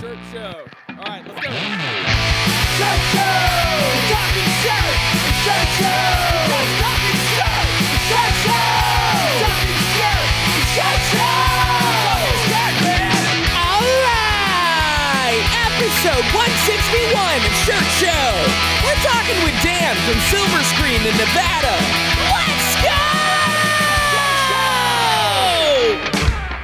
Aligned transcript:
Shirt 0.00 0.18
Show. 0.32 0.66
All 0.88 1.06
right, 1.06 1.22
let's 1.22 1.38
go. 1.38 1.54
Shirt 2.74 3.00
Show! 3.14 3.30
Talking 4.10 4.50
shirt! 4.58 4.90
Shirt 5.46 5.70
Show! 5.78 6.02
Just 6.50 6.74
talking 6.82 7.18
shirt! 7.30 7.62
Shirt 8.10 8.34
Show! 8.42 8.74
Talking 9.38 9.78
shirt! 9.94 10.26
Shirt 10.74 10.98
Show! 11.14 11.46
Shirt, 12.42 12.74
man! 12.82 13.38
All 13.54 13.86
right, 14.02 15.38
episode 15.62 16.26
161 16.26 17.14
of 17.38 17.54
Shirt 17.62 17.86
Show. 18.02 18.26
We're 18.82 18.98
talking 18.98 19.38
with 19.46 19.54
Dan 19.62 19.94
from 20.02 20.18
Silver 20.26 20.62
Screen 20.74 21.06
in 21.06 21.14
Nevada. 21.14 21.74
Let's 22.34 22.82
go! 22.82 22.98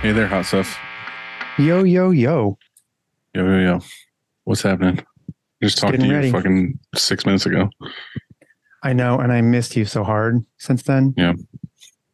Hey 0.03 0.11
there, 0.11 0.27
hot 0.27 0.47
stuff. 0.47 0.77
Yo, 1.59 1.85
yo, 1.85 2.11
yo. 2.11 2.59
Yo, 3.35 3.45
yo, 3.45 3.59
yo. 3.59 3.81
What's 4.45 4.63
happening? 4.63 4.99
I 4.99 5.33
Just 5.63 5.79
talked 5.79 5.99
to 5.99 6.05
you 6.07 6.13
ready. 6.13 6.33
fucking 6.33 6.79
six 6.97 7.25
minutes 7.25 7.47
ago. 7.47 7.71
I 8.83 8.93
know, 8.93 9.21
and 9.21 9.33
I 9.33 9.41
missed 9.41 9.77
you 9.77 9.85
so 9.85 10.03
hard 10.03 10.45
since 10.59 10.83
then. 10.83 11.15
Yeah. 11.17 11.35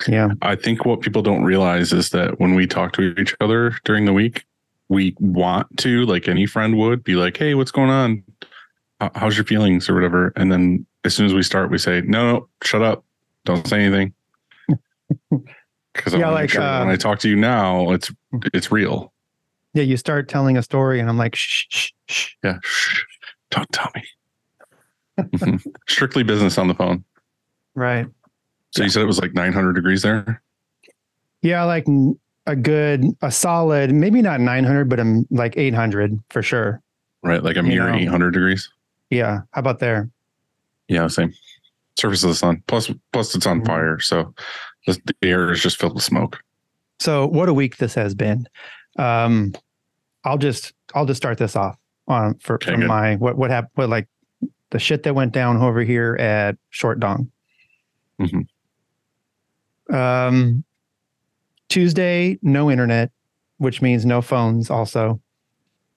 Yeah. 0.07 0.31
I 0.43 0.57
think 0.57 0.85
what 0.85 1.01
people 1.01 1.23
don't 1.23 1.45
realize 1.45 1.93
is 1.93 2.11
that 2.11 2.39
when 2.39 2.55
we 2.55 2.67
talk 2.67 2.93
to 2.95 3.15
each 3.19 3.35
other 3.41 3.75
during 3.85 4.05
the 4.05 4.13
week, 4.13 4.45
we 4.89 5.17
want 5.19 5.75
to, 5.79 6.05
like 6.05 6.29
any 6.29 6.45
friend 6.45 6.77
would, 6.77 7.03
be 7.03 7.15
like, 7.15 7.37
"Hey, 7.37 7.55
what's 7.55 7.71
going 7.71 7.89
on? 7.89 8.23
How's 9.15 9.37
your 9.37 9.47
feelings 9.47 9.89
or 9.89 9.95
whatever?" 9.95 10.33
And 10.37 10.53
then 10.53 10.87
as 11.05 11.15
soon 11.15 11.25
as 11.27 11.33
we 11.33 11.43
start, 11.43 11.71
we 11.71 11.79
say, 11.79 12.03
"No, 12.03 12.31
no, 12.31 12.49
shut 12.63 12.83
up, 12.83 13.05
don't 13.45 13.67
say 13.67 13.81
anything." 13.81 14.13
Because 15.95 16.13
Yeah, 16.13 16.29
like 16.29 16.51
sure 16.51 16.61
uh, 16.61 16.81
when 16.81 16.91
I 16.93 16.97
talk 16.97 17.21
to 17.21 17.29
you 17.29 17.37
now, 17.37 17.91
it's 17.93 18.13
it's 18.53 18.71
real. 18.71 19.15
Yeah. 19.77 19.83
You 19.83 19.97
start 19.99 20.29
telling 20.29 20.57
a 20.57 20.63
story, 20.63 21.01
and 21.01 21.09
I'm 21.09 21.19
like, 21.19 21.35
shh, 21.37 21.67
shh, 21.69 21.91
shh. 22.09 22.29
Yeah, 22.43 22.59
shh, 22.63 23.03
don't 23.51 23.71
tell 23.73 23.91
me. 23.95 25.59
Strictly 25.89 26.23
business 26.23 26.57
on 26.59 26.69
the 26.69 26.75
phone. 26.75 27.05
Right. 27.75 28.07
So 28.71 28.83
you 28.83 28.89
said 28.89 29.03
it 29.03 29.07
was 29.07 29.21
like 29.21 29.35
900 29.35 29.75
degrees 29.75 30.01
there. 30.03 30.43
Yeah. 31.43 31.65
Like 31.65 31.87
a 32.47 32.57
good, 32.57 33.05
a 33.23 33.31
solid, 33.31 33.93
maybe 33.93 34.23
not 34.23 34.41
900, 34.41 34.89
but 34.89 34.99
I'm 35.01 35.27
like 35.31 35.57
800 35.57 36.19
for 36.31 36.43
sure. 36.43 36.81
Right, 37.23 37.43
like 37.43 37.57
a 37.57 37.61
You 37.61 37.69
mere 37.69 37.91
know. 37.91 37.97
800 37.97 38.31
degrees. 38.33 38.69
Yeah. 39.11 39.41
How 39.53 39.61
about 39.61 39.79
there? 39.79 40.09
Yeah, 40.89 41.07
same. 41.09 41.33
Surface 41.99 42.23
of 42.25 42.31
the 42.31 42.35
sun. 42.37 42.63
Plus, 42.67 42.91
plus 43.13 43.35
it's 43.35 43.47
on 43.47 43.61
Mhm. 43.63 43.67
fire, 43.67 43.99
so 44.01 44.35
the, 44.87 44.99
the 45.21 45.29
air 45.29 45.51
is 45.53 45.63
just 45.63 45.79
filled 45.79 45.95
with 45.95 46.05
smoke. 46.05 46.39
So, 47.01 47.27
what 47.27 47.49
a 47.49 47.55
week 47.55 47.79
this 47.79 47.95
has 47.95 48.15
been. 48.15 48.47
Um, 48.99 49.53
I'll 50.27 50.37
just, 50.39 50.75
I'll 50.95 51.07
just 51.07 51.17
start 51.19 51.39
this 51.39 51.57
off 51.57 51.79
on 52.09 52.35
for 52.41 52.57
Okay, 52.57 52.73
from 52.73 52.87
my 52.87 53.17
what 53.17 53.37
what 53.39 53.51
happened, 53.51 53.71
what 53.77 53.89
like 53.89 54.09
the 54.71 54.79
shit 54.79 55.03
that 55.05 55.15
went 55.15 55.33
down 55.33 55.57
over 55.57 55.81
here 55.83 56.17
at 56.17 56.57
Short 56.71 57.01
Dong. 57.01 57.31
Mhm. 58.21 58.47
Um, 59.93 60.65
Tuesday, 61.69 62.39
no 62.43 62.71
internet, 62.71 63.11
which 63.59 63.81
means 63.81 64.05
no 64.05 64.21
phones. 64.21 64.71
Also, 64.71 65.21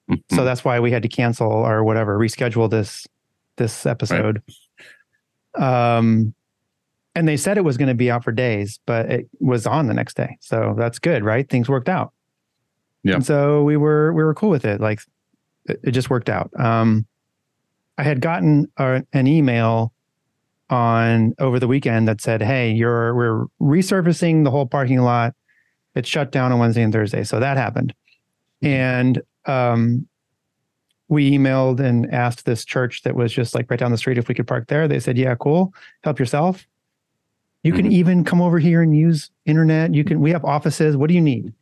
Mhm. 0.09 0.21
so 0.31 0.43
that's 0.43 0.63
why 0.63 0.79
we 0.79 0.91
had 0.91 1.03
to 1.03 1.09
cancel 1.09 1.51
or 1.51 1.83
whatever, 1.83 2.17
reschedule 2.17 2.69
this 2.69 3.07
this 3.57 3.85
episode. 3.85 4.41
Um, 5.55 6.33
and 7.15 7.27
they 7.27 7.35
said 7.37 7.57
it 7.57 7.63
was 7.63 7.75
going 7.77 7.89
to 7.89 7.93
be 7.95 8.09
out 8.09 8.23
for 8.23 8.31
days, 8.31 8.79
but 8.85 9.11
it 9.11 9.29
was 9.39 9.65
on 9.67 9.87
the 9.87 9.93
next 9.93 10.15
day, 10.15 10.37
so 10.39 10.75
that's 10.77 10.99
good, 10.99 11.23
right? 11.25 11.49
Things 11.49 11.67
worked 11.67 11.89
out. 11.89 12.13
Yeah. 13.03 13.15
And 13.15 13.25
so 13.25 13.63
we 13.63 13.77
were 13.77 14.13
we 14.13 14.23
were 14.23 14.33
cool 14.33 14.49
with 14.49 14.65
it. 14.65 14.81
Like 14.81 15.01
it, 15.65 15.79
it 15.83 15.91
just 15.91 16.09
worked 16.09 16.29
out. 16.29 16.51
Um, 16.59 17.05
I 17.97 18.03
had 18.03 18.21
gotten 18.21 18.69
a, 18.77 19.03
an 19.13 19.27
email 19.27 19.93
on 20.69 21.33
over 21.39 21.59
the 21.59 21.67
weekend 21.67 22.07
that 22.07 22.21
said, 22.21 22.41
"Hey, 22.41 22.71
you're 22.71 23.15
we're 23.15 23.45
resurfacing 23.61 24.43
the 24.43 24.51
whole 24.51 24.65
parking 24.65 24.99
lot. 24.99 25.33
It's 25.95 26.07
shut 26.09 26.31
down 26.31 26.51
on 26.51 26.59
Wednesday 26.59 26.83
and 26.83 26.93
Thursday." 26.93 27.23
So 27.23 27.39
that 27.39 27.57
happened, 27.57 27.93
and 28.61 29.21
um, 29.45 30.07
we 31.07 31.31
emailed 31.31 31.79
and 31.79 32.11
asked 32.13 32.45
this 32.45 32.63
church 32.65 33.01
that 33.03 33.15
was 33.15 33.33
just 33.33 33.55
like 33.55 33.69
right 33.71 33.79
down 33.79 33.91
the 33.91 33.97
street 33.97 34.17
if 34.17 34.27
we 34.27 34.35
could 34.35 34.47
park 34.47 34.67
there. 34.67 34.87
They 34.87 34.99
said, 34.99 35.17
"Yeah, 35.17 35.35
cool. 35.35 35.73
Help 36.03 36.19
yourself. 36.19 36.67
You 37.63 37.73
can 37.73 37.87
Mhm. 37.87 37.91
even 37.91 38.23
come 38.23 38.41
over 38.41 38.59
here 38.59 38.81
and 38.81 38.95
use 38.95 39.31
internet. 39.45 39.93
You 39.93 40.03
can. 40.03 40.19
We 40.21 40.31
have 40.31 40.45
offices. 40.45 40.95
What 40.97 41.07
do 41.07 41.13
you 41.15 41.21
need?" 41.21 41.53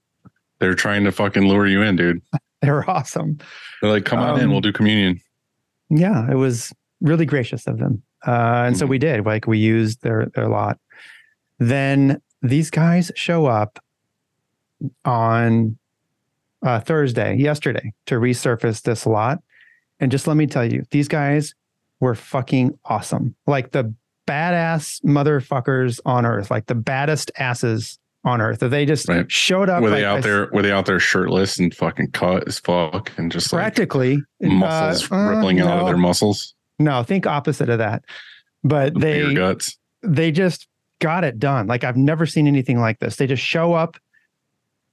They're 0.60 0.74
trying 0.76 1.04
to 1.04 1.12
fucking 1.12 1.48
lure 1.48 1.68
you 1.68 1.82
in, 1.82 1.96
dude. 1.96 2.22
They're 2.62 2.90
awesome. 2.90 3.38
They're 3.82 3.92
like, 3.92 4.06
"Come 4.06 4.20
on 4.20 4.40
in, 4.40 4.46
Um, 4.46 4.52
we'll 4.52 4.62
do 4.62 4.74
communion." 4.74 5.22
Yeah, 5.90 6.30
it 6.30 6.36
was 6.36 6.74
really 7.02 7.26
gracious 7.26 7.68
of 7.68 7.78
them. 7.78 8.02
Uh, 8.26 8.64
and 8.66 8.76
so 8.78 8.86
Mhm. 8.86 8.90
we 8.90 8.98
did. 8.98 9.26
Like 9.26 9.46
we 9.48 9.60
used 9.60 10.02
their 10.02 10.26
their 10.34 10.48
lot. 10.48 10.80
Then 11.60 12.20
these 12.42 12.70
guys 12.72 13.12
show 13.16 13.46
up 13.46 13.80
on 15.06 15.78
uh, 16.64 16.80
Thursday, 16.80 17.36
yesterday, 17.36 17.94
to 18.08 18.16
resurface 18.16 18.82
this 18.82 19.06
lot. 19.06 19.40
And 20.00 20.12
just 20.12 20.26
let 20.28 20.36
me 20.38 20.48
tell 20.48 20.66
you, 20.66 20.84
these 20.92 21.08
guys 21.08 21.54
were 22.00 22.16
fucking 22.16 22.78
awesome. 22.86 23.36
Like 23.46 23.72
the 23.72 23.94
badass 24.28 25.04
motherfuckers 25.04 26.00
on 26.06 26.26
earth, 26.26 26.50
like 26.52 26.66
the 26.66 26.76
baddest 26.76 27.32
asses 27.38 28.00
on 28.28 28.42
earth. 28.42 28.60
They 28.60 28.86
just 28.86 29.08
Right. 29.08 29.30
showed 29.32 29.70
up. 29.70 29.82
Were 29.82 29.90
like, 29.90 30.00
they 30.00 30.06
out 30.06 30.22
there? 30.24 30.50
Were 30.52 30.62
they 30.62 30.72
out 30.72 30.86
there 30.86 31.00
shirtless 31.00 31.58
and 31.58 31.74
fucking 31.74 32.12
cut 32.12 32.48
as 32.48 32.60
fuck 32.60 33.12
and 33.18 33.32
just 33.32 33.52
like 33.54 33.62
Practically 33.62 34.22
muscles 34.42 35.12
uh, 35.12 35.16
uh, 35.16 35.30
rippling 35.30 35.60
out 35.62 35.80
of 35.80 35.86
their 35.88 35.98
muscles, 35.98 36.54
No, 36.80 37.02
think 37.04 37.26
opposite 37.26 37.70
of 37.70 37.78
that. 37.80 38.04
But 38.64 38.94
bigger 38.96 39.28
they 39.30 39.34
guts? 39.34 39.78
they 40.04 40.32
just 40.32 40.68
got 41.00 41.24
it 41.24 41.40
done. 41.40 41.68
Like 41.68 41.84
I've 41.84 41.98
never 41.98 42.26
seen 42.26 42.48
anything 42.48 42.80
like 42.80 43.00
this. 43.00 43.16
They 43.16 43.28
just 43.28 43.44
show 43.44 43.74
up, 43.74 43.98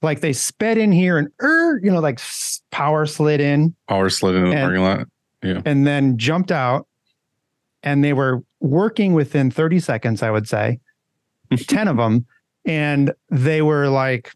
like 0.01 0.21
they 0.21 0.33
sped 0.33 0.77
in 0.77 0.91
here 0.91 1.17
and 1.17 1.27
er, 1.41 1.79
you 1.83 1.91
know, 1.91 1.99
like 1.99 2.19
power 2.71 3.05
slid 3.05 3.41
in 3.41 3.75
Power 3.89 4.09
slid 4.09 4.35
in 4.35 4.49
the 4.49 4.55
parking 4.55 4.81
lot. 4.81 5.07
Yeah, 5.43 5.61
and 5.65 5.85
then 5.85 6.17
jumped 6.17 6.51
out, 6.51 6.87
and 7.83 8.03
they 8.03 8.13
were 8.13 8.41
working 8.61 9.13
within 9.13 9.51
thirty 9.51 9.79
seconds. 9.79 10.23
I 10.23 10.31
would 10.31 10.47
say, 10.47 10.79
ten 11.67 11.87
of 11.87 11.97
them, 11.97 12.25
and 12.65 13.13
they 13.29 13.61
were 13.61 13.87
like, 13.89 14.33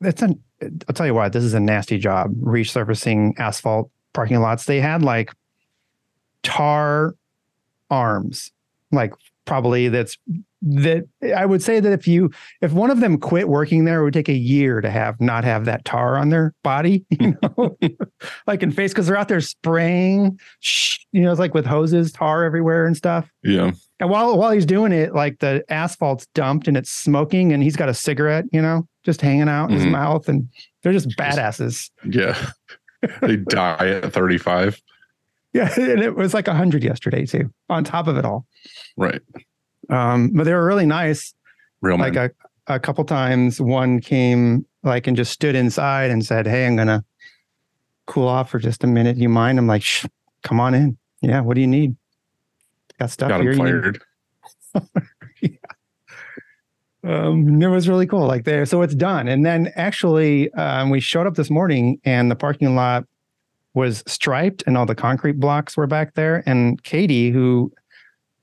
"It's 0.00 0.22
an." 0.22 0.40
I'll 0.62 0.94
tell 0.94 1.06
you 1.06 1.14
what, 1.14 1.32
this 1.32 1.44
is 1.44 1.52
a 1.52 1.60
nasty 1.60 1.98
job 1.98 2.34
resurfacing 2.36 3.38
asphalt 3.38 3.90
parking 4.14 4.40
lots. 4.40 4.64
They 4.64 4.80
had 4.80 5.02
like 5.02 5.32
tar 6.42 7.14
arms, 7.90 8.50
like 8.90 9.12
probably 9.44 9.88
that's 9.88 10.16
that 10.66 11.04
I 11.36 11.44
would 11.46 11.62
say 11.62 11.78
that 11.80 11.92
if 11.92 12.08
you 12.08 12.30
if 12.62 12.72
one 12.72 12.90
of 12.90 13.00
them 13.00 13.18
quit 13.18 13.48
working 13.48 13.84
there, 13.84 14.00
it 14.00 14.04
would 14.04 14.14
take 14.14 14.28
a 14.30 14.32
year 14.34 14.80
to 14.80 14.90
have 14.90 15.20
not 15.20 15.44
have 15.44 15.66
that 15.66 15.84
tar 15.84 16.16
on 16.16 16.30
their 16.30 16.54
body, 16.62 17.04
you 17.10 17.36
know, 17.56 17.76
like 18.46 18.62
in 18.62 18.72
face 18.72 18.92
because 18.92 19.06
they're 19.06 19.16
out 19.16 19.28
there 19.28 19.40
spraying, 19.40 20.38
you 21.12 21.22
know, 21.22 21.30
it's 21.30 21.38
like 21.40 21.54
with 21.54 21.66
hoses, 21.66 22.12
tar 22.12 22.44
everywhere 22.44 22.86
and 22.86 22.96
stuff. 22.96 23.28
Yeah, 23.42 23.72
And 24.00 24.08
while 24.10 24.36
while 24.38 24.52
he's 24.52 24.66
doing 24.66 24.92
it, 24.92 25.14
like 25.14 25.38
the 25.40 25.62
asphalt's 25.68 26.26
dumped 26.34 26.66
and 26.68 26.76
it's 26.76 26.90
smoking, 26.90 27.52
and 27.52 27.62
he's 27.62 27.76
got 27.76 27.88
a 27.90 27.94
cigarette, 27.94 28.46
you 28.52 28.62
know, 28.62 28.88
just 29.04 29.20
hanging 29.20 29.48
out 29.48 29.70
in 29.70 29.76
his 29.76 29.84
Mhm. 29.84 29.90
mouth, 29.90 30.28
and 30.28 30.48
they're 30.82 30.92
just 30.92 31.10
badasses. 31.10 31.90
yeah. 32.08 32.36
they 33.20 33.36
die 33.36 34.00
at 34.02 34.12
35. 34.14 34.80
Yeah, 35.52 35.70
and 35.78 36.02
it 36.02 36.16
was 36.16 36.32
like 36.34 36.48
hundred 36.48 36.82
yesterday 36.82 37.26
too. 37.26 37.52
On 37.68 37.84
top 37.84 38.08
of 38.08 38.16
it 38.16 38.24
all, 38.24 38.46
Right. 38.96 39.20
Um, 39.90 40.30
but 40.34 40.44
they 40.44 40.52
were 40.52 40.66
really 40.66 40.86
nice. 40.86 41.34
Real 41.80 41.98
like 41.98 42.16
a, 42.16 42.30
a 42.66 42.80
couple 42.80 43.04
times 43.04 43.60
one 43.60 44.00
came 44.00 44.64
like 44.82 45.06
and 45.06 45.16
just 45.16 45.32
stood 45.32 45.54
inside 45.54 46.10
and 46.10 46.24
said 46.24 46.46
hey 46.46 46.66
i'm 46.66 46.76
gonna 46.76 47.04
cool 48.06 48.26
off 48.28 48.50
for 48.50 48.58
just 48.58 48.84
a 48.84 48.86
minute. 48.86 49.16
You 49.16 49.28
mind? 49.28 49.58
I'm 49.58 49.66
like 49.66 49.82
Shh, 49.82 50.06
come 50.42 50.60
on 50.60 50.72
in. 50.74 50.96
Yeah 51.20 51.40
what 51.40 51.54
do 51.54 51.60
you 51.60 51.66
need? 51.66 51.96
Got 52.98 53.10
stuff 53.10 53.28
Got 53.28 53.42
here 53.42 53.52
him 53.52 53.58
you 53.58 53.64
need- 53.64 53.98
fired. 54.74 55.58
um 57.04 57.62
it 57.62 57.66
was 57.68 57.88
really 57.88 58.06
cool 58.06 58.26
like 58.26 58.44
there 58.44 58.64
so 58.64 58.80
it's 58.82 58.94
done. 58.94 59.28
And 59.28 59.44
then 59.44 59.70
actually 59.76 60.50
um, 60.54 60.88
we 60.90 61.00
showed 61.00 61.26
up 61.26 61.34
this 61.34 61.50
morning 61.50 62.00
and 62.04 62.30
the 62.30 62.36
parking 62.36 62.74
lot 62.74 63.04
was 63.74 64.02
striped 64.06 64.62
and 64.66 64.78
all 64.78 64.86
the 64.86 64.94
concrete 64.94 65.38
blocks 65.38 65.76
were 65.76 65.86
back 65.86 66.14
there. 66.14 66.42
And 66.46 66.82
katie 66.84 67.30
who 67.30 67.72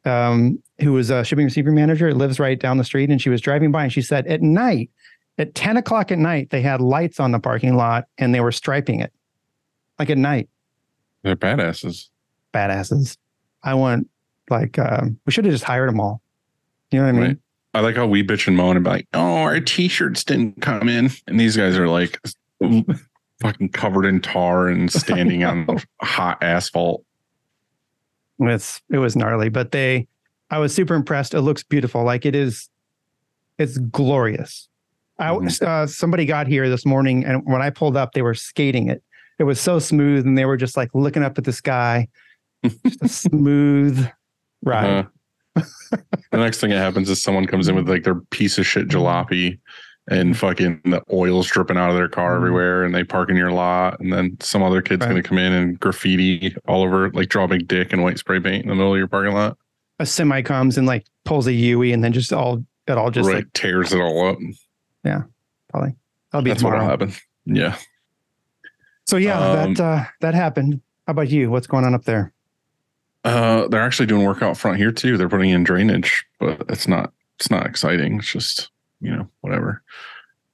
um 0.06 0.62
who 0.80 0.94
was 0.94 1.10
a 1.10 1.24
shipping 1.24 1.46
receiver 1.46 1.72
manager 1.72 2.14
lives 2.14 2.40
right 2.40 2.60
down 2.60 2.78
the 2.78 2.84
street 2.84 3.10
and 3.10 3.22
she 3.22 3.30
was 3.30 3.40
driving 3.40 3.72
by 3.72 3.84
and 3.84 3.94
she 3.94 4.02
said 4.02 4.26
at 4.28 4.42
night 4.42 4.90
at 5.38 5.56
10 5.56 5.78
o'clock 5.78 6.12
at 6.12 6.18
night 6.18 6.50
they 6.50 6.62
had 6.62 6.82
lights 6.82 7.20
on 7.20 7.32
the 7.32 7.40
parking 7.40 7.76
lot 7.76 8.06
and 8.18 8.34
they 8.34 8.40
were 8.40 8.52
striping 8.52 9.00
it. 9.00 9.14
Like 10.00 10.10
at 10.10 10.18
night. 10.18 10.50
They're 11.24 11.36
badasses. 11.36 12.10
badasses. 12.54 13.18
I 13.64 13.76
want 13.76 14.10
like 14.50 14.80
um 14.80 15.20
we 15.26 15.32
should 15.32 15.46
have 15.46 15.54
just 15.54 15.64
hired 15.64 15.90
them 15.90 16.00
all. 16.00 16.22
You 16.92 17.00
know 17.00 17.06
what 17.06 17.10
i 17.10 17.12
mean? 17.14 17.28
Right. 17.28 17.38
I 17.74 17.80
like 17.80 17.96
how 17.96 18.06
we 18.06 18.22
bitch 18.24 18.48
and 18.48 18.58
moan 18.58 18.76
and 18.76 18.84
be 18.84 18.90
like, 18.90 19.08
"Oh, 19.14 19.38
our 19.38 19.62
t-shirts 19.62 20.26
didn't 20.26 20.62
come 20.62 20.90
in," 20.90 21.10
and 21.26 21.40
these 21.40 21.56
guys 21.56 21.78
are 21.78 21.88
like, 21.88 22.20
fucking 23.40 23.70
covered 23.70 24.06
in 24.06 24.20
tar 24.20 24.68
and 24.68 24.92
standing 24.92 25.44
on 25.46 25.68
hot 26.02 26.42
asphalt. 26.44 27.06
It's 28.50 28.82
it 28.90 28.98
was 28.98 29.16
gnarly, 29.16 29.50
but 29.50 29.72
they 29.72 30.08
I 30.50 30.58
was 30.60 30.74
super 30.74 30.96
impressed. 30.96 31.34
It 31.34 31.42
looks 31.42 31.64
beautiful. 31.64 32.04
Like 32.04 32.26
it 32.26 32.36
is 32.36 32.70
it's 33.58 33.78
glorious. 33.78 34.68
I 35.20 35.30
Mhm. 35.30 35.62
uh, 35.62 35.86
somebody 35.88 36.26
got 36.26 36.48
here 36.48 36.70
this 36.70 36.86
morning 36.86 37.24
and 37.26 37.44
when 37.46 37.62
I 37.62 37.70
pulled 37.70 37.96
up 37.96 38.14
they 38.14 38.22
were 38.22 38.34
skating 38.34 38.88
it. 38.90 39.04
It 39.40 39.44
was 39.44 39.60
so 39.60 39.80
smooth 39.80 40.26
and 40.26 40.38
they 40.38 40.46
were 40.46 40.58
just 40.58 40.76
like 40.78 40.90
looking 40.94 41.24
up 41.24 41.38
at 41.38 41.44
the 41.44 41.54
sky. 41.54 42.08
Just 42.64 43.02
a 43.04 43.08
smooth 43.30 44.08
ride. 44.64 45.08
Uh, 45.56 45.62
the 46.32 46.38
next 46.38 46.60
thing 46.62 46.70
that 46.70 46.78
happens 46.78 47.10
is 47.10 47.22
someone 47.22 47.46
comes 47.46 47.68
in 47.68 47.76
with 47.76 47.90
like 47.90 48.04
their 48.04 48.16
piece 48.16 48.58
of 48.58 48.66
shit 48.66 48.88
jalopy 48.88 49.60
and 50.10 50.36
fucking 50.38 50.82
the 50.86 51.02
oil's 51.14 51.48
dripping 51.48 51.78
out 51.78 51.90
of 51.92 51.96
their 51.96 52.10
car 52.10 52.34
Mhm. 52.34 52.38
everywhere 52.38 52.84
and 52.84 52.94
they 52.94 53.04
park 53.04 53.30
in 53.30 53.36
your 53.36 53.52
lot 53.52 54.00
and 54.00 54.12
then 54.12 54.36
some 54.42 54.64
other 54.64 54.82
kid's 54.82 55.02
Right. 55.02 55.10
gonna 55.10 55.24
come 55.24 55.38
in 55.38 55.54
and 55.54 55.80
graffiti 55.80 56.56
all 56.68 56.84
over 56.84 57.12
like 57.12 57.30
draw 57.30 57.44
a 57.44 57.48
big 57.48 57.68
dick 57.68 57.94
and 57.94 58.02
white 58.04 58.18
spray 58.18 58.40
paint 58.40 58.64
in 58.64 58.70
the 58.70 58.76
middle 58.76 58.92
of 58.94 58.98
your 58.98 59.08
parking 59.08 59.34
lot. 59.34 59.58
A 60.00 60.06
semi 60.06 60.42
comes 60.42 60.78
and 60.78 60.88
like 60.88 61.06
pulls 61.24 61.46
a 61.46 61.54
Yui 61.54 61.94
and 61.94 62.04
then 62.04 62.12
just 62.14 62.34
all 62.34 62.66
it 62.88 62.98
all 62.98 63.12
just 63.12 63.28
right. 63.30 63.38
like 63.38 63.54
tears 63.54 63.94
it 63.94 64.02
all 64.02 64.28
up. 64.28 64.38
Yeah 65.06 65.22
probably 65.70 65.96
that'll 66.32 66.44
be 66.44 66.50
That's 66.50 66.64
what'll 66.64 66.82
happen. 66.84 67.14
Yeah. 67.46 67.76
So 69.06 69.18
yeah, 69.18 69.40
Um, 69.40 69.74
that 69.76 69.84
uh 69.84 70.06
that 70.22 70.34
happened. 70.34 70.82
How 71.06 71.12
about 71.12 71.30
you? 71.30 71.52
What's 71.52 71.68
going 71.68 71.86
on 71.86 71.94
up 71.94 72.06
there? 72.06 72.34
Uh, 73.24 73.68
they're 73.68 73.82
actually 73.84 74.08
doing 74.08 74.26
work 74.26 74.42
out 74.42 74.58
front 74.58 74.78
here 74.78 74.92
too. 74.92 75.16
They're 75.16 75.30
putting 75.30 75.52
in 75.52 75.64
drainage, 75.64 76.26
but 76.40 76.64
it's 76.70 76.88
not 76.88 77.14
it's 77.40 77.52
not 77.52 77.68
exciting. 77.68 78.18
It's 78.18 78.32
just 78.32 78.71
you 79.02 79.16
know 79.16 79.28
whatever. 79.42 79.84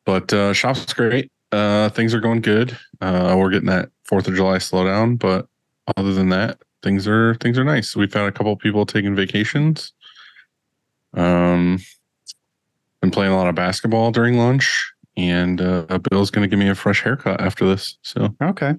But 0.05 0.31
uh, 0.33 0.53
shop's 0.53 0.93
great. 0.93 1.31
Uh, 1.51 1.89
things 1.89 2.13
are 2.13 2.19
going 2.19 2.41
good. 2.41 2.77
Uh, 3.01 3.35
we're 3.37 3.49
getting 3.51 3.67
that 3.67 3.89
Fourth 4.05 4.27
of 4.27 4.35
July 4.35 4.57
slowdown, 4.57 5.19
but 5.19 5.47
other 5.97 6.13
than 6.13 6.29
that, 6.29 6.59
things 6.83 7.07
are 7.07 7.35
things 7.35 7.57
are 7.59 7.63
nice. 7.63 7.95
We've 7.95 8.13
had 8.13 8.25
a 8.25 8.31
couple 8.31 8.53
of 8.53 8.59
people 8.59 8.85
taking 8.85 9.15
vacations. 9.15 9.93
Um, 11.13 11.79
been 13.01 13.11
playing 13.11 13.31
a 13.33 13.35
lot 13.37 13.47
of 13.47 13.55
basketball 13.55 14.11
during 14.11 14.37
lunch, 14.37 14.91
and 15.15 15.61
uh, 15.61 15.99
Bill's 16.09 16.31
going 16.31 16.43
to 16.43 16.49
give 16.49 16.59
me 16.59 16.69
a 16.69 16.75
fresh 16.75 17.01
haircut 17.01 17.41
after 17.41 17.65
this. 17.67 17.97
So 18.01 18.35
Okay. 18.41 18.75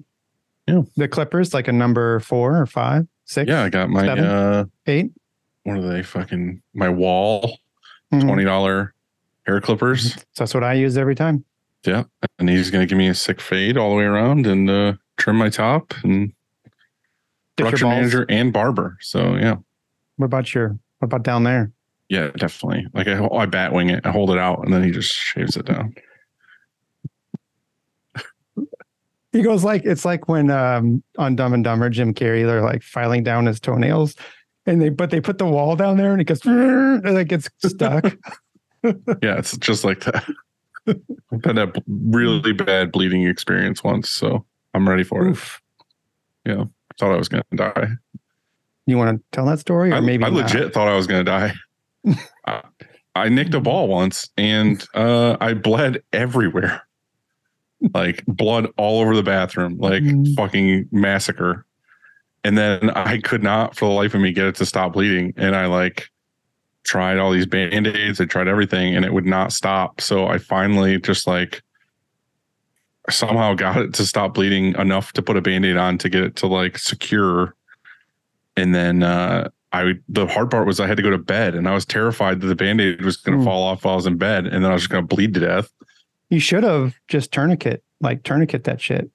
Yeah. 0.67 0.81
The 0.97 1.07
Clippers, 1.07 1.53
like 1.53 1.67
a 1.67 1.71
number 1.73 2.19
four 2.19 2.59
or 2.59 2.65
five, 2.67 3.07
six, 3.25 3.49
yeah, 3.49 3.63
I 3.63 3.69
got 3.69 3.89
my 3.89 4.05
Seven? 4.05 4.23
uh, 4.25 4.65
eight. 4.85 5.11
what 5.63 5.77
are 5.77 5.81
they 5.93 6.03
fucking 6.03 6.61
my 6.75 6.89
wall 6.89 7.57
Mhm. 8.13 8.21
twenty 8.21 8.43
dollar 8.43 8.93
hair 9.49 9.59
clippers. 9.61 10.15
That's 10.37 10.53
what 10.53 10.63
I 10.63 10.73
use 10.73 10.97
every 10.97 11.15
time. 11.15 11.43
Yeah, 11.85 12.03
and 12.37 12.49
he's 12.49 12.69
gonna 12.69 12.85
give 12.85 12.97
me 12.97 13.07
a 13.07 13.15
sick 13.15 13.41
fade 13.41 13.77
all 13.77 13.89
the 13.89 13.95
way 13.95 14.03
around 14.03 14.45
and 14.45 14.69
uh, 14.69 14.93
trim 15.17 15.37
my 15.37 15.49
top 15.49 15.93
and 16.03 16.33
Dip 17.57 17.65
production 17.65 17.89
manager 17.89 18.25
and 18.29 18.53
barber. 18.53 18.97
So 19.01 19.35
yeah, 19.35 19.55
What 20.17 20.25
about 20.27 20.53
your? 20.53 20.77
What 20.99 21.05
about 21.05 21.23
down 21.23 21.43
there? 21.43 21.71
yeah, 22.09 22.29
definitely. 22.37 22.85
Like 22.93 23.07
I, 23.07 23.25
I 23.25 23.45
bat 23.45 23.71
wing 23.73 23.89
it, 23.89 24.05
I 24.05 24.11
hold 24.11 24.31
it 24.31 24.37
out, 24.37 24.63
and 24.63 24.73
then 24.73 24.83
he 24.83 24.91
just 24.91 25.11
shaves 25.13 25.55
it 25.57 25.65
down. 25.65 25.93
He 29.31 29.43
goes 29.43 29.63
like 29.63 29.85
it's 29.85 30.05
like 30.05 30.27
when 30.27 30.49
um 30.49 31.03
on 31.19 31.35
Dumb 31.35 31.53
and 31.53 31.63
Dumber, 31.63 31.87
Jim 31.91 32.15
Carrey, 32.15 32.43
they're 32.47 32.63
like 32.63 32.81
filing 32.81 33.23
down 33.23 33.45
his 33.45 33.59
toenails, 33.59 34.15
and 34.65 34.81
they 34.81 34.89
but 34.89 35.11
they 35.11 35.21
put 35.21 35.37
the 35.37 35.45
wall 35.45 35.75
down 35.75 35.97
there 35.97 36.11
and 36.13 36.19
it 36.19 36.23
goes 36.23 36.41
and 36.45 37.05
it 37.05 37.27
gets 37.27 37.47
stuck. 37.63 38.05
Yeah, 38.83 39.37
it's 39.37 39.57
just 39.57 39.83
like 39.83 40.01
that. 40.01 40.25
I've 40.87 41.43
had 41.43 41.57
a 41.57 41.71
really 41.87 42.53
bad 42.53 42.91
bleeding 42.91 43.27
experience 43.27 43.83
once, 43.83 44.09
so 44.09 44.45
I'm 44.73 44.87
ready 44.87 45.03
for 45.03 45.27
it. 45.27 45.37
Yeah, 46.45 46.61
I 46.63 46.93
thought 46.97 47.13
I 47.13 47.17
was 47.17 47.29
gonna 47.29 47.43
die. 47.55 47.89
You 48.85 48.97
want 48.97 49.17
to 49.19 49.23
tell 49.31 49.45
that 49.45 49.59
story, 49.59 49.91
or 49.91 49.95
I, 49.95 49.99
maybe 49.99 50.23
I 50.23 50.29
not? 50.29 50.35
legit 50.37 50.73
thought 50.73 50.87
I 50.87 50.95
was 50.95 51.05
gonna 51.07 51.23
die. 51.23 51.53
I, 52.47 52.63
I 53.15 53.29
nicked 53.29 53.53
a 53.53 53.59
ball 53.59 53.87
once 53.87 54.29
and 54.37 54.83
uh, 54.95 55.35
I 55.41 55.53
bled 55.53 56.01
everywhere. 56.13 56.81
Like 57.93 58.25
blood 58.25 58.67
all 58.77 58.99
over 59.01 59.15
the 59.15 59.23
bathroom, 59.23 59.77
like 59.77 60.03
Mm. 60.03 60.35
fucking 60.35 60.89
massacre. 60.91 61.65
And 62.43 62.57
then 62.57 62.89
I 62.91 63.19
could 63.19 63.43
not 63.43 63.75
for 63.77 63.85
the 63.85 63.91
life 63.93 64.13
of 64.13 64.21
me 64.21 64.31
get 64.31 64.45
it 64.47 64.55
to 64.55 64.65
stop 64.65 64.93
bleeding. 64.93 65.33
And 65.37 65.55
I 65.55 65.65
like 65.67 66.09
tried 66.83 67.17
all 67.17 67.31
these 67.31 67.45
band-aids, 67.45 68.19
I 68.21 68.25
tried 68.25 68.47
everything, 68.47 68.95
and 68.95 69.05
it 69.05 69.13
would 69.13 69.25
not 69.25 69.51
stop. 69.53 70.01
So 70.01 70.27
I 70.27 70.37
finally 70.37 70.99
just 70.99 71.27
like 71.27 71.61
somehow 73.09 73.53
got 73.55 73.77
it 73.77 73.93
to 73.95 74.05
stop 74.05 74.33
bleeding 74.33 74.75
enough 74.75 75.13
to 75.13 75.21
put 75.21 75.37
a 75.37 75.41
band-aid 75.41 75.77
on 75.77 75.97
to 75.99 76.09
get 76.09 76.23
it 76.23 76.35
to 76.37 76.47
like 76.47 76.77
secure. 76.77 77.55
And 78.55 78.73
then 78.75 79.03
uh 79.03 79.49
I 79.71 79.93
the 80.07 80.27
hard 80.27 80.49
part 80.51 80.67
was 80.67 80.79
I 80.79 80.87
had 80.87 80.97
to 80.97 81.03
go 81.03 81.09
to 81.09 81.17
bed 81.17 81.55
and 81.55 81.67
I 81.67 81.73
was 81.73 81.85
terrified 81.85 82.41
that 82.41 82.47
the 82.47 82.55
band-aid 82.55 83.03
was 83.03 83.17
gonna 83.17 83.37
Hmm. 83.37 83.43
fall 83.45 83.63
off 83.63 83.83
while 83.85 83.93
I 83.93 83.95
was 83.95 84.05
in 84.05 84.17
bed 84.17 84.45
and 84.47 84.63
then 84.63 84.71
I 84.71 84.73
was 84.73 84.83
just 84.83 84.91
gonna 84.91 85.05
bleed 85.07 85.33
to 85.35 85.39
death. 85.39 85.71
You 86.29 86.39
should 86.39 86.63
have 86.63 86.95
just 87.07 87.31
tourniquet, 87.31 87.83
like 88.01 88.23
tourniquet 88.23 88.63
that 88.65 88.79
shit. 88.81 89.09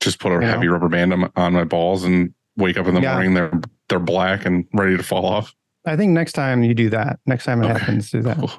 Just 0.00 0.18
put 0.18 0.32
a 0.32 0.40
Yeah. 0.42 0.52
heavy 0.52 0.68
rubber 0.68 0.88
band 0.88 1.12
on 1.12 1.20
my, 1.20 1.30
on 1.36 1.52
my 1.52 1.64
balls 1.64 2.04
and 2.04 2.32
wake 2.56 2.78
up 2.78 2.86
in 2.86 2.94
the 2.94 3.00
Yeah. 3.02 3.12
morning 3.14 3.34
they're 3.34 3.60
they're 3.88 3.98
black 3.98 4.46
and 4.46 4.64
ready 4.72 4.96
to 4.96 5.02
fall 5.02 5.26
off. 5.26 5.54
I 5.86 5.96
think 5.96 6.12
next 6.12 6.32
time 6.32 6.62
you 6.62 6.74
do 6.74 6.90
that, 6.90 7.18
next 7.26 7.44
time 7.44 7.62
it 7.62 7.66
Okay. 7.70 7.78
happens, 7.78 8.10
do 8.10 8.22
that. 8.22 8.38
All 8.38 8.50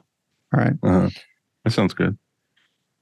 right. 0.53 0.73
Uh, 0.83 1.09
that 1.63 1.71
sounds 1.71 1.94
good. 1.94 2.18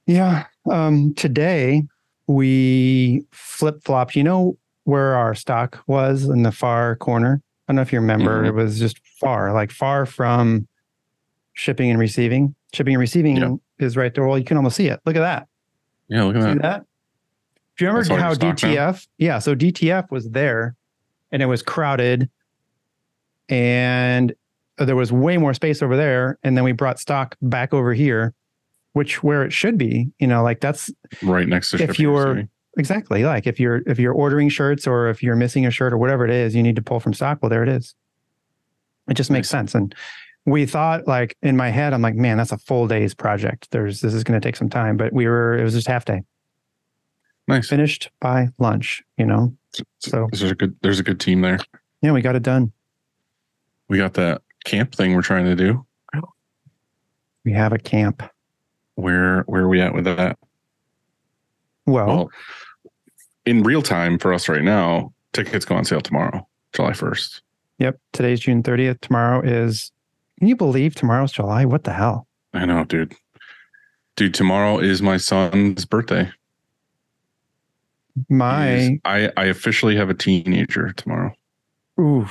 Yeah. 0.06 0.44
Um, 0.70 1.14
today 1.14 1.84
we 2.26 3.24
flip 3.32 3.82
flopped. 3.84 4.14
You 4.16 4.24
know 4.24 4.56
where 4.84 5.14
our 5.16 5.34
stock 5.34 5.82
was 5.86 6.24
in 6.24 6.42
the 6.42 6.52
far 6.52 6.96
corner? 6.96 7.40
I 7.68 7.72
don't 7.72 7.76
know 7.76 7.82
if 7.82 7.92
you 7.92 8.00
remember. 8.00 8.42
Mhm. 8.42 8.48
It 8.48 8.52
was 8.54 8.78
just 8.78 8.98
far, 9.20 9.52
like 9.52 9.70
far 9.70 10.04
from 10.06 10.66
shipping 11.54 11.90
and 11.90 11.98
receiving. 11.98 12.54
Shipping 12.74 12.94
and 12.94 13.00
receiving 13.00 13.36
Yeah. 13.36 13.54
is 13.78 13.96
right 13.96 14.12
there. 14.14 14.26
Well, 14.26 14.38
you 14.38 14.44
can 14.44 14.56
almost 14.56 14.76
see 14.76 14.88
it. 14.88 15.00
Look 15.06 15.16
at 15.16 15.20
that. 15.20 15.46
Yeah, 16.08 16.24
look 16.24 16.36
at 16.36 16.42
See 16.42 16.48
that. 16.58 16.62
that? 16.62 16.84
Do 17.76 17.84
you 17.86 17.92
That's 17.92 18.08
remember 18.10 18.22
how 18.22 18.28
your 18.28 18.34
stock 18.34 18.62
now? 18.62 18.68
DTF? 18.92 19.06
Yeah. 19.18 19.38
So 19.38 19.54
DTF 19.54 20.10
was 20.10 20.28
there 20.30 20.74
and 21.32 21.42
it 21.42 21.46
was 21.46 21.62
crowded 21.62 22.28
and 23.50 24.32
there 24.78 24.96
was 24.96 25.12
way 25.12 25.36
more 25.36 25.52
space 25.52 25.82
over 25.82 25.96
there. 25.96 26.38
And 26.42 26.56
then 26.56 26.64
we 26.64 26.72
brought 26.72 26.98
stock 26.98 27.36
back 27.42 27.74
over 27.74 27.92
here, 27.92 28.32
which 28.94 29.22
where 29.22 29.44
it 29.44 29.52
should 29.52 29.76
be, 29.76 30.10
you 30.18 30.26
know, 30.26 30.42
like 30.42 30.60
that's 30.60 30.90
Right 31.22 31.46
next 31.46 31.70
to 31.72 31.82
If 31.82 31.98
you 31.98 32.12
were- 32.12 32.44
exactly 32.78 33.24
like 33.24 33.46
if 33.48 33.58
you're 33.58 33.82
if 33.86 33.98
you're 33.98 34.14
ordering 34.14 34.48
shirts 34.48 34.86
or 34.86 35.08
if 35.08 35.22
you're 35.24 35.34
missing 35.36 35.66
a 35.66 35.70
shirt 35.70 35.92
or 35.92 35.98
whatever 35.98 36.24
it 36.24 36.30
is, 36.30 36.54
you 36.54 36.62
need 36.62 36.76
to 36.76 36.82
pull 36.82 37.00
from 37.00 37.12
stock. 37.12 37.40
Well, 37.42 37.50
there 37.50 37.62
it 37.64 37.68
is. 37.68 37.94
It 39.08 39.14
just 39.14 39.30
makes 39.30 39.50
sense. 39.50 39.74
And 39.74 39.94
we 40.46 40.64
thought 40.66 41.06
like 41.06 41.36
in 41.42 41.56
my 41.56 41.68
head, 41.70 41.92
I'm 41.92 42.00
like, 42.00 42.14
man, 42.14 42.38
that's 42.38 42.52
a 42.52 42.58
full 42.58 42.86
day's 42.86 43.12
project. 43.12 43.68
There's 43.72 44.00
this 44.00 44.14
is 44.14 44.24
going 44.24 44.40
to 44.40 44.46
take 44.46 44.56
some 44.56 44.70
time, 44.70 44.96
but 44.96 45.12
we 45.12 45.26
were 45.26 45.58
it 45.58 45.64
was 45.64 45.74
just 45.74 45.88
half 45.88 46.04
day. 46.04 46.22
nice. 47.48 47.68
Finished 47.68 48.10
by 48.20 48.48
lunch, 48.58 49.02
you 49.18 49.26
know. 49.26 49.54
So 49.98 50.28
There's 50.32 50.50
a 50.50 50.54
good 50.54 50.76
there's 50.82 51.00
a 51.00 51.02
good 51.02 51.20
team 51.20 51.42
there. 51.42 51.58
yeah, 52.02 52.12
we 52.12 52.22
got 52.22 52.36
it 52.36 52.42
done. 52.42 52.72
We 53.90 53.98
got 53.98 54.14
that 54.14 54.40
camp 54.64 54.94
thing 54.94 55.14
we're 55.16 55.20
trying 55.22 55.46
to 55.46 55.56
do. 55.56 55.84
We 57.44 57.52
have 57.52 57.72
a 57.72 57.78
camp. 57.78 58.22
Where 58.94 59.42
where 59.42 59.62
are 59.62 59.68
we 59.68 59.80
at 59.80 59.94
with 59.94 60.04
that? 60.04 60.38
Well, 61.86 62.06
Well, 62.06 62.30
in 63.46 63.62
real 63.64 63.82
time 63.82 64.18
for 64.18 64.32
us 64.32 64.48
right 64.48 64.62
now, 64.62 65.12
tickets 65.32 65.64
go 65.64 65.74
on 65.74 65.84
sale 65.84 66.00
tomorrow, 66.02 66.46
July 66.72 66.92
1st. 66.92 67.40
yep. 67.78 67.98
Today's 68.12 68.40
June 68.40 68.62
30th. 68.62 69.00
Tomorrow 69.00 69.40
is. 69.42 69.90
Can 70.38 70.46
you 70.48 70.54
believe 70.56 70.94
tomorrow's 70.94 71.32
July? 71.32 71.64
What 71.64 71.82
the 71.84 71.92
hell? 71.92 72.26
I 72.54 72.64
know, 72.66 72.84
dude. 72.84 73.14
Dude, 74.16 74.34
tomorrow 74.34 74.78
is 74.78 75.02
my 75.02 75.16
son's 75.16 75.84
birthday. 75.84 76.30
My 78.28 78.68
is- 78.70 78.90
I, 79.04 79.32
I 79.36 79.44
officially 79.46 79.96
have 79.96 80.10
a 80.10 80.14
teenager 80.14 80.92
tomorrow. 80.92 81.32
ooh. 81.98 82.28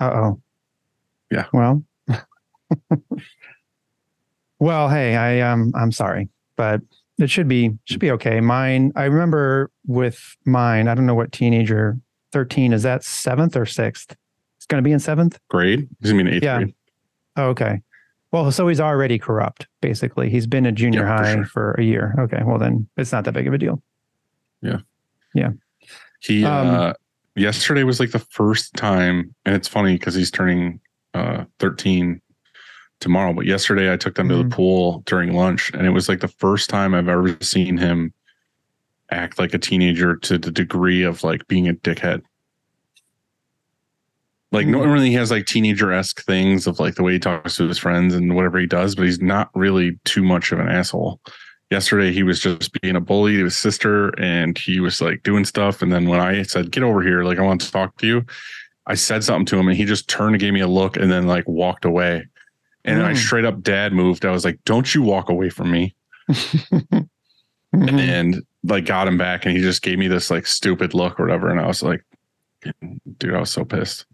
Uh 0.00 0.10
oh. 0.12 0.40
Yeah. 1.30 1.46
Well. 1.52 1.82
well, 4.58 4.88
hey, 4.88 5.16
I 5.16 5.40
um 5.40 5.72
I'm 5.74 5.92
sorry, 5.92 6.28
but 6.56 6.80
it 7.18 7.30
should 7.30 7.48
be 7.48 7.72
should 7.84 8.00
be 8.00 8.10
okay. 8.12 8.40
Mine, 8.40 8.92
I 8.96 9.04
remember 9.04 9.70
with 9.86 10.36
mine, 10.44 10.88
I 10.88 10.94
don't 10.94 11.06
know 11.06 11.14
what 11.14 11.32
teenager 11.32 11.98
13 12.32 12.72
is 12.72 12.82
that 12.82 13.04
seventh 13.04 13.56
or 13.56 13.66
sixth? 13.66 14.16
It's 14.56 14.66
gonna 14.66 14.82
be 14.82 14.92
in 14.92 14.98
seventh? 14.98 15.38
Grade? 15.48 15.88
He's 16.00 16.10
gonna 16.12 16.24
be 16.24 16.28
in 16.30 16.34
eighth 16.36 16.42
Yeah. 16.44 16.58
grade. 16.58 16.74
Oh, 17.36 17.44
okay. 17.50 17.80
Well, 18.32 18.50
so 18.50 18.66
he's 18.66 18.80
already 18.80 19.18
corrupt, 19.18 19.68
basically. 19.80 20.28
He's 20.28 20.46
been 20.48 20.66
a 20.66 20.72
junior 20.72 21.02
Yeah, 21.02 21.16
for 21.18 21.22
high 21.24 21.34
sure. 21.34 21.44
for 21.46 21.72
a 21.78 21.82
year. 21.82 22.14
Okay. 22.18 22.42
Well 22.44 22.58
then 22.58 22.88
it's 22.96 23.12
not 23.12 23.24
that 23.24 23.32
big 23.32 23.46
of 23.46 23.54
a 23.54 23.58
deal. 23.58 23.82
Yeah. 24.60 24.78
Yeah. 25.34 25.50
He 26.20 26.44
Um, 26.44 26.68
uh 26.68 26.92
yesterday 27.36 27.84
was 27.84 28.00
like 28.00 28.12
the 28.12 28.18
first 28.18 28.74
time, 28.74 29.34
and 29.44 29.54
it's 29.54 29.68
funny 29.68 29.94
because 29.94 30.14
he's 30.14 30.30
turning 30.30 30.80
uh 31.14 31.44
13 31.60 32.20
tomorrow. 33.00 33.32
But 33.32 33.46
yesterday 33.46 33.92
I 33.92 33.96
took 33.96 34.14
them 34.14 34.28
to 34.28 34.34
Mhm. 34.36 34.50
the 34.50 34.56
pool 34.56 35.02
during 35.06 35.32
lunch, 35.32 35.70
and 35.74 35.86
it 35.86 35.90
was 35.90 36.08
like 36.08 36.20
the 36.20 36.28
first 36.28 36.70
time 36.70 36.94
I've 36.94 37.08
ever 37.08 37.36
seen 37.40 37.76
him 37.76 38.12
act 39.10 39.38
like 39.38 39.54
a 39.54 39.58
teenager 39.58 40.16
to 40.16 40.38
the 40.38 40.50
degree 40.50 41.02
of 41.02 41.22
like 41.22 41.46
being 41.46 41.68
a 41.68 41.74
dickhead. 41.74 42.22
Like 44.50 44.66
Mhm. 44.66 44.70
normally 44.70 45.08
he 45.10 45.14
has 45.14 45.30
like 45.30 45.46
teenager 45.46 45.92
esque 45.92 46.22
things 46.24 46.66
of 46.66 46.78
like 46.80 46.94
the 46.94 47.02
way 47.02 47.12
he 47.14 47.18
talks 47.18 47.56
to 47.56 47.68
his 47.68 47.78
friends 47.78 48.14
and 48.14 48.34
whatever 48.34 48.58
he 48.58 48.66
does, 48.66 48.94
but 48.94 49.04
he's 49.04 49.20
not 49.20 49.50
really 49.54 49.98
too 50.04 50.22
much 50.22 50.52
of 50.52 50.58
an 50.60 50.68
asshole. 50.68 51.20
Yesterday 51.74 52.12
he 52.12 52.22
was 52.22 52.38
just 52.38 52.70
being 52.80 52.94
a 52.94 53.00
bully 53.00 53.36
to 53.36 53.44
his 53.44 53.56
sister 53.56 54.08
and 54.20 54.56
he 54.56 54.78
was 54.78 55.00
like 55.00 55.24
doing 55.24 55.44
stuff. 55.44 55.82
And 55.82 55.92
then 55.92 56.08
when 56.08 56.20
I 56.20 56.42
said, 56.42 56.70
Get 56.70 56.84
over 56.84 57.02
here, 57.02 57.24
like 57.24 57.38
I 57.38 57.42
want 57.42 57.60
to 57.62 57.72
talk 57.72 57.96
to 57.98 58.06
you, 58.06 58.24
I 58.86 58.94
said 58.94 59.24
something 59.24 59.46
to 59.46 59.58
him 59.58 59.66
and 59.68 59.76
he 59.76 59.84
just 59.84 60.08
turned 60.08 60.34
and 60.34 60.40
gave 60.40 60.52
me 60.54 60.60
a 60.60 60.68
look 60.68 60.96
and 60.96 61.10
then 61.10 61.26
like 61.26 61.48
walked 61.48 61.84
away. 61.84 62.26
And 62.84 62.98
then 62.98 63.04
I 63.04 63.12
Mm. 63.14 63.16
straight 63.16 63.44
up 63.44 63.60
dad 63.62 63.92
moved. 63.92 64.24
I 64.24 64.30
was 64.30 64.44
like, 64.44 64.60
Don't 64.64 64.94
you 64.94 65.02
walk 65.02 65.28
away 65.30 65.48
from 65.50 65.70
me 65.72 65.94
Mhm. 66.30 67.08
and 67.72 68.42
like 68.62 68.86
got 68.86 69.08
him 69.08 69.18
back 69.18 69.44
and 69.44 69.56
he 69.56 69.62
just 69.62 69.82
gave 69.82 69.98
me 69.98 70.06
this 70.08 70.30
like 70.30 70.46
stupid 70.46 70.94
look 70.94 71.18
or 71.18 71.24
whatever 71.26 71.50
and 71.50 71.60
i 71.60 71.66
was 71.66 71.82
like 71.82 72.02
dude 73.18 73.34
i 73.34 73.40
was 73.40 73.50
so 73.50 73.64
pissed 73.64 74.06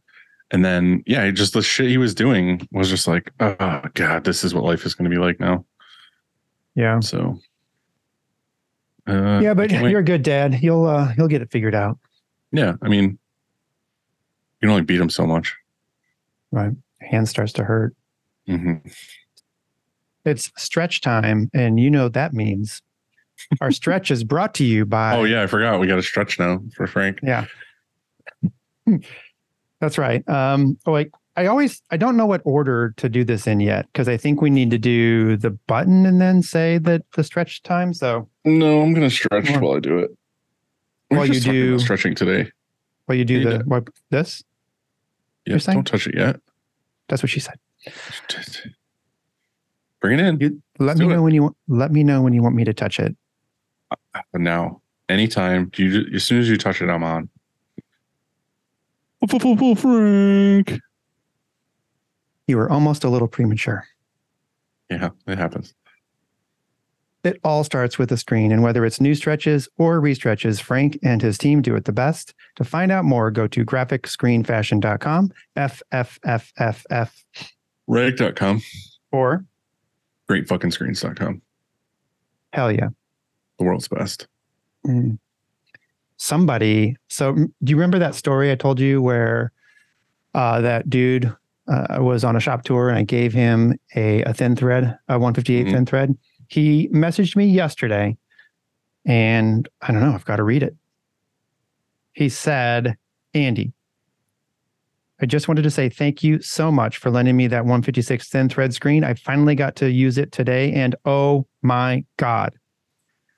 and 0.51 0.65
then 0.65 1.03
yeah 1.07 1.31
just 1.31 1.53
the 1.53 1.63
shit 1.63 1.89
he 1.89 1.99
was 1.99 2.15
doing 2.15 2.67
was 2.73 2.89
just 2.89 3.07
like 3.07 3.31
oh 3.39 3.83
god 3.95 4.25
this 4.25 4.43
is 4.43 4.53
what 4.55 4.65
life 4.65 4.85
is 4.87 4.95
going 4.95 5.09
to 5.09 5.15
be 5.15 5.23
like 5.23 5.39
now 5.39 5.65
yeah. 6.75 6.99
so 7.01 7.39
uh, 9.07 9.41
Yeah, 9.43 9.55
but 9.55 9.71
you're 9.71 10.01
a 10.01 10.05
good 10.05 10.23
dad. 10.23 10.63
You'll 10.63 10.87
uh 10.87 11.13
you'll 11.17 11.29
get 11.29 11.43
it 11.43 11.51
figured 11.51 11.75
out. 11.75 11.99
yeah 12.53 12.75
i 12.83 12.89
mean 12.89 13.05
you 13.05 14.67
can 14.67 14.71
only 14.71 14.83
beat 14.83 15.01
him 15.01 15.11
so 15.11 15.27
much 15.27 15.57
Right, 16.53 16.73
Hand 17.01 17.29
starts 17.29 17.53
to 17.55 17.65
hurt. 17.65 17.95
hmm 18.47 18.75
It's 20.25 20.51
stretch 20.57 21.01
time, 21.01 21.49
and 21.55 21.79
you 21.81 21.91
know 21.91 22.05
what 22.05 22.13
that 22.15 22.33
means. 22.35 22.83
Our 23.61 23.71
stretch 23.71 24.11
is 24.11 24.23
brought 24.25 24.53
to 24.55 24.65
you 24.65 24.85
by 24.85 25.17
oh 25.17 25.25
yeah 25.25 25.43
i 25.43 25.47
forgot 25.47 25.81
we 25.81 25.87
got 25.87 25.99
a 25.99 26.03
stretch 26.03 26.39
now 26.39 26.61
for 26.77 26.87
frank 26.87 27.21
Yeah. 27.23 27.47
That's 29.81 29.97
right. 29.97 30.29
Um, 30.29 30.77
oh, 30.85 30.93
like 30.93 31.11
I 31.37 31.47
always, 31.47 31.81
I 31.91 31.97
don't 31.97 32.17
know 32.17 32.27
what 32.27 32.43
order 32.45 32.93
to 32.97 33.09
do 33.09 33.25
this 33.25 33.47
in 33.47 33.61
yet 33.61 33.87
because 33.93 34.09
I 34.09 34.17
think 34.17 34.43
we 34.43 34.51
need 34.51 34.71
to 34.73 34.79
do 34.79 35.37
the 35.37 35.51
button 35.51 36.05
and 36.05 36.21
then 36.21 36.43
say 36.43 36.79
that 36.79 37.03
the 37.15 37.23
stretch 37.25 37.63
time. 37.63 37.95
So 37.95 38.29
no 38.45 38.83
i'm 38.83 38.93
gonna 38.95 39.11
stretch 39.11 39.49
on. 39.51 39.61
while 39.61 39.77
i 39.77 39.81
do 39.81 39.99
it 39.99 40.11
We 41.11 41.17
While 41.19 41.29
were 41.29 41.35
you 41.35 41.41
do- 41.41 41.79
stretching 41.79 42.15
today 42.15 42.51
while 43.07 43.17
you 43.17 43.25
do 43.25 43.35
You 43.35 43.45
the 43.45 43.59
what 43.65 43.89
this, 44.11 44.43
yeah 45.47 45.53
You're 45.53 45.61
saying? 45.61 45.79
don't 45.79 45.85
touch 45.87 46.07
it 46.07 46.15
yet 46.17 46.41
that's 47.09 47.23
what 47.23 47.31
she 47.31 47.41
said. 47.41 47.59
bring 50.01 50.19
it 50.19 50.25
in 50.25 50.39
You 50.41 50.63
let 50.79 50.87
Let's 50.87 51.01
me 51.01 51.07
know 51.09 51.19
it. 51.19 51.23
when 51.23 51.35
you. 51.35 51.57
Let 51.69 51.93
me 51.93 52.03
know 52.05 52.23
when 52.23 52.33
you 52.33 52.43
want 52.43 52.55
me 52.55 52.65
to 52.65 52.73
touch 52.75 52.99
it. 53.01 53.15
But 54.13 54.41
now, 54.41 54.81
anytime 55.09 55.71
you 55.77 56.07
as 56.15 56.25
soon 56.25 56.41
as 56.41 56.49
you 56.49 56.57
touch 56.57 56.81
it, 56.83 56.89
I'm 56.89 57.03
on. 57.05 57.29
Frank. 59.29 60.81
You 62.51 62.57
were 62.57 62.69
almost 62.69 63.05
a 63.05 63.09
little 63.09 63.29
premature. 63.29 63.87
Yeah, 64.91 65.11
it 65.29 65.39
happens. 65.39 65.73
It 67.23 67.39
all 67.45 67.63
starts 67.63 67.97
with 67.97 68.11
a 68.11 68.17
screen, 68.17 68.51
and 68.51 68.61
whether 68.61 68.85
it's 68.85 69.01
new 69.01 69.15
stretches 69.15 69.69
or 69.79 70.01
restretches, 70.01 70.61
Frank 70.61 70.99
and 71.05 71.23
his 71.23 71.39
team 71.39 71.63
do 71.63 71.77
it 71.77 71.85
the 71.85 71.93
best. 71.93 72.35
To 72.57 72.65
find 72.65 72.91
out 72.91 73.05
more, 73.05 73.31
go 73.31 73.47
to 73.47 73.65
graphicscreenfashion.com, 73.65 75.33
F 75.55 75.81
F 75.93 76.19
F 76.25 76.53
F 76.59 76.85
F, 76.91 77.25
Rag.com, 77.87 78.63
or 79.13 79.45
greatfuckingscreens.com, 80.29 81.43
hell 82.53 82.73
yeah. 82.73 82.89
the 83.61 83.65
world's 83.65 83.87
best. 83.87 84.27
Mm. 84.85 85.21
Somebody. 86.17 86.97
So, 87.09 87.33
do 87.33 87.71
you 87.71 87.77
remember 87.77 88.01
that 88.01 88.17
story 88.17 88.51
I 88.51 88.57
told 88.57 88.81
you 88.81 89.01
where 89.01 89.53
uh, 90.35 90.61
that 90.63 90.91
dude 90.91 91.33
uh, 91.71 92.03
was 92.03 92.25
on 92.25 92.37
a 92.37 92.41
shop 92.41 92.65
tour 92.65 92.89
and 92.89 92.99
I 92.99 93.03
gave 93.05 93.33
him 93.33 93.79
a, 93.95 94.23
a 94.25 94.35
thin 94.35 94.57
thread, 94.57 94.97
a 95.09 95.19
158 95.19 95.67
Mhm. 95.67 95.71
thin 95.71 95.87
thread? 95.87 96.19
He 96.49 96.89
messaged 96.89 97.37
me 97.37 97.47
yesterday 97.47 98.17
and 99.07 99.69
I 99.81 99.93
don't 99.93 100.01
know, 100.03 100.13
I've 100.13 100.25
got 100.25 100.37
to 100.37 100.43
read 100.45 100.63
it. 100.63 100.77
He 102.13 102.29
said, 102.29 102.97
Andy, 103.35 103.73
I 105.23 105.27
just 105.27 105.49
wanted 105.49 105.63
to 105.63 105.71
say 105.71 105.89
thank 105.89 106.25
you 106.25 106.41
so 106.41 106.73
much 106.73 106.97
for 106.99 107.11
lending 107.11 107.37
me 107.37 107.47
that 107.47 107.65
156 107.65 108.29
thin 108.29 108.49
thread 108.49 108.75
screen. 108.75 109.05
I 109.05 109.15
finally 109.15 109.55
got 109.55 109.77
to 109.77 109.91
use 109.91 110.19
it 110.19 110.33
today 110.33 110.73
and 110.73 110.97
oh 111.05 111.47
my 111.63 112.05
God. 112.17 112.55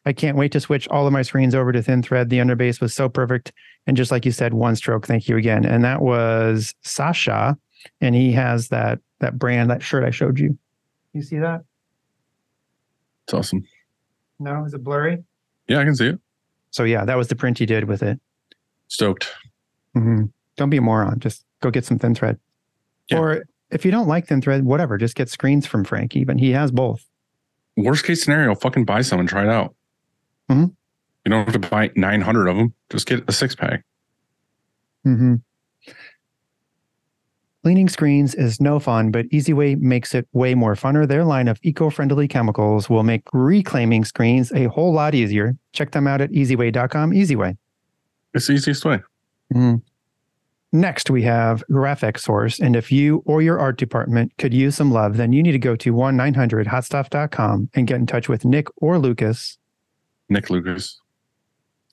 I 0.05 0.13
can't 0.13 0.37
wait 0.37 0.53
to 0.53 0.61
switch 0.61 0.89
all 0.89 1.07
of 1.07 1.13
my 1.13 1.23
screens 1.23 1.55
over 1.55 1.71
to 1.71 1.83
thin 1.83 2.03
thread. 2.03 2.29
The 2.29 2.39
underbase 2.39 2.81
was 2.81 2.95
so 2.95 3.09
perfect. 3.09 3.53
And 3.87 3.97
just 3.97 4.11
like 4.11 4.25
you 4.25 4.33
said, 4.33 4.55
one 4.55 4.75
stroke. 4.75 5.07
Thank 5.07 5.29
you 5.29 5.37
again. 5.37 5.65
And 5.65 5.85
that 5.85 6.03
was 6.03 6.75
Sasha. 6.83 7.57
And 8.01 8.15
he 8.15 8.33
has 8.33 8.69
that 8.69 9.01
that 9.21 9.39
brand, 9.39 9.71
that 9.71 9.83
shirt 9.83 10.05
I 10.05 10.11
showed 10.11 10.39
you. 10.39 10.59
You 11.13 11.23
see 11.23 11.39
that? 11.39 11.63
It's 13.25 13.35
awesome. 13.35 13.65
No, 14.39 14.65
is 14.65 14.75
it 14.75 14.83
blurry? 14.83 15.23
Yeah, 15.69 15.79
I 15.79 15.85
can 15.85 15.95
see 15.95 16.09
it. 16.09 16.21
So 16.71 16.85
yeah, 16.85 17.05
that 17.05 17.17
was 17.17 17.29
the 17.29 17.37
print 17.37 17.59
he 17.59 17.67
did 17.67 17.85
with 17.85 18.03
it. 18.03 18.21
Stoked. 18.89 19.33
Mhm. 19.97 20.33
Don't 20.57 20.71
be 20.71 20.79
a 20.79 20.81
moron. 20.83 21.21
Just 21.21 21.45
go 21.61 21.71
get 21.71 21.85
some 21.85 21.99
thin 21.99 22.15
thread. 22.15 22.39
Yeah. 23.11 23.19
Or 23.19 23.45
if 23.71 23.85
you 23.85 23.91
don't 23.91 24.09
like 24.09 24.27
thin 24.27 24.41
thread, 24.43 24.65
whatever, 24.65 24.99
just 24.99 25.15
get 25.15 25.29
screens 25.29 25.67
from 25.67 25.85
Frank. 25.85 26.17
Even 26.17 26.39
he 26.39 26.51
has 26.51 26.71
both. 26.73 27.07
Worst 27.77 28.05
case 28.05 28.23
scenario, 28.23 28.55
fucking 28.55 28.85
buy 28.85 29.03
some 29.03 29.21
and 29.21 29.29
try 29.29 29.43
it 29.45 29.49
out. 29.49 29.75
Mhm. 30.51 30.75
You 31.25 31.31
don't 31.31 31.45
have 31.45 31.61
to 31.61 31.69
buy 31.69 31.91
900 31.95 32.49
of 32.49 32.57
them. 32.57 32.75
Just 32.91 33.07
get 33.07 33.23
a 33.29 33.33
six 33.33 33.55
pack. 33.55 33.85
Mm-hmm. 35.07 35.37
Cleaning 37.63 37.89
screens 37.89 38.35
is 38.35 38.61
no 38.61 38.81
fun, 38.81 39.13
but 39.13 39.29
EasyWay 39.29 39.79
makes 39.81 40.15
it 40.17 40.27
way 40.33 40.55
more 40.55 40.75
funner. 40.75 41.07
Their 41.07 41.25
line 41.25 41.47
of 41.47 41.61
eco-friendly 41.63 42.27
chemicals 42.27 42.91
will 42.91 43.05
make 43.05 43.23
reclaiming 43.33 44.05
screens 44.05 44.51
a 44.53 44.65
whole 44.65 44.93
lot 44.93 45.15
easier. 45.15 45.57
Check 45.73 45.93
them 45.93 46.09
out 46.09 46.21
at 46.21 46.33
easyway.com. 46.33 47.13
EasyWay. 47.13 47.57
It's 48.35 48.49
the 48.49 48.55
easiest 48.55 48.85
way. 48.85 49.01
Mm-hmm. 49.55 49.77
Next, 50.73 51.11
we 51.11 51.23
have 51.23 51.63
Graphic 51.71 52.19
Source. 52.19 52.59
And 52.59 52.75
if 52.75 52.91
you 52.91 53.23
or 53.27 53.43
your 53.43 53.61
art 53.61 53.77
department 53.77 54.33
could 54.39 54.55
use 54.55 54.75
some 54.75 54.91
love, 54.91 55.17
then 55.17 55.33
you 55.33 55.43
need 55.43 55.53
to 55.53 55.59
go 55.59 55.77
to 55.77 55.93
1-900-HOTStuff.com 55.93 57.71
and 57.75 57.87
get 57.87 57.97
in 57.97 58.07
touch 58.07 58.29
with 58.29 58.45
Nick 58.45 58.67
or 58.79 58.99
Lucas 58.99 59.59
Nick 60.29 60.51
Lucas. 60.51 60.99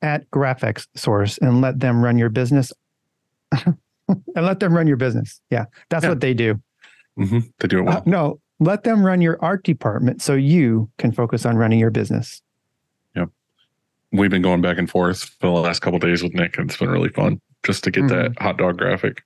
at 0.02 0.30
Graphics 0.32 0.88
Source 0.96 1.38
and 1.40 1.62
let 1.62 1.80
them 1.80 2.04
run 2.04 2.18
your 2.18 2.30
business. 2.30 2.72
and 4.36 4.46
let 4.46 4.60
them 4.60 4.74
run 4.74 4.88
your 4.88 4.98
business. 4.98 5.42
Yeah, 5.50 5.66
that's 5.89 6.04
Yeah. 6.04 6.10
what 6.10 6.22
they 6.22 6.34
do. 6.34 6.62
hmm 7.18 7.39
They 7.60 7.68
do 7.68 7.80
it 7.80 7.82
well. 7.84 7.98
Uh, 7.98 8.01
no, 8.06 8.39
let 8.60 8.84
them 8.84 9.06
run 9.06 9.22
your 9.22 9.38
art 9.44 9.63
department 9.63 10.22
so 10.22 10.34
you 10.36 10.89
can 10.98 11.12
focus 11.12 11.46
on 11.46 11.56
running 11.58 11.80
your 11.80 11.92
business. 11.92 12.42
Yep. 13.16 13.30
We've 14.12 14.30
been 14.32 14.42
going 14.42 14.62
back 14.62 14.78
and 14.78 14.89
forth 14.89 15.24
for 15.39 15.48
the 15.48 15.51
last 15.62 15.82
couple 15.82 16.00
days 16.00 16.24
with 16.24 16.34
Nick, 16.34 16.58
and 16.58 16.70
it's 16.70 16.78
been 16.80 16.89
really 16.89 17.10
fun 17.10 17.39
just 17.66 17.84
to 17.86 17.92
get 17.92 18.04
Mhm. 18.06 18.10
that 18.10 18.42
hot 18.42 18.58
dog 18.58 18.78
graphic. 18.78 19.24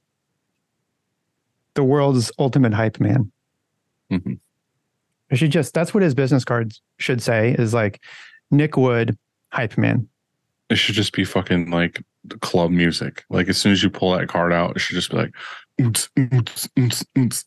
The 1.76 1.84
world's 1.84 2.32
ultimate 2.38 2.74
hype 2.74 3.00
man. 3.00 3.32
Mhm. 4.12 4.40
I 5.32 5.36
should 5.36 5.52
just, 5.52 5.74
that's 5.74 5.94
what 5.94 6.04
his 6.04 6.14
business 6.14 6.46
cards 6.46 6.82
should 7.00 7.22
say 7.22 7.54
is 7.58 7.74
like 7.74 8.00
Nick 8.52 8.78
Wood, 8.78 9.18
hype 9.52 9.78
man. 9.78 10.08
It 10.70 10.76
should 10.76 10.96
just 10.96 11.14
be 11.14 11.24
fucking 11.26 11.72
like 11.72 12.04
club 12.42 12.72
music. 12.72 13.24
Like 13.30 13.48
as 13.50 13.58
soon 13.58 13.72
as 13.72 13.84
you 13.84 13.90
pull 13.90 14.12
that 14.18 14.28
card 14.28 14.54
out, 14.54 14.76
it 14.76 14.80
should 14.80 14.96
just 14.96 15.12
be 15.12 15.18
like, 15.18 15.34
and 15.78 16.10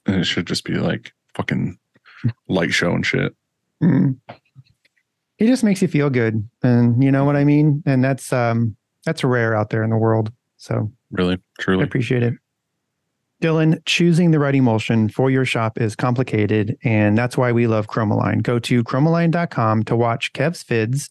it 0.06 0.25
should 0.25 0.47
just 0.47 0.64
be 0.64 0.75
like 0.75 1.12
fucking 1.35 1.78
light 2.49 2.73
show 2.73 2.92
and 2.92 3.04
shit. 3.04 3.35
Mm. 3.83 4.18
He 5.38 5.47
just 5.47 5.64
makes 5.64 5.83
you 5.83 5.88
feel 5.88 6.11
good. 6.11 6.49
And 6.62 7.02
you 7.02 7.12
know 7.12 7.25
what 7.25 7.37
I 7.37 7.45
mean? 7.45 7.83
And 7.87 8.02
that's, 8.02 8.33
um, 8.33 8.76
that's 9.04 9.23
rare 9.23 9.54
out 9.54 9.71
there 9.71 9.85
in 9.85 9.90
the 9.90 9.97
world. 9.97 10.33
So 10.56 10.90
Really, 11.11 11.38
truly, 11.59 11.83
I 11.83 11.87
appreciate 11.87 12.23
it. 12.23 12.35
Dylan, 13.42 13.85
choosing 13.85 14.30
the 14.30 14.38
right 14.38 14.54
emulsion 14.54 15.09
for 15.09 15.30
your 15.30 15.45
shop 15.45 15.78
is 15.78 15.95
complicated, 15.95 16.76
and 16.83 17.18
that's 17.18 17.37
why 17.37 17.52
we 17.52 17.66
love 17.66 17.87
Chromaline. 17.87 18.42
Go 18.42 18.59
to 18.61 18.83
chromaline.com 18.83 19.85
to 19.85 19.97
watch 19.97 20.33
Kev's 20.33 20.64
vids 20.64 21.11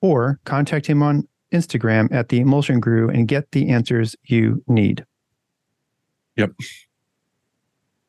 or 0.00 0.38
contact 0.44 0.86
him 0.86 1.02
on 1.02 1.26
Instagram 1.54 2.12
at 2.12 2.28
the 2.28 2.40
Emulsion 2.40 2.80
Guru 2.80 3.08
and 3.08 3.26
get 3.26 3.50
the 3.52 3.70
answers 3.70 4.14
you 4.24 4.62
need. 4.68 5.04
Yep. 6.36 6.52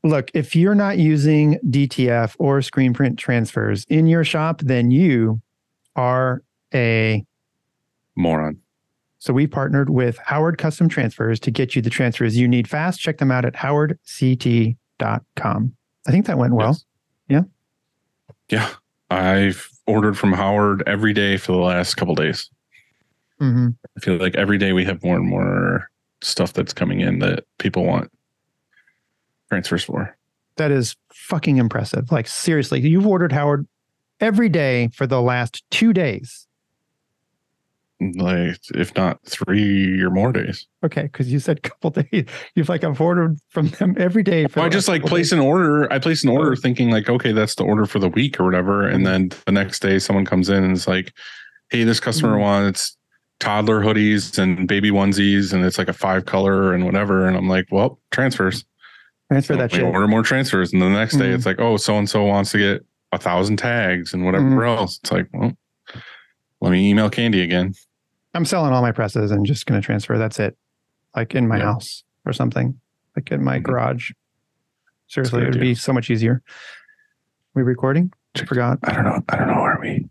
Look, 0.04 0.30
if 0.34 0.56
you're 0.56 0.76
not 0.76 0.98
using 0.98 1.58
DTF 1.68 2.36
or 2.38 2.62
screen 2.62 2.94
print 2.94 3.18
transfers 3.18 3.86
in 3.90 4.08
your 4.08 4.24
shop, 4.24 4.62
then 4.62 4.92
you 4.92 5.42
are 5.96 6.44
a 6.74 7.26
Moron. 8.16 8.60
so 9.18 9.34
we 9.34 9.48
partnered 9.48 9.90
with 9.90 10.18
Howard 10.20 10.58
Custom 10.58 10.90
Transfers 10.90 11.40
to 11.42 11.52
get 11.52 11.76
you 11.76 11.82
the 11.82 11.90
transfers 11.90 12.38
you 12.38 12.48
need 12.48 12.68
fast. 12.68 13.00
Check 13.00 13.18
them 13.18 13.32
out 13.32 13.46
at 13.46 13.56
howardct.com. 13.56 15.76
I 16.08 16.12
think 16.12 16.26
that 16.28 16.38
went 16.38 16.54
well. 16.54 16.78
Yes. 17.28 17.44
Yeah. 18.50 18.70
I've 19.10 19.70
ordered 19.88 20.18
from 20.18 20.34
Howard 20.34 20.84
every 20.88 21.14
day 21.14 21.38
for 21.38 21.52
the 21.52 21.58
last 21.58 21.96
couple 21.96 22.16
days. 22.16 22.50
Hmm 23.40 23.70
I 23.98 24.00
feel 24.00 24.18
like 24.18 24.36
every 24.36 24.58
day 24.58 24.74
we 24.74 24.86
have 24.86 25.04
more 25.04 25.16
and 25.18 25.28
more 25.28 25.90
stuff 26.22 26.54
that's 26.54 26.74
coming 26.74 27.02
in 27.02 27.20
that 27.20 27.46
people 27.60 27.86
want 27.86 28.10
transfers 29.50 29.84
for. 29.84 30.18
That 30.58 30.72
is 30.72 30.96
fucking 31.14 31.58
impressive. 31.58 32.12
Like 32.12 32.28
seriously, 32.28 32.80
you've 32.82 33.06
ordered 33.08 33.32
Howard 33.32 33.68
every 34.22 34.50
day 34.50 34.90
for 34.94 35.06
the 35.06 35.22
last 35.22 35.64
two 35.70 35.92
days. 35.94 36.48
Like, 38.02 38.58
if 38.74 38.94
not 38.96 39.20
three 39.26 40.02
or 40.02 40.10
more 40.10 40.34
days. 40.34 40.68
Okay, 40.84 41.04
because 41.04 41.32
you 41.32 41.40
said 41.40 41.64
couple 41.64 41.92
days. 41.92 42.26
You've 42.54 42.68
like 42.70 42.84
I've 42.84 43.00
ordered 43.00 43.38
from 43.50 43.70
them 43.70 43.96
every 43.98 44.22
day. 44.24 44.48
For 44.48 44.60
Well, 44.60 44.66
I 44.68 44.70
just 44.70 44.88
like 44.90 45.06
place 45.06 45.28
days. 45.28 45.34
an 45.34 45.40
order. 45.40 45.92
I 45.92 46.00
place 46.00 46.24
an 46.24 46.30
order 46.30 46.56
thinking 46.58 46.90
like, 46.90 47.10
okay, 47.10 47.32
that's 47.32 47.56
the 47.56 47.64
order 47.64 47.86
for 47.86 48.00
the 48.00 48.10
week 48.10 48.40
or 48.40 48.44
whatever. 48.44 48.86
And 48.88 49.06
then 49.06 49.30
the 49.46 49.52
next 49.54 49.82
day 49.82 50.00
someone 50.00 50.26
comes 50.26 50.50
in 50.50 50.64
and 50.64 50.74
is 50.74 50.88
like, 50.90 51.14
hey, 51.70 51.84
this 51.84 52.00
customer 52.02 52.36
Mhm. 52.36 52.42
wants 52.42 52.98
toddler 53.40 53.82
hoodies 53.82 54.38
and 54.40 54.68
baby 54.68 54.92
onesies 54.92 55.54
and 55.54 55.64
it's 55.66 55.78
like 55.78 55.90
a 55.90 55.94
five 55.94 56.26
color 56.26 56.74
and 56.74 56.86
whatever. 56.86 57.28
And 57.28 57.36
I'm 57.38 57.48
like, 57.50 57.66
well, 57.72 58.00
transfers. 58.12 58.66
transfer 59.32 59.54
So 59.54 59.58
that 59.60 59.72
shit. 59.72 59.84
order 59.84 60.08
more 60.08 60.24
transfers. 60.24 60.72
And 60.72 60.82
the 60.82 60.90
next 60.90 61.18
day 61.18 61.30
Mhm. 61.30 61.36
it's 61.36 61.46
like, 61.46 61.60
oh, 61.60 61.78
so 61.78 61.98
and 61.98 62.10
so 62.10 62.24
wants 62.24 62.52
to 62.52 62.58
get 62.60 62.86
a 63.12 63.18
thousand 63.18 63.58
tags 63.58 64.14
and 64.14 64.24
whatever 64.26 64.46
Mhm. 64.46 64.68
else. 64.78 65.00
It's 65.04 65.12
like, 65.12 65.28
well, 65.34 65.52
let 66.62 66.72
me 66.72 66.90
email 66.90 67.10
Candy 67.10 67.42
again. 67.42 67.74
I'm 68.34 68.46
selling 68.46 68.72
all 68.74 68.82
my 68.82 68.92
presses 68.92 69.32
and 69.32 69.46
just 69.46 69.66
going 69.66 69.80
to 69.82 69.86
transfer. 69.86 70.18
That's 70.18 70.40
it. 70.40 70.58
Like 71.16 71.34
in 71.36 71.48
my 71.48 71.58
Yeah. 71.58 71.66
house 71.74 72.04
or 72.26 72.34
something, 72.34 72.80
like 73.16 73.32
in 73.32 73.44
my 73.44 73.60
Mhm. 73.60 73.64
garage. 73.64 74.12
Seriously, 75.08 75.44
it 75.44 75.52
would 75.52 75.60
be 75.60 75.76
so 75.76 75.94
much 75.94 76.10
easier. 76.10 76.42
We 77.54 77.64
recording? 77.64 78.12
I 78.36 78.44
forgot. 78.46 78.80
I 78.84 78.94
don't 78.94 79.06
know. 79.06 79.24
I 79.30 79.38
don't 79.38 79.48
know 79.48 79.62
where 79.62 79.78
we. 79.80 80.10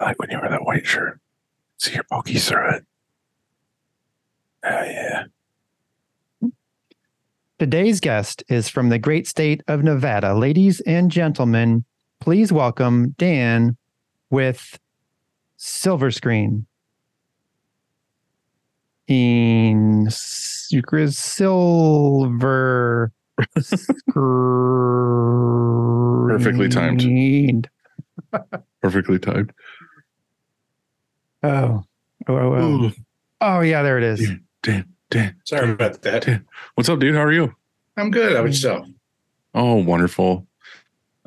I 0.00 0.06
like 0.06 0.18
when 0.18 0.30
you 0.30 0.38
wear 0.40 0.50
that 0.50 0.64
white 0.64 0.86
shirt. 0.86 1.20
See 1.78 1.94
your 1.94 2.04
pokies 2.04 2.48
through 2.48 2.76
it. 2.76 2.84
Oh 4.64 4.84
yeah. 4.84 5.24
Today's 7.58 8.00
guest 8.00 8.42
is 8.48 8.68
from 8.68 8.88
the 8.90 8.98
great 8.98 9.26
state 9.26 9.62
of 9.68 9.82
Nevada. 9.82 10.34
Ladies 10.34 10.80
and 10.80 11.10
gentlemen, 11.10 11.84
please 12.20 12.52
welcome 12.52 13.14
Dan 13.18 13.76
with 14.30 14.78
Silver 15.56 16.10
Screen. 16.10 16.66
In 19.06 20.08
silver 20.10 21.52
Perfectly 26.28 26.68
timed. 26.68 27.68
Perfectly 28.82 29.18
timed. 29.18 29.52
Oh. 31.46 31.84
Oh, 32.28 32.36
oh, 32.36 32.54
oh. 32.56 32.92
Oh, 33.40 33.60
yeah, 33.60 33.82
there 33.82 33.98
it 33.98 34.04
is. 34.04 34.20
Yeah. 34.28 34.36
Dan, 34.62 34.84
Dan, 35.10 35.36
Sorry 35.44 35.70
about 35.70 36.02
that. 36.02 36.24
Dan. 36.24 36.44
What's 36.74 36.88
up, 36.88 36.98
dude? 36.98 37.14
How 37.14 37.22
are 37.22 37.32
you? 37.32 37.54
I'm 37.96 38.10
good. 38.10 38.32
How 38.32 38.38
about 38.40 38.48
yourself? 38.48 38.86
Oh, 39.54 39.74
wonderful. 39.76 40.46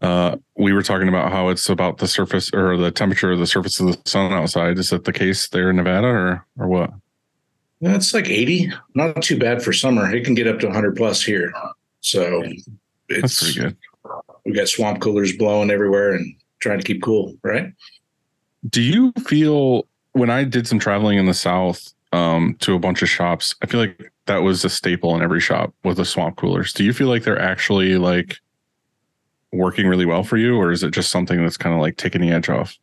Uh, 0.01 0.37
we 0.57 0.73
were 0.73 0.83
talking 0.83 1.07
about 1.07 1.31
how 1.31 1.49
it's 1.49 1.69
about 1.69 1.97
the 1.97 2.07
surface 2.07 2.51
or 2.53 2.77
the 2.77 2.91
temperature 2.91 3.31
of 3.31 3.39
the 3.39 3.47
surface 3.47 3.79
of 3.79 3.87
the 3.87 3.97
sun 4.09 4.31
outside. 4.33 4.77
Is 4.77 4.89
that 4.89 5.03
the 5.05 5.13
case 5.13 5.47
there 5.49 5.69
in 5.69 5.75
Nevada 5.77 6.07
or 6.07 6.45
or 6.57 6.67
what? 6.67 6.91
Yeah, 7.81 7.95
it's 7.95 8.13
like 8.13 8.29
80. 8.29 8.71
Not 8.95 9.21
too 9.21 9.37
bad 9.39 9.61
for 9.63 9.71
summer. 9.73 10.13
It 10.13 10.25
can 10.25 10.35
get 10.35 10.47
up 10.47 10.59
to 10.59 10.67
100 10.67 10.95
plus 10.97 11.23
here. 11.23 11.53
So 12.01 12.43
That's 13.09 13.39
pretty 13.41 13.59
good. 13.59 13.77
we 14.45 14.51
got 14.53 14.67
swamp 14.67 14.99
coolers 15.01 15.35
blowing 15.37 15.71
everywhere 15.71 16.13
and 16.13 16.35
trying 16.59 16.79
to 16.79 16.83
keep 16.85 17.01
cool, 17.01 17.35
right? 17.41 17.73
Do 18.69 18.81
you 18.81 19.13
feel 19.25 19.85
when 20.13 20.29
I 20.29 20.43
did 20.43 20.67
some 20.67 20.79
traveling 20.79 21.17
in 21.17 21.25
the 21.25 21.33
South 21.33 21.93
um, 22.11 22.55
to 22.59 22.73
a 22.73 22.79
bunch 22.79 23.01
of 23.01 23.09
shops, 23.09 23.55
I 23.61 23.67
feel 23.67 23.79
like 23.79 24.11
that 24.25 24.39
was 24.39 24.63
a 24.65 24.69
staple 24.69 25.15
in 25.15 25.21
every 25.21 25.41
shop 25.41 25.73
with 25.83 25.97
the 25.97 26.05
swamp 26.05 26.37
coolers. 26.37 26.73
Do 26.73 26.83
you 26.83 26.93
feel 26.93 27.07
like 27.07 27.23
they're 27.23 27.41
actually 27.41 27.97
like 27.97 28.37
working 29.51 29.87
really 29.87 30.05
well 30.05 30.23
for 30.23 30.37
you, 30.37 30.55
or 30.55 30.71
is 30.71 30.83
it 30.83 30.91
just 30.91 31.11
something 31.11 31.41
that's 31.41 31.57
kind 31.57 31.75
of 31.75 31.81
like 31.81 31.97
taking 31.97 32.21
the 32.21 32.31
edge 32.31 32.49
off? 32.49 32.77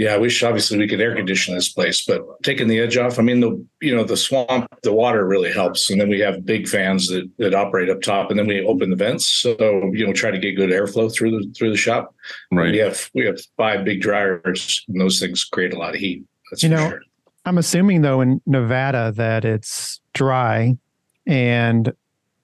Yeah, 0.00 0.14
I 0.14 0.16
wish 0.16 0.42
obviously 0.42 0.78
we 0.78 0.88
could 0.88 1.02
air 1.02 1.14
condition 1.14 1.54
this 1.54 1.70
place, 1.70 2.02
but 2.06 2.22
taking 2.42 2.68
the 2.68 2.80
edge 2.80 2.96
off. 2.96 3.18
I 3.18 3.22
mean, 3.22 3.40
the 3.40 3.62
you 3.82 3.94
know 3.94 4.02
the 4.02 4.16
swamp, 4.16 4.66
the 4.82 4.94
water 4.94 5.26
really 5.26 5.52
helps, 5.52 5.90
and 5.90 6.00
then 6.00 6.08
we 6.08 6.18
have 6.20 6.46
big 6.46 6.66
fans 6.66 7.06
that 7.08 7.30
that 7.36 7.54
operate 7.54 7.90
up 7.90 8.00
top, 8.00 8.30
and 8.30 8.38
then 8.38 8.46
we 8.46 8.64
open 8.64 8.88
the 8.88 8.96
vents, 8.96 9.28
so 9.28 9.54
you 9.92 10.06
know 10.06 10.14
try 10.14 10.30
to 10.30 10.38
get 10.38 10.56
good 10.56 10.70
airflow 10.70 11.14
through 11.14 11.32
the 11.32 11.52
through 11.52 11.70
the 11.70 11.76
shop. 11.76 12.14
Right. 12.50 12.72
We 12.72 12.78
have 12.78 13.10
we 13.12 13.26
have 13.26 13.38
five 13.58 13.84
big 13.84 14.00
dryers, 14.00 14.82
and 14.88 14.98
those 14.98 15.20
things 15.20 15.44
create 15.44 15.74
a 15.74 15.78
lot 15.78 15.94
of 15.94 16.00
heat. 16.00 16.24
That's 16.50 16.62
You 16.62 16.70
know, 16.70 16.88
sure. 16.88 17.02
I'm 17.44 17.58
assuming 17.58 18.00
though 18.00 18.22
in 18.22 18.40
Nevada 18.46 19.12
that 19.16 19.44
it's 19.44 20.00
dry 20.14 20.78
and 21.26 21.92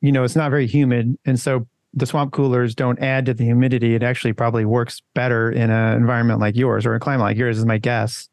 you 0.03 0.13
know 0.13 0.25
it's 0.25 0.37
not 0.37 0.51
very 0.51 0.67
humid 0.67 1.19
and 1.25 1.41
so 1.41 1.67
the 1.97 2.07
swamp 2.07 2.33
coolers 2.33 2.75
don't 2.75 2.99
add 3.01 3.27
to 3.27 3.35
the 3.35 3.45
humidity. 3.45 3.95
It 3.95 4.03
actually 4.03 4.35
probably 4.35 4.65
works 4.65 5.03
better 5.15 5.51
in 5.51 5.71
an 5.71 5.95
environment 5.97 6.41
like 6.41 6.55
yours 6.55 6.85
or 6.87 6.95
a 6.95 7.01
climate 7.01 7.23
like 7.25 7.37
yours 7.39 7.59
is 7.59 7.65
my 7.67 7.79
guess. 7.79 8.29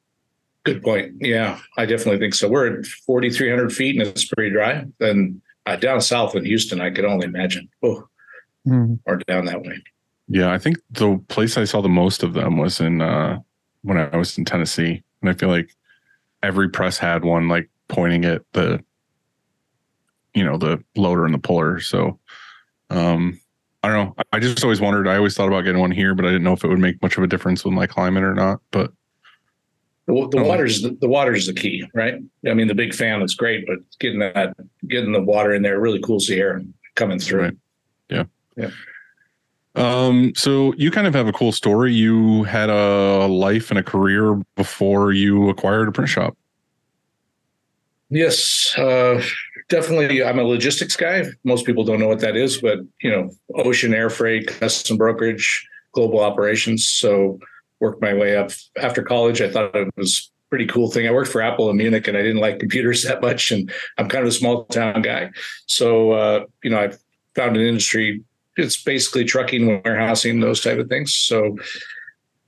Good 0.65 0.83
point. 0.83 1.13
Yeah, 1.19 1.59
I 1.77 1.85
definitely 1.85 2.19
think 2.19 2.33
so. 2.35 2.49
We're 2.49 2.79
at 2.79 2.85
4,300 2.85 3.73
feet 3.73 3.97
and 3.99 4.07
it's 4.07 4.25
pretty 4.25 4.51
dry. 4.51 4.85
Then 4.99 5.41
uh, 5.65 5.77
down 5.77 6.01
south 6.01 6.35
in 6.35 6.45
Houston, 6.45 6.81
I 6.81 6.89
could 6.91 7.05
only 7.05 7.25
imagine. 7.25 7.69
Oh, 7.81 8.07
Hmm. 8.65 8.93
or 9.05 9.17
down 9.17 9.43
that 9.45 9.61
way. 9.61 9.83
Yeah, 10.29 10.53
I 10.53 10.57
think 10.57 10.77
the 10.91 11.21
place 11.27 11.57
I 11.57 11.65
saw 11.65 11.81
the 11.81 11.89
most 11.89 12.23
of 12.23 12.31
them 12.33 12.57
was 12.57 12.79
in 12.79 13.01
uh, 13.01 13.39
when 13.81 13.97
I 13.97 14.15
was 14.15 14.37
in 14.37 14.45
Tennessee, 14.45 15.03
and 15.21 15.29
I 15.29 15.33
feel 15.33 15.49
like 15.49 15.69
every 16.41 16.69
press 16.69 16.97
had 16.97 17.25
one 17.25 17.49
like 17.49 17.69
pointing 17.89 18.23
at 18.23 18.41
the, 18.53 18.81
you 20.33 20.45
know, 20.45 20.57
the 20.57 20.81
loader 20.95 21.25
and 21.25 21.33
the 21.33 21.39
puller. 21.39 21.81
So, 21.81 22.19
um, 22.89 23.37
I 23.83 23.89
don't 23.89 24.07
know. 24.17 24.23
I 24.31 24.39
just 24.39 24.63
always 24.63 24.79
wondered. 24.79 25.07
I 25.09 25.17
always 25.17 25.35
thought 25.35 25.47
about 25.47 25.61
getting 25.65 25.81
one 25.81 25.91
here, 25.91 26.15
but 26.15 26.25
I 26.25 26.29
didn't 26.29 26.43
know 26.43 26.53
if 26.53 26.63
it 26.63 26.69
would 26.69 26.79
make 26.79 27.01
much 27.01 27.17
of 27.17 27.23
a 27.23 27.27
difference 27.27 27.65
with 27.65 27.73
my 27.73 27.85
climate 27.85 28.23
or 28.23 28.33
not. 28.33 28.61
But 28.71 28.91
The, 30.07 30.13
the 30.31 30.39
Oh. 30.39 30.43
water's 30.43 30.81
the, 30.81 30.97
the 31.01 31.07
water's 31.07 31.47
the 31.47 31.53
key, 31.53 31.85
right? 31.93 32.15
I 32.47 32.53
mean, 32.53 32.67
the 32.67 32.75
big 32.75 32.93
fan 32.93 33.21
is 33.21 33.35
great, 33.35 33.67
but 33.67 33.79
getting 33.99 34.19
that 34.19 34.55
getting 34.87 35.11
the 35.11 35.21
water 35.21 35.53
in 35.53 35.61
there 35.63 35.79
really 35.81 35.99
cools 35.99 36.27
the 36.27 36.39
air 36.39 36.61
coming 36.95 37.19
through. 37.19 37.41
Right. 37.41 37.53
Yeah. 38.09 38.23
Yeah. 38.55 38.69
Um, 39.75 40.33
so 40.35 40.73
you 40.77 40.91
kind 40.91 41.07
of 41.07 41.13
have 41.15 41.27
a 41.27 41.33
cool 41.33 41.51
story. 41.51 41.93
You 41.93 42.43
had 42.43 42.69
a 42.69 43.25
life 43.27 43.69
and 43.69 43.79
a 43.79 43.83
career 43.83 44.35
before 44.55 45.11
you 45.13 45.49
acquired 45.49 45.87
a 45.87 45.91
print 45.91 46.09
shop. 46.09 46.37
Yes, 48.09 48.77
uh, 48.77 49.19
definitely. 49.69 50.23
I'm 50.23 50.39
a 50.39 50.43
logistics 50.43 50.95
guy. 50.95 51.25
Most 51.43 51.65
people 51.65 51.83
don't 51.83 51.99
know 51.99 52.07
what 52.07 52.19
that 52.19 52.35
is, 52.35 52.61
but 52.61 52.79
you 53.01 53.11
know, 53.11 53.29
ocean 53.55 53.93
air 53.93 54.09
freight, 54.09 54.47
custom 54.47 54.97
brokerage, 54.97 55.67
global 55.93 56.19
operations. 56.19 56.87
So 56.89 57.39
worked 57.79 58.01
my 58.01 58.13
way 58.13 58.35
up 58.37 58.51
after 58.81 59.03
college. 59.03 59.41
I 59.41 59.49
thought 59.49 59.75
it 59.75 59.93
was 59.97 60.31
pretty 60.49 60.67
cool 60.67 60.89
thing. 60.89 61.07
I 61.07 61.11
worked 61.11 61.31
for 61.31 61.41
Apple 61.41 61.69
in 61.69 61.77
Munich 61.77 62.07
and 62.07 62.15
I 62.15 62.21
didn't 62.21 62.41
like 62.41 62.59
computers 62.59 63.03
that 63.07 63.21
much. 63.21 63.51
And 63.51 63.71
I'm 63.97 64.07
kind 64.07 64.23
of 64.23 64.29
a 64.29 64.35
small 64.35 64.65
town 64.65 65.01
guy. 65.01 65.31
So, 65.65 66.11
uh, 66.11 66.45
you 66.63 66.69
know, 66.69 66.79
I 66.79 66.91
found 67.35 67.57
an 67.57 67.63
industry. 67.63 68.23
It's 68.55 68.81
basically 68.81 69.25
trucking, 69.25 69.81
warehousing, 69.83 70.39
those 70.39 70.61
type 70.61 70.77
of 70.77 70.89
things. 70.89 71.13
So, 71.15 71.57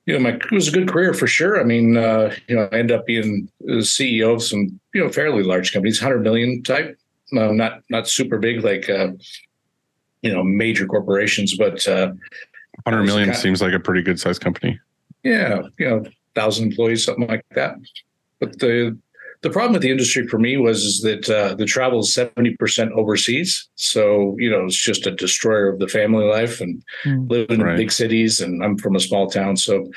you 0.05 0.13
know, 0.13 0.19
my 0.19 0.35
it 0.35 0.51
was 0.51 0.67
a 0.67 0.71
good 0.71 0.87
career 0.87 1.15
for 1.15 1.25
sure. 1.25 1.59
I 1.59 1.63
mean, 1.63 1.97
uh, 1.97 2.35
you 2.47 2.55
know, 2.55 2.69
I 2.71 2.77
ended 2.77 2.95
up 2.95 3.07
being 3.07 3.49
the 3.61 3.77
CEO 3.77 4.35
of 4.35 4.43
some, 4.43 4.79
you 4.93 5.03
know, 5.03 5.09
fairly 5.09 5.41
large 5.41 5.73
companies, 5.73 5.99
hundred 5.99 6.21
million 6.21 6.61
type, 6.61 6.95
uh, 7.37 7.51
not 7.51 7.81
not 7.89 8.07
super 8.07 8.37
big 8.37 8.63
like, 8.63 8.89
uh, 8.89 9.09
you 10.21 10.31
know, 10.33 10.43
major 10.43 10.85
corporations, 10.85 11.55
but 11.57 11.87
uh, 11.87 12.11
Hundred 12.85 13.01
was 13.01 13.07
million 13.09 13.27
kind 13.27 13.35
of- 13.35 13.41
seems 13.41 13.61
like 13.61 13.73
a 13.73 13.79
pretty 13.79 14.01
good 14.01 14.19
sized 14.19 14.41
company. 14.41 14.79
yeah, 15.23 15.61
you 15.79 15.89
know, 15.89 16.03
thousand 16.35 16.65
employees, 16.69 17.05
something 17.05 17.27
like 17.27 17.45
that. 17.55 17.75
But 18.39 18.59
the 18.59 18.97
the 19.41 19.49
problem 19.51 19.73
with 19.73 19.83
the 19.83 19.91
industry 19.91 20.27
for 20.27 20.39
me 20.39 20.57
was 20.57 20.83
is 20.83 21.01
that 21.01 21.29
uh, 21.29 21.53
the 21.55 21.65
travel 21.65 21.99
is 21.99 22.13
seventy 22.13 22.55
percent 22.55 22.91
overseas. 22.93 23.69
So 23.75 24.35
you 24.39 24.49
know, 24.49 24.65
it's 24.65 24.75
just 24.81 25.05
a 25.07 25.11
destroyer 25.11 25.69
of 25.69 25.79
the 25.79 25.87
family 25.87 26.25
life 26.25 26.61
and 26.61 26.81
Hmm. 27.03 27.27
living 27.27 27.61
Right. 27.61 27.71
in 27.73 27.77
big 27.77 27.91
cities. 27.91 28.39
And 28.41 28.63
I'm 28.63 28.77
from 28.77 28.95
a 28.95 28.99
small 28.99 29.29
town, 29.29 29.55
so 29.57 29.89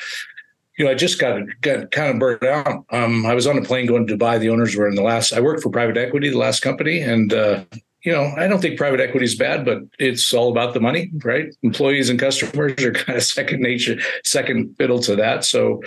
you 0.78 0.84
know, 0.84 0.90
I 0.90 0.94
just 0.94 1.18
got 1.18 1.42
got 1.60 1.90
kind 1.90 2.10
of 2.10 2.18
burnt 2.18 2.44
out. 2.44 2.84
Um, 2.90 3.26
I 3.26 3.34
was 3.34 3.46
on 3.46 3.58
a 3.58 3.62
plane 3.62 3.86
going 3.86 4.06
to 4.06 4.16
Dubai. 4.16 4.38
The 4.38 4.50
owners 4.50 4.76
were 4.76 4.88
in 4.88 4.94
the 4.94 5.02
last. 5.02 5.32
I 5.32 5.40
worked 5.40 5.62
for 5.62 5.70
private 5.70 5.96
equity, 5.96 6.30
the 6.30 6.38
last 6.38 6.60
company, 6.60 7.00
and 7.00 7.32
uh, 7.32 7.64
you 8.04 8.12
know, 8.12 8.32
I 8.36 8.46
don't 8.46 8.60
think 8.60 8.78
private 8.78 9.00
equity 9.00 9.24
is 9.24 9.34
bad, 9.34 9.64
but 9.64 9.78
it's 9.98 10.32
all 10.32 10.50
about 10.50 10.72
the 10.72 10.80
money, 10.80 11.10
right? 11.24 11.54
Employees 11.62 12.08
and 12.08 12.18
customers 12.18 12.80
are 12.82 12.92
kind 13.04 13.16
of 13.16 13.24
second 13.24 13.60
nature, 13.60 13.96
second 14.24 14.76
fiddle 14.78 15.00
to 15.00 15.16
that. 15.16 15.44
So 15.44 15.82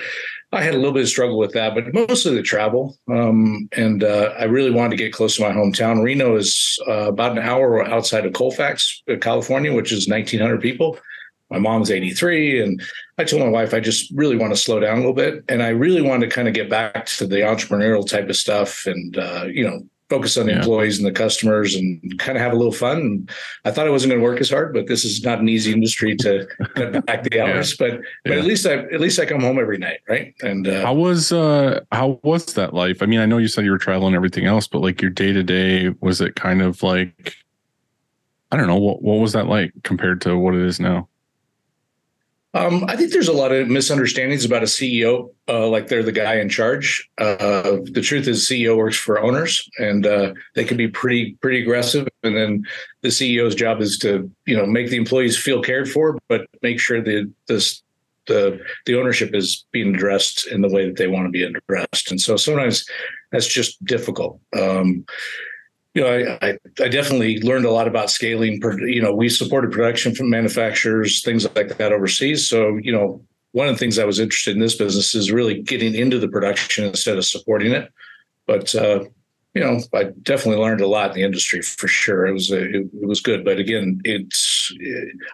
I 0.51 0.62
had 0.62 0.73
a 0.73 0.77
little 0.77 0.91
bit 0.91 1.04
of 1.04 1.10
struggle 1.10 1.38
with 1.38 1.54
that, 1.54 1.73
but 1.73 1.93
mostly 1.93 2.36
the 2.36 2.41
travel. 2.41 2.97
Um, 3.10 3.69
and 3.77 4.04
uh, 4.04 4.34
I 4.38 4.43
really 4.43 4.71
wanted 4.71 4.91
to 4.91 5.04
get 5.04 5.13
close 5.13 5.38
to 5.38 5.41
my 5.41 5.51
hometown. 5.51 6.04
Reno 6.04 6.36
is 6.36 6.77
uh, 6.88 7.08
about 7.08 7.32
an 7.32 7.39
hour 7.39 7.86
outside 7.86 8.25
of 8.25 8.34
Colfax, 8.34 9.01
uh, 9.10 9.15
California, 9.15 9.73
which 9.73 9.93
is 9.93 10.10
1,900 10.10 10.60
people. 10.62 10.99
My 11.52 11.60
mom's 11.60 11.92
83 11.92 12.62
and 12.64 12.82
i 13.18 13.24
told 13.24 13.42
my 13.44 13.50
wife 13.50 13.74
i 13.74 13.80
just 13.80 14.12
really 14.16 14.38
want 14.38 14.54
to 14.54 14.58
slow 14.58 14.80
down 14.80 14.96
a 14.98 15.00
little 15.02 15.14
bit 15.14 15.44
and 15.50 15.62
i 15.62 15.70
really 15.70 16.02
want 16.02 16.22
to 16.22 16.28
kind 16.28 16.48
of 16.48 16.54
get 16.54 16.70
back 16.70 17.06
to 17.08 17.28
the 17.28 17.38
entrepreneurial 17.38 18.08
type 18.08 18.30
of 18.30 18.36
stuff 18.36 18.86
and 18.88 19.18
uh, 19.18 19.46
you 19.50 19.64
know 19.68 19.82
focus 20.10 20.36
on 20.36 20.46
the 20.46 20.52
Yeah. 20.52 20.58
employees 20.58 20.98
and 20.98 21.08
the 21.08 21.12
customers 21.14 21.74
and 21.74 22.02
kind 22.20 22.38
of 22.38 22.42
have 22.44 22.52
a 22.52 22.56
little 22.58 22.74
fun 22.74 22.98
and 23.00 23.32
i 23.64 23.72
thought 23.72 23.88
i 23.88 23.90
wasn't 23.90 24.10
going 24.12 24.20
to 24.20 24.24
work 24.30 24.42
as 24.42 24.50
hard 24.50 24.74
but 24.74 24.88
this 24.88 25.06
is 25.06 25.24
not 25.24 25.40
an 25.40 25.48
easy 25.48 25.72
industry 25.72 26.16
to 26.18 26.46
cut 26.76 27.06
back 27.06 27.24
the 27.24 27.40
hours 27.40 27.76
but 27.78 28.02
but 28.26 28.34
Yeah. 28.34 28.40
at 28.40 28.46
least 28.46 28.66
i 28.66 28.74
at 28.74 29.00
least 29.00 29.20
i 29.20 29.26
come 29.26 29.40
home 29.42 29.58
every 29.58 29.78
night 29.78 30.00
right 30.10 30.34
and 30.42 30.68
uh, 30.68 30.82
How 30.86 30.94
was 30.94 31.32
uh 31.32 31.80
how 31.94 32.20
was 32.24 32.46
that 32.56 32.74
life? 32.74 33.02
I 33.02 33.06
mean, 33.06 33.20
I 33.22 33.26
know 33.26 33.38
you 33.38 33.48
said 33.48 33.64
you 33.64 33.72
were 33.72 33.78
traveling 33.78 34.14
everything 34.16 34.46
else, 34.48 34.68
but 34.68 34.82
like 34.82 35.02
your 35.02 35.12
day 35.12 35.32
to 35.32 35.44
day, 35.44 35.90
was 36.02 36.20
it 36.22 36.36
kind 36.36 36.62
of 36.62 36.84
like 36.84 37.36
I 38.52 38.58
don't 38.58 38.68
know, 38.68 38.76
what 38.76 39.02
what 39.02 39.20
was 39.22 39.32
that 39.32 39.48
like 39.48 39.72
compared 39.84 40.20
to 40.22 40.38
what 40.38 40.56
it 40.56 40.62
is 40.62 40.78
now? 40.78 41.08
Um, 42.54 42.84
I 42.90 42.98
think 42.98 43.14
there's 43.14 43.30
a 43.30 43.34
lot 43.34 43.54
of 43.54 43.70
misunderstandings 43.70 44.44
about 44.44 44.64
a 44.64 44.66
CEO, 44.66 45.34
uh, 45.48 45.68
like 45.68 45.88
they're 45.88 46.04
the 46.04 46.12
guy 46.12 46.36
in 46.36 46.50
charge. 46.50 47.10
Uh, 47.18 47.78
the 47.84 48.02
truth 48.04 48.28
is, 48.28 48.48
CEO 48.48 48.76
works 48.76 48.98
for 48.98 49.22
owners, 49.22 49.70
and 49.80 50.06
uh, 50.06 50.34
they 50.56 50.66
can 50.66 50.76
be 50.76 50.90
pretty 50.90 51.38
pretty 51.42 51.62
aggressive. 51.62 52.10
And 52.24 52.36
then 52.36 52.64
the 53.02 53.10
CEO's 53.10 53.56
job 53.56 53.80
is 53.80 53.98
to 54.00 54.30
you 54.46 54.58
know 54.58 54.66
make 54.66 54.90
the 54.90 54.98
employees 54.98 55.38
feel 55.38 55.62
cared 55.62 55.90
for, 55.90 56.20
but 56.28 56.46
make 56.62 56.80
sure 56.80 57.02
that 57.02 57.32
this 57.48 57.82
the 58.28 58.60
the 58.86 59.00
ownership 59.00 59.34
is 59.34 59.66
being 59.72 59.96
addressed 59.96 60.48
in 60.48 60.62
the 60.62 60.70
way 60.70 60.86
that 60.86 60.98
they 60.98 61.08
want 61.08 61.26
to 61.26 61.32
be 61.32 61.44
addressed. 61.44 62.12
And 62.12 62.20
so 62.20 62.36
sometimes 62.36 62.86
that's 63.32 63.48
just 63.48 63.84
difficult. 63.86 64.42
Um, 64.60 65.06
you 65.93 66.01
know, 66.01 66.38
I, 66.41 66.58
I, 66.80 66.88
definitely 66.88 67.41
learned 67.41 67.65
a 67.65 67.71
lot 67.71 67.88
about 67.88 68.10
scaling. 68.10 68.62
You 68.80 69.01
know, 69.01 69.13
we 69.13 69.27
supported 69.27 69.71
production 69.71 70.15
from 70.15 70.30
manufacturers, 70.30 71.21
things 71.21 71.43
like 71.56 71.77
that 71.77 71.91
overseas. 71.91 72.47
So, 72.47 72.77
you 72.77 72.93
know, 72.93 73.21
one 73.51 73.67
of 73.67 73.75
the 73.75 73.80
things 73.80 73.99
I 73.99 74.06
was 74.06 74.19
interested 74.19 74.56
in 74.56 74.62
this 74.62 74.75
business 74.75 75.13
is 75.13 75.32
really 75.32 75.62
getting 75.62 75.93
into 75.93 76.17
the 76.17 76.30
production 76.30 76.86
instead 76.86 77.17
of 77.17 77.25
supporting 77.25 77.73
it. 77.73 77.91
But 78.47 78.73
uh, 78.73 79.04
you 79.54 79.62
know, 79.62 79.82
I 79.93 80.06
definitely 80.21 80.62
learned 80.63 80.80
a 80.80 80.88
lot 80.88 81.10
in 81.10 81.15
the 81.15 81.23
industry 81.23 81.62
for 81.62 81.88
sure. 81.88 82.25
It 82.25 82.32
was 82.32 82.51
a, 82.51 82.63
it, 82.63 82.89
it 83.01 83.08
was 83.08 83.19
good, 83.19 83.43
but 83.43 83.60
again, 83.60 83.99
it's. 84.06 84.73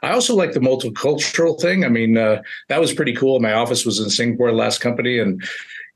I 0.01 0.11
also 0.11 0.35
like 0.35 0.53
the 0.53 0.59
multicultural 0.59 1.59
thing. 1.59 1.85
I 1.85 1.89
mean, 1.89 2.17
uh, 2.17 2.41
that 2.69 2.79
was 2.79 2.93
pretty 2.93 3.13
cool. 3.13 3.39
My 3.39 3.53
office 3.53 3.85
was 3.85 3.99
in 3.99 4.09
Singapore, 4.09 4.51
last 4.51 4.79
company, 4.79 5.19
and 5.19 5.43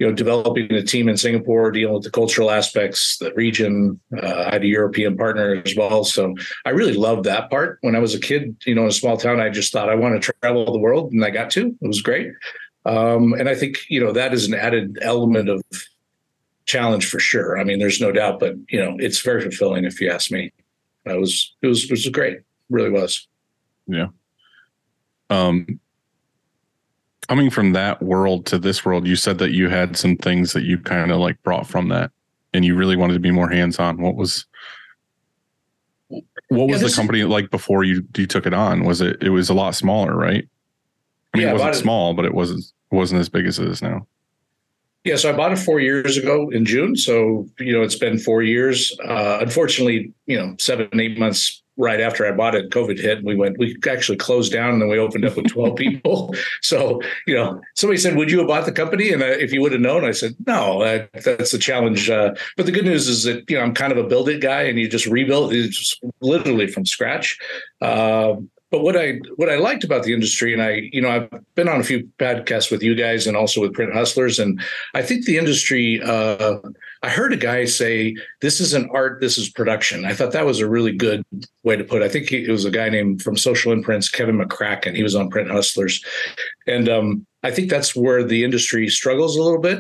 you 0.02 0.08
know, 0.08 0.14
developing 0.14 0.74
a 0.74 0.82
team 0.82 1.08
in 1.08 1.16
Singapore, 1.16 1.70
dealing 1.70 1.94
with 1.94 2.02
the 2.02 2.10
cultural 2.10 2.50
aspects, 2.50 3.20
the 3.20 3.32
region. 3.36 4.00
Uh, 4.12 4.46
I 4.48 4.54
had 4.54 4.64
a 4.64 4.68
European 4.68 5.16
partner 5.16 5.62
as 5.64 5.76
well, 5.76 6.04
so 6.04 6.34
I 6.66 6.72
really 6.72 6.96
loved 6.96 7.24
that 7.26 7.52
part. 7.52 7.78
When 7.82 7.96
I 7.96 8.00
was 8.00 8.16
a 8.16 8.20
kid, 8.20 8.56
you 8.66 8.74
know, 8.74 8.82
in 8.82 8.88
a 8.88 8.92
small 8.92 9.16
town, 9.16 9.40
I 9.40 9.50
just 9.50 9.72
thought 9.72 9.90
I 9.90 9.94
want 9.94 10.20
to 10.20 10.34
travel 10.42 10.74
the 10.74 10.80
world, 10.80 11.12
and 11.12 11.24
I 11.24 11.30
got 11.30 11.52
to. 11.52 11.68
It 11.80 11.88
was 11.88 12.02
great, 12.02 12.32
um, 12.84 13.34
and 13.34 13.48
I 13.48 13.54
think 13.54 13.78
you 13.90 14.04
know 14.04 14.12
that 14.12 14.34
is 14.34 14.48
an 14.48 14.56
added 14.56 14.98
element 15.04 15.50
of 15.50 15.62
challenge 16.66 17.08
for 17.08 17.20
sure. 17.20 17.60
I 17.60 17.64
mean, 17.64 17.78
there's 17.78 18.02
no 18.02 18.12
doubt, 18.12 18.40
but 18.40 18.56
you 18.70 18.84
know, 18.84 18.98
it's 18.98 19.22
very 19.22 19.44
fulfilling 19.44 19.86
if 19.86 20.02
you 20.02 20.10
ask 20.10 20.32
me. 20.32 20.52
It 21.06 21.20
was 21.20 21.54
it 21.62 21.68
was 21.68 21.84
it 21.84 21.92
was 21.92 22.10
great, 22.10 22.38
it 22.38 22.46
really 22.72 22.90
was. 22.90 23.28
Yeah. 23.86 24.08
Um 25.30 25.80
coming 27.32 27.50
from 27.50 27.72
that 27.72 28.02
world 28.02 28.46
to 28.46 28.60
this 28.60 28.84
world, 28.84 29.08
you 29.08 29.16
said 29.16 29.38
that 29.38 29.52
you 29.52 29.70
had 29.70 29.96
some 29.96 30.18
things 30.18 30.52
that 30.52 30.64
you 30.66 30.78
kind 30.78 31.14
of 31.14 31.18
like 31.22 31.42
brought 31.44 31.66
from 31.66 31.88
that 31.88 32.12
and 32.54 32.66
you 32.66 32.76
really 32.76 32.98
wanted 32.98 33.14
to 33.14 33.22
be 33.22 33.32
more 33.32 33.48
hands-on. 33.50 34.02
What 34.02 34.16
was 34.18 34.46
what 36.10 36.68
was 36.68 36.82
this- 36.82 36.92
the 36.92 36.98
company 36.98 37.24
like 37.24 37.50
before 37.50 37.86
you 37.86 38.06
you 38.18 38.28
took 38.28 38.46
it 38.46 38.54
on? 38.54 38.84
Was 38.84 39.00
it 39.00 39.24
it 39.24 39.30
was 39.30 39.50
a 39.50 39.54
lot 39.54 39.76
smaller, 39.76 40.14
right? 40.14 40.46
I 41.34 41.38
mean, 41.38 41.48
Yeah, 41.48 41.52
it 41.52 41.54
wasn't 41.54 41.76
it- 41.76 41.80
small, 41.80 42.14
but 42.14 42.26
it 42.26 42.34
wasn't 42.34 42.66
wasn't 42.92 43.22
as 43.22 43.30
big 43.30 43.46
as 43.48 43.60
it 43.60 43.70
is 43.70 43.82
now. 43.82 44.06
Yeah, 45.06 45.16
so 45.16 45.30
I 45.34 45.38
bought 45.38 45.54
it 45.54 45.58
four 45.60 45.80
years 45.80 46.18
ago 46.18 46.50
in 46.50 46.66
June. 46.66 46.98
So 46.98 47.48
you 47.62 47.72
know, 47.72 47.82
it's 47.82 47.96
been 47.96 48.20
four 48.20 48.44
years. 48.44 48.92
Uh, 49.06 49.38
unfortunately, 49.40 50.12
you 50.26 50.38
know, 50.38 50.54
seven 50.60 50.90
eight 51.00 51.18
months 51.18 51.64
right 51.82 52.00
after 52.00 52.26
I 52.26 52.32
bought 52.32 52.56
it, 52.56 52.70
COVID 52.70 53.00
hit. 53.00 53.18
And 53.18 53.28
we 53.28 53.36
went. 53.36 53.58
We 53.58 53.76
actually 53.90 54.18
closed 54.18 54.54
down, 54.54 54.74
and 54.74 54.82
then 54.82 54.90
we 54.90 55.00
opened 55.00 55.26
up 55.26 55.36
with 55.36 55.50
twelve 55.50 55.76
people. 55.86 56.34
So 56.62 57.02
you 57.28 57.34
know, 57.34 57.60
somebody 57.76 58.00
said, 58.00 58.16
"Would 58.16 58.32
you 58.32 58.40
have 58.40 58.48
bought 58.48 58.66
the 58.66 58.72
company?" 58.72 59.12
And 59.12 59.22
uh, 59.22 59.26
if 59.26 59.52
you 59.52 59.62
would 59.62 59.74
have 59.74 59.82
known, 59.82 60.06
I 60.06 60.12
said, 60.12 60.36
"No, 60.46 60.84
that, 60.84 61.12
that's 61.24 61.54
a 61.54 61.60
challenge." 61.60 62.10
Uh, 62.10 62.34
but 62.56 62.66
the 62.66 62.72
good 62.72 62.86
news 62.86 63.08
is 63.08 63.24
that 63.24 63.50
you 63.50 63.58
know 63.58 63.64
I'm 63.64 63.74
kind 63.74 63.92
of 63.92 63.98
a 63.98 64.04
build 64.04 64.30
it 64.30 64.42
guy, 64.42 64.62
and 64.62 64.80
you 64.80 64.88
just 64.88 65.08
rebuild 65.08 65.54
it 65.54 65.70
just 65.72 66.02
literally 66.22 66.68
from 66.68 66.86
scratch. 66.86 67.38
Um, 67.82 68.50
but 68.72 68.84
what 68.84 68.96
I 68.96 69.20
what 69.36 69.50
I 69.50 69.58
liked 69.58 69.84
about 69.84 70.04
the 70.04 70.14
industry, 70.14 70.54
and 70.54 70.62
I 70.62 70.90
you 70.94 71.02
know 71.02 71.10
I've 71.10 71.56
been 71.56 71.68
on 71.68 71.82
a 71.82 71.84
few 71.84 72.10
podcasts 72.18 72.72
with 72.72 72.82
you 72.82 72.96
guys 72.96 73.28
and 73.28 73.36
also 73.36 73.60
with 73.60 73.74
Print 73.74 73.94
Hustlers, 73.94 74.40
and 74.40 74.60
I 74.94 75.02
think 75.02 75.26
the 75.26 75.38
industry. 75.38 76.02
Uh, 76.02 76.58
I 77.04 77.10
heard 77.10 77.34
a 77.34 77.38
guy 77.38 77.66
say, 77.66 78.16
"This 78.40 78.62
is 78.62 78.74
an 78.74 78.90
art. 78.94 79.20
This 79.20 79.38
is 79.38 79.50
production." 79.50 80.06
I 80.06 80.14
thought 80.14 80.32
that 80.32 80.46
was 80.46 80.60
a 80.60 80.70
really 80.70 80.94
good 80.94 81.24
way 81.64 81.76
to 81.76 81.84
put. 81.84 82.02
it. 82.02 82.06
I 82.06 82.10
think 82.10 82.30
he, 82.30 82.46
it 82.46 82.50
was 82.50 82.64
a 82.64 82.72
guy 82.72 82.88
named 82.90 83.22
from 83.22 83.36
Social 83.36 83.74
Imprints, 83.74 84.08
Kevin 84.08 84.38
McCracken. 84.38 84.96
He 84.96 85.04
was 85.04 85.16
on 85.16 85.30
Print 85.30 85.52
Hustlers, 85.52 86.04
and 86.66 86.88
um, 86.88 87.26
I 87.44 87.52
think 87.52 87.70
that's 87.70 87.96
where 87.96 88.24
the 88.24 88.44
industry 88.44 88.88
struggles 88.88 89.36
a 89.36 89.44
little 89.44 89.60
bit. 89.60 89.80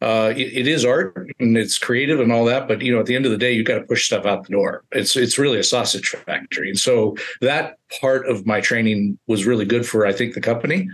Uh, 0.00 0.32
it, 0.34 0.58
it 0.58 0.66
is 0.66 0.84
art 0.84 1.28
and 1.40 1.56
it's 1.58 1.76
creative 1.76 2.20
and 2.20 2.32
all 2.32 2.44
that, 2.46 2.66
but 2.66 2.80
you 2.80 2.92
know, 2.92 3.00
at 3.00 3.06
the 3.06 3.14
end 3.14 3.26
of 3.26 3.30
the 3.30 3.38
day, 3.38 3.52
you've 3.52 3.66
got 3.66 3.78
to 3.78 3.84
push 3.84 4.06
stuff 4.06 4.24
out 4.24 4.44
the 4.44 4.52
door. 4.52 4.82
It's 4.92 5.14
it's 5.14 5.38
really 5.38 5.58
a 5.58 5.64
sausage 5.64 6.08
factory, 6.10 6.70
and 6.70 6.78
so 6.78 7.16
that 7.42 7.78
part 8.00 8.26
of 8.26 8.46
my 8.46 8.60
training 8.60 9.18
was 9.26 9.44
really 9.44 9.66
good 9.66 9.86
for 9.86 10.06
I 10.06 10.12
think 10.12 10.34
the 10.34 10.40
company. 10.40 10.88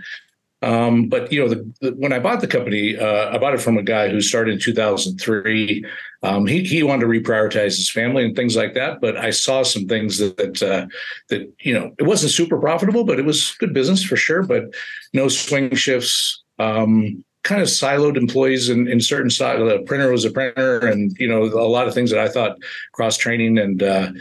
Um, 0.63 1.07
but 1.07 1.31
you 1.31 1.39
know, 1.39 1.47
the, 1.47 1.71
the, 1.81 1.91
when 1.91 2.11
I 2.11 2.19
bought 2.19 2.41
the 2.41 2.47
company, 2.47 2.97
uh, 2.97 3.29
I 3.29 3.37
bought 3.37 3.53
it 3.53 3.61
from 3.61 3.77
a 3.77 3.83
guy 3.83 4.09
who 4.09 4.21
started 4.21 4.55
in 4.55 4.59
2003. 4.59 5.85
Um, 6.23 6.47
he 6.47 6.63
he 6.63 6.81
wanted 6.81 7.01
to 7.01 7.07
reprioritize 7.07 7.77
his 7.77 7.91
family 7.91 8.25
and 8.25 8.35
things 8.35 8.55
like 8.55 8.73
that. 8.73 8.99
But 8.99 9.17
I 9.17 9.29
saw 9.29 9.61
some 9.63 9.87
things 9.87 10.17
that 10.17 10.35
that, 10.37 10.63
uh, 10.63 10.87
that 11.29 11.53
you 11.59 11.73
know 11.73 11.93
it 11.99 12.03
wasn't 12.03 12.31
super 12.31 12.57
profitable, 12.57 13.03
but 13.03 13.19
it 13.19 13.25
was 13.25 13.55
good 13.59 13.73
business 13.73 14.03
for 14.03 14.15
sure. 14.15 14.43
But 14.43 14.73
no 15.13 15.27
swing 15.27 15.75
shifts. 15.75 16.43
Um, 16.59 17.23
kind 17.47 17.61
of 17.61 17.69
siloed 17.69 18.17
employees 18.17 18.67
in, 18.67 18.87
in 18.87 18.99
certain 18.99 19.29
side. 19.29 19.59
The 19.59 19.79
printer 19.85 20.11
was 20.11 20.25
a 20.25 20.31
printer, 20.31 20.79
and 20.79 21.15
you 21.17 21.27
know 21.27 21.43
a 21.43 21.71
lot 21.71 21.87
of 21.87 21.93
things 21.93 22.11
that 22.11 22.19
I 22.19 22.27
thought 22.27 22.57
cross 22.91 23.17
training 23.17 23.57
and 23.57 23.81
uh, 23.81 24.11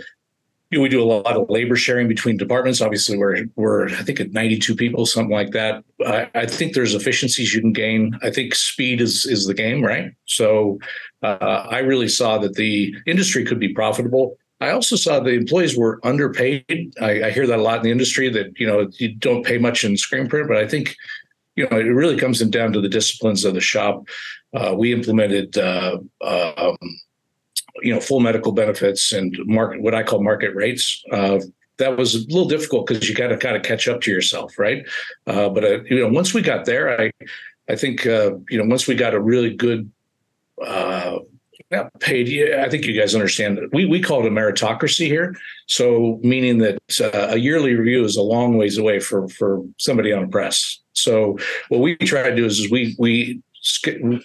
we 0.71 0.89
do 0.89 1.03
a 1.03 1.05
lot 1.05 1.37
of 1.37 1.49
labor 1.49 1.77
sharing 1.77 2.09
between 2.09 2.37
departments. 2.37 2.81
Obviously, 2.81 3.17
we're 3.17 3.47
we're 3.57 3.89
I 3.89 4.03
think 4.03 4.21
at 4.21 4.33
92 4.33 4.75
people, 4.77 5.07
something 5.07 5.35
like 5.35 5.51
that. 5.53 5.85
I, 6.07 6.29
I 6.35 6.47
think 6.47 6.75
there's 6.75 6.95
efficiencies 6.95 7.53
you 7.53 7.61
can 7.61 7.73
gain. 7.73 8.19
I 8.23 8.31
think 8.31 8.55
speed 8.55 9.01
is 9.01 9.27
is 9.27 9.47
the 9.47 9.55
game, 9.55 9.83
right? 9.83 10.13
So 10.27 10.79
uh, 11.23 11.67
I 11.71 11.79
really 11.79 12.09
saw 12.09 12.39
that 12.39 12.55
the 12.55 12.95
industry 13.07 13.45
could 13.45 13.61
be 13.61 13.73
profitable. 13.73 14.37
I 14.61 14.71
also 14.71 14.97
saw 14.97 15.21
the 15.21 15.33
employees 15.33 15.77
were 15.77 16.01
underpaid. 16.03 16.95
I, 17.01 17.25
I 17.25 17.31
hear 17.31 17.47
that 17.47 17.59
a 17.59 17.63
lot 17.63 17.79
in 17.79 17.83
the 17.83 17.91
industry 17.91 18.29
that 18.31 18.59
you 18.59 18.67
know 18.67 18.89
you 18.99 19.15
don't 19.15 19.45
pay 19.45 19.59
much 19.59 19.85
in 19.85 19.97
screen 19.97 20.29
print, 20.29 20.49
but 20.49 20.57
I 20.57 20.67
think 20.67 20.97
you 21.57 21.69
know 21.69 21.79
it 21.79 21.85
really 21.85 22.17
comes 22.17 22.41
down 22.41 22.73
to 22.73 22.81
the 22.81 22.89
disciplines 22.89 23.45
of 23.45 23.55
the 23.55 23.61
shop. 23.61 24.05
Uh, 24.55 24.75
we 24.77 24.93
implemented. 24.93 25.57
Uh, 25.59 25.99
um, 26.23 26.77
you 27.83 27.93
know 27.93 28.01
full 28.01 28.21
medical 28.21 28.53
benefits 28.53 29.13
and 29.13 29.37
market 29.45 29.83
what 29.83 29.95
I 29.95 30.03
call 30.03 30.23
market 30.23 30.55
rates. 30.55 31.03
Uh, 31.13 31.41
that 31.79 31.97
was 31.97 32.15
a 32.15 32.19
little 32.29 32.49
difficult 32.49 32.87
because 32.87 33.07
you 33.09 33.15
got 33.15 33.29
to 33.29 33.37
kind 33.37 33.55
of 33.55 33.63
catch 33.63 33.87
up 33.87 34.01
to 34.03 34.11
yourself, 34.11 34.59
right? 34.59 34.87
Uh, 35.27 35.49
but 35.51 35.65
uh, 35.65 35.83
you 35.85 36.01
know 36.01 36.09
once 36.09 36.33
we 36.33 36.43
got 36.43 36.65
there, 36.65 37.01
I 37.01 37.13
I 37.69 37.77
think 37.77 38.07
uh, 38.07 38.33
you 38.49 38.59
know 38.59 38.65
once 38.65 38.87
we 38.87 38.95
got 38.95 39.15
a 39.15 39.21
really 39.21 39.55
good. 39.55 39.91
Not 41.73 41.99
paid. 41.99 42.29
Yeah, 42.29 42.63
I 42.65 42.71
think 42.71 42.85
you 42.85 42.99
guys 42.99 43.13
understand 43.13 43.59
that 43.59 43.73
we 43.73 43.87
we 43.87 44.01
call 44.01 44.21
it 44.21 44.29
a 44.29 44.31
meritocracy 44.31 45.07
here. 45.07 45.35
So 45.67 46.21
meaning 46.23 46.59
that 46.59 46.79
uh, 47.01 47.35
a 47.35 47.39
yearly 47.39 47.75
review 47.75 48.05
is 48.05 48.15
a 48.15 48.23
long 48.23 48.57
ways 48.57 48.79
away 48.79 49.01
for 49.01 49.27
for 49.29 49.65
somebody 49.77 50.13
on 50.13 50.23
a 50.23 50.29
press. 50.29 50.79
So 50.97 51.39
what 51.69 51.81
we 51.81 51.97
try 51.97 52.29
to 52.29 52.35
do 52.35 52.45
is, 52.45 52.59
is 52.59 52.71
we 52.71 52.97
we 52.99 53.43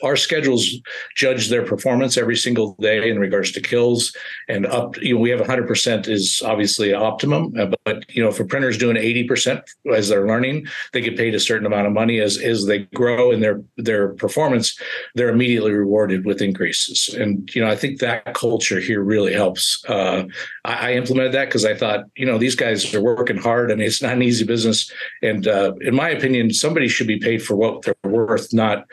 our 0.03 0.15
schedules 0.15 0.69
judge 1.15 1.49
their 1.49 1.63
performance 1.63 2.17
every 2.17 2.35
single 2.35 2.75
day 2.79 3.09
in 3.09 3.17
regards 3.17 3.51
to 3.51 3.61
kills 3.61 4.15
and 4.47 4.65
up 4.65 4.97
you 5.01 5.15
know 5.15 5.19
we 5.19 5.29
have 5.29 5.39
100% 5.39 6.07
is 6.07 6.41
obviously 6.45 6.93
optimum 6.93 7.53
uh, 7.59 7.67
but 7.85 8.03
you 8.13 8.21
know 8.21 8.29
if 8.29 8.39
a 8.39 8.45
printer's 8.45 8.77
doing 8.77 8.95
80% 8.95 9.63
as 9.93 10.09
they're 10.09 10.27
learning 10.27 10.67
they 10.93 11.01
get 11.01 11.17
paid 11.17 11.33
a 11.33 11.39
certain 11.39 11.65
amount 11.65 11.87
of 11.87 11.93
money. 11.93 12.19
As 12.19 12.37
as 12.37 12.65
they 12.65 12.79
grow 12.93 13.31
in 13.31 13.39
their 13.39 13.61
their 13.77 14.09
performance 14.13 14.79
they're 15.15 15.29
immediately 15.29 15.71
rewarded 15.71 16.25
with 16.25 16.41
increases. 16.41 17.13
And 17.15 17.49
you 17.55 17.61
know 17.61 17.69
i 17.69 17.75
think 17.75 17.99
that 17.99 18.33
culture 18.33 18.79
here 18.79 19.01
really 19.01 19.33
helps 19.33 19.83
uh, 19.87 20.23
I, 20.65 20.89
I, 20.89 20.93
implemented 20.93 21.33
that 21.33 21.45
because 21.45 21.65
i 21.65 21.75
thought 21.75 22.05
you 22.15 22.25
know 22.25 22.37
these 22.37 22.55
guys 22.55 22.93
are 22.93 23.01
working 23.01 23.37
hard 23.37 23.71
and 23.71 23.81
it's 23.81 24.01
not 24.01 24.13
an 24.13 24.21
easy 24.21 24.45
business. 24.45 24.91
And 25.21 25.47
uh, 25.47 25.73
in 25.81 25.95
my 25.95 26.09
opinion 26.09 26.53
somebody 26.53 26.87
should 26.87 27.07
be 27.07 27.19
paid 27.19 27.43
for 27.43 27.55
what 27.55 27.81
they're 27.81 27.95
worth 28.03 28.53
not 28.53 28.85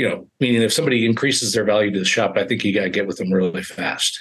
you 0.00 0.08
know, 0.08 0.26
meaning 0.40 0.62
if 0.62 0.72
somebody 0.72 1.04
increases 1.04 1.52
their 1.52 1.62
value 1.62 1.90
to 1.90 1.98
the 1.98 2.06
shop, 2.06 2.38
I 2.38 2.46
think 2.46 2.64
you 2.64 2.72
got 2.72 2.84
to 2.84 2.90
get 2.90 3.06
with 3.06 3.18
them 3.18 3.30
really 3.30 3.62
fast. 3.62 4.18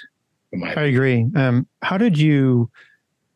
I 0.53 0.83
agree. 0.83 1.25
Um, 1.35 1.67
how 1.81 1.97
did 1.97 2.17
you, 2.17 2.69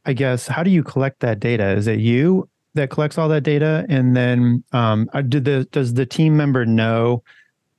I 0.06 0.12
guess, 0.12 0.46
how 0.46 0.62
do 0.62 0.70
you 0.70 0.84
collect 0.84 1.22
that 1.22 1.40
data? 1.40 1.70
Is 1.70 1.88
it 1.88 2.00
you 2.00 2.50
that 2.74 2.90
collects 2.90 3.18
all 3.18 3.30
that 3.30 3.44
data, 3.44 3.86
and 3.88 4.14
then 4.14 4.62
um, 4.74 5.10
uh, 5.14 5.22
did 5.22 5.46
the 5.46 5.64
does 5.72 5.94
the 5.94 6.06
team 6.06 6.36
member 6.36 6.66
know 6.66 7.24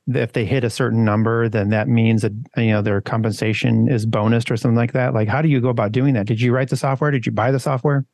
that 0.06 0.22
if 0.22 0.32
they 0.32 0.46
hit 0.46 0.64
a 0.64 0.70
certain 0.70 1.04
number, 1.04 1.46
then 1.50 1.68
that 1.68 1.86
means 1.86 2.22
that 2.22 2.32
you 2.56 2.68
know 2.68 2.80
their 2.80 3.02
compensation 3.02 3.86
is 3.86 4.06
bonused 4.06 4.50
or 4.50 4.56
something 4.56 4.76
like 4.76 4.92
that? 4.92 5.12
Like, 5.12 5.28
how 5.28 5.42
do 5.42 5.48
you 5.48 5.60
go 5.60 5.68
about 5.68 5.92
doing 5.92 6.14
that? 6.14 6.26
Did 6.26 6.40
you 6.40 6.54
write 6.54 6.70
the 6.70 6.76
software? 6.78 7.10
Did 7.10 7.26
you 7.26 7.32
buy 7.32 7.50
the 7.50 7.60
software? 7.60 8.06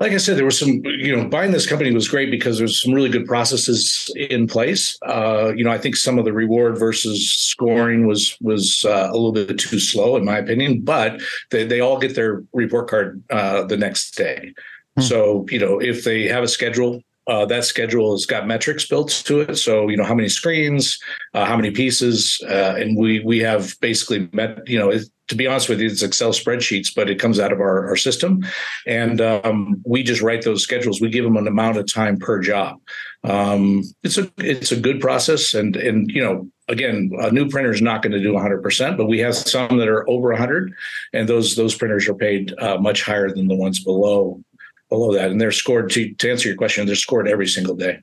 Like 0.00 0.12
I 0.12 0.16
said, 0.16 0.36
there 0.36 0.44
was 0.44 0.58
some, 0.58 0.82
you 0.84 1.16
know, 1.16 1.28
buying 1.28 1.52
this 1.52 1.68
company 1.68 1.92
was 1.92 2.08
great 2.08 2.30
because 2.30 2.58
there's 2.58 2.82
some 2.82 2.92
really 2.92 3.08
good 3.08 3.26
processes 3.26 4.12
in 4.16 4.48
place. 4.48 4.98
Uh, 5.06 5.52
you 5.54 5.62
know, 5.62 5.70
I 5.70 5.78
think 5.78 5.94
some 5.94 6.18
of 6.18 6.24
the 6.24 6.32
reward 6.32 6.78
versus 6.78 7.32
scoring 7.32 8.06
was 8.06 8.36
was 8.40 8.84
uh, 8.84 9.08
a 9.10 9.14
little 9.14 9.32
bit 9.32 9.56
too 9.56 9.78
slow, 9.78 10.16
in 10.16 10.24
my 10.24 10.38
opinion. 10.38 10.80
But 10.80 11.20
they 11.50 11.64
they 11.64 11.80
all 11.80 11.98
get 11.98 12.16
their 12.16 12.42
report 12.52 12.88
card 12.90 13.22
uh, 13.30 13.64
the 13.64 13.76
next 13.76 14.16
day. 14.16 14.52
Hmm. 14.96 15.02
So 15.02 15.46
you 15.48 15.60
know, 15.60 15.80
if 15.80 16.04
they 16.04 16.24
have 16.28 16.44
a 16.44 16.48
schedule. 16.48 17.00
Uh, 17.26 17.46
that 17.46 17.64
schedule 17.64 18.12
has 18.12 18.26
got 18.26 18.46
metrics 18.46 18.84
built 18.84 19.08
to 19.24 19.40
it, 19.40 19.56
so 19.56 19.88
you 19.88 19.96
know 19.96 20.04
how 20.04 20.14
many 20.14 20.28
screens, 20.28 20.98
uh, 21.32 21.46
how 21.46 21.56
many 21.56 21.70
pieces, 21.70 22.38
uh, 22.50 22.74
and 22.76 22.98
we 22.98 23.20
we 23.20 23.38
have 23.38 23.74
basically 23.80 24.28
met. 24.34 24.58
You 24.68 24.78
know, 24.78 24.90
it, 24.90 25.08
to 25.28 25.34
be 25.34 25.46
honest 25.46 25.68
with 25.68 25.80
you, 25.80 25.86
it's 25.86 26.02
Excel 26.02 26.30
spreadsheets, 26.30 26.94
but 26.94 27.08
it 27.08 27.18
comes 27.18 27.40
out 27.40 27.52
of 27.52 27.60
our, 27.60 27.88
our 27.88 27.96
system. 27.96 28.44
And 28.86 29.20
um, 29.20 29.82
we 29.84 30.02
just 30.02 30.20
write 30.20 30.42
those 30.42 30.62
schedules. 30.62 31.00
We 31.00 31.08
give 31.08 31.24
them 31.24 31.36
an 31.36 31.46
amount 31.46 31.78
of 31.78 31.90
time 31.92 32.18
per 32.18 32.40
job. 32.40 32.78
Um, 33.22 33.82
it's 34.02 34.18
a 34.18 34.30
it's 34.38 34.70
a 34.70 34.80
good 34.80 35.00
process. 35.00 35.54
And 35.54 35.76
and 35.76 36.10
you 36.10 36.22
know, 36.22 36.48
again, 36.68 37.10
a 37.18 37.30
new 37.30 37.48
printer 37.48 37.70
is 37.70 37.80
not 37.80 38.02
going 38.02 38.12
to 38.12 38.22
do 38.22 38.32
100%, 38.32 38.96
but 38.96 39.06
we 39.06 39.18
have 39.20 39.34
some 39.34 39.78
that 39.78 39.88
are 39.88 40.08
over 40.10 40.28
100, 40.28 40.72
and 41.14 41.28
those 41.28 41.56
those 41.56 41.74
printers 41.74 42.06
are 42.08 42.14
paid 42.14 42.54
uh, 42.58 42.76
much 42.78 43.02
higher 43.02 43.30
than 43.30 43.48
the 43.48 43.56
ones 43.56 43.82
below 43.82 44.42
below 44.90 45.14
that. 45.14 45.30
And 45.30 45.40
they're 45.40 45.52
scored 45.52 45.90
to 45.92 46.12
to 46.12 46.30
answer 46.30 46.48
your 46.48 46.58
question, 46.58 46.86
they're 46.86 46.96
scored 46.96 47.28
every 47.28 47.48
single 47.48 47.74
day. 47.74 48.00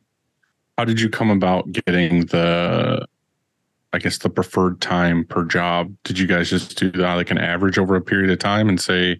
How 0.77 0.85
did 0.85 0.99
you 0.99 1.09
come 1.09 1.29
about 1.29 1.71
getting 1.71 2.25
the 2.25 3.05
I 3.93 3.99
guess 3.99 4.17
the 4.17 4.29
preferred 4.29 4.79
time 4.79 5.25
per 5.25 5.43
job. 5.43 5.93
Did 6.03 6.17
you 6.17 6.27
guys 6.27 6.49
just 6.49 6.77
do 6.77 6.91
that 6.91 7.15
like 7.15 7.31
an 7.31 7.37
average 7.37 7.77
over 7.77 7.95
a 7.95 8.01
period 8.01 8.29
of 8.29 8.39
time 8.39 8.69
and 8.69 8.79
say 8.79 9.19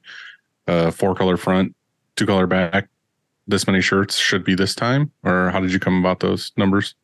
uh, 0.68 0.92
four 0.92 1.14
color 1.14 1.38
front, 1.38 1.76
two 2.16 2.26
color 2.26 2.48
back, 2.48 2.88
this 3.48 3.68
many 3.68 3.82
shirts 3.82 4.18
should 4.18 4.44
be 4.44 4.56
this 4.56 4.74
time? 4.74 5.12
Or 5.24 5.50
how 5.50 5.60
did 5.60 5.74
you 5.74 5.80
come 5.80 6.00
about 6.00 6.22
those 6.22 6.52
numbers? 6.56 6.96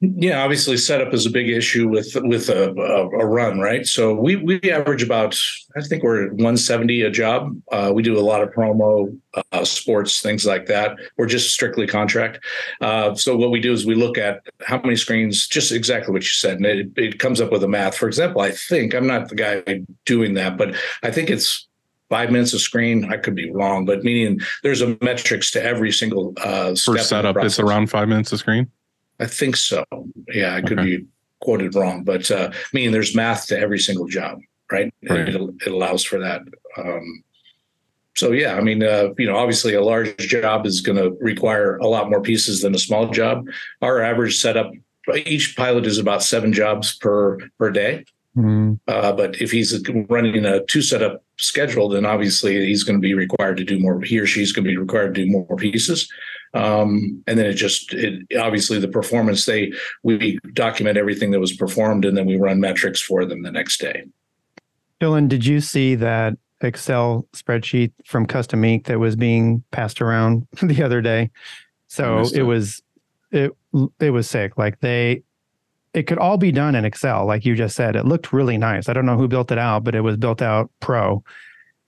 Yeah, 0.00 0.44
obviously 0.44 0.76
setup 0.76 1.12
is 1.12 1.26
a 1.26 1.30
big 1.30 1.48
issue 1.48 1.88
with 1.88 2.14
with 2.22 2.48
a, 2.50 2.70
a, 2.70 3.08
a, 3.08 3.26
run, 3.26 3.58
right? 3.58 3.84
So 3.84 4.14
we 4.14 4.36
we 4.36 4.60
average 4.70 5.02
about 5.02 5.36
I 5.76 5.80
think 5.80 6.04
we're 6.04 6.26
at 6.26 6.30
170 6.30 7.02
a 7.02 7.10
job. 7.10 7.60
Uh, 7.72 7.90
we 7.92 8.04
do 8.04 8.16
a 8.16 8.22
lot 8.22 8.40
of 8.40 8.50
promo, 8.50 9.18
uh, 9.50 9.64
sports, 9.64 10.22
things 10.22 10.46
like 10.46 10.66
that. 10.66 10.96
We're 11.16 11.26
just 11.26 11.52
strictly 11.52 11.88
contract. 11.88 12.38
Uh, 12.80 13.16
so 13.16 13.36
what 13.36 13.50
we 13.50 13.58
do 13.58 13.72
is 13.72 13.86
we 13.86 13.96
look 13.96 14.18
at 14.18 14.40
how 14.64 14.80
many 14.80 14.94
screens, 14.94 15.48
just 15.48 15.72
exactly 15.72 16.12
what 16.12 16.22
you 16.22 16.28
said, 16.28 16.58
and 16.58 16.66
it, 16.66 16.90
it 16.94 17.18
comes 17.18 17.40
up 17.40 17.50
with 17.50 17.64
a 17.64 17.68
math. 17.68 17.96
For 17.96 18.06
example, 18.06 18.40
I 18.40 18.52
think 18.52 18.94
I'm 18.94 19.06
not 19.08 19.28
the 19.28 19.34
guy 19.34 19.82
doing 20.06 20.34
that, 20.34 20.56
but 20.56 20.76
I 21.02 21.10
think 21.10 21.28
it's 21.28 21.66
five 22.08 22.30
minutes 22.30 22.52
a 22.52 22.60
screen. 22.60 23.12
I 23.12 23.16
could 23.16 23.34
be 23.34 23.50
wrong, 23.50 23.84
but 23.84 24.04
meaning 24.04 24.38
there's 24.62 24.80
a 24.80 24.96
metrics 25.02 25.50
to 25.52 25.62
every 25.62 25.90
single 25.90 26.34
uh, 26.36 26.76
For 26.76 26.98
setup. 26.98 27.36
It's 27.38 27.58
around 27.58 27.90
five 27.90 28.08
minutes 28.08 28.30
a 28.30 28.38
screen. 28.38 28.70
I 29.20 29.26
think 29.26 29.56
so. 29.56 29.84
Yeah, 30.28 30.54
I 30.54 30.62
could 30.62 30.78
okay. 30.78 30.96
be 30.98 31.06
quoted 31.40 31.74
wrong, 31.74 32.04
but 32.04 32.30
uh, 32.30 32.50
mean, 32.72 32.92
there's 32.92 33.14
math 33.14 33.46
to 33.48 33.58
every 33.58 33.78
single 33.78 34.06
job, 34.06 34.38
right? 34.70 34.92
right. 35.08 35.28
It, 35.28 35.36
it, 35.66 35.72
allows 35.72 36.04
for 36.04 36.18
that. 36.18 36.42
Um, 36.76 37.24
so 38.16 38.32
yeah, 38.32 38.54
I 38.56 38.60
mean, 38.60 38.82
uh, 38.82 39.10
you 39.16 39.26
know, 39.26 39.36
obviously 39.36 39.74
a 39.74 39.82
large 39.82 40.16
job 40.18 40.66
is 40.66 40.80
going 40.80 40.98
to 40.98 41.16
require 41.20 41.76
a 41.76 41.86
lot 41.86 42.10
more 42.10 42.20
pieces 42.20 42.62
than 42.62 42.74
a 42.74 42.78
small 42.78 43.08
job. 43.08 43.46
Our 43.80 44.02
average 44.02 44.38
setup, 44.38 44.72
each 45.24 45.56
pilot 45.56 45.86
is 45.86 45.98
about 45.98 46.22
seven 46.22 46.52
jobs 46.52 46.96
per 46.96 47.38
per 47.58 47.70
day. 47.70 48.04
Mm-hmm. 48.36 48.74
Uh, 48.86 49.12
but 49.12 49.40
if 49.40 49.50
he's 49.50 49.80
running 50.08 50.44
a 50.44 50.64
two 50.64 50.82
setup 50.82 51.24
schedule, 51.38 51.88
then 51.88 52.04
obviously 52.04 52.66
he's 52.66 52.84
going 52.84 52.98
to 52.98 53.02
be 53.02 53.14
required 53.14 53.56
to 53.56 53.64
do 53.64 53.78
more. 53.78 54.00
He 54.00 54.18
or 54.18 54.26
she's 54.26 54.52
going 54.52 54.64
to 54.64 54.70
be 54.70 54.76
required 54.76 55.14
to 55.14 55.24
do 55.24 55.30
more 55.30 55.56
pieces. 55.56 56.08
Um, 56.54 57.22
and 57.26 57.38
then 57.38 57.46
it 57.46 57.54
just 57.54 57.92
it, 57.92 58.22
obviously 58.38 58.78
the 58.78 58.88
performance 58.88 59.44
they 59.44 59.72
we 60.02 60.38
document 60.54 60.96
everything 60.96 61.30
that 61.32 61.40
was 61.40 61.52
performed 61.52 62.04
and 62.04 62.16
then 62.16 62.26
we 62.26 62.36
run 62.36 62.60
metrics 62.60 63.00
for 63.00 63.24
them 63.24 63.42
the 63.42 63.50
next 63.50 63.80
day. 63.80 64.04
Dylan, 65.00 65.28
did 65.28 65.44
you 65.44 65.60
see 65.60 65.94
that 65.96 66.34
Excel 66.60 67.26
spreadsheet 67.34 67.92
from 68.04 68.26
Custom 68.26 68.64
Ink 68.64 68.86
that 68.86 68.98
was 68.98 69.14
being 69.14 69.62
passed 69.70 70.00
around 70.00 70.46
the 70.62 70.82
other 70.82 71.00
day? 71.00 71.30
So 71.86 72.24
it 72.34 72.42
was 72.42 72.82
it 73.30 73.52
it 74.00 74.10
was 74.10 74.28
sick. 74.28 74.56
Like 74.56 74.80
they 74.80 75.22
it 75.94 76.06
could 76.06 76.18
all 76.18 76.36
be 76.36 76.52
done 76.52 76.74
in 76.74 76.84
Excel, 76.84 77.26
like 77.26 77.44
you 77.44 77.54
just 77.54 77.74
said. 77.74 77.96
It 77.96 78.04
looked 78.04 78.32
really 78.32 78.58
nice. 78.58 78.88
I 78.88 78.92
don't 78.92 79.06
know 79.06 79.16
who 79.16 79.28
built 79.28 79.50
it 79.50 79.58
out, 79.58 79.84
but 79.84 79.94
it 79.94 80.02
was 80.02 80.16
built 80.16 80.42
out 80.42 80.70
pro 80.80 81.22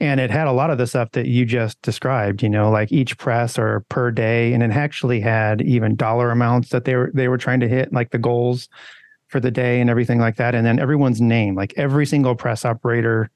and 0.00 0.18
it 0.18 0.30
had 0.30 0.46
a 0.46 0.52
lot 0.52 0.70
of 0.70 0.78
the 0.78 0.86
stuff 0.86 1.10
that 1.12 1.26
you 1.26 1.44
just 1.44 1.80
described 1.82 2.42
you 2.42 2.48
know 2.48 2.70
like 2.70 2.90
each 2.90 3.18
press 3.18 3.58
or 3.58 3.84
per 3.88 4.10
day. 4.10 4.52
And 4.52 4.62
it 4.62 4.70
actually 4.70 5.20
had 5.20 5.60
even 5.62 5.96
dollar 5.96 6.30
amounts 6.30 6.70
that 6.70 6.84
they 6.84 6.96
were 6.96 7.10
they 7.14 7.28
were 7.28 7.38
trying 7.38 7.60
to 7.60 7.68
hit 7.68 7.92
like 7.92 8.10
the 8.10 8.18
goals 8.18 8.68
for 9.28 9.40
the 9.40 9.50
day 9.50 9.80
and 9.80 9.88
everything 9.88 10.18
like 10.18 10.36
that. 10.36 10.54
And 10.54 10.66
then 10.66 10.78
everyone's 10.78 11.20
name 11.20 11.54
like 11.54 11.74
every 11.76 12.06
single 12.06 12.34
press 12.34 12.64
operator 12.64 13.30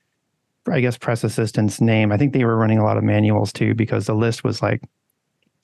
i 0.70 0.80
guess 0.80 0.96
press 0.96 1.22
assistant's 1.22 1.78
name 1.78 2.10
i 2.10 2.16
think 2.16 2.32
they 2.32 2.42
were 2.42 2.56
running 2.56 2.78
a 2.78 2.84
lot 2.84 2.96
of 2.96 3.04
manuals 3.04 3.52
too 3.52 3.74
because 3.74 4.06
the 4.06 4.14
list 4.14 4.44
was 4.44 4.62
like 4.62 4.80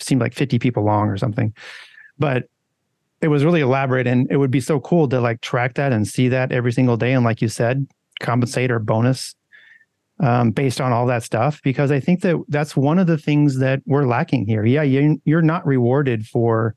seemed 0.02 0.20
like 0.20 0.34
50 0.34 0.58
people 0.58 0.82
long 0.82 1.08
or 1.08 1.16
something. 1.16 1.54
But 2.18 2.48
it 3.20 3.28
was 3.28 3.44
really 3.44 3.60
elaborate 3.60 4.06
and 4.06 4.30
it 4.30 4.38
would 4.38 4.50
be 4.50 4.60
so 4.60 4.80
cool 4.80 5.08
to 5.08 5.20
like 5.20 5.40
track 5.40 5.74
that 5.74 5.92
and 5.92 6.08
see 6.08 6.28
that 6.28 6.52
every 6.52 6.72
single 6.72 6.96
day. 6.96 7.12
And 7.12 7.24
like 7.24 7.42
you 7.42 7.48
said 7.48 7.86
compensate 8.20 8.70
or 8.70 8.78
bonus 8.78 9.34
um, 10.20 10.50
based 10.50 10.80
on 10.80 10.92
all 10.92 11.06
that 11.06 11.22
stuff 11.22 11.60
because 11.62 11.90
I 11.90 11.98
think 11.98 12.20
that 12.22 12.42
that's 12.48 12.76
one 12.76 12.98
of 12.98 13.06
the 13.06 13.18
things 13.18 13.58
that 13.58 13.80
we're 13.86 14.06
lacking 14.06 14.46
here. 14.46 14.64
Yeah, 14.64 14.82
you, 14.82 15.20
you're 15.24 15.42
not 15.42 15.66
rewarded 15.66 16.26
for 16.26 16.74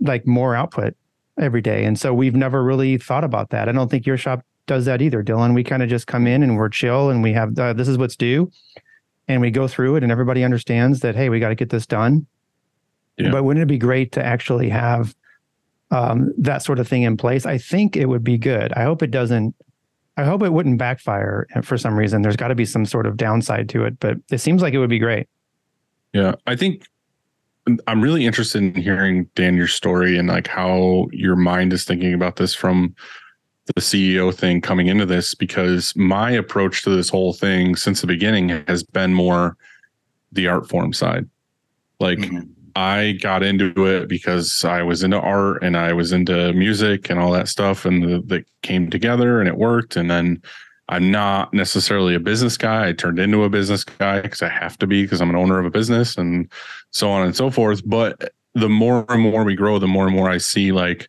like 0.00 0.26
more 0.26 0.54
output 0.54 0.94
every 1.38 1.60
day, 1.60 1.84
and 1.84 1.98
so 1.98 2.12
we've 2.12 2.34
never 2.34 2.62
really 2.62 2.98
thought 2.98 3.24
about 3.24 3.50
that. 3.50 3.68
I 3.68 3.72
don't 3.72 3.90
think 3.90 4.06
your 4.06 4.16
shop 4.16 4.44
does 4.66 4.84
that 4.86 5.00
either, 5.00 5.22
Dylan. 5.22 5.54
We 5.54 5.62
kind 5.62 5.82
of 5.82 5.88
just 5.88 6.06
come 6.06 6.26
in 6.26 6.42
and 6.42 6.56
we're 6.56 6.68
chill, 6.68 7.10
and 7.10 7.22
we 7.22 7.32
have 7.32 7.58
uh, 7.58 7.72
this 7.72 7.88
is 7.88 7.98
what's 7.98 8.16
due, 8.16 8.50
and 9.28 9.40
we 9.40 9.50
go 9.50 9.68
through 9.68 9.96
it, 9.96 10.02
and 10.02 10.10
everybody 10.10 10.42
understands 10.42 11.00
that 11.00 11.14
hey, 11.14 11.28
we 11.28 11.38
got 11.38 11.50
to 11.50 11.54
get 11.54 11.70
this 11.70 11.86
done. 11.86 12.26
Yeah. 13.16 13.30
But 13.30 13.44
wouldn't 13.44 13.62
it 13.62 13.66
be 13.66 13.78
great 13.78 14.10
to 14.12 14.24
actually 14.24 14.68
have 14.70 15.14
um, 15.92 16.32
that 16.36 16.64
sort 16.64 16.80
of 16.80 16.88
thing 16.88 17.02
in 17.02 17.16
place? 17.16 17.46
I 17.46 17.58
think 17.58 17.96
it 17.96 18.06
would 18.06 18.24
be 18.24 18.38
good. 18.38 18.72
I 18.72 18.82
hope 18.82 19.04
it 19.04 19.12
doesn't 19.12 19.54
I 20.16 20.24
hope 20.24 20.42
it 20.42 20.52
wouldn't 20.52 20.78
backfire 20.78 21.46
for 21.62 21.76
some 21.76 21.96
reason. 21.96 22.22
There's 22.22 22.36
got 22.36 22.48
to 22.48 22.54
be 22.54 22.64
some 22.64 22.86
sort 22.86 23.06
of 23.06 23.16
downside 23.16 23.68
to 23.70 23.84
it, 23.84 23.98
but 23.98 24.16
it 24.30 24.38
seems 24.38 24.62
like 24.62 24.74
it 24.74 24.78
would 24.78 24.90
be 24.90 24.98
great. 24.98 25.28
Yeah, 26.12 26.34
I 26.46 26.54
think 26.54 26.86
I'm 27.86 28.00
really 28.00 28.24
interested 28.26 28.62
in 28.62 28.74
hearing 28.74 29.28
Dan 29.34 29.56
your 29.56 29.66
story 29.66 30.16
and 30.16 30.28
like 30.28 30.46
how 30.46 31.08
your 31.10 31.34
mind 31.34 31.72
is 31.72 31.84
thinking 31.84 32.14
about 32.14 32.36
this 32.36 32.54
from 32.54 32.94
the 33.74 33.80
CEO 33.80 34.32
thing 34.32 34.60
coming 34.60 34.88
into 34.88 35.06
this 35.06 35.34
because 35.34 35.96
my 35.96 36.30
approach 36.30 36.82
to 36.84 36.90
this 36.90 37.08
whole 37.08 37.32
thing 37.32 37.74
since 37.74 38.00
the 38.00 38.06
beginning 38.06 38.50
has 38.68 38.82
been 38.82 39.14
more 39.14 39.56
the 40.32 40.46
art 40.46 40.68
form 40.68 40.92
side. 40.92 41.28
Like 41.98 42.18
mm-hmm. 42.18 42.50
I 42.76 43.12
got 43.20 43.42
into 43.42 43.86
it 43.86 44.08
because 44.08 44.64
I 44.64 44.82
was 44.82 45.02
into 45.02 45.20
art 45.20 45.62
and 45.62 45.76
I 45.76 45.92
was 45.92 46.12
into 46.12 46.52
music 46.54 47.08
and 47.08 47.20
all 47.20 47.32
that 47.32 47.48
stuff, 47.48 47.84
and 47.84 48.28
that 48.28 48.44
came 48.62 48.90
together 48.90 49.40
and 49.40 49.48
it 49.48 49.56
worked. 49.56 49.96
And 49.96 50.10
then 50.10 50.42
I'm 50.88 51.10
not 51.10 51.54
necessarily 51.54 52.14
a 52.14 52.20
business 52.20 52.56
guy. 52.56 52.88
I 52.88 52.92
turned 52.92 53.18
into 53.18 53.44
a 53.44 53.48
business 53.48 53.84
guy 53.84 54.20
because 54.20 54.42
I 54.42 54.48
have 54.48 54.78
to 54.78 54.86
be 54.86 55.02
because 55.02 55.20
I'm 55.20 55.30
an 55.30 55.36
owner 55.36 55.58
of 55.58 55.66
a 55.66 55.70
business 55.70 56.16
and 56.18 56.50
so 56.90 57.10
on 57.10 57.24
and 57.24 57.34
so 57.34 57.50
forth. 57.50 57.82
But 57.86 58.32
the 58.54 58.68
more 58.68 59.06
and 59.08 59.22
more 59.22 59.44
we 59.44 59.54
grow, 59.54 59.78
the 59.78 59.86
more 59.86 60.06
and 60.06 60.14
more 60.14 60.28
I 60.28 60.38
see 60.38 60.72
like 60.72 61.08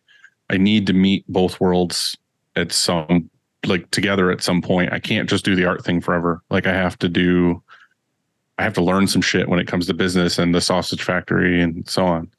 I 0.50 0.56
need 0.56 0.86
to 0.86 0.92
meet 0.92 1.24
both 1.28 1.60
worlds 1.60 2.16
at 2.54 2.72
some 2.72 3.28
like 3.66 3.90
together 3.90 4.30
at 4.30 4.42
some 4.42 4.62
point. 4.62 4.92
I 4.92 5.00
can't 5.00 5.28
just 5.28 5.44
do 5.44 5.56
the 5.56 5.64
art 5.64 5.84
thing 5.84 6.00
forever. 6.00 6.42
Like 6.50 6.66
I 6.66 6.72
have 6.72 6.98
to 7.00 7.08
do 7.08 7.62
I 8.58 8.62
have 8.62 8.74
to 8.74 8.82
learn 8.82 9.06
some 9.06 9.22
shit 9.22 9.48
when 9.48 9.58
it 9.58 9.66
comes 9.66 9.86
to 9.86 9.94
business 9.94 10.38
and 10.38 10.54
the 10.54 10.60
sausage 10.60 11.02
factory 11.02 11.60
and 11.60 11.88
so 11.88 12.06
on. 12.06 12.30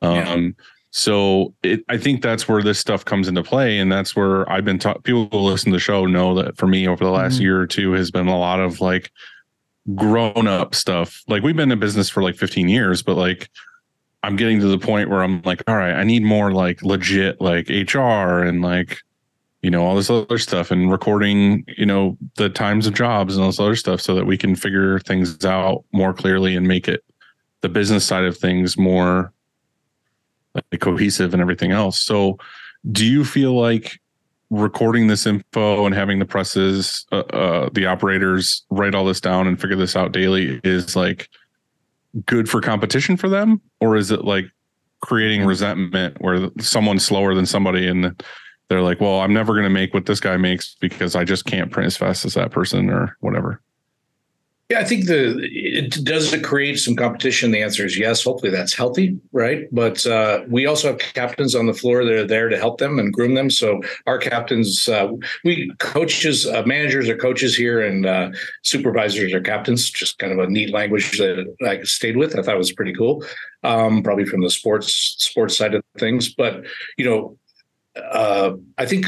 Um, 0.00 0.56
so 0.90 1.54
it, 1.62 1.84
I 1.88 1.96
think 1.96 2.22
that's 2.22 2.46
where 2.46 2.62
this 2.62 2.78
stuff 2.78 3.04
comes 3.04 3.26
into 3.26 3.42
play, 3.42 3.78
and 3.78 3.90
that's 3.90 4.14
where 4.14 4.50
I've 4.50 4.64
been 4.64 4.78
taught. 4.78 5.02
People 5.04 5.28
who 5.32 5.38
listen 5.38 5.72
to 5.72 5.76
the 5.76 5.80
show 5.80 6.06
know 6.06 6.34
that 6.34 6.58
for 6.58 6.66
me 6.66 6.86
over 6.86 7.02
the 7.02 7.10
last 7.10 7.34
mm-hmm. 7.34 7.42
year 7.42 7.60
or 7.60 7.66
two 7.66 7.92
has 7.92 8.10
been 8.10 8.28
a 8.28 8.38
lot 8.38 8.60
of 8.60 8.80
like 8.80 9.10
grown 9.94 10.46
up 10.46 10.74
stuff. 10.74 11.22
Like 11.28 11.42
we've 11.42 11.56
been 11.56 11.72
in 11.72 11.80
business 11.80 12.08
for 12.08 12.22
like 12.22 12.36
15 12.36 12.68
years, 12.68 13.02
but 13.02 13.16
like 13.16 13.48
I'm 14.22 14.36
getting 14.36 14.60
to 14.60 14.68
the 14.68 14.78
point 14.78 15.08
where 15.08 15.22
I'm 15.22 15.42
like, 15.42 15.62
all 15.66 15.76
right, 15.76 15.94
I 15.94 16.04
need 16.04 16.22
more 16.22 16.52
like 16.52 16.82
legit 16.82 17.40
like 17.40 17.68
HR 17.68 18.42
and 18.42 18.62
like 18.62 18.98
you 19.62 19.70
know 19.70 19.84
all 19.84 19.94
this 19.94 20.10
other 20.10 20.38
stuff 20.38 20.70
and 20.70 20.90
recording 20.90 21.64
you 21.78 21.86
know 21.86 22.18
the 22.36 22.48
times 22.48 22.86
of 22.86 22.94
jobs 22.94 23.34
and 23.34 23.42
all 23.42 23.50
this 23.50 23.60
other 23.60 23.76
stuff 23.76 24.00
so 24.00 24.14
that 24.14 24.26
we 24.26 24.36
can 24.36 24.54
figure 24.56 24.98
things 25.00 25.44
out 25.44 25.84
more 25.92 26.12
clearly 26.12 26.56
and 26.56 26.66
make 26.66 26.88
it 26.88 27.04
the 27.62 27.68
business 27.68 28.04
side 28.04 28.24
of 28.24 28.36
things 28.36 28.76
more 28.76 29.32
like 30.54 30.80
cohesive 30.80 31.32
and 31.32 31.40
everything 31.40 31.72
else. 31.72 32.00
So, 32.00 32.38
do 32.90 33.06
you 33.06 33.24
feel 33.24 33.58
like 33.58 34.00
recording 34.50 35.06
this 35.06 35.26
info 35.26 35.86
and 35.86 35.94
having 35.94 36.18
the 36.18 36.26
presses, 36.26 37.06
uh, 37.10 37.20
uh, 37.20 37.70
the 37.72 37.86
operators 37.86 38.64
write 38.70 38.94
all 38.94 39.06
this 39.06 39.20
down 39.20 39.46
and 39.46 39.58
figure 39.58 39.76
this 39.76 39.96
out 39.96 40.12
daily 40.12 40.60
is 40.62 40.94
like 40.94 41.28
good 42.26 42.48
for 42.48 42.60
competition 42.60 43.16
for 43.16 43.28
them, 43.28 43.60
or 43.80 43.96
is 43.96 44.10
it 44.10 44.24
like 44.24 44.44
creating 45.00 45.44
resentment 45.44 46.20
where 46.20 46.50
someone's 46.60 47.04
slower 47.04 47.34
than 47.34 47.46
somebody 47.46 47.88
and 47.88 48.22
they're 48.72 48.80
like, 48.80 49.02
well, 49.02 49.20
I'm 49.20 49.34
never 49.34 49.52
going 49.52 49.64
to 49.64 49.70
make 49.70 49.92
what 49.92 50.06
this 50.06 50.18
guy 50.18 50.38
makes 50.38 50.76
because 50.80 51.14
I 51.14 51.24
just 51.24 51.44
can't 51.44 51.70
print 51.70 51.88
as 51.88 51.96
fast 51.98 52.24
as 52.24 52.32
that 52.34 52.52
person 52.52 52.88
or 52.88 53.18
whatever. 53.20 53.60
Yeah, 54.70 54.78
I 54.78 54.84
think 54.84 55.04
the 55.04 55.36
it 55.52 56.02
does 56.02 56.32
it 56.32 56.42
create 56.42 56.78
some 56.78 56.96
competition. 56.96 57.50
The 57.50 57.60
answer 57.60 57.84
is 57.84 57.98
yes. 57.98 58.24
Hopefully 58.24 58.50
that's 58.50 58.72
healthy, 58.72 59.20
right? 59.32 59.66
But 59.70 60.06
uh, 60.06 60.44
we 60.48 60.64
also 60.64 60.88
have 60.88 60.98
captains 60.98 61.54
on 61.54 61.66
the 61.66 61.74
floor 61.74 62.06
that 62.06 62.14
are 62.14 62.26
there 62.26 62.48
to 62.48 62.56
help 62.56 62.78
them 62.78 62.98
and 62.98 63.12
groom 63.12 63.34
them. 63.34 63.50
So 63.50 63.82
our 64.06 64.16
captains, 64.16 64.88
uh, 64.88 65.08
we 65.44 65.70
coaches, 65.78 66.46
uh, 66.46 66.62
managers 66.64 67.10
are 67.10 67.16
coaches 67.18 67.54
here, 67.54 67.82
and 67.82 68.06
uh, 68.06 68.30
supervisors 68.62 69.34
are 69.34 69.42
captains. 69.42 69.90
Just 69.90 70.18
kind 70.18 70.32
of 70.32 70.38
a 70.38 70.48
neat 70.48 70.72
language 70.72 71.18
that 71.18 71.54
I 71.66 71.82
stayed 71.82 72.16
with. 72.16 72.38
I 72.38 72.42
thought 72.42 72.54
it 72.54 72.58
was 72.58 72.72
pretty 72.72 72.94
cool. 72.94 73.22
Um, 73.64 74.02
probably 74.02 74.24
from 74.24 74.40
the 74.40 74.48
sports 74.48 75.16
sports 75.18 75.58
side 75.58 75.74
of 75.74 75.84
things, 75.98 76.34
but 76.34 76.64
you 76.96 77.04
know, 77.04 77.36
uh, 77.96 78.52
I 78.78 78.86
think 78.86 79.06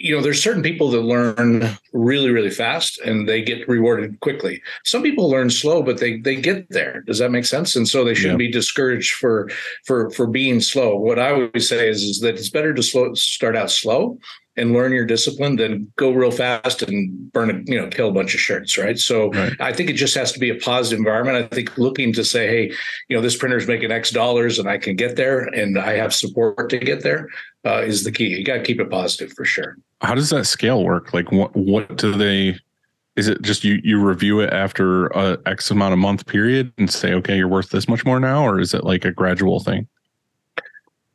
you 0.00 0.14
know, 0.14 0.22
there's 0.22 0.42
certain 0.42 0.62
people 0.62 0.90
that 0.90 1.00
learn 1.00 1.68
really, 1.92 2.30
really 2.30 2.50
fast 2.50 3.00
and 3.00 3.28
they 3.28 3.42
get 3.42 3.66
rewarded 3.68 4.20
quickly. 4.20 4.62
Some 4.84 5.02
people 5.02 5.28
learn 5.28 5.50
slow, 5.50 5.82
but 5.82 5.98
they 5.98 6.18
they 6.20 6.36
get 6.36 6.68
there. 6.70 7.02
Does 7.02 7.18
that 7.18 7.32
make 7.32 7.44
sense? 7.44 7.74
And 7.74 7.88
so 7.88 8.04
they 8.04 8.14
shouldn't 8.14 8.40
yeah. 8.40 8.46
be 8.46 8.52
discouraged 8.52 9.14
for 9.14 9.50
for 9.84 10.10
for 10.10 10.26
being 10.28 10.60
slow. 10.60 10.94
What 10.96 11.18
I 11.18 11.32
always 11.32 11.68
say 11.68 11.88
is 11.88 12.02
is 12.02 12.20
that 12.20 12.36
it's 12.36 12.50
better 12.50 12.72
to 12.72 12.82
slow 12.82 13.12
start 13.14 13.56
out 13.56 13.70
slow 13.70 14.18
and 14.58 14.72
learn 14.72 14.92
your 14.92 15.06
discipline 15.06 15.56
than 15.56 15.90
go 15.96 16.10
real 16.10 16.30
fast 16.30 16.82
and 16.82 17.32
burn 17.32 17.50
a 17.50 17.70
you 17.70 17.80
know 17.80 17.88
kill 17.88 18.08
a 18.08 18.12
bunch 18.12 18.34
of 18.34 18.40
shirts 18.40 18.76
right? 18.76 18.98
So 18.98 19.30
right. 19.30 19.52
i 19.60 19.72
think 19.72 19.88
it 19.90 19.94
just 19.94 20.14
has 20.14 20.32
to 20.32 20.38
be 20.38 20.50
a 20.50 20.56
positive 20.56 20.98
environment. 20.98 21.36
I 21.36 21.54
think 21.54 21.78
looking 21.78 22.12
to 22.14 22.24
say 22.24 22.48
hey 22.48 22.72
you 23.08 23.16
know 23.16 23.22
this 23.22 23.36
printer's 23.36 23.66
making 23.66 23.90
x 23.90 24.10
dollars 24.10 24.58
and 24.58 24.68
i 24.68 24.78
can 24.78 24.96
get 24.96 25.16
there 25.16 25.40
and 25.40 25.78
i 25.78 25.92
have 25.94 26.14
support 26.14 26.70
to 26.70 26.78
get 26.78 27.02
there 27.02 27.28
uh, 27.64 27.82
is 27.82 28.04
the 28.04 28.12
key. 28.12 28.28
You 28.28 28.44
got 28.44 28.54
to 28.54 28.62
keep 28.62 28.80
it 28.80 28.90
positive 28.90 29.32
for 29.32 29.44
sure. 29.44 29.76
How 30.00 30.14
does 30.14 30.30
that 30.30 30.46
scale 30.46 30.84
work? 30.84 31.12
Like 31.12 31.30
what 31.32 31.54
what 31.54 31.96
do 31.96 32.12
they 32.12 32.58
is 33.16 33.26
it 33.26 33.42
just 33.42 33.64
you 33.64 33.80
you 33.82 34.00
review 34.00 34.40
it 34.40 34.52
after 34.52 35.08
a 35.08 35.38
x 35.44 35.70
amount 35.70 35.92
of 35.92 35.98
month 35.98 36.26
period 36.26 36.72
and 36.78 36.90
say 36.90 37.12
okay 37.14 37.36
you're 37.36 37.48
worth 37.48 37.70
this 37.70 37.88
much 37.88 38.04
more 38.04 38.20
now 38.20 38.46
or 38.46 38.60
is 38.60 38.72
it 38.72 38.84
like 38.84 39.04
a 39.04 39.10
gradual 39.10 39.58
thing 39.58 39.88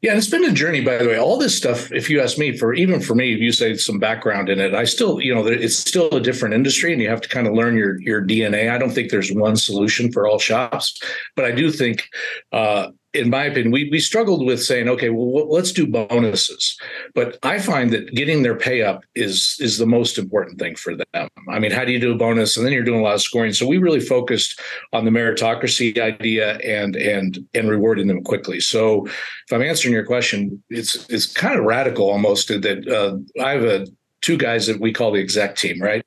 yeah, 0.03 0.17
it's 0.17 0.29
been 0.29 0.43
a 0.43 0.51
journey, 0.51 0.81
by 0.81 0.97
the 0.97 1.07
way. 1.07 1.17
All 1.17 1.37
this 1.37 1.55
stuff, 1.55 1.89
if 1.93 2.09
you 2.09 2.19
ask 2.19 2.37
me, 2.37 2.57
for 2.57 2.73
even 2.73 2.99
for 2.99 3.15
me, 3.15 3.33
if 3.33 3.39
you 3.39 3.53
say 3.53 3.77
some 3.77 3.99
background 3.99 4.49
in 4.49 4.59
it, 4.59 4.75
I 4.75 4.83
still, 4.83 5.21
you 5.21 5.33
know, 5.33 5.47
it's 5.47 5.77
still 5.77 6.09
a 6.09 6.19
different 6.19 6.53
industry, 6.53 6.91
and 6.91 7.01
you 7.01 7.07
have 7.07 7.21
to 7.21 7.29
kind 7.29 7.47
of 7.47 7.53
learn 7.53 7.77
your 7.77 8.01
your 8.01 8.21
DNA. 8.21 8.69
I 8.69 8.77
don't 8.77 8.89
think 8.89 9.11
there's 9.11 9.31
one 9.31 9.55
solution 9.55 10.11
for 10.11 10.27
all 10.27 10.39
shops, 10.39 11.01
but 11.37 11.45
I 11.45 11.51
do 11.51 11.71
think 11.71 12.09
uh, 12.51 12.89
in 13.13 13.29
my 13.29 13.45
opinion, 13.45 13.71
we 13.71 13.89
we 13.89 13.99
struggled 13.99 14.45
with 14.45 14.63
saying, 14.63 14.89
okay, 14.89 15.09
well, 15.09 15.47
let's 15.49 15.71
do 15.71 15.85
bonuses. 15.85 16.77
But 17.13 17.37
I 17.43 17.59
find 17.59 17.91
that 17.91 18.13
getting 18.15 18.41
their 18.41 18.55
pay 18.55 18.81
up 18.81 19.03
is 19.15 19.57
is 19.59 19.77
the 19.77 19.85
most 19.85 20.17
important 20.17 20.59
thing 20.59 20.75
for 20.75 20.95
them. 20.95 21.29
I 21.49 21.59
mean, 21.59 21.71
how 21.71 21.85
do 21.85 21.91
you 21.91 21.99
do 21.99 22.13
a 22.13 22.17
bonus, 22.17 22.57
and 22.57 22.65
then 22.65 22.73
you're 22.73 22.83
doing 22.83 22.99
a 22.99 23.03
lot 23.03 23.15
of 23.15 23.21
scoring? 23.21 23.53
So 23.53 23.67
we 23.67 23.77
really 23.77 23.99
focused 23.99 24.59
on 24.93 25.05
the 25.05 25.11
meritocracy 25.11 25.99
idea 25.99 26.57
and 26.57 26.95
and 26.95 27.45
and 27.53 27.69
rewarding 27.69 28.07
them 28.07 28.23
quickly. 28.23 28.59
So 28.59 29.05
if 29.05 29.51
I'm 29.51 29.61
answering 29.61 29.93
your 29.93 30.05
question, 30.05 30.63
it's 30.69 31.07
it's 31.09 31.27
kind 31.27 31.57
of 31.57 31.65
radical 31.65 32.09
almost 32.09 32.47
that 32.47 32.87
uh, 32.87 33.43
I 33.43 33.51
have 33.51 33.63
a 33.63 33.87
two 34.23 34.37
guys 34.37 34.65
that 34.65 34.79
we 34.79 34.91
call 34.91 35.11
the 35.11 35.19
exec 35.19 35.55
team, 35.55 35.79
right? 35.81 36.03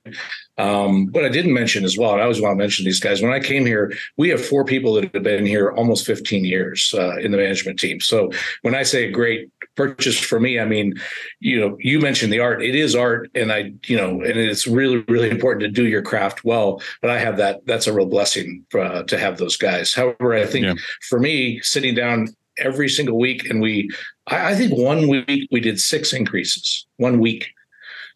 Um, 0.59 1.09
what 1.13 1.25
I 1.25 1.29
didn't 1.29 1.53
mention 1.53 1.85
as 1.85 1.99
well, 1.99 2.13
and 2.13 2.21
I 2.21 2.25
always 2.25 2.41
want 2.41 2.53
to 2.53 2.63
mention 2.63 2.87
these 2.87 2.99
guys. 2.99 3.21
When 3.21 3.33
I 3.33 3.41
came 3.41 3.67
here, 3.67 3.93
we 4.17 4.31
have 4.31 4.45
four 4.45 4.65
people 4.65 4.95
that 4.95 5.13
have 5.13 5.23
been 5.23 5.45
here 5.45 5.71
almost 5.73 6.07
15 6.07 6.45
years 6.45 6.95
uh, 6.97 7.17
in 7.19 7.31
the 7.31 7.37
management 7.37 7.79
team. 7.79 8.01
So 8.01 8.31
when 8.63 8.75
I 8.75 8.83
say 8.83 9.05
a 9.05 9.11
great 9.11 9.51
purchase 9.77 10.19
for 10.19 10.41
me, 10.41 10.59
I 10.59 10.65
mean, 10.65 10.95
you 11.41 11.61
know, 11.61 11.77
you 11.79 12.01
mentioned 12.01 12.33
the 12.33 12.41
art. 12.41 12.63
It 12.63 12.75
is 12.75 12.97
art, 12.97 13.31
and 13.35 13.53
I, 13.53 13.75
you 13.85 13.99
know, 13.99 14.23
and 14.23 14.39
it's 14.39 14.67
really, 14.67 15.05
really 15.09 15.29
important 15.29 15.61
to 15.61 15.69
do 15.69 15.87
your 15.87 16.03
craft 16.03 16.43
well. 16.43 16.81
But 17.03 17.11
I 17.11 17.19
have 17.19 17.37
that. 17.37 17.67
That's 17.67 17.87
a 17.87 17.93
real 17.93 18.07
blessing 18.07 18.65
uh, 18.75 19.03
to 19.03 19.19
have 19.19 19.37
those 19.37 19.59
guys. 19.59 19.93
However, 19.93 20.33
I 20.33 20.47
think 20.47 20.65
yeah. 20.65 20.75
for 21.11 21.21
me, 21.21 21.61
sitting 21.61 21.95
down 21.95 22.29
every 22.59 22.89
single 22.89 23.19
week, 23.19 23.51
and 23.51 23.61
we, 23.61 23.91
I, 24.27 24.53
I 24.53 24.55
think 24.55 24.73
one 24.73 25.07
week 25.07 25.49
we 25.51 25.61
did 25.61 25.79
six 25.79 26.15
increases. 26.15 26.87
One 26.97 27.19
week. 27.19 27.53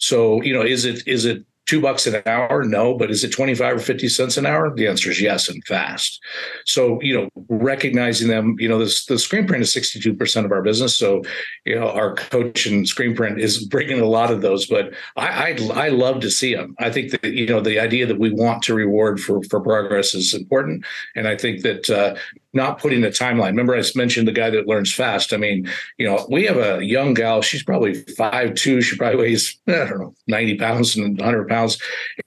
So, 0.00 0.42
you 0.42 0.52
know, 0.52 0.62
is 0.62 0.84
it 0.84 1.06
is 1.06 1.24
it 1.24 1.44
two 1.70 1.80
bucks 1.80 2.04
an 2.04 2.20
hour? 2.26 2.64
No, 2.64 2.94
but 2.98 3.12
is 3.12 3.22
it 3.22 3.30
25 3.30 3.76
or 3.76 3.78
50 3.78 4.08
cents 4.08 4.36
an 4.36 4.44
hour? 4.44 4.74
The 4.74 4.88
answer 4.88 5.08
is 5.08 5.20
yes 5.20 5.48
and 5.48 5.64
fast. 5.66 6.20
So, 6.66 7.00
you 7.00 7.14
know, 7.14 7.28
recognizing 7.48 8.26
them, 8.26 8.56
you 8.58 8.68
know, 8.68 8.80
this, 8.80 9.04
the 9.04 9.16
screen 9.16 9.46
print 9.46 9.62
is 9.62 9.72
62% 9.72 10.44
of 10.44 10.50
our 10.50 10.62
business. 10.62 10.96
So, 10.96 11.22
you 11.64 11.78
know, 11.78 11.88
our 11.88 12.16
coach 12.16 12.66
and 12.66 12.88
screen 12.88 13.14
print 13.14 13.40
is 13.40 13.64
bringing 13.66 14.00
a 14.00 14.06
lot 14.06 14.32
of 14.32 14.40
those, 14.40 14.66
but 14.66 14.92
I, 15.16 15.52
I, 15.52 15.86
I 15.86 15.88
love 15.90 16.18
to 16.22 16.30
see 16.30 16.56
them. 16.56 16.74
I 16.80 16.90
think 16.90 17.12
that, 17.12 17.24
you 17.32 17.46
know, 17.46 17.60
the 17.60 17.78
idea 17.78 18.04
that 18.06 18.18
we 18.18 18.32
want 18.32 18.64
to 18.64 18.74
reward 18.74 19.20
for, 19.20 19.40
for 19.44 19.60
progress 19.60 20.12
is 20.12 20.34
important. 20.34 20.84
And 21.14 21.28
I 21.28 21.36
think 21.36 21.62
that, 21.62 21.88
uh, 21.88 22.16
not 22.52 22.78
putting 22.78 23.04
a 23.04 23.08
timeline. 23.08 23.48
Remember, 23.50 23.76
I 23.76 23.82
mentioned 23.94 24.26
the 24.26 24.32
guy 24.32 24.50
that 24.50 24.66
learns 24.66 24.92
fast. 24.92 25.32
I 25.32 25.36
mean, 25.36 25.68
you 25.98 26.06
know, 26.06 26.26
we 26.28 26.44
have 26.44 26.56
a 26.56 26.84
young 26.84 27.14
gal. 27.14 27.42
She's 27.42 27.62
probably 27.62 27.94
five 28.16 28.54
two. 28.54 28.82
She 28.82 28.96
probably 28.96 29.18
weighs 29.18 29.56
I 29.68 29.72
don't 29.72 30.00
know 30.00 30.14
ninety 30.26 30.56
pounds 30.56 30.96
and 30.96 31.20
hundred 31.20 31.48
pounds, 31.48 31.80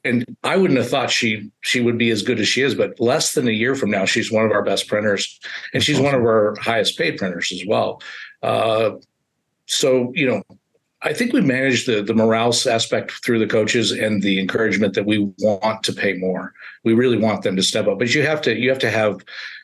and 0.03 0.25
I 0.43 0.55
wouldn't 0.55 0.79
have 0.79 0.89
thought 0.89 1.12
she 1.12 1.51
she 1.62 1.81
would 1.81 1.97
be 1.97 2.09
as 2.09 2.21
good 2.21 2.39
as 2.39 2.47
she 2.47 2.62
is. 2.62 2.75
But 2.75 2.99
less 2.99 3.33
than 3.33 3.47
a 3.47 3.51
year 3.51 3.75
from 3.75 3.91
now, 3.91 4.05
she's 4.05 4.31
one 4.31 4.45
of 4.45 4.51
our 4.51 4.63
best 4.63 4.88
printers, 4.88 5.39
and 5.73 5.83
she's 5.83 5.99
one 5.99 6.15
of 6.15 6.21
our 6.21 6.55
highest 6.59 6.97
paid 6.97 7.17
printers 7.17 7.51
as 7.51 7.63
well. 7.67 8.01
Uh, 8.41 8.91
so 9.65 10.12
you 10.15 10.27
know, 10.27 10.43
I 11.01 11.13
think 11.13 11.33
we 11.33 11.41
managed 11.41 11.86
the 11.86 12.01
the 12.01 12.13
morale 12.13 12.53
aspect 12.69 13.12
through 13.25 13.39
the 13.39 13.47
coaches 13.47 13.91
and 13.91 14.21
the 14.21 14.39
encouragement 14.39 14.93
that 14.93 15.05
we 15.05 15.31
want 15.39 15.83
to 15.83 15.93
pay 15.93 16.13
more. 16.13 16.53
We 16.86 16.93
really 16.93 17.17
want 17.17 17.43
them 17.43 17.57
to 17.57 17.63
step 17.63 17.88
up, 17.88 17.99
but 17.99 18.13
you 18.15 18.23
have 18.23 18.41
to 18.43 18.57
you 18.57 18.69
have 18.69 18.79
to 18.79 18.89
have 18.89 19.17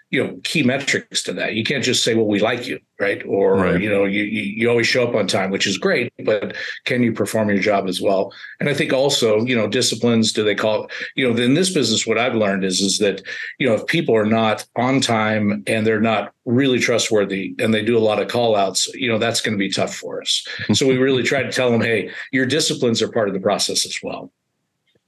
you 0.10 0.24
know 0.24 0.40
key 0.44 0.64
metrics 0.64 1.24
to 1.24 1.34
that. 1.34 1.54
You 1.54 1.64
can't 1.64 1.84
just 1.84 2.04
say 2.04 2.16
well 2.16 2.28
we 2.28 2.40
like 2.40 2.68
you 2.68 2.80
right? 3.00 3.26
Or 3.26 3.56
right. 3.56 3.82
you 3.82 3.90
know 3.90 4.06
you, 4.06 4.24
you 4.24 4.70
always 4.70 4.88
show 4.88 5.08
up 5.08 5.16
on 5.16 5.28
time 5.28 5.52
which 5.52 5.66
is 5.66 5.78
great 5.78 6.12
but 6.26 6.56
can 6.86 7.02
you 7.02 7.14
perform 7.14 7.50
your 7.50 7.60
job 7.60 7.88
as 7.88 8.02
well? 8.02 8.34
And 8.60 8.70
i 8.70 8.74
think 8.74 8.94
also 8.94 9.44
you 9.46 9.56
know 9.56 9.68
disciplines 9.68 10.34
do 10.34 10.44
they 10.44 10.56
call 10.56 10.84
it, 10.84 10.92
you 11.16 11.28
know 11.28 11.42
in 11.42 11.54
this 11.54 11.74
business 11.74 12.06
what 12.06 12.18
i've 12.18 12.36
learned 12.36 12.64
is 12.64 12.82
is 12.82 13.00
that 13.00 13.22
you 13.58 13.68
know 13.68 13.76
if 13.76 13.86
people 13.88 14.16
are 14.16 14.26
not 14.26 14.66
on 14.76 15.00
time 15.00 15.64
and 15.68 15.86
they're 15.86 16.02
not 16.02 16.34
really 16.46 16.80
trustworthy 16.80 17.56
and 17.60 17.74
they 17.74 17.84
do 17.84 17.98
a 17.98 18.00
lot 18.00 18.22
of 18.22 18.28
call 18.28 18.56
outs 18.56 18.88
you 18.94 19.10
know 19.10 19.18
that's 19.18 19.42
going 19.42 19.54
to 19.54 19.60
be 19.60 19.72
tough 19.72 19.96
for 19.96 20.22
us. 20.22 20.46
So 20.74 20.88
we 20.88 20.98
really 20.98 21.24
try 21.24 21.44
to 21.44 21.52
tell 21.52 21.72
them 21.72 21.82
hey 21.82 22.12
your 22.32 22.46
disciplines 22.46 23.02
are 23.02 23.12
part 23.12 23.28
of 23.28 23.34
the 23.34 23.40
process 23.40 23.86
as 23.86 24.00
well. 24.02 24.32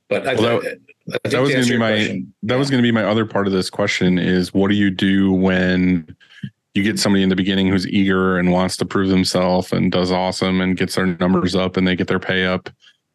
But 0.10 0.28
I, 0.28 0.34
well, 0.34 0.62
that, 0.62 0.78
that 1.24 1.40
was 1.42 1.52
going 1.52 1.64
to 1.64 1.70
be 1.70 1.78
my 1.78 1.92
question. 1.92 2.34
that 2.44 2.54
yeah. 2.54 2.60
was 2.60 2.70
going 2.70 2.82
to 2.82 2.88
be 2.88 2.92
my 2.92 3.04
other 3.04 3.26
part 3.26 3.48
of 3.48 3.54
this 3.54 3.70
question 3.70 4.18
is 4.18 4.54
what 4.54 4.70
do 4.70 4.76
you 4.76 4.90
do 4.90 5.32
when 5.32 6.16
you 6.74 6.84
get 6.84 7.00
somebody 7.00 7.24
in 7.24 7.30
the 7.30 7.36
beginning 7.36 7.68
who's 7.68 7.88
eager 7.88 8.38
and 8.38 8.52
wants 8.52 8.78
to 8.78 8.86
prove 8.86 9.10
themselves 9.10 9.72
and 9.72 9.92
does 9.92 10.12
awesome 10.12 10.62
and 10.62 10.78
gets 10.78 10.96
their 10.96 11.08
numbers 11.18 11.56
up 11.56 11.78
and 11.78 11.88
they 11.88 11.96
get 11.96 12.08
their 12.08 12.20
pay 12.20 12.46
up 12.46 12.70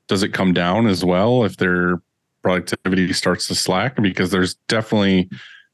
does 0.09 0.23
it 0.23 0.33
come 0.33 0.53
down 0.53 0.87
as 0.87 1.05
well 1.05 1.45
if 1.45 1.57
their 1.57 2.01
productivity 2.43 3.13
starts 3.13 3.47
to 3.49 3.55
slack 3.55 3.97
because 3.97 4.31
there's 4.31 4.55
definitely 4.69 5.29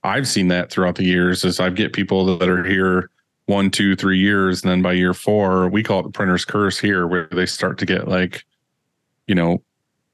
i've 0.05 0.29
seen 0.29 0.49
that 0.49 0.71
throughout 0.71 0.95
the 0.95 1.05
years 1.05 1.45
as 1.45 1.61
i 1.61 1.69
get 1.69 1.93
people 1.93 2.39
that 2.39 2.49
are 2.49 2.65
here 2.65 3.11
one 3.47 3.71
two 3.71 3.97
three 3.97 4.19
years 4.19 4.63
and 4.63 4.71
then 4.71 4.81
by 4.83 4.93
year 4.93 5.13
four 5.13 5.69
we 5.69 5.83
call 5.83 6.01
it 6.01 6.05
the 6.05 6.11
printer's 6.11 6.45
curse 6.45 6.79
here 6.79 7.07
where 7.07 7.29
they 7.33 7.47
start 7.47 7.79
to 7.79 7.85
get 7.85 8.09
like 8.09 8.45
you 9.27 9.35
know 9.35 9.63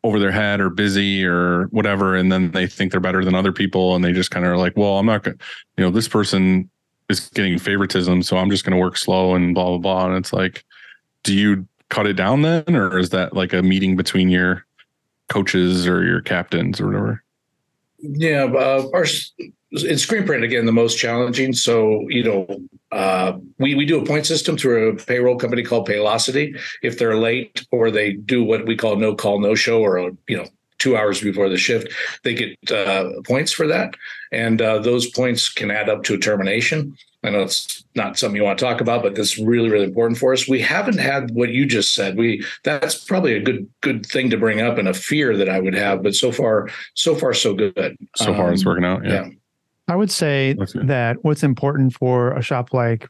over 0.08 0.18
their 0.18 0.32
head 0.32 0.58
or 0.58 0.70
busy 0.70 1.22
or 1.24 1.64
whatever 1.66 2.16
and 2.16 2.32
then 2.32 2.50
they 2.52 2.66
think 2.66 2.90
they're 2.90 3.00
better 3.00 3.22
than 3.22 3.34
other 3.34 3.52
people 3.52 3.94
and 3.94 4.02
they 4.02 4.10
just 4.10 4.30
kind 4.30 4.46
of 4.46 4.52
are 4.52 4.56
like 4.56 4.74
well 4.74 4.98
i'm 4.98 5.04
not 5.04 5.22
gonna 5.22 5.36
you 5.76 5.84
know 5.84 5.90
this 5.90 6.08
person 6.08 6.68
is 7.10 7.28
getting 7.34 7.58
favoritism 7.58 8.22
so 8.22 8.38
i'm 8.38 8.50
just 8.50 8.64
going 8.64 8.74
to 8.74 8.80
work 8.80 8.96
slow 8.96 9.34
and 9.34 9.54
blah 9.54 9.66
blah 9.66 9.78
blah 9.78 10.06
and 10.06 10.16
it's 10.16 10.32
like 10.32 10.64
do 11.24 11.34
you 11.34 11.68
cut 11.90 12.06
it 12.06 12.14
down 12.14 12.40
then 12.40 12.74
or 12.74 12.98
is 12.98 13.10
that 13.10 13.34
like 13.34 13.52
a 13.52 13.62
meeting 13.62 13.96
between 13.96 14.30
your 14.30 14.64
coaches 15.28 15.86
or 15.86 16.02
your 16.04 16.22
captains 16.22 16.80
or 16.80 16.86
whatever? 16.86 17.22
Yeah 17.98 18.44
uh, 18.44 18.88
our 18.94 19.04
in 19.72 19.98
screen 19.98 20.24
print 20.24 20.44
again 20.44 20.66
the 20.66 20.72
most 20.72 20.98
challenging 20.98 21.52
so 21.52 22.06
you 22.08 22.22
know 22.22 22.46
uh, 22.90 23.32
we, 23.58 23.74
we 23.74 23.84
do 23.84 24.00
a 24.00 24.06
point 24.06 24.24
system 24.24 24.56
through 24.56 24.88
a 24.88 24.96
payroll 24.96 25.36
company 25.36 25.62
called 25.62 25.86
paylocity 25.86 26.58
if 26.82 26.98
they're 26.98 27.16
late 27.16 27.66
or 27.70 27.90
they 27.90 28.12
do 28.12 28.42
what 28.42 28.64
we 28.66 28.76
call 28.76 28.96
no 28.96 29.14
call 29.14 29.40
no 29.40 29.54
show 29.54 29.80
or 29.80 30.10
you 30.26 30.36
know 30.36 30.46
two 30.78 30.96
hours 30.96 31.20
before 31.20 31.48
the 31.48 31.56
shift, 31.56 31.92
they 32.22 32.34
get 32.34 32.70
uh, 32.70 33.10
points 33.24 33.52
for 33.52 33.66
that, 33.66 33.94
and 34.32 34.62
uh, 34.62 34.78
those 34.78 35.10
points 35.10 35.48
can 35.48 35.70
add 35.70 35.88
up 35.88 36.04
to 36.04 36.14
a 36.14 36.18
termination. 36.18 36.96
I 37.24 37.30
know 37.30 37.42
it's 37.42 37.84
not 37.96 38.16
something 38.16 38.36
you 38.36 38.44
want 38.44 38.58
to 38.60 38.64
talk 38.64 38.80
about, 38.80 39.02
but 39.02 39.16
that's 39.16 39.38
really, 39.38 39.68
really 39.68 39.86
important 39.86 40.18
for 40.18 40.32
us. 40.32 40.48
We 40.48 40.60
haven't 40.60 40.98
had 40.98 41.32
what 41.32 41.48
you 41.48 41.66
just 41.66 41.94
said. 41.94 42.16
We 42.16 42.44
that's 42.62 43.04
probably 43.04 43.34
a 43.34 43.42
good 43.42 43.68
good 43.80 44.06
thing 44.06 44.30
to 44.30 44.36
bring 44.36 44.60
up 44.60 44.78
and 44.78 44.86
a 44.86 44.94
fear 44.94 45.36
that 45.36 45.48
I 45.48 45.58
would 45.58 45.74
have. 45.74 46.02
But 46.02 46.14
so 46.14 46.30
far, 46.30 46.68
so 46.94 47.16
far, 47.16 47.34
so 47.34 47.54
good. 47.54 47.96
So 48.16 48.32
far, 48.34 48.52
it's 48.52 48.62
Um, 48.64 48.70
working 48.70 48.84
out. 48.84 49.04
Yeah. 49.04 49.26
yeah. 49.26 49.28
I 49.88 49.96
would 49.96 50.10
say 50.10 50.54
that 50.74 51.16
what's 51.22 51.42
important 51.42 51.94
for 51.94 52.32
a 52.32 52.42
shop 52.42 52.72
like, 52.72 53.08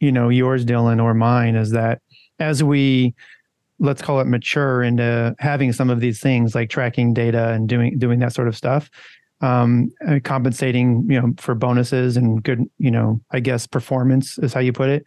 you 0.00 0.12
know, 0.12 0.28
yours, 0.28 0.64
Dylan, 0.64 1.02
or 1.02 1.14
mine 1.14 1.54
is 1.54 1.70
that 1.70 2.00
as 2.40 2.62
we 2.62 3.14
let's 3.78 4.02
call 4.02 4.20
it 4.20 4.26
mature 4.26 4.82
into 4.82 5.34
having 5.38 5.72
some 5.72 5.88
of 5.88 6.00
these 6.00 6.20
things 6.20 6.54
like 6.54 6.68
tracking 6.68 7.14
data 7.14 7.50
and 7.50 7.68
doing 7.68 7.96
doing 7.98 8.18
that 8.18 8.32
sort 8.32 8.48
of 8.48 8.56
stuff, 8.56 8.90
um, 9.40 9.92
uh, 10.06 10.18
compensating, 10.24 11.06
you 11.08 11.20
know, 11.20 11.32
for 11.38 11.54
bonuses 11.54 12.16
and 12.16 12.42
good, 12.42 12.68
you 12.78 12.90
know, 12.90 13.20
I 13.30 13.40
guess 13.40 13.66
performance 13.66 14.38
is 14.38 14.52
how 14.52 14.60
you 14.60 14.72
put 14.72 14.90
it. 14.90 15.04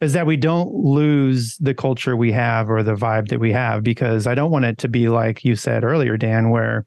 Is 0.00 0.12
that 0.12 0.26
we 0.26 0.36
don't 0.36 0.72
lose 0.72 1.56
the 1.58 1.74
culture 1.74 2.16
we 2.16 2.30
have 2.30 2.70
or 2.70 2.84
the 2.84 2.94
vibe 2.94 3.28
that 3.28 3.40
we 3.40 3.52
have 3.52 3.82
because 3.82 4.28
I 4.28 4.34
don't 4.34 4.52
want 4.52 4.64
it 4.64 4.78
to 4.78 4.88
be 4.88 5.08
like 5.08 5.44
you 5.44 5.56
said 5.56 5.82
earlier, 5.82 6.16
Dan, 6.16 6.50
where 6.50 6.86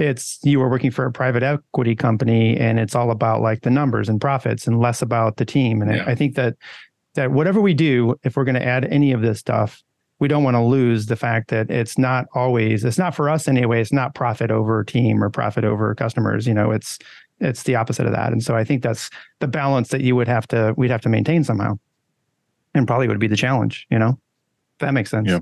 it's 0.00 0.38
you 0.42 0.58
were 0.58 0.68
working 0.70 0.90
for 0.90 1.04
a 1.04 1.12
private 1.12 1.42
equity 1.42 1.94
company 1.94 2.56
and 2.56 2.80
it's 2.80 2.94
all 2.94 3.10
about 3.10 3.42
like 3.42 3.60
the 3.60 3.70
numbers 3.70 4.08
and 4.08 4.18
profits 4.20 4.66
and 4.66 4.80
less 4.80 5.02
about 5.02 5.36
the 5.36 5.44
team. 5.44 5.82
And 5.82 5.94
Yeah. 5.94 6.04
I, 6.04 6.12
I 6.12 6.14
think 6.14 6.34
that 6.36 6.56
that 7.14 7.32
whatever 7.32 7.60
we 7.60 7.74
do 7.74 8.14
if 8.24 8.36
we're 8.36 8.44
going 8.44 8.54
to 8.54 8.64
add 8.64 8.86
any 8.86 9.12
of 9.12 9.20
this 9.20 9.38
stuff 9.38 9.82
we 10.20 10.28
don't 10.28 10.44
want 10.44 10.54
to 10.54 10.62
lose 10.62 11.06
the 11.06 11.16
fact 11.16 11.48
that 11.48 11.70
it's 11.70 11.98
not 11.98 12.26
always 12.34 12.84
it's 12.84 12.98
not 12.98 13.14
for 13.14 13.28
us 13.28 13.46
anyway. 13.46 13.80
It's 13.80 13.92
not 13.92 14.14
profit 14.14 14.50
over 14.50 14.82
team 14.84 15.22
or 15.22 15.28
profit 15.30 15.64
over 15.64 15.94
customers 15.94 16.46
you 16.46 16.54
know 16.54 16.70
it's 16.70 16.98
it's 17.40 17.62
the 17.64 17.74
opposite 17.76 18.06
of 18.06 18.12
that. 18.12 18.32
And 18.32 18.42
so 18.42 18.56
i 18.56 18.64
think 18.64 18.82
that's 18.82 19.10
the 19.40 19.48
balance 19.48 19.88
that 19.90 20.00
you 20.00 20.16
would 20.16 20.28
have 20.28 20.46
to 20.48 20.72
we'd 20.78 20.90
have 20.90 21.02
to 21.02 21.08
maintain 21.10 21.44
somehow 21.44 21.78
and 22.74 22.86
probably 22.86 23.06
would 23.08 23.20
be 23.20 23.26
the 23.28 23.36
challenge 23.36 23.86
you 23.90 23.98
know? 23.98 24.18
If 24.76 24.78
that 24.86 24.94
makes 24.94 25.10
sense. 25.10 25.28
Yeah. 25.28 25.40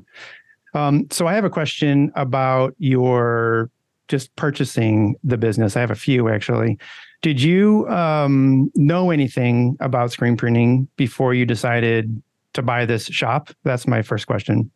um, 0.75 1.07
so 1.13 1.29
i 1.29 1.35
have 1.35 1.45
a 1.45 1.51
question 1.51 2.11
about 2.17 2.75
your 2.79 3.71
just 4.09 4.35
purchasing 4.37 5.15
the 5.25 5.37
business 5.37 5.77
i 5.77 5.81
have 5.81 5.91
a 5.91 5.95
few 5.95 6.29
actually 6.29 6.79
did 7.21 7.41
you 7.43 7.87
um, 7.89 8.71
know 8.77 9.11
anything 9.11 9.77
about 9.81 10.11
screen 10.13 10.37
printing 10.37 10.87
before 10.97 11.35
you 11.35 11.45
decided 11.47 12.23
to 12.55 12.63
buy 12.63 12.85
this 12.87 13.07
shop 13.07 13.51
that's 13.65 13.87
my 13.87 14.03
first 14.03 14.27
question 14.27 14.71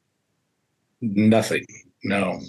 Nothing. 1.01 1.64
No. 2.05 2.41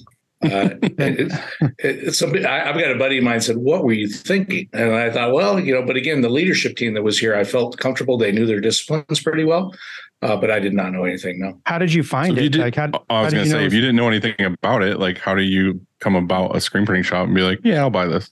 Uh, 0.44 0.70
it, 0.84 1.00
it, 1.00 1.32
it's 1.80 2.20
something 2.20 2.46
I, 2.46 2.70
I've 2.70 2.76
got 2.80 2.92
a 2.92 3.00
buddy 3.00 3.18
of 3.18 3.24
mine 3.24 3.40
said, 3.42 3.58
"What 3.58 3.84
were 3.84 3.94
you 3.94 4.08
thinking?" 4.10 4.68
And 4.74 4.94
I 4.94 5.10
thought, 5.10 5.32
well, 5.34 5.60
you 5.60 5.74
know, 5.74 5.84
but 5.84 5.96
again, 5.96 6.22
the 6.22 6.30
leadership 6.30 6.76
team 6.76 6.94
that 6.96 7.02
was 7.02 7.18
here, 7.18 7.34
I 7.36 7.46
felt 7.46 7.78
comfortable. 7.78 8.18
They 8.18 8.32
knew 8.32 8.46
their 8.46 8.60
disciplines 8.60 9.22
pretty 9.24 9.46
well, 9.46 9.74
uh, 10.22 10.36
but 10.36 10.52
I 10.52 10.60
did 10.60 10.74
not 10.74 10.92
know 10.92 11.06
anything. 11.06 11.40
No. 11.40 11.60
how 11.66 11.78
did 11.80 11.94
you 11.94 12.04
So 12.04 12.10
find 12.10 12.38
you 12.38 12.44
it 12.44 12.50
did- 12.52 12.62
like 12.62 12.76
how, 12.76 12.92
I 13.10 13.24
was 13.24 13.34
gonna 13.34 13.46
you 13.46 13.52
say, 13.52 13.58
know- 13.60 13.66
if 13.66 13.74
you 13.74 13.82
didn't 13.82 13.96
know 13.96 14.08
anything 14.10 14.36
about 14.40 14.84
it, 14.84 15.00
like, 15.00 15.18
how 15.18 15.34
do 15.34 15.42
you 15.44 15.80
come 16.04 16.16
about 16.16 16.56
a 16.56 16.62
screen 16.62 16.86
printing 16.86 17.04
shop 17.04 17.26
and 17.26 17.36
be 17.36 17.42
like, 17.42 17.60
yeah, 17.64 17.82
I'll 17.82 17.90
buy 17.90 18.06
this? 18.06 18.30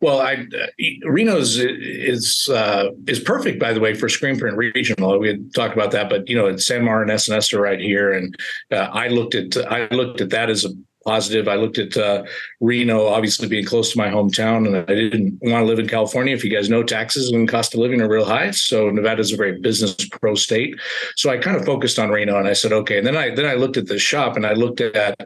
Well, 0.00 0.20
I 0.20 0.34
uh, 0.34 1.08
Reno's 1.08 1.58
is 1.58 2.48
uh, 2.52 2.88
is 3.06 3.20
perfect, 3.20 3.60
by 3.60 3.72
the 3.72 3.78
way, 3.78 3.94
for 3.94 4.08
screen 4.08 4.36
print 4.36 4.56
regional. 4.56 5.16
We 5.20 5.28
had 5.28 5.54
talked 5.54 5.74
about 5.74 5.92
that, 5.92 6.10
but 6.10 6.28
you 6.28 6.36
know, 6.36 6.52
SanMar 6.52 7.02
and 7.02 7.10
S&S 7.10 7.52
are 7.52 7.60
right 7.60 7.78
here, 7.80 8.12
and 8.12 8.36
uh, 8.72 8.88
I 8.92 9.06
looked 9.08 9.36
at 9.36 9.56
I 9.56 9.86
looked 9.94 10.20
at 10.20 10.30
that 10.30 10.50
as 10.50 10.64
a 10.64 10.70
positive. 11.04 11.48
I 11.48 11.56
looked 11.56 11.78
at 11.78 11.96
uh, 11.96 12.24
Reno, 12.60 13.06
obviously 13.06 13.48
being 13.48 13.64
close 13.64 13.92
to 13.92 13.98
my 13.98 14.08
hometown, 14.08 14.66
and 14.66 14.76
I 14.76 14.94
didn't 14.94 15.38
want 15.42 15.62
to 15.62 15.66
live 15.66 15.78
in 15.78 15.88
California. 15.88 16.34
If 16.34 16.44
you 16.44 16.50
guys 16.50 16.68
know, 16.68 16.82
taxes 16.82 17.30
and 17.30 17.48
cost 17.48 17.74
of 17.74 17.80
living 17.80 18.00
are 18.00 18.08
real 18.08 18.24
high, 18.24 18.50
so 18.50 18.90
Nevada 18.90 19.20
is 19.20 19.32
a 19.32 19.36
very 19.36 19.60
business 19.60 19.94
pro 20.20 20.34
state. 20.34 20.74
So 21.16 21.30
I 21.30 21.38
kind 21.38 21.56
of 21.56 21.64
focused 21.64 21.98
on 21.98 22.10
Reno, 22.10 22.38
and 22.38 22.48
I 22.48 22.52
said, 22.52 22.72
okay. 22.72 22.98
And 22.98 23.06
then 23.06 23.16
I 23.16 23.34
then 23.34 23.46
I 23.46 23.54
looked 23.54 23.76
at 23.76 23.86
the 23.86 23.98
shop, 23.98 24.36
and 24.36 24.46
I 24.46 24.54
looked 24.54 24.80
at, 24.80 25.18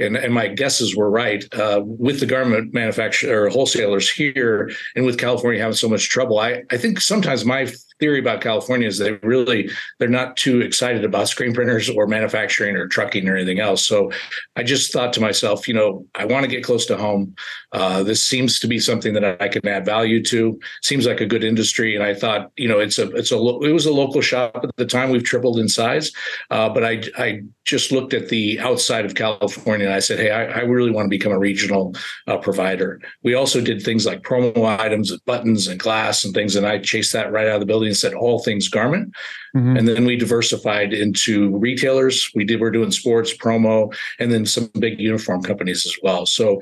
and 0.00 0.16
and 0.16 0.34
my 0.34 0.48
guesses 0.48 0.96
were 0.96 1.10
right 1.10 1.44
uh, 1.54 1.82
with 1.84 2.20
the 2.20 2.26
garment 2.26 2.72
manufacturer 2.74 3.48
wholesalers 3.48 4.10
here, 4.10 4.70
and 4.96 5.04
with 5.04 5.18
California 5.18 5.60
having 5.60 5.76
so 5.76 5.88
much 5.88 6.08
trouble. 6.08 6.38
I 6.38 6.62
I 6.70 6.76
think 6.76 7.00
sometimes 7.00 7.44
my 7.44 7.70
theory 8.00 8.18
about 8.18 8.40
California 8.40 8.88
is 8.88 8.98
they 8.98 9.12
really 9.22 9.70
they're 9.98 10.08
not 10.08 10.36
too 10.36 10.60
excited 10.62 11.04
about 11.04 11.28
screen 11.28 11.52
printers 11.52 11.88
or 11.88 12.06
manufacturing 12.06 12.74
or 12.74 12.88
trucking 12.88 13.28
or 13.28 13.36
anything 13.36 13.60
else. 13.60 13.86
So 13.86 14.10
I 14.56 14.62
just 14.62 14.92
thought 14.92 15.12
to 15.12 15.20
myself, 15.20 15.68
you 15.68 15.74
know, 15.74 16.06
I 16.14 16.24
want 16.24 16.44
to 16.44 16.50
get 16.50 16.64
close 16.64 16.86
to 16.86 16.96
home. 16.96 17.34
Uh, 17.72 18.02
this 18.02 18.24
seems 18.26 18.58
to 18.60 18.66
be 18.66 18.80
something 18.80 19.12
that 19.12 19.40
I 19.40 19.48
can 19.48 19.66
add 19.68 19.84
value 19.84 20.24
to. 20.24 20.58
Seems 20.82 21.06
like 21.06 21.20
a 21.20 21.26
good 21.26 21.44
industry, 21.44 21.94
and 21.94 22.02
I 22.02 22.14
thought, 22.14 22.50
you 22.56 22.66
know, 22.66 22.80
it's 22.80 22.98
a 22.98 23.10
it's 23.10 23.30
a 23.30 23.36
lo- 23.36 23.60
it 23.60 23.72
was 23.72 23.86
a 23.86 23.92
local 23.92 24.22
shop 24.22 24.60
at 24.64 24.70
the 24.76 24.86
time. 24.86 25.10
We've 25.10 25.22
tripled 25.22 25.58
in 25.58 25.68
size, 25.68 26.10
uh, 26.50 26.68
but 26.70 26.84
I 26.84 27.02
I 27.18 27.42
just 27.64 27.92
looked 27.92 28.14
at 28.14 28.28
the 28.28 28.58
outside 28.58 29.04
of 29.04 29.14
California 29.14 29.89
and 29.90 29.96
I 29.96 30.00
said, 30.00 30.20
hey, 30.20 30.30
I, 30.30 30.44
I 30.44 30.60
really 30.60 30.92
want 30.92 31.06
to 31.06 31.10
become 31.10 31.32
a 31.32 31.38
regional 31.38 31.94
uh, 32.28 32.38
provider. 32.38 33.00
We 33.24 33.34
also 33.34 33.60
did 33.60 33.82
things 33.82 34.06
like 34.06 34.22
promo 34.22 34.78
items, 34.78 35.16
buttons, 35.26 35.66
and 35.66 35.80
glass 35.80 36.24
and 36.24 36.32
things, 36.32 36.54
and 36.54 36.64
I 36.64 36.78
chased 36.78 37.12
that 37.12 37.32
right 37.32 37.48
out 37.48 37.54
of 37.54 37.60
the 37.60 37.66
building 37.66 37.88
and 37.88 37.96
said 37.96 38.14
all 38.14 38.38
things 38.38 38.68
garment. 38.68 39.12
Mhm. 39.56 39.76
And 39.76 39.88
then 39.88 40.04
we 40.04 40.16
diversified 40.16 40.92
into 40.92 41.56
retailers. 41.58 42.30
We 42.36 42.44
did 42.44 42.60
we're 42.60 42.70
doing 42.70 42.92
sports 42.92 43.36
promo, 43.36 43.92
and 44.20 44.30
then 44.30 44.46
some 44.46 44.70
big 44.78 45.00
uniform 45.00 45.42
companies 45.42 45.84
as 45.86 45.96
well. 46.02 46.24
So, 46.24 46.60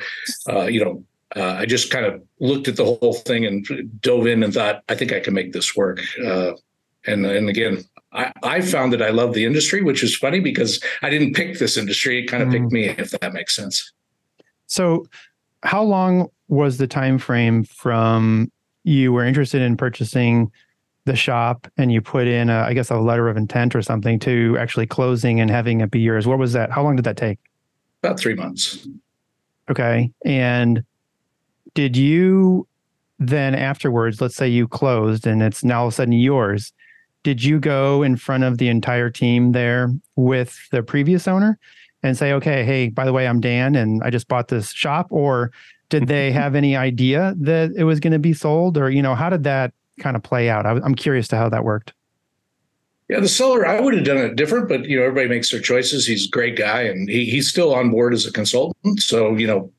uh, 0.48 0.64
you 0.64 0.82
know, 0.82 1.04
uh, 1.36 1.56
I 1.58 1.66
just 1.66 1.90
kind 1.90 2.06
of 2.06 2.22
looked 2.40 2.68
at 2.68 2.76
the 2.76 2.84
whole 2.86 3.12
thing 3.12 3.44
and 3.44 3.66
dove 4.00 4.26
in 4.26 4.42
and 4.42 4.54
thought, 4.54 4.82
I 4.88 4.94
think 4.94 5.12
I 5.12 5.20
can 5.20 5.34
make 5.34 5.52
this 5.52 5.76
work. 5.76 6.00
Uh, 6.24 6.52
and 7.06 7.26
and 7.26 7.48
again, 7.48 7.84
I, 8.12 8.32
I 8.42 8.60
found 8.62 8.92
that 8.92 9.02
I 9.02 9.10
love 9.10 9.34
the 9.34 9.44
industry, 9.44 9.82
which 9.82 10.02
is 10.02 10.16
funny 10.16 10.40
because 10.40 10.82
I 11.02 11.10
didn't 11.10 11.34
pick 11.34 11.58
this 11.58 11.76
industry; 11.76 12.20
it 12.20 12.26
kind 12.26 12.42
of 12.42 12.50
picked 12.50 12.66
mm. 12.66 12.72
me, 12.72 12.84
if 12.88 13.10
that 13.10 13.32
makes 13.32 13.54
sense. 13.54 13.92
So, 14.66 15.06
how 15.62 15.82
long 15.82 16.28
was 16.48 16.78
the 16.78 16.86
time 16.86 17.18
frame 17.18 17.64
from 17.64 18.50
you 18.84 19.12
were 19.12 19.24
interested 19.24 19.60
in 19.60 19.76
purchasing 19.76 20.50
the 21.04 21.16
shop 21.16 21.66
and 21.76 21.92
you 21.92 22.00
put 22.00 22.26
in, 22.26 22.48
a, 22.48 22.60
I 22.60 22.74
guess, 22.74 22.90
a 22.90 22.98
letter 22.98 23.28
of 23.28 23.36
intent 23.36 23.74
or 23.74 23.82
something 23.82 24.18
to 24.20 24.56
actually 24.58 24.86
closing 24.86 25.40
and 25.40 25.50
having 25.50 25.80
it 25.80 25.90
be 25.90 26.00
yours? 26.00 26.26
What 26.26 26.38
was 26.38 26.52
that? 26.54 26.70
How 26.70 26.82
long 26.82 26.96
did 26.96 27.04
that 27.04 27.16
take? 27.16 27.38
About 28.02 28.18
three 28.18 28.34
months. 28.34 28.86
Okay, 29.70 30.10
and 30.24 30.82
did 31.74 31.96
you 31.96 32.66
then 33.18 33.54
afterwards? 33.54 34.20
Let's 34.20 34.36
say 34.36 34.48
you 34.48 34.66
closed 34.66 35.26
and 35.26 35.42
it's 35.42 35.62
now 35.62 35.80
all 35.80 35.88
of 35.88 35.92
a 35.92 35.96
sudden 35.96 36.12
yours. 36.12 36.72
Did 37.28 37.44
you 37.44 37.60
go 37.60 38.02
in 38.02 38.16
front 38.16 38.42
of 38.42 38.56
the 38.56 38.68
entire 38.68 39.10
team 39.10 39.52
there 39.52 39.92
with 40.16 40.58
the 40.70 40.82
previous 40.82 41.28
owner 41.28 41.58
and 42.02 42.16
say, 42.16 42.32
okay, 42.32 42.64
hey, 42.64 42.88
by 42.88 43.04
the 43.04 43.12
way, 43.12 43.28
I'm 43.28 43.38
Dan 43.38 43.74
and 43.74 44.02
I 44.02 44.08
just 44.08 44.28
bought 44.28 44.48
this 44.48 44.72
shop? 44.72 45.08
Or 45.10 45.52
did 45.90 46.06
they 46.08 46.30
mm-hmm. 46.30 46.38
have 46.38 46.54
any 46.54 46.74
idea 46.74 47.34
that 47.36 47.72
it 47.76 47.84
was 47.84 48.00
going 48.00 48.14
to 48.14 48.18
be 48.18 48.32
sold? 48.32 48.78
Or, 48.78 48.88
you 48.88 49.02
know, 49.02 49.14
how 49.14 49.28
did 49.28 49.44
that 49.44 49.74
kind 50.00 50.16
of 50.16 50.22
play 50.22 50.48
out? 50.48 50.64
I, 50.64 50.80
I'm 50.82 50.94
curious 50.94 51.28
to 51.28 51.36
how 51.36 51.50
that 51.50 51.64
worked. 51.64 51.92
Yeah, 53.10 53.20
the 53.20 53.28
seller, 53.28 53.66
I 53.66 53.78
would 53.78 53.92
have 53.92 54.04
done 54.04 54.16
it 54.16 54.36
different, 54.36 54.66
but 54.70 54.86
you 54.86 54.98
know, 54.98 55.02
everybody 55.02 55.28
makes 55.28 55.50
their 55.50 55.60
choices. 55.60 56.06
He's 56.06 56.28
a 56.28 56.30
great 56.30 56.56
guy 56.56 56.80
and 56.84 57.10
he, 57.10 57.26
he's 57.26 57.50
still 57.50 57.74
on 57.74 57.90
board 57.90 58.14
as 58.14 58.24
a 58.24 58.32
consultant. 58.32 59.02
So, 59.02 59.36
you 59.36 59.46
know, 59.46 59.70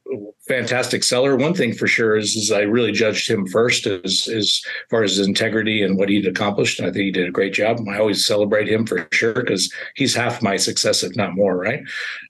fantastic 0.48 1.04
seller. 1.04 1.36
One 1.36 1.54
thing 1.54 1.74
for 1.74 1.88
sure 1.88 2.18
is, 2.18 2.36
is 2.36 2.52
I 2.52 2.62
really 2.62 2.92
judged 2.92 3.30
him 3.30 3.46
first 3.48 3.86
as, 3.86 4.28
as 4.28 4.62
far 4.90 5.04
as 5.04 5.18
his 5.18 5.28
integrity 5.28 5.84
and 5.84 5.98
what 5.98 6.10
he'd 6.10 6.28
accomplished. 6.28 6.80
And 6.80 6.88
I 6.88 6.92
think 6.92 7.04
he 7.04 7.12
did 7.12 7.28
a 7.28 7.32
great 7.32 7.54
job. 7.54 7.80
I 7.88 8.00
always 8.00 8.26
celebrate 8.26 8.68
him 8.68 8.86
for 8.86 9.08
sure 9.12 9.34
because 9.34 9.72
he's 9.96 10.16
half 10.16 10.42
my 10.42 10.58
success, 10.58 11.04
if 11.04 11.16
not 11.16 11.36
more, 11.36 11.58
right? 11.58 11.82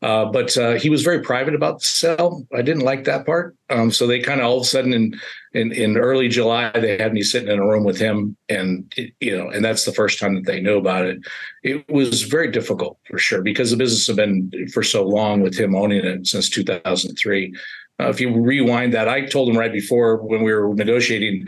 Uh, 0.02 0.26
but 0.26 0.56
uh, 0.58 0.74
he 0.74 0.90
was 0.90 1.04
very 1.04 1.22
private 1.22 1.56
about 1.56 1.80
the 1.80 1.86
sale. 1.86 2.46
I 2.54 2.62
didn't 2.62 2.84
like 2.84 3.06
that 3.06 3.26
part. 3.26 3.56
Um, 3.70 3.92
so 3.92 4.08
they 4.08 4.20
kind 4.20 4.42
of 4.42 4.48
all 4.48 4.58
of 4.58 4.64
a 4.64 4.66
sudden 4.66 4.94
in, 4.94 5.14
in 5.54 5.72
in 5.72 5.98
early 5.98 6.28
July 6.28 6.72
they 6.72 6.98
had 6.98 7.14
me 7.14 7.22
sitting 7.22 7.50
in 7.50 7.60
a 7.60 7.68
room 7.68 7.84
with 7.84 8.00
him, 8.00 8.36
and 8.50 8.92
you 9.20 9.38
know, 9.38 9.50
and 9.50 9.64
that's 9.64 9.86
the 9.86 9.92
first 9.92 10.20
time 10.20 10.36
that 10.36 10.46
they 10.46 10.60
knew 10.60 10.78
about 10.78 11.06
it. 11.06 11.20
It 11.64 11.88
was 11.90 12.24
very 12.24 12.50
difficult 12.52 13.00
for 13.08 13.20
sure 13.20 13.42
because 13.42 13.70
the 13.70 13.78
business 13.78 14.08
had 14.08 14.16
been 14.16 14.52
for 14.74 14.82
so 14.82 15.04
long 15.04 15.42
with 15.42 15.58
him 15.58 15.76
owning 15.76 16.04
it 16.04 16.26
since 16.26 16.50
2003. 16.50 17.54
Uh, 18.00 18.10
if 18.10 18.22
you 18.22 18.34
rewind 18.34 18.94
that, 18.94 19.08
I 19.08 19.26
told 19.26 19.50
him 19.50 19.58
right 19.58 19.72
before 19.72 20.18
when 20.18 20.44
we 20.44 20.54
were 20.54 20.74
negotiating, 20.74 21.48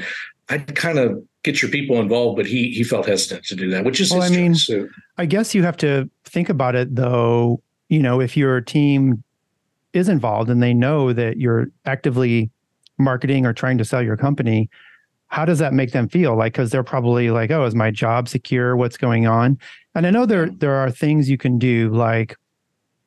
I'd 0.49 0.75
kind 0.75 0.99
of 0.99 1.23
get 1.43 1.61
your 1.61 1.71
people 1.71 1.99
involved, 1.99 2.35
but 2.37 2.45
he 2.45 2.71
he 2.71 2.83
felt 2.83 3.07
hesitant 3.07 3.45
to 3.45 3.55
do 3.55 3.69
that, 3.69 3.85
which 3.85 3.99
is 3.99 4.11
Well, 4.11 4.21
his 4.21 4.31
I 4.31 4.35
mean. 4.35 4.55
So, 4.55 4.87
I 5.17 5.25
guess 5.25 5.55
you 5.55 5.63
have 5.63 5.77
to 5.77 6.09
think 6.25 6.49
about 6.49 6.75
it 6.75 6.95
though, 6.95 7.61
you 7.89 7.99
know, 7.99 8.19
if 8.19 8.35
your 8.35 8.61
team 8.61 9.23
is 9.93 10.09
involved 10.09 10.49
and 10.49 10.61
they 10.61 10.73
know 10.73 11.13
that 11.13 11.37
you're 11.37 11.67
actively 11.85 12.49
marketing 12.97 13.45
or 13.45 13.53
trying 13.53 13.77
to 13.77 13.85
sell 13.85 14.01
your 14.01 14.17
company, 14.17 14.69
how 15.27 15.45
does 15.45 15.59
that 15.59 15.73
make 15.73 15.91
them 15.91 16.07
feel? 16.09 16.35
Like 16.35 16.53
cuz 16.53 16.69
they're 16.69 16.83
probably 16.83 17.31
like, 17.31 17.51
"Oh, 17.51 17.65
is 17.65 17.75
my 17.75 17.91
job 17.91 18.27
secure? 18.27 18.75
What's 18.75 18.97
going 18.97 19.25
on?" 19.25 19.57
And 19.95 20.05
I 20.05 20.11
know 20.11 20.25
there 20.25 20.49
there 20.49 20.75
are 20.75 20.91
things 20.91 21.29
you 21.29 21.37
can 21.37 21.57
do 21.57 21.89
like 21.89 22.35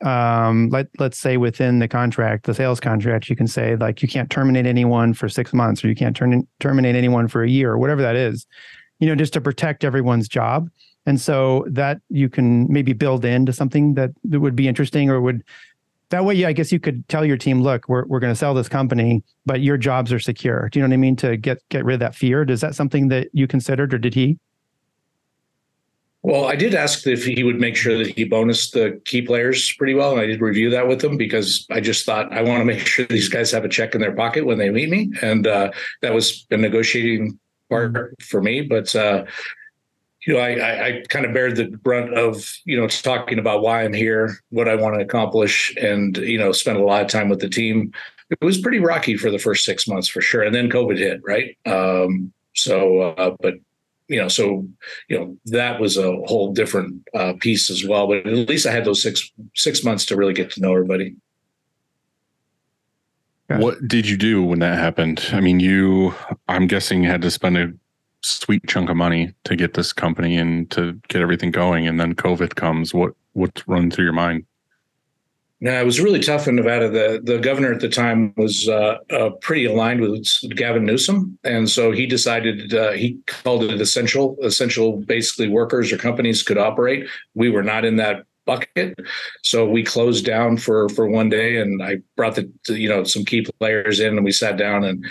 um, 0.02 0.68
let 0.70 0.88
let's 0.98 1.18
say 1.18 1.36
within 1.36 1.78
the 1.78 1.88
contract, 1.88 2.46
the 2.46 2.54
sales 2.54 2.80
contract, 2.80 3.28
you 3.28 3.36
can 3.36 3.46
say 3.46 3.76
like 3.76 4.02
you 4.02 4.08
can't 4.08 4.30
terminate 4.30 4.66
anyone 4.66 5.14
for 5.14 5.28
six 5.28 5.52
months, 5.52 5.84
or 5.84 5.88
you 5.88 5.94
can't 5.94 6.16
turn, 6.16 6.46
terminate 6.60 6.96
anyone 6.96 7.28
for 7.28 7.42
a 7.42 7.48
year, 7.48 7.72
or 7.72 7.78
whatever 7.78 8.02
that 8.02 8.16
is. 8.16 8.46
You 8.98 9.08
know, 9.08 9.14
just 9.14 9.32
to 9.34 9.40
protect 9.40 9.84
everyone's 9.84 10.28
job. 10.28 10.68
And 11.06 11.20
so 11.20 11.66
that 11.68 12.00
you 12.08 12.28
can 12.28 12.72
maybe 12.72 12.92
build 12.92 13.24
into 13.24 13.52
something 13.52 13.94
that, 13.94 14.10
that 14.24 14.40
would 14.40 14.56
be 14.56 14.68
interesting 14.68 15.10
or 15.10 15.20
would 15.20 15.42
that 16.10 16.24
way, 16.24 16.34
yeah, 16.34 16.48
I 16.48 16.52
guess 16.52 16.70
you 16.70 16.78
could 16.78 17.06
tell 17.08 17.24
your 17.24 17.36
team, 17.36 17.62
look, 17.62 17.88
we're, 17.88 18.04
we're 18.06 18.20
going 18.20 18.32
to 18.32 18.38
sell 18.38 18.54
this 18.54 18.68
company, 18.68 19.22
but 19.46 19.62
your 19.62 19.76
jobs 19.76 20.12
are 20.12 20.20
secure. 20.20 20.68
Do 20.68 20.78
you 20.78 20.82
know 20.82 20.88
what 20.88 20.94
I 20.94 20.98
mean? 20.98 21.16
To 21.16 21.36
get, 21.36 21.58
get 21.70 21.84
rid 21.84 21.94
of 21.94 22.00
that 22.00 22.14
fear. 22.14 22.42
Is 22.42 22.60
that 22.60 22.74
something 22.74 23.08
that 23.08 23.28
you 23.32 23.46
considered 23.46 23.92
or 23.92 23.98
did 23.98 24.14
he? 24.14 24.38
Well, 26.24 26.46
I 26.46 26.56
did 26.56 26.74
ask 26.74 27.06
if 27.06 27.22
he 27.22 27.44
would 27.44 27.60
make 27.60 27.76
sure 27.76 27.98
that 27.98 28.16
he 28.16 28.24
bonused 28.24 28.72
the 28.72 28.98
key 29.04 29.20
players 29.20 29.74
pretty 29.74 29.92
well, 29.92 30.12
and 30.12 30.20
I 30.22 30.24
did 30.24 30.40
review 30.40 30.70
that 30.70 30.88
with 30.88 31.04
him 31.04 31.18
because 31.18 31.66
I 31.70 31.80
just 31.80 32.06
thought 32.06 32.32
I 32.32 32.40
want 32.40 32.62
to 32.62 32.64
make 32.64 32.86
sure 32.86 33.04
these 33.04 33.28
guys 33.28 33.50
have 33.50 33.66
a 33.66 33.68
check 33.68 33.94
in 33.94 34.00
their 34.00 34.16
pocket 34.16 34.46
when 34.46 34.56
they 34.56 34.70
meet 34.70 34.88
me, 34.88 35.12
and 35.20 35.46
uh, 35.46 35.70
that 36.00 36.14
was 36.14 36.46
a 36.50 36.56
negotiating 36.56 37.38
part 37.68 38.14
for 38.22 38.40
me. 38.40 38.62
But 38.62 38.96
uh, 38.96 39.26
you 40.26 40.32
know, 40.32 40.40
I, 40.40 40.86
I, 40.86 41.02
kind 41.10 41.26
of 41.26 41.34
bear 41.34 41.52
the 41.52 41.66
brunt 41.66 42.14
of, 42.14 42.50
you 42.64 42.80
know, 42.80 42.88
talking 42.88 43.38
about 43.38 43.60
why 43.60 43.84
I'm 43.84 43.92
here, 43.92 44.38
what 44.48 44.66
I 44.66 44.76
want 44.76 44.94
to 44.94 45.04
accomplish, 45.04 45.76
and, 45.76 46.16
you 46.16 46.38
know, 46.38 46.52
spend 46.52 46.78
a 46.78 46.82
lot 46.82 47.02
of 47.02 47.08
time 47.08 47.28
with 47.28 47.40
the 47.40 47.50
team. 47.50 47.92
It 48.30 48.42
was 48.42 48.56
pretty 48.56 48.78
rocky 48.78 49.18
for 49.18 49.30
the 49.30 49.38
first 49.38 49.66
six 49.66 49.86
months 49.86 50.08
for 50.08 50.22
sure. 50.22 50.42
And 50.42 50.54
then 50.54 50.70
COVID 50.70 50.96
hit, 50.96 51.20
right? 51.22 51.58
Um, 51.66 52.32
so, 52.54 53.00
uh, 53.00 53.36
but, 53.40 53.56
you 54.08 54.20
know, 54.20 54.28
so, 54.28 54.66
you 55.08 55.18
know, 55.18 55.36
that 55.46 55.80
was 55.80 55.96
a 55.96 56.12
whole 56.26 56.52
different 56.52 57.02
uh, 57.14 57.34
piece 57.40 57.70
as 57.70 57.86
well. 57.86 58.06
But 58.06 58.26
at 58.26 58.48
least 58.48 58.66
I 58.66 58.72
had 58.72 58.84
those 58.84 59.02
six, 59.02 59.32
six 59.54 59.82
months 59.82 60.04
to 60.06 60.16
really 60.16 60.34
get 60.34 60.50
to 60.52 60.60
know 60.60 60.72
everybody. 60.72 61.16
What 63.48 63.86
did 63.86 64.08
you 64.08 64.16
do 64.16 64.42
when 64.42 64.58
that 64.60 64.78
happened? 64.78 65.24
I 65.32 65.40
mean, 65.40 65.60
you, 65.60 66.14
I'm 66.48 66.66
guessing, 66.66 67.04
had 67.04 67.22
to 67.22 67.30
spend 67.30 67.58
a 67.58 67.72
sweet 68.22 68.66
chunk 68.66 68.88
of 68.88 68.96
money 68.96 69.34
to 69.44 69.54
get 69.54 69.74
this 69.74 69.92
company 69.92 70.36
and 70.36 70.70
to 70.70 70.94
get 71.08 71.20
everything 71.20 71.50
going. 71.50 71.86
And 71.86 72.00
then 72.00 72.14
COVID 72.14 72.54
comes. 72.54 72.94
What 72.94 73.12
what's 73.34 73.66
run 73.68 73.90
through 73.90 74.04
your 74.04 74.14
mind? 74.14 74.46
Yeah, 75.64 75.80
it 75.80 75.86
was 75.86 75.98
really 75.98 76.20
tough 76.20 76.46
in 76.46 76.56
Nevada. 76.56 76.90
The 76.90 77.22
the 77.24 77.38
governor 77.38 77.72
at 77.72 77.80
the 77.80 77.88
time 77.88 78.34
was 78.36 78.68
uh, 78.68 78.98
uh, 79.08 79.30
pretty 79.40 79.64
aligned 79.64 80.02
with 80.02 80.28
Gavin 80.54 80.84
Newsom, 80.84 81.38
and 81.42 81.70
so 81.70 81.90
he 81.90 82.04
decided 82.04 82.74
uh, 82.74 82.90
he 82.92 83.18
called 83.26 83.64
it 83.64 83.80
essential. 83.80 84.36
Essential, 84.42 84.98
basically, 84.98 85.48
workers 85.48 85.90
or 85.90 85.96
companies 85.96 86.42
could 86.42 86.58
operate. 86.58 87.08
We 87.34 87.48
were 87.48 87.62
not 87.62 87.86
in 87.86 87.96
that 87.96 88.26
bucket. 88.44 88.98
So 89.42 89.66
we 89.66 89.82
closed 89.82 90.26
down 90.26 90.58
for 90.58 90.90
for 90.90 91.08
one 91.08 91.30
day, 91.30 91.56
and 91.56 91.82
I 91.82 91.96
brought 92.14 92.34
the 92.34 92.52
you 92.68 92.90
know 92.90 93.04
some 93.04 93.24
key 93.24 93.46
players 93.58 94.00
in, 94.00 94.16
and 94.16 94.24
we 94.24 94.32
sat 94.32 94.58
down, 94.58 94.84
and 94.84 95.02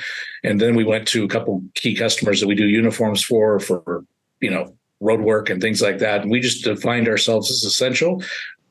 and 0.44 0.62
then 0.62 0.76
we 0.76 0.84
went 0.84 1.08
to 1.08 1.24
a 1.24 1.28
couple 1.28 1.64
key 1.74 1.96
customers 1.96 2.40
that 2.42 2.48
we 2.48 2.54
do 2.54 2.68
uniforms 2.68 3.24
for 3.24 3.60
for 3.60 4.06
you 4.40 4.52
know 4.52 4.72
road 5.04 5.22
work 5.22 5.50
and 5.50 5.62
things 5.62 5.82
like 5.82 6.00
that. 6.00 6.22
And 6.22 6.32
we 6.32 6.40
just 6.40 6.64
defined 6.64 7.08
ourselves 7.08 7.52
as 7.52 7.64
essential. 7.64 8.24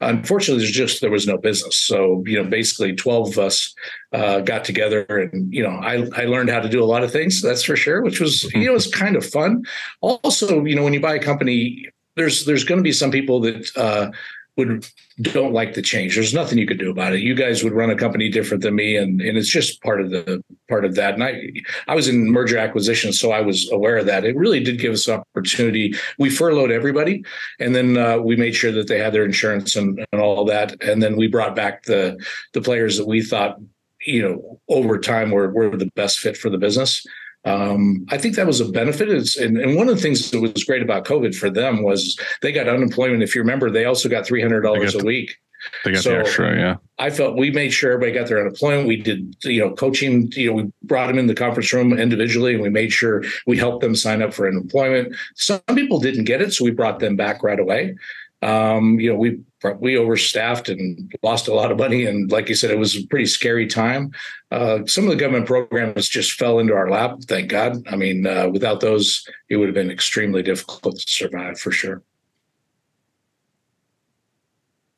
Unfortunately, 0.02 0.62
there's 0.62 0.72
just 0.74 1.00
there 1.00 1.10
was 1.10 1.26
no 1.26 1.38
business. 1.38 1.76
So 1.76 2.22
you 2.26 2.42
know, 2.42 2.48
basically, 2.48 2.94
twelve 2.94 3.28
of 3.28 3.38
us 3.38 3.74
uh, 4.12 4.40
got 4.40 4.64
together, 4.64 5.04
and 5.08 5.52
you 5.52 5.62
know, 5.62 5.70
I 5.70 6.06
I 6.14 6.24
learned 6.24 6.50
how 6.50 6.60
to 6.60 6.68
do 6.68 6.82
a 6.82 6.86
lot 6.86 7.04
of 7.04 7.12
things. 7.12 7.40
That's 7.40 7.62
for 7.62 7.76
sure, 7.76 8.02
which 8.02 8.20
was 8.20 8.44
you 8.52 8.66
know, 8.66 8.74
it's 8.74 8.92
kind 8.92 9.16
of 9.16 9.24
fun. 9.24 9.64
Also, 10.00 10.64
you 10.64 10.74
know, 10.74 10.82
when 10.82 10.92
you 10.92 11.00
buy 11.00 11.14
a 11.14 11.22
company, 11.22 11.86
there's 12.16 12.44
there's 12.44 12.64
going 12.64 12.78
to 12.78 12.82
be 12.82 12.92
some 12.92 13.10
people 13.10 13.40
that 13.40 13.70
uh, 13.76 14.10
would 14.56 14.86
don't 15.22 15.52
like 15.52 15.74
the 15.74 15.82
change. 15.82 16.14
There's 16.14 16.34
nothing 16.34 16.58
you 16.58 16.66
could 16.66 16.78
do 16.78 16.90
about 16.90 17.14
it. 17.14 17.20
You 17.20 17.34
guys 17.34 17.64
would 17.64 17.72
run 17.72 17.90
a 17.90 17.96
company 17.96 18.28
different 18.28 18.62
than 18.62 18.74
me, 18.74 18.96
and 18.96 19.20
and 19.20 19.38
it's 19.38 19.48
just 19.48 19.82
part 19.82 20.00
of 20.00 20.10
the 20.10 20.42
part 20.68 20.84
of 20.84 20.94
that. 20.96 21.14
And 21.14 21.24
I 21.24 21.50
I 21.88 21.94
was 21.94 22.08
in 22.08 22.30
merger 22.30 22.58
acquisition, 22.58 23.12
so 23.12 23.32
I 23.32 23.40
was 23.40 23.70
aware 23.70 23.96
of 23.96 24.06
that. 24.06 24.24
It 24.24 24.36
really 24.36 24.62
did 24.62 24.78
give 24.78 24.92
us 24.92 25.08
opportunity. 25.08 25.94
We 26.18 26.28
furloughed 26.28 26.70
everybody, 26.70 27.24
and 27.58 27.74
then 27.74 27.96
uh, 27.96 28.18
we 28.18 28.36
made 28.36 28.54
sure 28.54 28.72
that 28.72 28.88
they 28.88 28.98
had 28.98 29.14
their 29.14 29.24
insurance 29.24 29.74
and, 29.74 30.04
and 30.12 30.20
all 30.20 30.44
that. 30.46 30.82
And 30.82 31.02
then 31.02 31.16
we 31.16 31.28
brought 31.28 31.56
back 31.56 31.84
the 31.84 32.22
the 32.52 32.60
players 32.60 32.98
that 32.98 33.06
we 33.06 33.22
thought 33.22 33.58
you 34.04 34.22
know 34.22 34.60
over 34.68 34.98
time 34.98 35.30
were 35.30 35.50
were 35.50 35.76
the 35.76 35.90
best 35.94 36.18
fit 36.18 36.36
for 36.36 36.50
the 36.50 36.58
business 36.58 37.06
um, 37.44 38.06
I 38.10 38.18
think 38.18 38.36
that 38.36 38.46
was 38.46 38.60
a 38.60 38.68
benefit. 38.68 39.08
It's, 39.08 39.36
and, 39.36 39.58
and, 39.58 39.76
one 39.76 39.88
of 39.88 39.96
the 39.96 40.00
things 40.02 40.30
that 40.30 40.40
was 40.40 40.62
great 40.64 40.82
about 40.82 41.04
COVID 41.04 41.34
for 41.34 41.50
them 41.50 41.82
was 41.82 42.18
they 42.40 42.52
got 42.52 42.68
unemployment. 42.68 43.22
If 43.22 43.34
you 43.34 43.40
remember, 43.40 43.70
they 43.70 43.84
also 43.84 44.08
got 44.08 44.24
three 44.24 44.40
hundred 44.40 44.60
dollars 44.60 44.94
a 44.94 45.04
week. 45.04 45.36
They 45.84 45.92
got 45.92 46.02
so 46.02 46.10
the 46.10 46.18
extra, 46.18 46.56
yeah. 46.56 46.76
I 46.98 47.10
felt 47.10 47.36
we 47.36 47.50
made 47.50 47.70
sure 47.70 47.92
everybody 47.92 48.12
got 48.12 48.28
their 48.28 48.40
unemployment. 48.40 48.86
We 48.86 48.96
did, 48.96 49.36
you 49.44 49.60
know, 49.60 49.74
coaching. 49.74 50.30
You 50.36 50.48
know, 50.48 50.52
we 50.54 50.72
brought 50.84 51.08
them 51.08 51.18
in 51.18 51.26
the 51.26 51.34
conference 51.34 51.72
room 51.72 51.98
individually, 51.98 52.54
and 52.54 52.62
we 52.62 52.68
made 52.68 52.92
sure 52.92 53.24
we 53.46 53.56
helped 53.56 53.80
them 53.80 53.96
sign 53.96 54.22
up 54.22 54.32
for 54.32 54.46
unemployment. 54.46 55.14
Some 55.34 55.60
people 55.74 55.98
didn't 55.98 56.24
get 56.24 56.42
it, 56.42 56.52
so 56.52 56.64
we 56.64 56.70
brought 56.70 57.00
them 57.00 57.16
back 57.16 57.42
right 57.42 57.58
away. 57.58 57.96
Um, 58.42 58.98
you 58.98 59.10
know, 59.12 59.18
we 59.18 59.40
we 59.78 59.96
overstaffed 59.96 60.68
and 60.68 61.14
lost 61.22 61.46
a 61.46 61.54
lot 61.54 61.70
of 61.70 61.78
money. 61.78 62.04
And 62.06 62.30
like 62.32 62.48
you 62.48 62.56
said, 62.56 62.72
it 62.72 62.78
was 62.78 62.96
a 62.96 63.06
pretty 63.06 63.26
scary 63.26 63.66
time. 63.66 64.10
Uh, 64.50 64.84
some 64.86 65.04
of 65.04 65.10
the 65.10 65.16
government 65.16 65.46
programs 65.46 66.08
just 66.08 66.32
fell 66.32 66.58
into 66.58 66.74
our 66.74 66.90
lap. 66.90 67.18
Thank 67.28 67.48
God. 67.48 67.86
I 67.86 67.94
mean, 67.94 68.26
uh, 68.26 68.48
without 68.48 68.80
those, 68.80 69.24
it 69.48 69.56
would 69.56 69.68
have 69.68 69.74
been 69.74 69.90
extremely 69.90 70.42
difficult 70.42 70.96
to 70.96 71.04
survive 71.06 71.60
for 71.60 71.70
sure. 71.70 72.02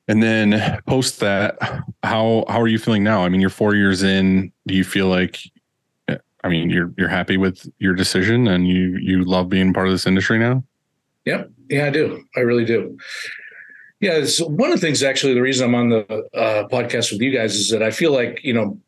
And 0.09 0.23
then 0.23 0.81
post 0.87 1.21
that, 1.21 1.57
how 2.03 2.45
how 2.49 2.61
are 2.61 2.69
you 2.69 2.79
feeling 2.79 3.05
now? 3.05 3.25
I 3.25 3.29
mean, 3.29 3.41
you're 3.41 3.51
four 3.51 3.75
years 3.75 4.03
in. 4.03 4.53
Do 4.67 4.75
you 4.75 4.85
feel 4.85 5.09
like, 5.09 5.39
I 6.09 6.49
mean, 6.49 6.69
you're 6.71 6.93
you're 6.99 7.09
happy 7.09 7.37
with 7.39 7.67
your 7.79 7.95
decision 7.95 8.49
and 8.49 8.69
you 8.69 8.99
you 9.01 9.25
love 9.25 9.49
being 9.49 9.73
part 9.73 9.87
of 9.87 9.93
this 9.95 10.07
industry 10.07 10.39
now? 10.39 10.63
Yep. 11.25 11.51
Yeah, 11.69 11.87
I 11.87 11.91
do. 11.91 12.25
I 12.37 12.41
really 12.41 12.65
do. 12.65 12.99
Yeah, 14.01 14.13
it's 14.15 14.41
one 14.41 14.71
of 14.71 14.81
the 14.81 14.87
things. 14.87 15.03
Actually, 15.03 15.35
the 15.35 15.43
reason 15.43 15.69
I'm 15.69 15.75
on 15.75 15.89
the 15.89 16.29
uh, 16.35 16.69
podcast 16.69 17.11
with 17.11 17.23
you 17.23 17.31
guys 17.31 17.55
is 17.55 17.71
that 17.71 17.83
I 17.83 17.91
feel 17.91 18.13
like 18.13 18.41
you 18.43 18.53
know 18.53 18.79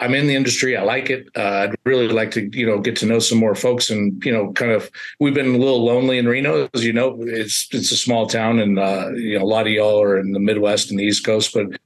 I'm 0.00 0.14
in 0.14 0.26
the 0.26 0.34
industry. 0.34 0.76
I 0.76 0.82
like 0.82 1.10
it. 1.10 1.28
Uh, 1.36 1.68
I'd 1.68 1.76
really 1.84 2.08
like 2.08 2.30
to, 2.32 2.48
you 2.56 2.66
know, 2.66 2.80
get 2.80 2.96
to 2.96 3.06
know 3.06 3.18
some 3.18 3.38
more 3.38 3.54
folks, 3.54 3.90
and 3.90 4.24
you 4.24 4.32
know, 4.32 4.52
kind 4.52 4.72
of. 4.72 4.90
We've 5.20 5.34
been 5.34 5.54
a 5.54 5.58
little 5.58 5.84
lonely 5.84 6.16
in 6.18 6.26
Reno, 6.26 6.68
as 6.72 6.84
you 6.84 6.92
know. 6.92 7.18
It's 7.20 7.68
it's 7.70 7.92
a 7.92 7.96
small 7.96 8.26
town, 8.26 8.58
and 8.58 8.78
uh, 8.78 9.10
you 9.14 9.38
know, 9.38 9.44
a 9.44 9.46
lot 9.46 9.66
of 9.66 9.72
y'all 9.72 10.02
are 10.02 10.18
in 10.18 10.32
the 10.32 10.40
Midwest 10.40 10.90
and 10.90 10.98
the 10.98 11.04
East 11.04 11.24
Coast. 11.24 11.52
But 11.52 11.78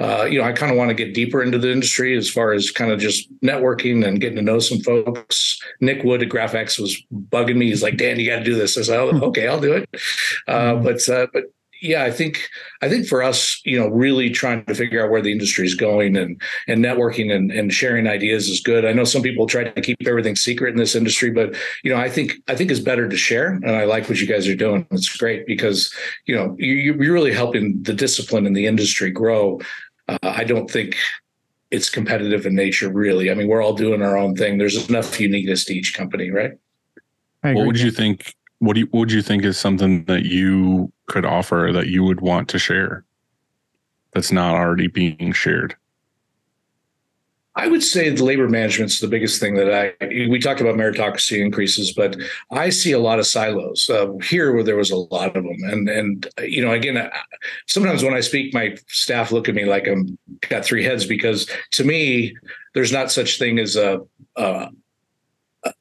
uh, 0.00 0.24
you 0.24 0.38
know, 0.38 0.44
I 0.44 0.52
kind 0.52 0.72
of 0.72 0.78
want 0.78 0.90
to 0.90 0.94
get 0.94 1.14
deeper 1.14 1.42
into 1.42 1.58
the 1.58 1.70
industry 1.70 2.16
as 2.16 2.28
far 2.28 2.52
as 2.52 2.70
kind 2.70 2.90
of 2.90 2.98
just 2.98 3.28
networking 3.40 4.04
and 4.04 4.20
getting 4.20 4.36
to 4.36 4.42
know 4.42 4.58
some 4.58 4.80
folks. 4.80 5.60
Nick 5.80 6.02
Wood 6.02 6.22
at 6.22 6.28
GraphX 6.28 6.80
was 6.80 7.00
bugging 7.30 7.56
me. 7.56 7.66
He's 7.66 7.82
like, 7.82 7.96
"Dan, 7.96 8.18
you 8.18 8.28
got 8.28 8.38
to 8.38 8.44
do 8.44 8.56
this." 8.56 8.76
I 8.76 8.82
said, 8.82 8.98
"Oh, 8.98 9.20
okay, 9.28 9.46
I'll 9.46 9.60
do 9.60 9.72
it." 9.72 9.88
Uh, 10.48 10.74
but 10.76 11.08
uh, 11.08 11.28
but 11.32 11.44
yeah, 11.82 12.04
I 12.04 12.10
think 12.10 12.48
I 12.82 12.88
think 12.88 13.06
for 13.06 13.22
us, 13.22 13.60
you 13.64 13.78
know, 13.78 13.88
really 13.88 14.30
trying 14.30 14.64
to 14.66 14.74
figure 14.74 15.04
out 15.04 15.10
where 15.10 15.22
the 15.22 15.32
industry 15.32 15.66
is 15.66 15.74
going 15.74 16.16
and 16.16 16.40
and 16.66 16.84
networking 16.84 17.34
and, 17.34 17.50
and 17.50 17.72
sharing 17.72 18.06
ideas 18.06 18.48
is 18.48 18.60
good. 18.60 18.84
I 18.84 18.92
know 18.92 19.04
some 19.04 19.22
people 19.22 19.46
try 19.46 19.64
to 19.64 19.80
keep 19.80 19.96
everything 20.06 20.36
secret 20.36 20.70
in 20.70 20.76
this 20.76 20.94
industry, 20.94 21.30
but 21.30 21.54
you 21.82 21.90
know, 21.90 22.00
I 22.00 22.08
think 22.08 22.34
I 22.48 22.54
think 22.54 22.70
it's 22.70 22.80
better 22.80 23.08
to 23.08 23.16
share. 23.16 23.52
And 23.52 23.70
I 23.70 23.84
like 23.84 24.08
what 24.08 24.20
you 24.20 24.26
guys 24.26 24.48
are 24.48 24.56
doing. 24.56 24.86
It's 24.90 25.14
great 25.16 25.46
because 25.46 25.94
you 26.26 26.34
know 26.34 26.54
you, 26.58 26.74
you're 26.74 27.12
really 27.12 27.34
helping 27.34 27.82
the 27.82 27.94
discipline 27.94 28.46
in 28.46 28.52
the 28.52 28.66
industry 28.66 29.10
grow. 29.10 29.60
Uh, 30.08 30.18
I 30.22 30.44
don't 30.44 30.70
think 30.70 30.96
it's 31.70 31.90
competitive 31.90 32.46
in 32.46 32.54
nature, 32.54 32.90
really. 32.90 33.30
I 33.30 33.34
mean, 33.34 33.48
we're 33.48 33.62
all 33.62 33.74
doing 33.74 34.00
our 34.00 34.16
own 34.16 34.36
thing. 34.36 34.58
There's 34.58 34.88
enough 34.88 35.18
uniqueness 35.18 35.64
to 35.66 35.74
each 35.74 35.94
company, 35.94 36.30
right? 36.30 36.52
What 37.42 37.66
would 37.66 37.80
you 37.80 37.90
think 37.90 38.34
what 38.64 38.74
do 38.74 38.80
you, 38.80 38.86
what 38.86 39.00
would 39.00 39.12
you 39.12 39.22
think 39.22 39.44
is 39.44 39.58
something 39.58 40.04
that 40.04 40.24
you 40.24 40.92
could 41.06 41.24
offer 41.24 41.70
that 41.72 41.88
you 41.88 42.02
would 42.02 42.20
want 42.20 42.48
to 42.48 42.58
share 42.58 43.04
that's 44.12 44.32
not 44.32 44.54
already 44.54 44.86
being 44.86 45.32
shared? 45.32 45.76
I 47.56 47.68
would 47.68 47.84
say 47.84 48.10
the 48.10 48.24
labor 48.24 48.48
management's 48.48 48.98
the 48.98 49.06
biggest 49.06 49.38
thing 49.38 49.54
that 49.54 49.72
I. 49.72 49.94
We 50.28 50.40
talked 50.40 50.60
about 50.60 50.74
meritocracy 50.74 51.38
increases, 51.38 51.92
but 51.92 52.16
I 52.50 52.68
see 52.70 52.90
a 52.90 52.98
lot 52.98 53.20
of 53.20 53.28
silos 53.28 53.88
uh, 53.88 54.12
here 54.24 54.52
where 54.52 54.64
there 54.64 54.76
was 54.76 54.90
a 54.90 54.96
lot 54.96 55.36
of 55.36 55.44
them, 55.44 55.56
and 55.70 55.88
and 55.88 56.26
you 56.42 56.64
know, 56.64 56.72
again, 56.72 57.08
sometimes 57.68 58.02
when 58.02 58.12
I 58.12 58.20
speak, 58.20 58.52
my 58.52 58.76
staff 58.88 59.30
look 59.30 59.48
at 59.48 59.54
me 59.54 59.66
like 59.66 59.86
I'm 59.86 60.18
got 60.48 60.64
three 60.64 60.82
heads 60.82 61.06
because 61.06 61.48
to 61.72 61.84
me, 61.84 62.36
there's 62.74 62.92
not 62.92 63.12
such 63.12 63.38
thing 63.38 63.60
as 63.60 63.76
a 63.76 64.00
a, 64.34 64.70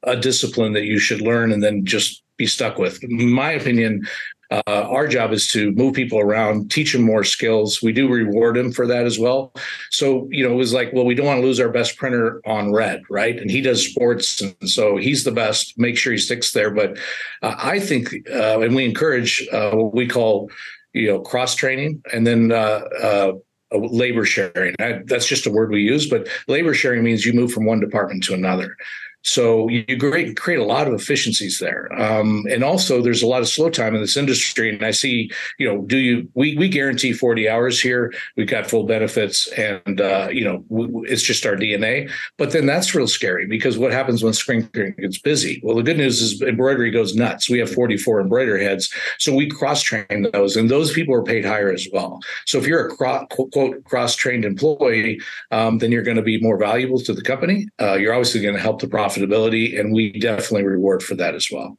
a 0.03 0.15
discipline 0.15 0.73
that 0.73 0.85
you 0.85 0.99
should 0.99 1.21
learn 1.21 1.51
and 1.51 1.63
then 1.63 1.85
just 1.85 2.22
be 2.37 2.45
stuck 2.45 2.77
with. 2.77 3.03
In 3.03 3.31
my 3.31 3.51
opinion, 3.51 4.07
uh, 4.51 4.61
our 4.67 5.07
job 5.07 5.31
is 5.33 5.47
to 5.47 5.71
move 5.71 5.95
people 5.95 6.19
around, 6.19 6.69
teach 6.69 6.93
them 6.93 7.01
more 7.01 7.23
skills. 7.23 7.81
We 7.81 7.91
do 7.91 8.07
reward 8.07 8.55
them 8.55 8.71
for 8.71 8.85
that 8.85 9.05
as 9.05 9.17
well. 9.17 9.51
So, 9.89 10.27
you 10.29 10.43
know, 10.43 10.53
it 10.53 10.57
was 10.57 10.73
like, 10.73 10.93
well, 10.93 11.05
we 11.05 11.15
don't 11.15 11.25
want 11.25 11.39
to 11.39 11.45
lose 11.45 11.59
our 11.59 11.69
best 11.69 11.97
printer 11.97 12.39
on 12.45 12.71
red, 12.71 13.01
right? 13.09 13.39
And 13.39 13.49
he 13.49 13.61
does 13.61 13.87
sports. 13.87 14.41
And 14.41 14.55
so 14.69 14.97
he's 14.97 15.23
the 15.23 15.31
best. 15.31 15.79
Make 15.79 15.97
sure 15.97 16.13
he 16.13 16.19
sticks 16.19 16.51
there. 16.51 16.69
But 16.69 16.97
uh, 17.41 17.55
I 17.57 17.79
think, 17.79 18.13
uh, 18.31 18.59
and 18.59 18.75
we 18.75 18.85
encourage 18.85 19.47
uh, 19.51 19.71
what 19.71 19.95
we 19.95 20.07
call 20.07 20.49
you 20.93 21.07
know, 21.07 21.19
cross 21.19 21.55
training, 21.55 22.01
and 22.13 22.25
then 22.25 22.51
uh, 22.51 22.81
uh, 23.01 23.33
labor 23.71 24.25
sharing. 24.25 24.75
I, 24.79 25.01
that's 25.05 25.27
just 25.27 25.45
a 25.45 25.51
word 25.51 25.71
we 25.71 25.81
use, 25.81 26.07
but 26.07 26.27
labor 26.47 26.73
sharing 26.73 27.03
means 27.03 27.25
you 27.25 27.33
move 27.33 27.51
from 27.51 27.65
one 27.65 27.79
department 27.79 28.23
to 28.25 28.33
another. 28.33 28.77
So 29.23 29.69
you 29.69 29.97
create, 29.97 30.35
create 30.35 30.59
a 30.59 30.65
lot 30.65 30.85
of 30.87 30.93
efficiencies 30.93 31.59
there. 31.59 31.91
Um, 31.99 32.45
and 32.51 32.63
also 32.63 33.01
there's 33.01 33.23
a 33.23 33.27
lot 33.27 33.41
of 33.41 33.47
slow 33.47 33.69
time 33.69 33.95
in 33.95 34.01
this 34.01 34.17
industry. 34.17 34.69
And 34.69 34.83
I 34.85 34.91
see, 34.91 35.31
you 35.57 35.67
know, 35.67 35.81
do 35.81 35.97
you, 35.97 36.29
we, 36.33 36.57
we 36.57 36.67
guarantee 36.67 37.13
40 37.13 37.47
hours 37.47 37.79
here. 37.81 38.13
We've 38.35 38.47
got 38.47 38.69
full 38.69 38.83
benefits 38.83 39.47
and, 39.53 40.01
uh, 40.01 40.27
you 40.29 40.43
know, 40.43 40.65
it's 41.05 41.23
just 41.23 41.45
our 41.45 41.55
DNA. 41.55 42.11
But 42.37 42.51
then 42.51 42.65
that's 42.65 42.93
real 42.93 43.07
scary 43.07 43.47
because 43.47 43.77
what 43.77 43.93
happens 43.93 44.23
when 44.23 44.33
spring 44.33 44.69
gets 44.73 45.19
busy? 45.19 45.61
Well, 45.63 45.77
the 45.77 45.83
good 45.83 45.97
news 45.97 46.21
is 46.21 46.41
embroidery 46.41 46.91
goes 46.91 47.15
nuts. 47.15 47.49
We 47.49 47.59
have 47.59 47.71
44 47.71 48.19
embroider 48.19 48.57
heads. 48.57 48.93
So 49.19 49.33
we 49.33 49.49
cross 49.49 49.81
train 49.81 50.27
those 50.33 50.57
and 50.57 50.69
those 50.69 50.91
people 50.91 51.15
are 51.15 51.23
paid 51.23 51.45
higher 51.45 51.71
as 51.71 51.87
well. 51.93 52.19
So 52.45 52.57
if 52.57 52.67
you're 52.67 52.87
a 52.87 52.95
cro- 52.95 53.25
quote 53.27 53.81
cross 53.85 54.17
trained 54.17 54.43
employee, 54.43 55.21
um, 55.51 55.77
then 55.77 55.93
you're 55.93 56.03
going 56.03 56.17
to 56.17 56.23
be 56.23 56.41
more 56.41 56.57
valuable 56.57 56.99
to 56.99 57.13
the 57.13 57.21
company. 57.21 57.69
Uh, 57.79 57.93
you're 57.93 58.13
obviously 58.13 58.41
going 58.41 58.55
to 58.55 58.61
help 58.61 58.81
the 58.81 58.87
profit 58.87 59.12
profitability, 59.13 59.79
and 59.79 59.93
we 59.93 60.11
definitely 60.11 60.63
reward 60.63 61.03
for 61.03 61.15
that 61.15 61.35
as 61.35 61.49
well. 61.51 61.77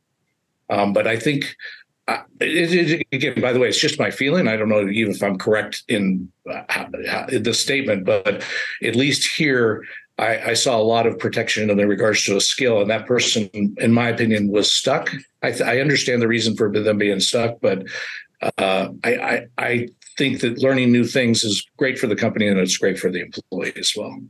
Um, 0.70 0.93
but 0.93 1.07
I 1.07 1.18
think, 1.18 1.55
uh, 2.09 2.22
it, 2.41 2.91
it, 2.91 3.07
again, 3.12 3.41
by 3.41 3.53
the 3.53 3.59
way, 3.59 3.68
it's 3.68 3.80
just 3.80 3.99
my 3.99 4.11
feeling. 4.11 4.49
I 4.49 4.57
don't 4.57 4.68
know 4.68 4.89
even 4.89 5.12
if 5.14 5.22
I'm 5.22 5.39
correct 5.39 5.85
in 5.89 6.30
uh, 6.51 6.87
the 7.30 7.55
statement, 7.55 8.05
but 8.05 8.45
at 8.82 8.97
least 8.97 9.37
here, 9.37 9.85
I, 10.18 10.51
I, 10.51 10.55
saw 10.55 10.78
a 10.78 10.82
lot 10.82 11.07
of 11.07 11.18
protection 11.18 11.70
in 11.70 11.89
regards 11.89 12.24
to 12.26 12.37
a 12.37 12.41
skill, 12.41 12.80
and 12.80 12.89
that 12.91 13.07
person, 13.07 13.51
in 13.53 13.93
my 13.93 14.09
opinion, 14.11 14.49
was 14.49 14.72
stuck. 14.72 15.11
I, 15.43 15.51
th- 15.51 15.62
I 15.62 15.80
understand 15.80 16.22
the 16.22 16.28
reason 16.28 16.57
for 16.57 16.70
them 16.70 16.99
being 16.99 17.20
stuck, 17.20 17.61
but 17.61 17.85
uh, 18.59 18.89
I, 19.03 19.16
I, 19.16 19.47
I 19.59 19.89
think 20.16 20.41
that 20.41 20.59
learning 20.59 20.93
new 20.93 21.05
things 21.05 21.43
is 21.43 21.66
great 21.76 21.99
for 21.99 22.07
the 22.07 22.16
company 22.16 22.47
and 22.47 22.59
it's 22.59 22.78
great 22.78 22.99
for 22.99 23.11
the 23.11 23.22
employee 23.22 23.72
as 23.76 23.95
well 23.97 24.20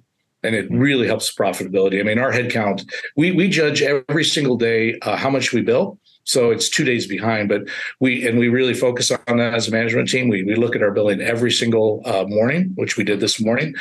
and 0.44 0.54
it 0.54 0.70
really 0.70 1.06
helps 1.06 1.34
profitability. 1.34 2.00
I 2.00 2.02
mean, 2.02 2.18
our 2.18 2.32
headcount, 2.32 2.84
we 3.16 3.32
we 3.32 3.48
judge 3.48 3.82
every 3.82 4.24
single 4.24 4.56
day 4.56 4.98
uh, 5.02 5.16
how 5.16 5.30
much 5.30 5.52
we 5.52 5.62
bill. 5.62 5.98
So 6.24 6.50
it's 6.50 6.70
two 6.70 6.84
days 6.84 7.06
behind, 7.06 7.48
but 7.50 7.62
we 8.00 8.26
and 8.26 8.38
we 8.38 8.48
really 8.48 8.72
focus 8.72 9.10
on 9.10 9.36
that 9.36 9.54
as 9.54 9.68
a 9.68 9.70
management 9.70 10.08
team. 10.08 10.28
We 10.28 10.42
we 10.42 10.54
look 10.54 10.74
at 10.74 10.82
our 10.82 10.90
billing 10.90 11.20
every 11.20 11.50
single 11.50 12.02
uh, 12.06 12.24
morning, 12.26 12.72
which 12.76 12.96
we 12.96 13.04
did 13.04 13.20
this 13.20 13.40
morning, 13.40 13.74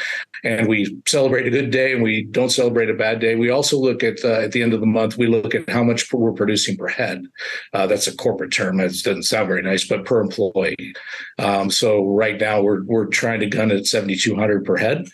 and 0.43 0.67
we 0.67 0.97
celebrate 1.07 1.47
a 1.47 1.49
good 1.49 1.71
day 1.71 1.93
and 1.93 2.03
we 2.03 2.23
don't 2.23 2.49
celebrate 2.51 2.89
a 2.89 2.93
bad 2.93 3.19
day. 3.19 3.35
We 3.35 3.49
also 3.49 3.77
look 3.77 4.03
at 4.03 4.23
uh, 4.25 4.41
at 4.41 4.51
the 4.51 4.61
end 4.61 4.73
of 4.73 4.81
the 4.81 4.85
month, 4.85 5.17
we 5.17 5.27
look 5.27 5.55
at 5.55 5.69
how 5.69 5.83
much 5.83 6.11
we're 6.11 6.33
producing 6.33 6.75
per 6.75 6.89
head. 6.89 7.23
Uh, 7.71 7.87
that's 7.87 8.07
a 8.07 8.15
corporate 8.15 8.51
term. 8.51 8.81
It 8.81 8.91
doesn't 9.03 9.23
sound 9.23 9.47
very 9.47 9.61
nice, 9.61 9.87
but 9.87 10.03
per 10.03 10.19
employee. 10.19 10.93
Um, 11.39 11.71
so 11.71 12.05
right 12.05 12.39
now 12.39 12.61
we're 12.61 12.83
we're 12.83 13.07
trying 13.07 13.39
to 13.39 13.47
gun 13.47 13.71
at 13.71 13.85
seventy 13.85 14.17
two 14.17 14.35
hundred 14.35 14.65
per 14.65 14.75
head 14.75 15.05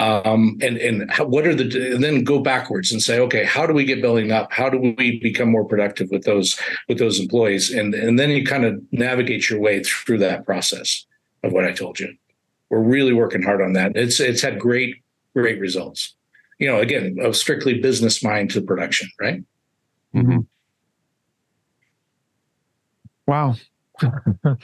um, 0.00 0.58
and 0.62 0.76
and 0.78 1.10
how, 1.10 1.24
what 1.24 1.46
are 1.46 1.54
the 1.54 1.94
and 1.94 2.02
then 2.02 2.24
go 2.24 2.40
backwards 2.40 2.90
and 2.90 3.00
say 3.00 3.20
okay 3.20 3.44
how 3.44 3.66
do 3.66 3.72
we 3.72 3.84
get 3.84 4.02
building 4.02 4.32
up? 4.32 4.52
How 4.52 4.68
do 4.68 4.78
we 4.78 5.20
become 5.20 5.50
more 5.50 5.64
productive 5.64 6.10
with 6.10 6.24
those 6.24 6.58
with 6.88 6.98
those 6.98 7.20
employees? 7.20 7.70
And 7.70 7.94
and 7.94 8.18
then 8.18 8.30
you 8.30 8.44
kind 8.44 8.64
of 8.64 8.80
navigate 8.90 9.48
your 9.48 9.60
way 9.60 9.82
through 9.82 10.18
that 10.18 10.44
process 10.44 11.06
of 11.44 11.52
what 11.52 11.64
i 11.64 11.72
told 11.72 12.00
you. 12.00 12.12
We're 12.70 12.80
really 12.80 13.12
working 13.12 13.42
hard 13.42 13.62
on 13.62 13.74
that. 13.74 13.92
It's 13.94 14.18
it's 14.18 14.42
had 14.42 14.58
great 14.58 14.96
great 15.34 15.60
results. 15.60 16.14
You 16.58 16.68
know 16.68 16.80
again 16.80 17.16
a 17.22 17.32
strictly 17.32 17.80
business 17.80 18.24
mind 18.24 18.50
to 18.52 18.62
production 18.62 19.08
right? 19.20 19.42
Mm-hmm. 20.14 20.38
wow. 23.26 23.54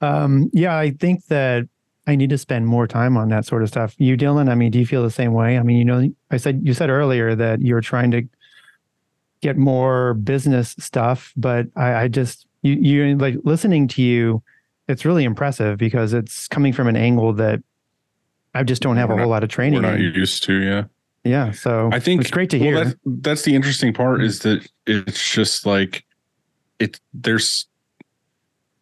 Um 0.00 0.48
yeah 0.52 0.78
i 0.78 0.92
think 0.92 1.26
that 1.26 1.68
I 2.08 2.16
need 2.16 2.30
to 2.30 2.38
spend 2.38 2.66
more 2.66 2.86
time 2.86 3.18
on 3.18 3.28
that 3.28 3.44
sort 3.44 3.62
of 3.62 3.68
stuff. 3.68 3.94
You, 3.98 4.16
Dylan, 4.16 4.50
I 4.50 4.54
mean, 4.54 4.70
do 4.70 4.78
you 4.78 4.86
feel 4.86 5.02
the 5.02 5.10
same 5.10 5.34
way? 5.34 5.58
I 5.58 5.62
mean, 5.62 5.76
you 5.76 5.84
know, 5.84 6.08
I 6.30 6.38
said 6.38 6.62
you 6.64 6.72
said 6.72 6.88
earlier 6.88 7.34
that 7.34 7.60
you're 7.60 7.82
trying 7.82 8.10
to 8.12 8.22
get 9.42 9.58
more 9.58 10.14
business 10.14 10.74
stuff, 10.78 11.34
but 11.36 11.66
I, 11.76 11.94
I 11.94 12.08
just 12.08 12.46
you 12.62 12.72
you 12.72 13.18
like 13.18 13.36
listening 13.44 13.88
to 13.88 14.02
you, 14.02 14.42
it's 14.88 15.04
really 15.04 15.24
impressive 15.24 15.76
because 15.76 16.14
it's 16.14 16.48
coming 16.48 16.72
from 16.72 16.88
an 16.88 16.96
angle 16.96 17.34
that 17.34 17.62
I 18.54 18.62
just 18.62 18.80
don't 18.80 18.96
have 18.96 19.10
we're 19.10 19.16
a 19.16 19.18
whole 19.18 19.30
lot 19.30 19.44
of 19.44 19.50
training. 19.50 19.82
We're 19.82 19.90
not 19.90 20.00
in. 20.00 20.14
used 20.14 20.42
to, 20.44 20.54
yeah. 20.54 20.84
Yeah. 21.24 21.50
So 21.50 21.90
I 21.92 22.00
think 22.00 22.22
it's 22.22 22.30
great 22.30 22.48
to 22.50 22.58
hear. 22.58 22.74
Well, 22.74 22.84
that's, 22.84 22.96
that's 23.04 23.42
the 23.42 23.54
interesting 23.54 23.92
part 23.92 24.22
is 24.22 24.38
that 24.40 24.66
it's 24.86 25.30
just 25.30 25.66
like 25.66 26.06
it 26.78 26.98
there's 27.12 27.67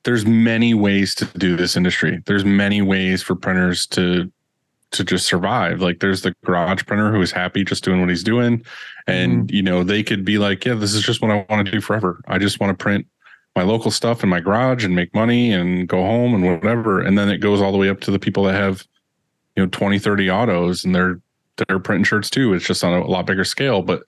there's 0.06 0.24
many 0.24 0.72
ways 0.72 1.16
to 1.16 1.24
do 1.36 1.56
this 1.56 1.76
industry. 1.76 2.22
There's 2.26 2.44
many 2.44 2.80
ways 2.80 3.22
for 3.22 3.34
printers 3.34 3.86
to 3.88 4.30
to 4.92 5.02
just 5.02 5.26
survive. 5.26 5.82
Like 5.82 5.98
there's 5.98 6.22
the 6.22 6.32
garage 6.44 6.86
printer 6.86 7.10
who 7.10 7.20
is 7.20 7.32
happy 7.32 7.64
just 7.64 7.82
doing 7.82 8.00
what 8.00 8.08
he's 8.08 8.22
doing. 8.22 8.64
And 9.08 9.48
mm. 9.48 9.50
you 9.52 9.62
know, 9.62 9.82
they 9.82 10.04
could 10.04 10.24
be 10.24 10.38
like, 10.38 10.64
yeah, 10.64 10.74
this 10.74 10.94
is 10.94 11.02
just 11.02 11.20
what 11.20 11.32
I 11.32 11.44
want 11.50 11.66
to 11.66 11.72
do 11.72 11.80
forever. 11.80 12.22
I 12.28 12.38
just 12.38 12.60
want 12.60 12.70
to 12.70 12.80
print 12.80 13.04
my 13.56 13.64
local 13.64 13.90
stuff 13.90 14.22
in 14.22 14.28
my 14.28 14.38
garage 14.38 14.84
and 14.84 14.94
make 14.94 15.12
money 15.12 15.52
and 15.52 15.88
go 15.88 15.98
home 15.98 16.34
and 16.34 16.44
whatever. 16.44 17.00
And 17.00 17.18
then 17.18 17.28
it 17.28 17.38
goes 17.38 17.60
all 17.60 17.72
the 17.72 17.78
way 17.78 17.88
up 17.88 18.00
to 18.02 18.12
the 18.12 18.18
people 18.20 18.44
that 18.44 18.54
have, 18.54 18.86
you 19.56 19.64
know, 19.64 19.68
20, 19.70 19.98
30 19.98 20.30
autos 20.30 20.84
and 20.84 20.94
they're 20.94 21.20
they're 21.66 21.80
printing 21.80 22.04
shirts 22.04 22.30
too. 22.30 22.54
It's 22.54 22.66
just 22.66 22.84
on 22.84 22.92
a 22.92 23.06
lot 23.06 23.26
bigger 23.26 23.44
scale. 23.44 23.82
But 23.82 24.04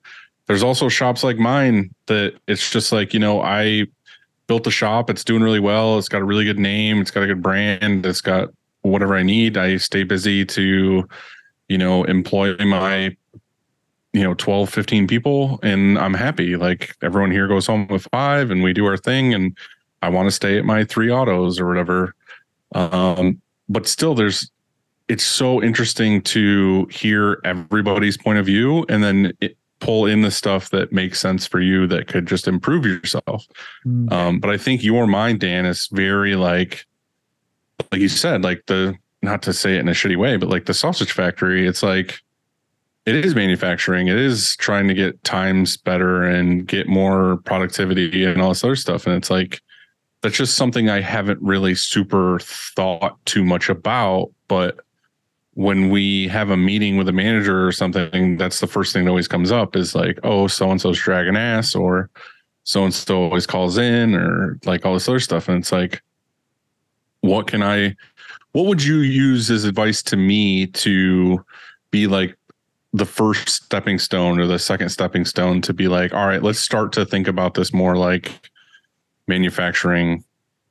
there's 0.47 0.63
also 0.63 0.87
shops 0.87 1.25
like 1.25 1.37
mine 1.37 1.93
that 2.05 2.35
it's 2.47 2.71
just 2.71 2.93
like, 2.93 3.13
you 3.13 3.19
know, 3.19 3.41
I 3.41 3.87
built 4.49 4.63
the 4.63 4.71
shop. 4.71 5.11
It's 5.11 5.23
doing 5.23 5.43
really 5.43 5.59
well. 5.59 5.99
It's 5.99 6.09
got 6.09 6.21
a 6.21 6.25
really 6.25 6.43
good 6.43 6.57
name. 6.57 6.99
It's 6.99 7.11
got 7.11 7.23
a 7.23 7.27
good 7.27 7.41
brand. 7.41 8.03
It's 8.03 8.19
got 8.19 8.49
whatever 8.81 9.15
I 9.15 9.21
need. 9.21 9.57
I 9.57 9.77
stay 9.77 10.03
busy 10.03 10.43
to, 10.43 11.07
you 11.69 11.77
know, 11.77 12.03
employ 12.05 12.57
my, 12.57 13.15
you 14.11 14.23
know, 14.23 14.33
12, 14.33 14.67
15 14.67 15.07
people 15.07 15.59
and 15.61 15.99
I'm 15.99 16.15
happy. 16.15 16.55
Like 16.55 16.95
everyone 17.03 17.29
here 17.29 17.47
goes 17.47 17.67
home 17.67 17.87
with 17.89 18.07
five 18.11 18.49
and 18.49 18.63
we 18.63 18.73
do 18.73 18.87
our 18.87 18.97
thing 18.97 19.35
and 19.35 19.55
I 20.01 20.09
want 20.09 20.25
to 20.25 20.31
stay 20.31 20.57
at 20.57 20.65
my 20.65 20.83
three 20.83 21.11
autos 21.11 21.59
or 21.59 21.67
whatever. 21.67 22.15
Um, 22.73 23.39
but 23.69 23.85
still 23.85 24.15
there's, 24.15 24.49
it's 25.07 25.23
so 25.23 25.61
interesting 25.61 26.23
to 26.23 26.87
hear 26.91 27.39
everybody's 27.45 28.17
point 28.17 28.39
of 28.39 28.47
view 28.47 28.83
and 28.89 29.03
then 29.03 29.31
it, 29.41 29.57
pull 29.79 30.05
in 30.05 30.21
the 30.21 30.31
stuff 30.31 30.69
that 30.69 30.91
makes 30.91 31.19
sense 31.19 31.47
for 31.47 31.59
you 31.59 31.87
that 31.87 32.07
could 32.07 32.25
just 32.25 32.47
improve 32.47 32.85
yourself. 32.85 33.47
Mm. 33.85 34.11
Um, 34.11 34.39
but 34.39 34.49
I 34.49 34.57
think 34.57 34.83
your 34.83 35.07
mind, 35.07 35.39
Dan, 35.39 35.65
is 35.65 35.87
very 35.91 36.35
like, 36.35 36.85
like 37.91 38.01
you 38.01 38.09
said, 38.09 38.43
like 38.43 38.63
the 38.67 38.97
not 39.21 39.41
to 39.43 39.53
say 39.53 39.75
it 39.75 39.79
in 39.79 39.87
a 39.87 39.93
shitty 39.93 40.17
way, 40.17 40.37
but 40.37 40.49
like 40.49 40.65
the 40.65 40.73
sausage 40.73 41.11
factory, 41.11 41.67
it's 41.67 41.83
like 41.83 42.21
it 43.05 43.15
is 43.15 43.35
manufacturing. 43.35 44.07
It 44.07 44.17
is 44.17 44.55
trying 44.57 44.87
to 44.87 44.93
get 44.93 45.23
times 45.23 45.77
better 45.77 46.23
and 46.23 46.67
get 46.67 46.87
more 46.87 47.37
productivity 47.45 48.23
and 48.23 48.41
all 48.41 48.49
this 48.49 48.63
other 48.63 48.75
stuff. 48.75 49.07
And 49.07 49.15
it's 49.15 49.29
like 49.29 49.61
that's 50.21 50.37
just 50.37 50.55
something 50.55 50.89
I 50.89 51.01
haven't 51.01 51.41
really 51.41 51.75
super 51.75 52.39
thought 52.39 53.17
too 53.25 53.43
much 53.43 53.69
about, 53.69 54.31
but 54.47 54.79
when 55.53 55.89
we 55.89 56.27
have 56.27 56.51
a 56.51 56.57
meeting 56.57 56.97
with 56.97 57.09
a 57.09 57.13
manager 57.13 57.67
or 57.67 57.71
something, 57.71 58.37
that's 58.37 58.59
the 58.59 58.67
first 58.67 58.93
thing 58.93 59.05
that 59.05 59.09
always 59.09 59.27
comes 59.27 59.51
up 59.51 59.75
is 59.75 59.95
like, 59.95 60.19
oh, 60.23 60.47
so 60.47 60.69
and 60.71 60.79
so's 60.79 60.99
dragging 60.99 61.35
ass, 61.35 61.75
or 61.75 62.09
so 62.63 62.83
and 62.83 62.93
so 62.93 63.23
always 63.23 63.47
calls 63.47 63.77
in, 63.77 64.15
or 64.15 64.59
like 64.65 64.85
all 64.85 64.93
this 64.93 65.09
other 65.09 65.19
stuff. 65.19 65.49
And 65.49 65.57
it's 65.57 65.71
like, 65.71 66.01
what 67.21 67.47
can 67.47 67.63
I, 67.63 67.95
what 68.51 68.65
would 68.67 68.83
you 68.83 68.97
use 68.97 69.51
as 69.51 69.65
advice 69.65 70.01
to 70.03 70.17
me 70.17 70.67
to 70.67 71.43
be 71.91 72.07
like 72.07 72.37
the 72.93 73.05
first 73.05 73.49
stepping 73.49 73.99
stone 73.99 74.39
or 74.39 74.47
the 74.47 74.59
second 74.59 74.89
stepping 74.89 75.25
stone 75.25 75.61
to 75.61 75.73
be 75.73 75.87
like, 75.87 76.13
all 76.13 76.27
right, 76.27 76.41
let's 76.43 76.59
start 76.59 76.91
to 76.93 77.05
think 77.05 77.27
about 77.27 77.53
this 77.53 77.73
more 77.73 77.95
like 77.95 78.49
manufacturing 79.27 80.23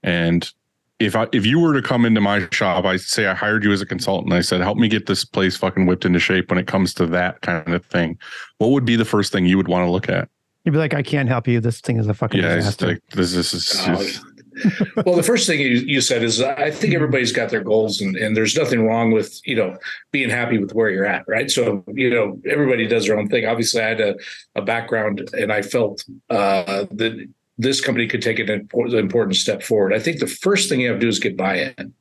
and 0.03 0.53
if 1.01 1.15
I 1.15 1.27
if 1.33 1.47
you 1.47 1.61
were 1.61 1.75
to 1.75 1.83
come 1.83 2.05
into 2.05 2.21
my 2.21 2.49
shop, 2.51 2.85
I 2.85 2.97
say 2.97 3.27
I 3.27 3.35
hired 3.35 3.65
you 3.65 3.73
as 3.73 3.81
a 3.81 3.87
consultant. 3.87 4.33
I 4.33 4.41
said, 4.41 4.61
help 4.61 4.79
me 4.79 4.89
get 4.89 5.07
this 5.07 5.25
place 5.25 5.57
fucking 5.57 5.87
whipped 5.87 6.05
into 6.05 6.19
shape 6.19 6.51
when 6.51 6.59
it 6.59 6.67
comes 6.67 6.93
to 6.95 7.07
that 7.07 7.41
kind 7.43 7.73
of 7.73 7.85
thing. 7.87 8.19
What 8.59 8.71
would 8.71 8.85
be 8.85 8.97
the 8.97 9.05
first 9.05 9.33
thing 9.33 9.47
you 9.47 9.57
would 9.57 9.69
want 9.69 9.87
to 9.87 9.91
look 9.91 10.09
at? 10.09 10.29
You'd 10.65 10.73
be 10.73 10.79
like, 10.79 10.95
I 10.95 11.03
can't 11.03 11.29
help 11.29 11.47
you. 11.47 11.61
This 11.61 11.81
thing 11.81 11.99
is 11.99 12.09
a 12.09 12.15
fucking 12.15 12.43
yeah, 12.43 12.57
disaster. 12.57 12.89
Like, 12.89 13.03
this, 13.11 13.33
this 13.33 13.55
is. 13.55 13.67
Just... 13.67 14.25
well, 15.07 15.15
the 15.15 15.23
first 15.23 15.47
thing 15.47 15.61
you, 15.61 15.69
you 15.69 16.01
said 16.01 16.25
is 16.25 16.43
I 16.43 16.71
think 16.71 16.95
everybody's 16.95 17.33
got 17.33 17.49
their 17.49 17.63
goals 17.63 18.01
and, 18.01 18.17
and 18.17 18.37
there's 18.37 18.57
nothing 18.57 18.85
wrong 18.85 19.13
with, 19.13 19.41
you 19.45 19.55
know, 19.55 19.77
being 20.11 20.31
happy 20.31 20.59
with 20.59 20.75
where 20.75 20.91
you're 20.91 21.07
at. 21.07 21.25
Right. 21.29 21.51
So, 21.51 21.85
you 21.87 22.11
know, 22.11 22.41
everybody 22.51 22.87
does 22.87 23.07
their 23.07 23.19
own 23.19 23.29
thing. 23.29 23.47
Obviously 23.47 23.81
I 23.81 23.89
had 23.89 24.01
a, 24.01 24.17
a 24.57 24.63
background 24.63 25.31
and 25.33 25.53
I 25.53 25.63
felt 25.63 26.05
uh, 26.29 26.87
that 26.91 27.29
this 27.59 27.81
company 27.81 28.07
could 28.07 28.23
take 28.23 28.39
an 28.39 28.69
important 28.73 29.37
step 29.37 29.63
forward. 29.63 29.93
I 29.93 29.99
think 29.99 30.21
the 30.21 30.27
first 30.27 30.69
thing 30.69 30.81
you 30.81 30.89
have 30.89 30.97
to 30.97 31.01
do 31.01 31.09
is 31.09 31.19
get 31.19 31.37
buy-in. 31.37 31.93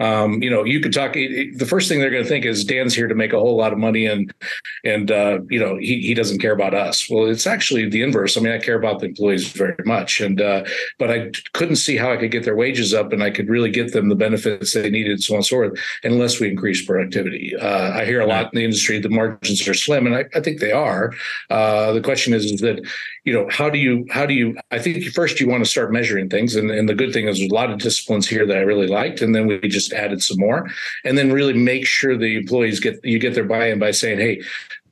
Um, 0.00 0.42
you 0.42 0.50
know, 0.50 0.64
you 0.64 0.80
could 0.80 0.92
talk. 0.92 1.12
The 1.12 1.66
first 1.68 1.88
thing 1.88 2.00
they're 2.00 2.10
going 2.10 2.24
to 2.24 2.28
think 2.28 2.44
is 2.44 2.64
Dan's 2.64 2.94
here 2.94 3.06
to 3.06 3.14
make 3.14 3.32
a 3.32 3.38
whole 3.38 3.56
lot 3.56 3.72
of 3.72 3.78
money, 3.78 4.06
and 4.06 4.34
and 4.82 5.10
uh, 5.10 5.38
you 5.48 5.60
know 5.60 5.76
he 5.76 6.00
he 6.00 6.14
doesn't 6.14 6.40
care 6.40 6.52
about 6.52 6.74
us. 6.74 7.08
Well, 7.08 7.26
it's 7.26 7.46
actually 7.46 7.88
the 7.88 8.02
inverse. 8.02 8.36
I 8.36 8.40
mean, 8.40 8.52
I 8.52 8.58
care 8.58 8.76
about 8.76 8.98
the 8.98 9.06
employees 9.06 9.52
very 9.52 9.76
much, 9.84 10.20
and 10.20 10.40
uh, 10.40 10.64
but 10.98 11.12
I 11.12 11.30
couldn't 11.52 11.76
see 11.76 11.96
how 11.96 12.12
I 12.12 12.16
could 12.16 12.32
get 12.32 12.44
their 12.44 12.56
wages 12.56 12.92
up, 12.92 13.12
and 13.12 13.22
I 13.22 13.30
could 13.30 13.48
really 13.48 13.70
get 13.70 13.92
them 13.92 14.08
the 14.08 14.16
benefits 14.16 14.72
they 14.72 14.90
needed, 14.90 15.22
so 15.22 15.34
on 15.34 15.38
and 15.38 15.46
so 15.46 15.56
forth, 15.56 15.78
unless 16.02 16.40
we 16.40 16.48
increase 16.48 16.84
productivity. 16.84 17.54
Uh, 17.54 17.92
I 17.92 18.04
hear 18.04 18.20
a 18.20 18.26
lot 18.26 18.52
in 18.52 18.58
the 18.58 18.64
industry 18.64 18.98
the 18.98 19.08
margins 19.08 19.66
are 19.68 19.74
slim, 19.74 20.06
and 20.06 20.16
I, 20.16 20.24
I 20.34 20.40
think 20.40 20.58
they 20.58 20.72
are. 20.72 21.12
Uh, 21.50 21.92
the 21.92 22.02
question 22.02 22.34
is, 22.34 22.46
is 22.46 22.60
that 22.62 22.84
you 23.24 23.32
know 23.32 23.48
how 23.50 23.70
do 23.70 23.78
you 23.78 24.06
how 24.10 24.26
do 24.26 24.34
you? 24.34 24.56
I 24.70 24.78
think 24.78 25.02
first 25.12 25.40
you 25.40 25.48
want 25.48 25.64
to 25.64 25.70
start 25.70 25.92
measuring 25.92 26.28
things, 26.28 26.56
and, 26.56 26.70
and 26.70 26.88
the 26.88 26.94
good 26.94 27.12
thing 27.12 27.26
is 27.26 27.38
there's 27.38 27.50
a 27.50 27.54
lot 27.54 27.70
of 27.70 27.78
disciplines 27.78 28.28
here 28.28 28.46
that 28.46 28.56
I 28.56 28.60
really 28.60 28.86
liked, 28.86 29.22
and 29.22 29.34
then 29.34 29.46
we 29.46 29.58
just 29.60 29.84
just 29.84 29.92
added 29.92 30.22
some 30.22 30.38
more, 30.38 30.70
and 31.04 31.18
then 31.18 31.32
really 31.32 31.52
make 31.52 31.86
sure 31.86 32.16
the 32.16 32.36
employees 32.36 32.80
get 32.80 33.00
you 33.02 33.18
get 33.18 33.34
their 33.34 33.44
buy-in 33.44 33.78
by 33.78 33.90
saying, 33.90 34.18
"Hey, 34.18 34.42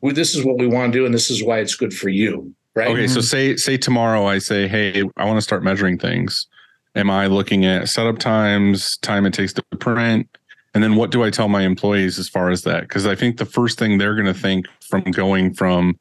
well, 0.00 0.14
this 0.14 0.34
is 0.34 0.44
what 0.44 0.58
we 0.58 0.66
want 0.66 0.92
to 0.92 0.98
do, 0.98 1.04
and 1.04 1.14
this 1.14 1.30
is 1.30 1.42
why 1.44 1.58
it's 1.58 1.74
good 1.74 1.94
for 1.94 2.08
you." 2.08 2.52
Right. 2.74 2.88
Okay, 2.88 3.06
so 3.06 3.20
Mhm. 3.20 3.24
say 3.24 3.56
say 3.56 3.76
tomorrow 3.76 4.24
I 4.24 4.38
say, 4.38 4.66
hey, 4.66 5.04
I 5.18 5.26
want 5.26 5.36
to 5.36 5.42
start 5.42 5.62
measuring 5.62 5.98
things. 5.98 6.46
Am 6.94 7.10
I 7.10 7.26
looking 7.26 7.66
at 7.66 7.88
setup 7.88 8.18
times, 8.18 8.96
time 8.98 9.26
it 9.26 9.34
takes 9.34 9.52
to 9.52 9.62
print, 9.78 10.26
and 10.74 10.82
then 10.82 10.96
what 10.96 11.10
do 11.10 11.22
I 11.22 11.28
tell 11.28 11.48
my 11.48 11.62
employees 11.62 12.18
as 12.18 12.30
far 12.30 12.50
as 12.50 12.62
that? 12.62 12.82
Because 12.82 13.06
I 13.06 13.14
think 13.14 13.36
the 13.36 13.44
first 13.46 13.78
thing 13.78 13.98
they're 13.98 14.14
going 14.14 14.26
to 14.26 14.34
think 14.34 14.66
from 14.88 15.02
going 15.02 15.52
from 15.52 15.98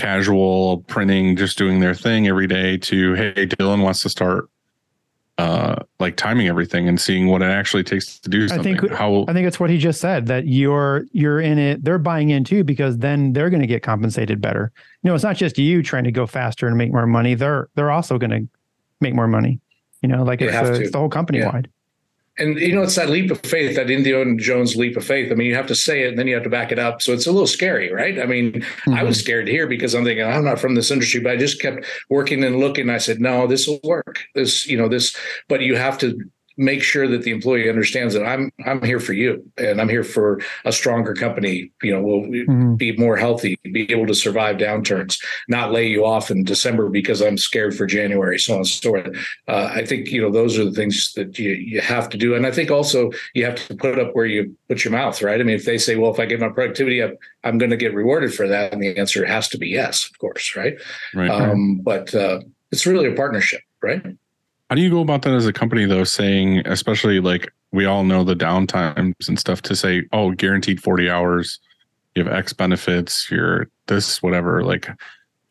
casual 0.00 0.78
printing, 0.88 1.36
just 1.36 1.58
doing 1.58 1.80
their 1.80 1.94
thing 1.94 2.26
every 2.28 2.46
day, 2.46 2.76
to 2.78 3.14
hey, 3.14 3.46
Dylan 3.46 3.82
wants 3.82 4.00
to 4.02 4.08
start 4.08 4.48
uh 5.38 5.76
like 5.98 6.16
timing 6.16 6.48
everything 6.48 6.86
and 6.86 7.00
seeing 7.00 7.26
what 7.28 7.40
it 7.40 7.46
actually 7.46 7.82
takes 7.82 8.18
to 8.18 8.28
do 8.28 8.46
something. 8.48 8.76
I 8.76 8.80
think- 8.80 8.92
How 8.92 9.24
I 9.26 9.32
think 9.32 9.46
it's 9.46 9.58
what 9.58 9.70
he 9.70 9.78
just 9.78 10.00
said 10.00 10.26
that 10.26 10.46
you're 10.46 11.04
you're 11.12 11.40
in 11.40 11.58
it. 11.58 11.82
They're 11.84 11.98
buying 11.98 12.30
in 12.30 12.44
too 12.44 12.62
because 12.64 12.98
then 12.98 13.32
they're 13.32 13.48
going 13.50 13.62
to 13.62 13.66
get 13.66 13.82
compensated 13.82 14.40
better. 14.40 14.70
You 15.02 15.08
know, 15.08 15.14
it's 15.14 15.24
not 15.24 15.36
just 15.36 15.56
you 15.58 15.82
trying 15.82 16.04
to 16.04 16.12
go 16.12 16.26
faster 16.26 16.66
and 16.66 16.76
make 16.76 16.92
more 16.92 17.06
money. 17.06 17.34
They're 17.34 17.68
they're 17.74 17.90
also 17.90 18.18
going 18.18 18.30
to 18.30 18.48
make 19.00 19.14
more 19.14 19.28
money. 19.28 19.60
You 20.02 20.08
know, 20.08 20.24
like 20.24 20.42
it's, 20.42 20.52
have 20.52 20.66
the- 20.66 20.80
it's 20.82 20.92
the 20.92 20.98
whole 20.98 21.08
company 21.08 21.38
Yeah. 21.38 21.52
wide. 21.52 21.68
And 22.40 22.58
you 22.58 22.74
know 22.74 22.82
it's 22.82 22.96
that 22.96 23.10
leap 23.10 23.30
of 23.30 23.40
faith 23.40 23.76
that 23.76 23.90
indiana 23.90 24.36
jones 24.36 24.76
leap 24.76 24.96
of 24.96 25.04
faith. 25.04 25.30
I 25.30 25.34
mean 25.34 25.46
you 25.46 25.54
have 25.54 25.66
to 25.68 25.74
say 25.74 26.04
it 26.04 26.08
and 26.08 26.18
then 26.18 26.26
you 26.26 26.34
have 26.34 26.44
to 26.44 26.50
back 26.50 26.72
it 26.72 26.78
up. 26.78 27.02
So 27.02 27.12
it's 27.12 27.26
a 27.26 27.32
little 27.32 27.46
scary 27.46 27.92
right? 27.92 28.18
I 28.20 28.26
mean 28.26 28.64
i 28.88 29.02
was 29.02 29.16
mm-hmm. 29.16 29.24
scared 29.24 29.48
here 29.48 29.66
because 29.66 29.94
i'm 29.94 30.04
thinking 30.04 30.24
i'm 30.24 30.44
not 30.44 30.58
from 30.58 30.74
this 30.74 30.90
industry 30.90 31.20
but 31.20 31.32
i 31.32 31.36
just 31.36 31.60
kept 31.60 31.84
working 32.08 32.42
and 32.42 32.58
looking. 32.58 32.90
I 32.90 32.98
said 32.98 33.20
no 33.20 33.46
this 33.46 33.66
will 33.66 33.80
work. 33.84 34.24
This 34.34 34.66
you 34.66 34.76
know 34.76 34.88
this 34.88 35.16
but 35.48 35.60
you 35.60 35.76
have 35.76 35.98
to 35.98 36.18
make 36.60 36.82
sure 36.82 37.08
that 37.08 37.22
the 37.22 37.30
employee 37.30 37.68
understands 37.68 38.12
that 38.14 38.24
i'm 38.24 38.52
i'm 38.66 38.82
here 38.82 39.00
for 39.00 39.14
you 39.14 39.42
and 39.56 39.80
i'm 39.80 39.88
here 39.88 40.04
for 40.04 40.40
a 40.64 40.72
stronger 40.72 41.14
company 41.14 41.72
you 41.82 41.92
know 41.92 42.02
will 42.02 42.22
Mhm. 42.22 42.76
be 42.76 42.92
more 42.96 43.16
healthy 43.16 43.58
be 43.64 43.90
able 43.90 44.06
to 44.06 44.14
survive 44.14 44.56
downturns 44.56 45.18
not 45.48 45.72
lay 45.72 45.86
you 45.86 46.04
off 46.04 46.30
in 46.30 46.44
december 46.44 46.88
because 46.88 47.22
i'm 47.22 47.38
scared 47.38 47.74
for 47.74 47.86
january 47.86 48.38
so 48.38 48.52
on 48.52 48.58
and 48.58 48.66
so 48.68 48.90
forth 48.90 49.16
uh, 49.48 49.70
I 49.74 49.84
think 49.84 50.08
you 50.08 50.20
know 50.20 50.30
those 50.30 50.58
are 50.58 50.64
the 50.64 50.72
things 50.72 51.12
that 51.14 51.38
you 51.38 51.50
you 51.52 51.80
have 51.80 52.08
to 52.10 52.18
do, 52.18 52.34
and 52.34 52.46
I 52.46 52.50
think 52.50 52.70
also 52.70 53.10
you 53.34 53.44
have 53.44 53.56
to 53.66 53.74
put 53.74 53.98
up 53.98 54.14
where 54.14 54.26
you 54.26 54.56
put 54.68 54.84
your 54.84 54.92
mouth, 54.92 55.20
right? 55.22 55.40
I 55.40 55.44
mean, 55.44 55.56
if 55.56 55.64
they 55.64 55.78
say, 55.78 55.96
"Well, 55.96 56.12
if 56.12 56.20
I 56.20 56.26
get 56.26 56.40
my 56.40 56.48
productivity 56.48 57.02
up, 57.02 57.12
I'm 57.44 57.58
going 57.58 57.70
to 57.70 57.76
get 57.76 57.94
rewarded 57.94 58.34
for 58.34 58.46
that," 58.48 58.72
and 58.72 58.82
the 58.82 58.96
answer 58.96 59.24
has 59.24 59.48
to 59.48 59.58
be 59.58 59.68
yes, 59.68 60.08
of 60.10 60.18
course, 60.18 60.54
right? 60.56 60.74
right? 61.14 61.30
Um, 61.30 61.80
but 61.82 62.14
uh, 62.14 62.40
it's 62.70 62.86
really 62.86 63.08
a 63.10 63.14
partnership, 63.14 63.62
right? 63.82 64.02
How 64.70 64.76
do 64.76 64.82
you 64.82 64.90
go 64.90 65.00
about 65.00 65.22
that 65.22 65.34
as 65.34 65.48
a 65.48 65.52
company 65.52 65.84
though, 65.84 66.04
saying, 66.04 66.62
especially 66.64 67.18
like 67.18 67.52
we 67.72 67.86
all 67.86 68.04
know 68.04 68.22
the 68.22 68.36
downtimes 68.36 69.28
and 69.28 69.36
stuff 69.36 69.60
to 69.62 69.74
say, 69.74 70.04
oh, 70.12 70.30
guaranteed 70.30 70.80
40 70.80 71.10
hours, 71.10 71.58
you 72.14 72.22
have 72.22 72.32
X 72.32 72.52
benefits, 72.52 73.28
you're 73.32 73.68
this, 73.88 74.22
whatever. 74.22 74.62
Like, 74.62 74.88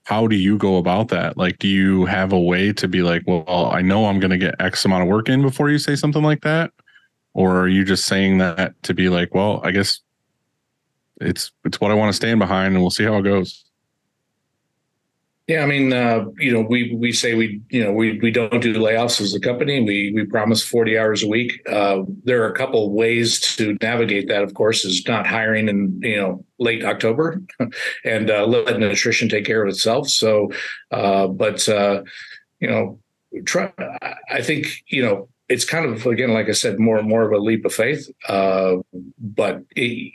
how 0.05 0.26
do 0.26 0.38
you 0.38 0.57
go 0.57 0.78
about 0.78 1.09
that? 1.09 1.36
Like, 1.36 1.59
do 1.59 1.67
you 1.67 2.05
have 2.05 2.32
a 2.32 2.39
way 2.39 2.72
to 2.72 2.88
be 2.88 3.01
like, 3.01 3.24
well, 3.28 3.70
I 3.74 3.82
know 3.82 4.05
I'm 4.05 4.22
going 4.22 4.32
to 4.32 4.38
get 4.38 4.55
X 4.61 4.86
amount 4.86 5.03
of 5.03 5.09
work 5.09 5.28
in 5.28 5.41
before 5.41 5.70
you 5.70 5.80
say 5.80 5.97
something 5.97 6.24
like 6.24 6.41
that? 6.41 6.72
Or 7.34 7.57
are 7.59 7.67
you 7.67 7.84
just 7.84 8.05
saying 8.05 8.38
that 8.38 8.82
to 8.84 8.93
be 8.93 9.09
like, 9.09 9.36
well, 9.36 9.59
I 9.65 9.72
guess 9.72 9.99
it's 11.20 11.51
it's 11.65 11.82
what 11.82 11.91
I 11.91 11.95
want 11.95 12.09
to 12.09 12.15
stand 12.15 12.39
behind 12.39 12.74
and 12.74 12.82
we'll 12.82 12.89
see 12.89 13.03
how 13.03 13.17
it 13.17 13.24
goes. 13.24 13.65
Yeah, 15.49 15.63
I 15.63 15.65
mean, 15.65 15.91
uh, 15.91 16.25
you 16.37 16.53
know, 16.53 16.61
we 16.61 16.93
we 16.93 17.11
say 17.11 17.33
we 17.33 17.59
you 17.71 17.83
know 17.83 17.91
we 17.91 18.19
we 18.19 18.29
don't 18.29 18.61
do 18.61 18.75
layoffs 18.75 19.19
as 19.19 19.33
a 19.33 19.39
company. 19.39 19.81
We 19.81 20.11
we 20.13 20.23
promise 20.27 20.63
forty 20.63 20.95
hours 20.95 21.23
a 21.23 21.27
week. 21.27 21.59
Uh, 21.67 22.03
there 22.23 22.43
are 22.43 22.51
a 22.51 22.55
couple 22.55 22.93
ways 22.93 23.39
to 23.55 23.75
navigate 23.81 24.27
that. 24.27 24.43
Of 24.43 24.53
course, 24.53 24.85
is 24.85 25.03
not 25.07 25.25
hiring 25.25 25.67
in 25.67 25.99
you 26.03 26.17
know 26.17 26.45
late 26.59 26.85
October, 26.85 27.41
and 28.05 28.29
uh, 28.29 28.45
letting 28.45 28.83
attrition 28.83 29.27
take 29.27 29.43
care 29.43 29.63
of 29.63 29.69
itself. 29.69 30.07
So, 30.07 30.51
uh, 30.91 31.25
but 31.25 31.67
uh, 31.67 32.03
you 32.59 32.69
know, 32.69 32.99
try. 33.45 33.73
I 34.29 34.43
think 34.43 34.67
you 34.85 35.01
know 35.01 35.29
it's 35.47 35.65
kind 35.65 35.87
of 35.87 36.05
again, 36.05 36.31
like 36.31 36.47
I 36.47 36.51
said, 36.51 36.77
more 36.77 36.99
and 36.99 37.09
more 37.09 37.23
of 37.23 37.31
a 37.31 37.39
leap 37.43 37.65
of 37.65 37.73
faith. 37.73 38.07
Uh, 38.27 38.75
but 39.17 39.63
it, 39.75 40.13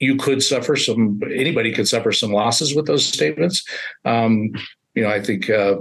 you 0.00 0.16
could 0.16 0.42
suffer 0.42 0.76
some. 0.76 1.20
Anybody 1.24 1.72
could 1.72 1.88
suffer 1.88 2.12
some 2.12 2.32
losses 2.32 2.74
with 2.74 2.86
those 2.86 3.04
statements. 3.04 3.64
Um, 4.04 4.50
you 4.94 5.02
know, 5.02 5.10
I 5.10 5.20
think 5.20 5.50
uh, 5.50 5.76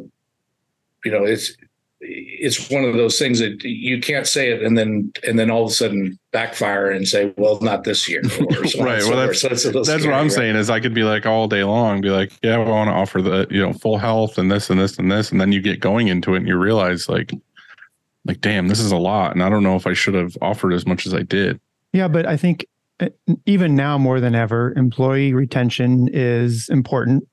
you 1.05 1.11
know 1.11 1.23
it's 1.23 1.55
it's 1.99 2.69
one 2.69 2.83
of 2.83 2.93
those 2.93 3.17
things 3.17 3.39
that 3.39 3.63
you 3.63 3.99
can't 3.99 4.27
say 4.27 4.51
it 4.51 4.61
and 4.61 4.77
then 4.77 5.11
and 5.25 5.39
then 5.39 5.49
all 5.49 5.65
of 5.65 5.71
a 5.71 5.73
sudden 5.73 6.17
backfire 6.31 6.91
and 6.91 7.07
say, 7.07 7.33
well, 7.37 7.59
not 7.59 7.83
this 7.83 8.07
year. 8.07 8.21
Or 8.23 8.65
so 8.65 8.83
Right, 8.83 9.03
well, 9.03 9.25
forth. 9.25 9.37
So 9.37 9.47
it's 9.49 9.63
a 9.63 9.67
little 9.67 9.83
That's 9.83 10.01
scary, 10.01 10.13
what 10.13 10.19
I'm 10.19 10.27
right? 10.27 10.31
saying 10.31 10.55
is 10.55 10.69
I 10.69 10.79
could 10.79 10.93
be 10.93 11.03
like 11.03 11.25
all 11.25 11.47
day 11.47 11.63
long, 11.63 12.01
be 12.01 12.09
like, 12.09 12.31
yeah, 12.43 12.55
I 12.55 12.57
want 12.59 12.89
to 12.89 12.93
offer 12.93 13.21
the, 13.21 13.47
you 13.49 13.59
know, 13.59 13.73
full 13.73 13.97
health 13.97 14.37
and 14.37 14.51
this 14.51 14.69
and 14.69 14.79
this 14.79 14.99
and 14.99 15.11
this. 15.11 15.31
And 15.31 15.41
then 15.41 15.51
you 15.51 15.59
get 15.59 15.79
going 15.79 16.07
into 16.07 16.35
it 16.35 16.37
and 16.37 16.47
you 16.47 16.57
realize 16.57 17.09
like, 17.09 17.33
like, 18.25 18.41
damn, 18.41 18.67
this 18.67 18.79
is 18.79 18.91
a 18.91 18.97
lot. 18.97 19.33
And 19.33 19.43
I 19.43 19.49
don't 19.49 19.63
know 19.63 19.75
if 19.75 19.87
I 19.87 19.93
should 19.93 20.13
have 20.13 20.37
offered 20.41 20.73
as 20.73 20.85
much 20.85 21.07
as 21.07 21.13
I 21.15 21.23
did. 21.23 21.59
Yeah, 21.93 22.07
but 22.07 22.27
I 22.27 22.37
think 22.37 22.67
even 23.45 23.75
now 23.75 23.97
more 23.97 24.19
than 24.19 24.35
ever, 24.35 24.73
employee 24.75 25.33
retention 25.33 26.09
is 26.11 26.69
important 26.69 27.27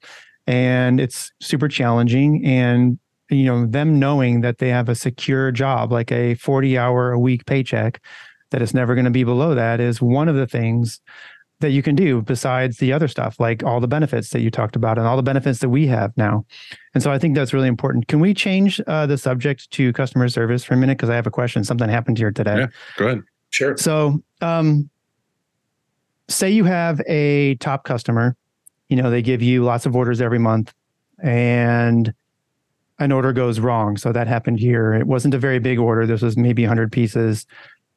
and 0.47 1.01
it's 1.01 1.33
super 1.41 1.69
challenging. 1.69 2.45
And, 2.45 2.99
you 3.31 3.45
know, 3.45 3.67
them 3.67 3.99
knowing 3.99 4.43
that 4.43 4.59
they 4.59 4.69
have 4.69 4.89
a 4.89 4.95
secure 4.95 5.51
job, 5.51 5.91
like 5.91 6.13
a 6.13 6.35
40 6.35 6.77
hour 6.77 7.13
a 7.13 7.19
week 7.19 7.47
paycheck, 7.47 8.03
that 8.51 8.63
it's 8.63 8.75
never 8.75 8.95
going 8.95 9.07
to 9.07 9.11
be 9.11 9.25
below 9.25 9.55
that 9.55 9.81
is 9.81 10.01
one 10.01 10.29
of 10.29 10.37
the 10.37 10.47
things 10.47 11.01
that 11.61 11.71
you 11.71 11.83
can 11.83 11.95
do 11.95 12.21
besides 12.21 12.77
the 12.79 12.93
other 12.93 13.09
stuff, 13.09 13.41
like 13.41 13.63
all 13.63 13.81
the 13.81 13.89
benefits 13.89 14.31
that 14.31 14.41
you 14.41 14.51
talked 14.51 14.77
about 14.77 14.99
and 14.99 15.07
all 15.07 15.17
the 15.17 15.23
benefits 15.23 15.61
that 15.61 15.71
we 15.71 15.87
have 15.87 16.15
now. 16.17 16.45
And 16.93 17.03
so 17.03 17.11
I 17.11 17.19
think 17.19 17.35
that's 17.35 17.53
really 17.55 17.69
important. 17.69 18.07
Can 18.07 18.21
we 18.21 18.35
change 18.35 18.81
uh, 18.87 19.07
the 19.07 19.17
subject 19.17 19.71
to 19.71 19.93
customer 19.93 20.29
service 20.29 20.63
for 20.63 20.75
a 20.75 20.77
minute? 20.77 20.99
Because 20.99 21.11
I 21.11 21.17
have 21.17 21.27
a 21.27 21.31
question. 21.31 21.65
Something 21.65 21.89
happened 21.89 22.19
here 22.19 22.31
today. 22.31 22.59
Yeah. 22.59 22.67
Go 22.97 23.07
ahead. 23.07 23.23
Sure. 23.51 23.77
So, 23.77 24.21
um, 24.41 24.91
say 26.29 26.51
you 26.51 26.65
have 26.65 27.01
a 27.07 27.57
top 27.57 27.85
customer, 27.85 28.37
you 28.89 28.97
know, 28.97 29.11
they 29.11 29.23
give 29.23 29.43
you 29.43 29.65
lots 29.65 29.87
of 29.87 29.97
orders 29.97 30.21
every 30.21 30.39
month 30.39 30.73
and 31.23 32.13
an 32.99 33.13
order 33.13 33.33
goes 33.33 33.61
wrong. 33.61 33.97
So 33.97 34.13
that 34.13 34.27
happened 34.27 34.61
here. 34.61 34.95
It 34.95 35.07
wasn't 35.07 35.35
a 35.35 35.39
very 35.39 35.59
big 35.59 35.79
order. 35.79 36.07
This 36.07 36.23
was 36.23 36.37
maybe 36.37 36.63
100 36.63 36.93
pieces, 36.93 37.47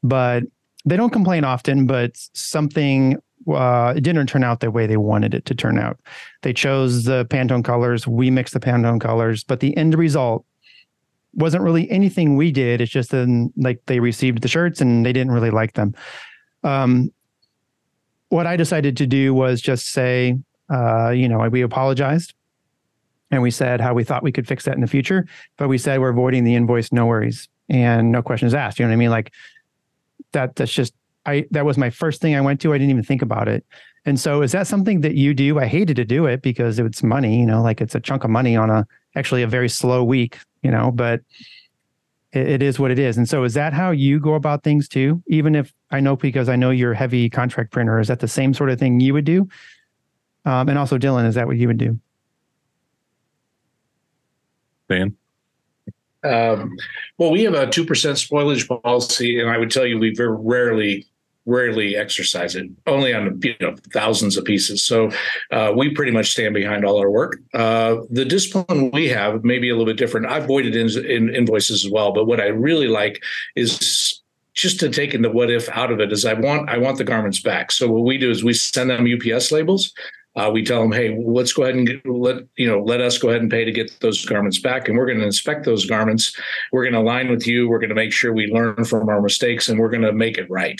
but 0.04 0.44
they 0.86 0.98
don't 0.98 1.12
complain 1.12 1.44
often, 1.44 1.86
but 1.86 2.12
something 2.34 3.22
uh, 3.54 3.94
it 3.96 4.02
didn't 4.02 4.28
turn 4.28 4.44
out 4.44 4.60
the 4.60 4.72
way 4.72 4.88
they 4.88 4.98
wanted 4.98 5.34
it 5.34 5.46
to 5.46 5.56
turn 5.56 5.78
out. 5.78 6.00
They 6.42 6.54
chose 6.54 7.04
the 7.04 7.26
Pantone 7.26 7.64
colors. 7.64 8.08
We 8.08 8.30
mixed 8.30 8.54
the 8.54 8.60
Pantone 8.60 9.00
colors, 9.00 9.44
but 9.44 9.60
the 9.60 9.76
end 9.78 9.98
result 9.98 10.46
wasn't 11.34 11.64
really 11.64 11.90
anything 11.90 12.36
we 12.36 12.52
did. 12.52 12.82
It's 12.82 12.92
just 12.92 13.12
then 13.12 13.54
like 13.56 13.80
they 13.86 14.00
received 14.00 14.42
the 14.42 14.48
shirts 14.48 14.82
and 14.82 15.06
they 15.06 15.14
didn't 15.14 15.32
really 15.32 15.52
like 15.52 15.74
them. 15.74 15.94
Um, 16.64 17.12
what 18.30 18.48
I 18.48 18.56
decided 18.56 18.98
to 18.98 19.08
do 19.08 19.34
was 19.34 19.62
just 19.62 19.90
say, 19.90 20.38
uh, 20.70 21.10
you 21.10 21.30
know, 21.30 21.48
we 21.50 21.62
apologized 21.62 22.34
and 23.32 23.42
we 23.42 23.52
said 23.52 23.82
how 23.82 23.94
we 23.94 24.04
thought 24.04 24.24
we 24.24 24.32
could 24.32 24.48
fix 24.48 24.66
that 24.66 24.76
in 24.76 24.82
the 24.82 24.88
future, 24.88 25.28
but 25.58 25.68
we 25.68 25.78
said 25.78 26.00
we're 26.00 26.10
avoiding 26.10 26.44
the 26.44 26.56
invoice, 26.56 26.92
no 26.92 27.06
worries, 27.06 27.48
and 27.70 28.12
no 28.12 28.22
questions 28.22 28.54
asked. 28.54 28.80
You 28.80 28.86
know 28.86 28.90
what 28.90 28.94
I 28.94 28.98
mean? 28.98 29.10
Like 29.10 29.34
that. 30.32 30.56
That's 30.56 30.72
just 30.72 30.94
I. 31.26 31.46
That 31.52 31.66
was 31.66 31.78
my 31.78 31.90
first 31.90 32.22
thing 32.22 32.36
I 32.36 32.42
went 32.42 32.62
to. 32.62 32.74
I 32.74 32.78
didn't 32.78 32.92
even 32.92 33.04
think 33.04 33.22
about 33.22 33.48
it. 33.48 33.66
And 34.06 34.20
so, 34.20 34.42
is 34.42 34.54
that 34.54 34.68
something 34.68 35.02
that 35.02 35.16
you 35.16 35.34
do? 35.34 35.60
I 35.60 35.66
hated 35.66 35.96
to 35.98 36.06
do 36.06 36.26
it 36.26 36.42
because 36.42 36.80
it's 36.80 37.04
money. 37.04 37.40
You 37.40 37.46
know, 37.46 37.62
like 37.62 37.82
it's 37.82 37.96
a 37.96 38.00
chunk 38.00 38.24
of 38.24 38.30
money 38.30 38.56
on 38.56 38.70
a 38.70 38.88
actually 39.16 39.44
a 39.44 39.48
very 39.48 39.70
slow 39.70 40.04
week. 40.04 40.38
You 40.64 40.72
know, 40.72 40.92
but 40.92 41.22
it, 42.38 42.50
it 42.50 42.62
is 42.62 42.80
what 42.80 42.92
it 42.92 43.00
is. 43.00 43.18
And 43.18 43.28
so, 43.28 43.44
is 43.44 43.54
that 43.56 43.74
how 43.74 43.92
you 43.92 44.20
go 44.20 44.36
about 44.36 44.64
things 44.64 44.88
too? 44.88 45.22
Even 45.28 45.56
if 45.56 45.74
I 45.92 46.00
know 46.00 46.16
because 46.16 46.50
I 46.50 46.56
know 46.56 46.70
you're 46.70 46.94
a 46.94 46.98
heavy 46.98 47.30
contract 47.30 47.72
printer, 47.72 48.00
is 48.00 48.08
that 48.08 48.20
the 48.20 48.28
same 48.28 48.54
sort 48.54 48.70
of 48.70 48.80
thing 48.80 49.00
you 49.00 49.14
would 49.14 49.26
do? 49.26 49.48
Um, 50.46 50.70
and 50.70 50.78
also, 50.78 50.98
Dylan, 50.98 51.28
is 51.28 51.36
that 51.36 51.48
what 51.48 51.58
you 51.58 51.68
would 51.68 51.78
do? 51.78 52.00
Dan. 54.90 55.16
Um, 56.24 56.76
well, 57.18 57.32
we 57.32 57.44
have 57.44 57.54
a 57.54 57.68
two 57.68 57.86
percent 57.86 58.18
spoilage 58.18 58.68
policy, 58.84 59.40
and 59.40 59.50
I 59.50 59.58
would 59.58 59.72
tell 59.72 59.86
you 59.86 60.00
we 60.00 60.14
very 60.14 60.36
rarely 60.38 61.06
rarely 61.48 61.96
exercise 61.96 62.56
it 62.56 62.70
only 62.86 63.14
on 63.14 63.40
you 63.42 63.56
know 63.60 63.76
thousands 63.92 64.38
of 64.38 64.46
pieces. 64.46 64.84
So 64.84 65.10
uh, 65.52 65.74
we 65.76 65.96
pretty 65.96 66.12
much 66.12 66.32
stand 66.32 66.54
behind 66.54 66.86
all 66.86 67.00
our 67.00 67.10
work. 67.10 67.40
Uh, 67.54 67.98
the 68.12 68.26
discipline 68.26 68.92
we 68.92 69.08
have 69.08 69.44
may 69.44 69.58
be 69.58 69.70
a 69.70 69.74
little 69.74 69.86
bit 69.86 69.98
different. 69.98 70.28
I've 70.28 70.46
voided 70.46 70.76
in, 70.76 70.88
in 71.06 71.34
invoices 71.34 71.86
as 71.86 71.92
well 71.92 72.12
but 72.12 72.26
what 72.26 72.40
i 72.40 72.48
really 72.48 72.88
like 72.88 73.24
is 73.56 74.22
just 74.54 74.80
to 74.80 74.90
take 74.90 75.14
in 75.14 75.22
the 75.22 75.30
what 75.30 75.52
if 75.52 75.70
out 75.70 75.92
of 75.92 76.00
it 76.00 76.12
is 76.12 76.26
I 76.26 76.34
want 76.34 76.68
I 76.68 76.80
want 76.80 76.98
the 76.98 77.04
garments 77.04 77.40
back. 77.40 77.72
So 77.72 77.88
what 77.88 78.04
we 78.04 78.18
do 78.18 78.32
is 78.32 78.44
we 78.44 78.54
send 78.54 78.90
them 78.90 79.06
UPS 79.06 79.52
labels 79.52 79.94
uh, 80.38 80.52
we 80.52 80.64
tell 80.64 80.82
them, 80.82 80.92
hey, 80.92 81.18
let's 81.20 81.52
go 81.52 81.64
ahead 81.64 81.76
and 81.76 81.88
get, 81.88 82.06
let 82.06 82.44
you 82.58 82.68
know, 82.68 82.80
let 82.80 83.02
us 83.02 83.18
go 83.18 83.30
ahead 83.30 83.42
and 83.42 83.50
pay 83.50 83.66
to 83.66 83.72
get 83.72 84.00
those 84.02 84.24
garments 84.24 84.60
back, 84.60 84.88
and 84.88 84.98
we're 84.98 85.08
going 85.08 85.20
to 85.20 85.26
inspect 85.26 85.66
those 85.66 85.86
garments. 85.86 86.36
We're 86.72 86.84
going 86.84 86.94
to 86.94 87.00
align 87.00 87.30
with 87.30 87.48
you. 87.48 87.68
We're 87.68 87.80
going 87.80 87.90
to 87.90 87.96
make 87.96 88.14
sure 88.14 88.32
we 88.32 88.48
learn 88.48 88.86
from 88.86 89.10
our 89.10 89.20
mistakes, 89.20 89.68
and 89.68 89.80
we're 89.80 89.90
going 89.90 90.04
to 90.04 90.14
make 90.14 90.38
it 90.38 90.50
right. 90.50 90.80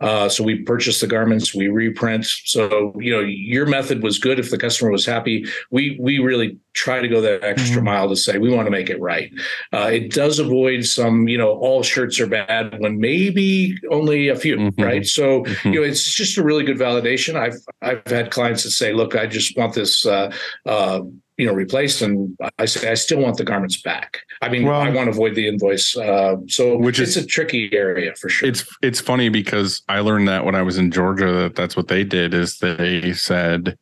Uh, 0.00 0.28
so 0.28 0.42
we 0.42 0.62
purchase 0.62 1.00
the 1.00 1.06
garments, 1.06 1.54
we 1.54 1.68
reprint. 1.68 2.26
So 2.26 2.92
you 2.98 3.12
know, 3.12 3.20
your 3.20 3.66
method 3.66 4.02
was 4.02 4.18
good 4.18 4.40
if 4.40 4.50
the 4.50 4.58
customer 4.58 4.90
was 4.90 5.06
happy. 5.06 5.46
We 5.70 5.96
we 6.00 6.18
really 6.18 6.58
try 6.78 7.00
to 7.00 7.08
go 7.08 7.20
that 7.20 7.42
extra 7.42 7.76
mm-hmm. 7.76 7.86
mile 7.86 8.08
to 8.08 8.16
say 8.16 8.38
we 8.38 8.54
want 8.54 8.66
to 8.66 8.70
make 8.70 8.88
it 8.88 9.00
right. 9.00 9.32
Uh, 9.72 9.90
it 9.92 10.12
does 10.12 10.38
avoid 10.38 10.84
some, 10.84 11.26
you 11.26 11.36
know, 11.36 11.50
all 11.58 11.82
shirts 11.82 12.20
are 12.20 12.28
bad 12.28 12.78
when 12.78 13.00
maybe 13.00 13.76
only 13.90 14.28
a 14.28 14.36
few, 14.36 14.56
mm-hmm. 14.56 14.82
right? 14.82 15.04
So 15.04 15.42
mm-hmm. 15.42 15.72
you 15.72 15.80
know, 15.80 15.86
it's 15.86 16.04
just 16.12 16.38
a 16.38 16.42
really 16.42 16.64
good 16.64 16.78
validation. 16.78 17.34
I've 17.34 17.58
I've 17.82 18.06
had 18.06 18.30
clients 18.30 18.62
that 18.62 18.70
say 18.70 18.92
look, 18.92 19.16
I 19.16 19.26
just 19.26 19.56
want 19.56 19.74
this, 19.74 20.06
uh, 20.06 20.32
uh, 20.66 21.00
you 21.36 21.46
know, 21.46 21.52
replaced, 21.52 22.02
and 22.02 22.36
I 22.58 22.66
say 22.66 22.90
I 22.90 22.94
still 22.94 23.20
want 23.20 23.36
the 23.36 23.44
garments 23.44 23.80
back. 23.82 24.18
I 24.40 24.48
mean, 24.48 24.64
well, 24.64 24.80
I 24.80 24.90
want 24.90 25.06
to 25.06 25.10
avoid 25.10 25.34
the 25.34 25.48
invoice. 25.48 25.96
Uh, 25.96 26.36
so, 26.46 26.76
which 26.76 27.00
it's 27.00 27.16
is, 27.16 27.24
a 27.24 27.26
tricky 27.26 27.72
area 27.72 28.14
for 28.14 28.28
sure. 28.28 28.48
It's 28.48 28.64
it's 28.82 29.00
funny 29.00 29.28
because 29.28 29.82
I 29.88 30.00
learned 30.00 30.28
that 30.28 30.44
when 30.44 30.54
I 30.54 30.62
was 30.62 30.78
in 30.78 30.90
Georgia 30.90 31.32
that 31.42 31.54
that's 31.54 31.76
what 31.76 31.88
they 31.88 32.04
did 32.04 32.34
is 32.34 32.58
they 32.58 33.12
said, 33.12 33.78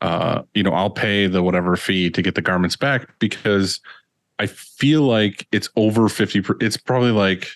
uh, 0.00 0.42
you 0.54 0.62
know, 0.62 0.72
I'll 0.72 0.90
pay 0.90 1.26
the 1.26 1.42
whatever 1.42 1.76
fee 1.76 2.10
to 2.10 2.22
get 2.22 2.34
the 2.34 2.42
garments 2.42 2.76
back 2.76 3.08
because 3.18 3.80
I 4.38 4.46
feel 4.46 5.02
like 5.02 5.46
it's 5.52 5.68
over 5.76 6.08
fifty. 6.08 6.42
It's 6.60 6.76
probably 6.76 7.12
like 7.12 7.48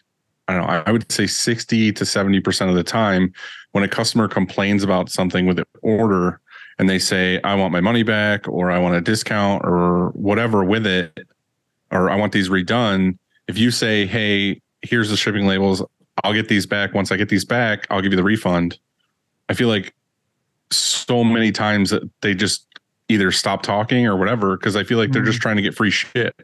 I 0.49 0.55
don't 0.55 0.67
know. 0.67 0.83
I 0.87 0.93
would 0.93 1.11
say 1.13 1.27
sixty 1.27 1.93
to 1.93 2.05
seventy 2.07 2.41
percent 2.41 2.71
of 2.71 2.77
the 2.77 2.85
time 2.85 3.33
when 3.73 3.85
a 3.85 3.89
customer 3.89 4.29
complains 4.29 4.83
about 4.83 5.11
something 5.11 5.47
with 5.47 5.59
an 5.59 5.65
order 5.83 6.41
and 6.81 6.89
they 6.89 6.99
say, 6.99 7.41
I 7.43 7.55
want 7.57 7.73
my 7.73 7.81
money 7.83 8.03
back 8.03 8.49
or 8.49 8.71
I 8.71 8.79
want 8.79 8.95
a 8.95 9.03
discount 9.03 9.65
or 9.65 10.09
whatever 10.15 10.65
with 10.65 10.87
it, 10.87 11.29
or 11.91 12.11
I 12.11 12.17
want 12.17 12.33
these 12.33 12.49
redone. 12.49 13.19
If 13.49 13.59
you 13.59 13.71
say, 13.71 14.07
Hey, 14.07 14.63
here's 14.81 15.11
the 15.11 15.17
shipping 15.17 15.47
labels, 15.47 15.83
I'll 16.25 16.33
get 16.33 16.49
these 16.49 16.65
back. 16.65 16.95
Once 16.95 17.13
I 17.13 17.19
get 17.19 17.29
these 17.29 17.45
back, 17.45 17.87
I'll 17.91 18.01
give 18.01 18.13
you 18.13 18.17
the 18.17 18.25
refund. 18.25 18.79
I 19.51 19.55
feel 19.55 19.69
like 19.69 19.95
so 20.71 21.25
many 21.25 21.53
times 21.53 21.91
that 21.91 22.09
they 22.21 22.35
just 22.35 22.67
either 23.09 23.33
stop 23.33 23.63
talking 23.63 24.07
or 24.07 24.17
whatever 24.17 24.57
because 24.57 24.77
I 24.77 24.85
feel 24.85 24.99
like 24.99 25.11
they're 25.11 25.23
just 25.23 25.39
mm-hmm. 25.39 25.43
trying 25.43 25.57
to 25.57 25.63
get 25.63 25.75
free 25.75 25.91
shit. 25.91 26.35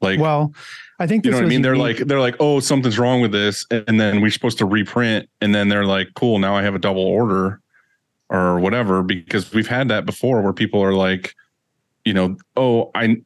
Like, 0.00 0.20
well, 0.20 0.54
I 0.98 1.06
think 1.06 1.24
you 1.24 1.30
know 1.30 1.38
what 1.38 1.44
I 1.44 1.48
mean. 1.48 1.62
They're 1.62 1.76
like 1.76 1.98
they're 1.98 2.20
like, 2.20 2.36
oh, 2.40 2.60
something's 2.60 2.98
wrong 2.98 3.20
with 3.20 3.32
this, 3.32 3.66
and 3.70 4.00
then 4.00 4.20
we're 4.20 4.30
supposed 4.30 4.58
to 4.58 4.66
reprint, 4.66 5.28
and 5.40 5.54
then 5.54 5.68
they're 5.68 5.84
like, 5.84 6.08
cool, 6.14 6.38
now 6.38 6.56
I 6.56 6.62
have 6.62 6.74
a 6.74 6.78
double 6.78 7.02
order, 7.02 7.60
or 8.30 8.60
whatever 8.60 9.02
because 9.02 9.52
we've 9.52 9.66
had 9.66 9.88
that 9.88 10.06
before 10.06 10.40
where 10.40 10.52
people 10.52 10.82
are 10.82 10.94
like 10.94 11.34
you 12.04 12.14
know 12.14 12.36
oh 12.56 12.90
i 12.94 13.16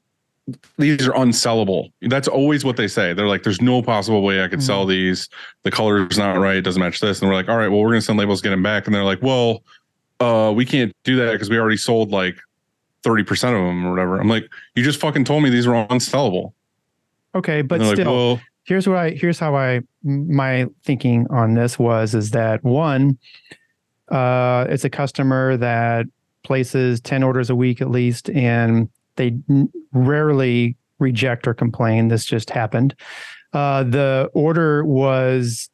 these 0.79 1.07
are 1.07 1.13
unsellable 1.13 1.93
that's 2.03 2.29
always 2.29 2.65
what 2.65 2.77
they 2.77 2.89
say 2.89 3.13
they're 3.13 3.29
like 3.29 3.43
there's 3.43 3.61
no 3.61 3.83
possible 3.83 4.23
way 4.23 4.43
i 4.43 4.49
could 4.49 4.59
mm-hmm. 4.59 4.67
sell 4.67 4.87
these 4.87 5.29
the 5.63 5.71
color 5.71 6.09
is 6.09 6.19
not 6.19 6.39
right 6.39 6.57
it 6.57 6.63
doesn't 6.63 6.81
match 6.81 7.01
this 7.01 7.21
and 7.21 7.29
we're 7.29 7.37
like 7.37 7.49
all 7.49 7.57
right 7.57 7.69
well 7.69 7.81
we're 7.81 7.91
going 7.91 8.01
to 8.01 8.05
send 8.05 8.19
labels 8.19 8.41
get 8.41 8.51
them 8.51 8.63
back 8.63 8.87
and 8.87 8.95
they're 8.95 9.05
like 9.05 9.23
well 9.23 9.63
uh 10.25 10.53
we 10.53 10.65
can't 10.65 10.93
do 11.05 11.17
that 11.17 11.33
because 11.33 11.51
we 11.51 11.59
already 11.59 11.77
sold 11.77 12.11
like 12.11 12.37
30% 13.03 13.31
of 13.33 13.39
them 13.39 13.87
or 13.87 13.91
whatever 13.91 14.19
i'm 14.19 14.29
like 14.29 14.51
you 14.75 14.83
just 14.83 14.99
fucking 15.01 15.25
told 15.25 15.43
me 15.43 15.51
these 15.51 15.67
were 15.67 15.87
unsellable 15.89 16.53
okay 17.35 17.61
but 17.61 17.81
still 17.83 17.97
like, 17.97 18.07
well, 18.07 18.41
here's 18.65 18.89
what 18.89 18.97
i 18.97 19.11
here's 19.11 19.39
how 19.39 19.55
i 19.55 19.81
my 20.03 20.67
thinking 20.85 21.27
on 21.29 21.55
this 21.55 21.79
was 21.79 22.15
is 22.15 22.31
that 22.31 22.65
one 22.65 23.19
uh, 24.09 24.67
it's 24.69 24.85
a 24.85 24.91
customer 24.91 25.57
that 25.57 26.07
places 26.45 27.01
10 27.01 27.23
orders 27.23 27.51
a 27.51 27.57
week 27.57 27.81
at 27.81 27.91
least, 27.91 28.31
and 28.31 28.89
they 29.17 29.37
rarely 29.93 30.77
reject 30.99 31.49
or 31.49 31.55
complain. 31.55 32.09
This 32.09 32.25
just 32.25 32.51
happened. 32.51 32.95
Uh, 33.53 33.83
the 33.85 34.31
order 34.35 34.85
was 34.85 35.71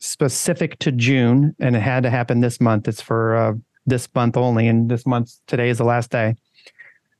specific 0.00 0.78
to 0.78 0.92
June 0.92 1.54
and 1.58 1.74
it 1.74 1.80
had 1.80 2.04
to 2.04 2.10
happen 2.10 2.40
this 2.40 2.60
month. 2.60 2.86
It's 2.86 3.02
for 3.02 3.36
uh, 3.36 3.52
this 3.88 4.08
month 4.14 4.36
only, 4.36 4.68
and 4.68 4.90
this 4.90 5.06
month 5.06 5.34
today 5.46 5.68
is 5.68 5.78
the 5.78 5.84
last 5.84 6.10
day. 6.10 6.36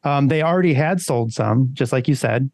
Um, 0.04 0.28
they 0.28 0.42
already 0.42 0.74
had 0.74 1.00
sold 1.00 1.32
some, 1.32 1.70
just 1.72 1.92
like 1.92 2.08
you 2.08 2.14
said, 2.14 2.50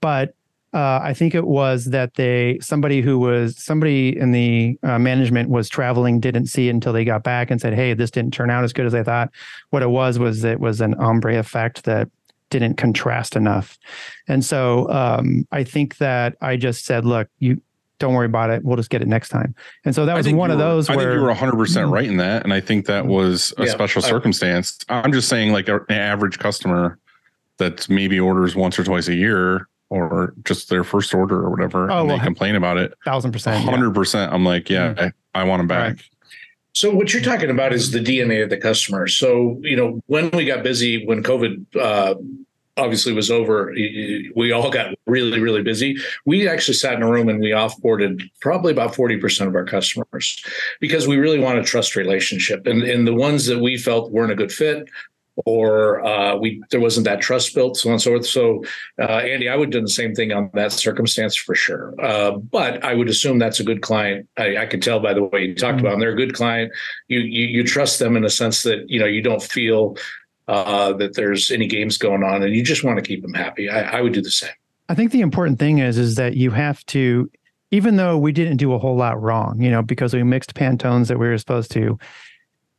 but 0.00 0.34
uh, 0.74 1.00
I 1.02 1.12
think 1.12 1.34
it 1.34 1.46
was 1.46 1.86
that 1.86 2.14
they 2.14 2.58
somebody 2.62 3.02
who 3.02 3.18
was 3.18 3.62
somebody 3.62 4.16
in 4.18 4.32
the 4.32 4.78
uh, 4.82 4.98
management 4.98 5.50
was 5.50 5.68
traveling, 5.68 6.18
didn't 6.18 6.46
see 6.46 6.68
it 6.68 6.70
until 6.70 6.94
they 6.94 7.04
got 7.04 7.22
back 7.22 7.50
and 7.50 7.60
said, 7.60 7.74
"Hey, 7.74 7.92
this 7.92 8.10
didn't 8.10 8.32
turn 8.32 8.50
out 8.50 8.64
as 8.64 8.72
good 8.72 8.86
as 8.86 8.94
I 8.94 9.02
thought." 9.02 9.30
What 9.70 9.82
it 9.82 9.90
was 9.90 10.18
was 10.18 10.44
it 10.44 10.60
was 10.60 10.80
an 10.80 10.94
ombre 10.94 11.38
effect 11.38 11.84
that 11.84 12.08
didn't 12.48 12.76
contrast 12.76 13.36
enough, 13.36 13.78
and 14.28 14.42
so 14.42 14.90
um, 14.90 15.46
I 15.52 15.62
think 15.62 15.98
that 15.98 16.36
I 16.40 16.56
just 16.56 16.86
said, 16.86 17.04
"Look, 17.04 17.28
you." 17.38 17.60
Don't 18.02 18.14
worry 18.14 18.26
about 18.26 18.50
it. 18.50 18.64
We'll 18.64 18.76
just 18.76 18.90
get 18.90 19.00
it 19.00 19.06
next 19.06 19.28
time. 19.28 19.54
And 19.84 19.94
so 19.94 20.04
that 20.06 20.16
was 20.16 20.28
one 20.28 20.50
of 20.50 20.58
those. 20.58 20.90
I 20.90 20.96
where, 20.96 21.06
think 21.06 21.14
you 21.14 21.20
were 21.20 21.28
100 21.28 21.56
percent 21.56 21.88
right 21.88 22.04
in 22.04 22.16
that, 22.16 22.42
and 22.42 22.52
I 22.52 22.58
think 22.58 22.86
that 22.86 23.06
was 23.06 23.54
a 23.58 23.66
yeah, 23.66 23.70
special 23.70 24.02
circumstance. 24.02 24.76
I'm 24.88 25.12
just 25.12 25.28
saying, 25.28 25.52
like 25.52 25.68
an 25.68 25.84
average 25.88 26.40
customer 26.40 26.98
that 27.58 27.88
maybe 27.88 28.18
orders 28.18 28.56
once 28.56 28.76
or 28.76 28.82
twice 28.82 29.06
a 29.06 29.14
year 29.14 29.68
or 29.88 30.34
just 30.44 30.68
their 30.68 30.82
first 30.82 31.14
order 31.14 31.36
or 31.36 31.48
whatever, 31.48 31.88
oh, 31.92 32.00
and 32.00 32.08
well, 32.08 32.18
they 32.18 32.24
complain 32.24 32.56
about 32.56 32.76
it. 32.76 32.92
Thousand 33.04 33.30
percent, 33.30 33.64
hundred 33.64 33.94
percent. 33.94 34.32
I'm 34.32 34.44
like, 34.44 34.68
yeah, 34.68 34.94
mm-hmm. 34.94 35.08
I, 35.36 35.40
I, 35.42 35.44
want 35.44 35.60
them 35.60 35.68
back. 35.68 35.92
Right. 35.92 36.02
So 36.72 36.90
what 36.90 37.12
you're 37.12 37.22
talking 37.22 37.50
about 37.50 37.72
is 37.72 37.92
the 37.92 38.00
DNA 38.00 38.42
of 38.42 38.50
the 38.50 38.56
customer. 38.56 39.06
So 39.06 39.60
you 39.62 39.76
know, 39.76 40.00
when 40.06 40.28
we 40.32 40.44
got 40.44 40.64
busy, 40.64 41.06
when 41.06 41.22
COVID 41.22 41.76
uh, 41.76 42.16
obviously 42.76 43.12
was 43.12 43.30
over, 43.30 43.72
we 44.34 44.52
all 44.52 44.70
got 44.70 44.94
really, 45.06 45.40
really 45.40 45.62
busy. 45.62 45.96
We 46.24 46.48
actually 46.48 46.74
sat 46.74 46.94
in 46.94 47.02
a 47.02 47.10
room 47.10 47.28
and 47.28 47.40
we 47.40 47.50
offboarded 47.50 48.28
probably 48.40 48.72
about 48.72 48.94
40% 48.94 49.46
of 49.46 49.54
our 49.54 49.64
customers 49.64 50.42
because 50.80 51.06
we 51.06 51.16
really 51.16 51.38
want 51.38 51.58
a 51.58 51.62
trust 51.62 51.96
relationship. 51.96 52.66
And, 52.66 52.82
and 52.82 53.06
the 53.06 53.14
ones 53.14 53.46
that 53.46 53.60
we 53.60 53.76
felt 53.76 54.10
weren't 54.10 54.32
a 54.32 54.36
good 54.36 54.52
fit, 54.52 54.88
or 55.46 56.04
uh, 56.04 56.36
we 56.36 56.62
there 56.70 56.80
wasn't 56.80 57.04
that 57.04 57.20
trust 57.20 57.54
built, 57.54 57.76
so 57.76 57.88
on 57.88 57.94
and 57.94 58.02
so 58.02 58.10
forth. 58.10 58.26
So, 58.26 58.64
uh, 58.98 59.18
Andy, 59.18 59.48
I 59.48 59.56
would 59.56 59.70
do 59.70 59.80
the 59.80 59.88
same 59.88 60.14
thing 60.14 60.32
on 60.32 60.50
that 60.54 60.72
circumstance 60.72 61.34
for 61.36 61.54
sure. 61.54 61.94
Uh, 62.02 62.32
but 62.32 62.84
I 62.84 62.94
would 62.94 63.08
assume 63.08 63.38
that's 63.38 63.60
a 63.60 63.64
good 63.64 63.80
client. 63.80 64.28
I, 64.36 64.58
I 64.58 64.66
could 64.66 64.82
tell 64.82 65.00
by 65.00 65.14
the 65.14 65.24
way 65.24 65.46
you 65.46 65.54
talked 65.54 65.76
mm-hmm. 65.76 65.86
about 65.86 65.90
them. 65.92 66.00
They're 66.00 66.12
a 66.12 66.16
good 66.16 66.34
client. 66.34 66.72
You, 67.08 67.20
you 67.20 67.46
you 67.46 67.64
trust 67.64 67.98
them 67.98 68.16
in 68.16 68.24
a 68.24 68.30
sense 68.30 68.62
that 68.64 68.90
you 68.90 69.00
know 69.00 69.06
you 69.06 69.22
don't 69.22 69.42
feel 69.42 69.96
uh, 70.48 70.92
that 70.94 71.14
there's 71.14 71.50
any 71.50 71.66
games 71.66 71.98
going 71.98 72.22
on, 72.22 72.42
and 72.42 72.54
you 72.54 72.62
just 72.62 72.84
want 72.84 72.98
to 72.98 73.02
keep 73.02 73.22
them 73.22 73.34
happy. 73.34 73.68
I, 73.68 73.98
I 73.98 74.00
would 74.00 74.12
do 74.12 74.22
the 74.22 74.30
same. 74.30 74.50
I 74.88 74.94
think 74.94 75.12
the 75.12 75.20
important 75.20 75.58
thing 75.58 75.78
is 75.78 75.98
is 75.98 76.16
that 76.16 76.36
you 76.36 76.50
have 76.50 76.84
to, 76.86 77.30
even 77.70 77.96
though 77.96 78.18
we 78.18 78.32
didn't 78.32 78.56
do 78.56 78.74
a 78.74 78.78
whole 78.78 78.96
lot 78.96 79.20
wrong, 79.20 79.60
you 79.60 79.70
know, 79.70 79.82
because 79.82 80.12
we 80.12 80.22
mixed 80.22 80.54
Pantones 80.54 81.08
that 81.08 81.18
we 81.18 81.28
were 81.28 81.38
supposed 81.38 81.70
to 81.72 81.98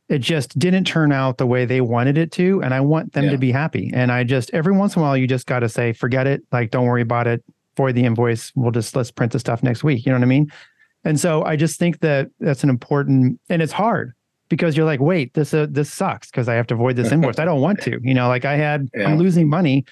it 0.08 0.18
just 0.18 0.58
didn't 0.58 0.84
turn 0.84 1.12
out 1.12 1.38
the 1.38 1.46
way 1.46 1.64
they 1.64 1.80
wanted 1.80 2.18
it 2.18 2.30
to 2.30 2.62
and 2.62 2.74
i 2.74 2.80
want 2.80 3.12
them 3.12 3.24
yeah. 3.24 3.30
to 3.30 3.38
be 3.38 3.50
happy. 3.50 3.90
And 3.94 4.12
i 4.12 4.24
just 4.24 4.50
every 4.52 4.72
once 4.72 4.96
in 4.96 5.00
a 5.00 5.04
while 5.04 5.16
you 5.16 5.26
just 5.26 5.46
got 5.46 5.60
to 5.60 5.68
say 5.68 5.92
forget 5.92 6.26
it. 6.26 6.42
Like 6.52 6.70
don't 6.70 6.86
worry 6.86 7.02
about 7.02 7.26
it. 7.26 7.42
For 7.76 7.92
the 7.92 8.04
invoice. 8.04 8.52
We'll 8.54 8.70
just 8.70 8.94
let's 8.94 9.10
print 9.10 9.32
the 9.32 9.40
stuff 9.40 9.64
next 9.64 9.82
week. 9.82 10.06
You 10.06 10.12
know 10.12 10.18
what 10.18 10.24
i 10.24 10.28
mean? 10.28 10.52
And 11.04 11.18
so 11.18 11.42
i 11.44 11.56
just 11.56 11.78
think 11.78 12.00
that 12.00 12.28
that's 12.38 12.62
an 12.62 12.70
important 12.70 13.40
and 13.48 13.62
it's 13.62 13.72
hard 13.72 14.14
because 14.48 14.76
you're 14.76 14.86
like 14.86 15.00
wait 15.00 15.32
this 15.34 15.54
uh, 15.54 15.66
this 15.70 15.92
sucks 15.92 16.30
because 16.30 16.48
i 16.48 16.54
have 16.54 16.66
to 16.66 16.74
avoid 16.74 16.96
this 16.96 17.12
invoice 17.12 17.38
i 17.38 17.44
don't 17.44 17.60
want 17.60 17.80
to 17.80 17.98
you 18.02 18.14
know 18.14 18.28
like 18.28 18.44
i 18.44 18.56
had 18.56 18.88
yeah. 18.94 19.08
i'm 19.08 19.18
losing 19.18 19.48
money 19.48 19.84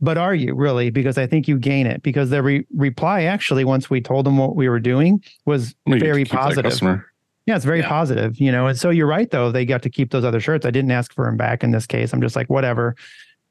but 0.00 0.16
are 0.16 0.34
you 0.34 0.54
really 0.54 0.90
because 0.90 1.18
i 1.18 1.26
think 1.26 1.48
you 1.48 1.58
gain 1.58 1.86
it 1.86 2.02
because 2.02 2.30
the 2.30 2.42
re- 2.42 2.66
reply 2.76 3.22
actually 3.22 3.64
once 3.64 3.90
we 3.90 4.00
told 4.00 4.26
them 4.26 4.38
what 4.38 4.56
we 4.56 4.68
were 4.68 4.80
doing 4.80 5.22
was 5.44 5.74
well, 5.86 5.98
very 5.98 6.24
positive 6.24 7.02
yeah, 7.48 7.56
it's 7.56 7.64
very 7.64 7.80
yeah. 7.80 7.88
positive, 7.88 8.38
you 8.38 8.52
know. 8.52 8.66
And 8.66 8.78
so 8.78 8.90
you're 8.90 9.06
right, 9.06 9.30
though. 9.30 9.50
They 9.50 9.64
got 9.64 9.80
to 9.84 9.88
keep 9.88 10.10
those 10.10 10.22
other 10.22 10.38
shirts. 10.38 10.66
I 10.66 10.70
didn't 10.70 10.90
ask 10.90 11.14
for 11.14 11.24
them 11.24 11.38
back 11.38 11.64
in 11.64 11.70
this 11.70 11.86
case. 11.86 12.12
I'm 12.12 12.20
just 12.20 12.36
like, 12.36 12.50
whatever, 12.50 12.94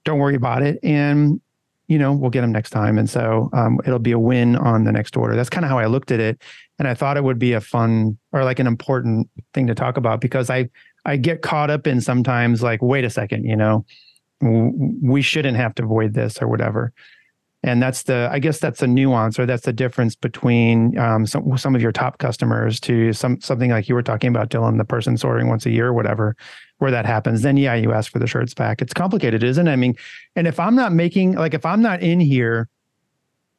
don't 0.05 0.19
worry 0.19 0.35
about 0.35 0.61
it. 0.61 0.77
And, 0.83 1.41
you 1.87 1.97
know, 1.97 2.13
we'll 2.13 2.29
get 2.29 2.41
them 2.41 2.51
next 2.51 2.71
time. 2.71 2.97
And 2.97 3.09
so 3.09 3.49
um, 3.53 3.79
it'll 3.85 3.99
be 3.99 4.11
a 4.11 4.19
win 4.19 4.55
on 4.55 4.83
the 4.83 4.91
next 4.91 5.15
order. 5.15 5.35
That's 5.35 5.49
kind 5.49 5.65
of 5.65 5.69
how 5.69 5.79
I 5.79 5.85
looked 5.85 6.11
at 6.11 6.19
it. 6.19 6.41
And 6.79 6.87
I 6.87 6.93
thought 6.93 7.17
it 7.17 7.23
would 7.23 7.39
be 7.39 7.53
a 7.53 7.61
fun 7.61 8.17
or 8.33 8.43
like 8.43 8.59
an 8.59 8.67
important 8.67 9.29
thing 9.53 9.67
to 9.67 9.75
talk 9.75 9.97
about 9.97 10.21
because 10.21 10.49
I, 10.49 10.69
I 11.05 11.15
get 11.15 11.41
caught 11.41 11.69
up 11.69 11.87
in 11.87 12.01
sometimes 12.01 12.61
like, 12.61 12.81
wait 12.81 13.05
a 13.05 13.09
second, 13.09 13.45
you 13.45 13.55
know, 13.55 13.85
we 14.41 15.21
shouldn't 15.21 15.57
have 15.57 15.73
to 15.75 15.85
void 15.85 16.13
this 16.13 16.41
or 16.41 16.47
whatever. 16.47 16.93
And 17.63 17.81
that's 17.81 18.03
the, 18.03 18.29
I 18.31 18.39
guess 18.39 18.59
that's 18.59 18.83
a 18.83 18.87
nuance 18.87 19.39
or 19.39 19.45
that's 19.45 19.65
the 19.65 19.73
difference 19.73 20.15
between 20.15 20.97
um, 20.99 21.25
some 21.25 21.57
some 21.57 21.75
of 21.75 21.81
your 21.81 21.91
top 21.91 22.19
customers 22.19 22.79
to 22.81 23.13
some 23.13 23.41
something 23.41 23.71
like 23.71 23.89
you 23.89 23.95
were 23.95 24.03
talking 24.03 24.29
about, 24.29 24.49
Dylan, 24.49 24.77
the 24.77 24.85
person's 24.85 25.23
ordering 25.23 25.47
once 25.47 25.65
a 25.65 25.71
year 25.71 25.87
or 25.87 25.93
whatever, 25.93 26.35
where 26.77 26.91
that 26.91 27.05
happens. 27.05 27.41
Then 27.41 27.57
yeah, 27.57 27.75
you 27.75 27.93
ask 27.93 28.11
for 28.11 28.19
the 28.19 28.27
shirts 28.27 28.53
back. 28.53 28.81
It's 28.81 28.93
complicated, 28.93 29.43
isn't 29.43 29.67
it? 29.67 29.71
I 29.71 29.75
mean, 29.75 29.95
and 30.35 30.47
if 30.47 30.59
I'm 30.59 30.75
not 30.75 30.93
making 30.93 31.33
like 31.33 31.53
if 31.53 31.65
I'm 31.65 31.81
not 31.81 32.01
in 32.01 32.19
here, 32.19 32.69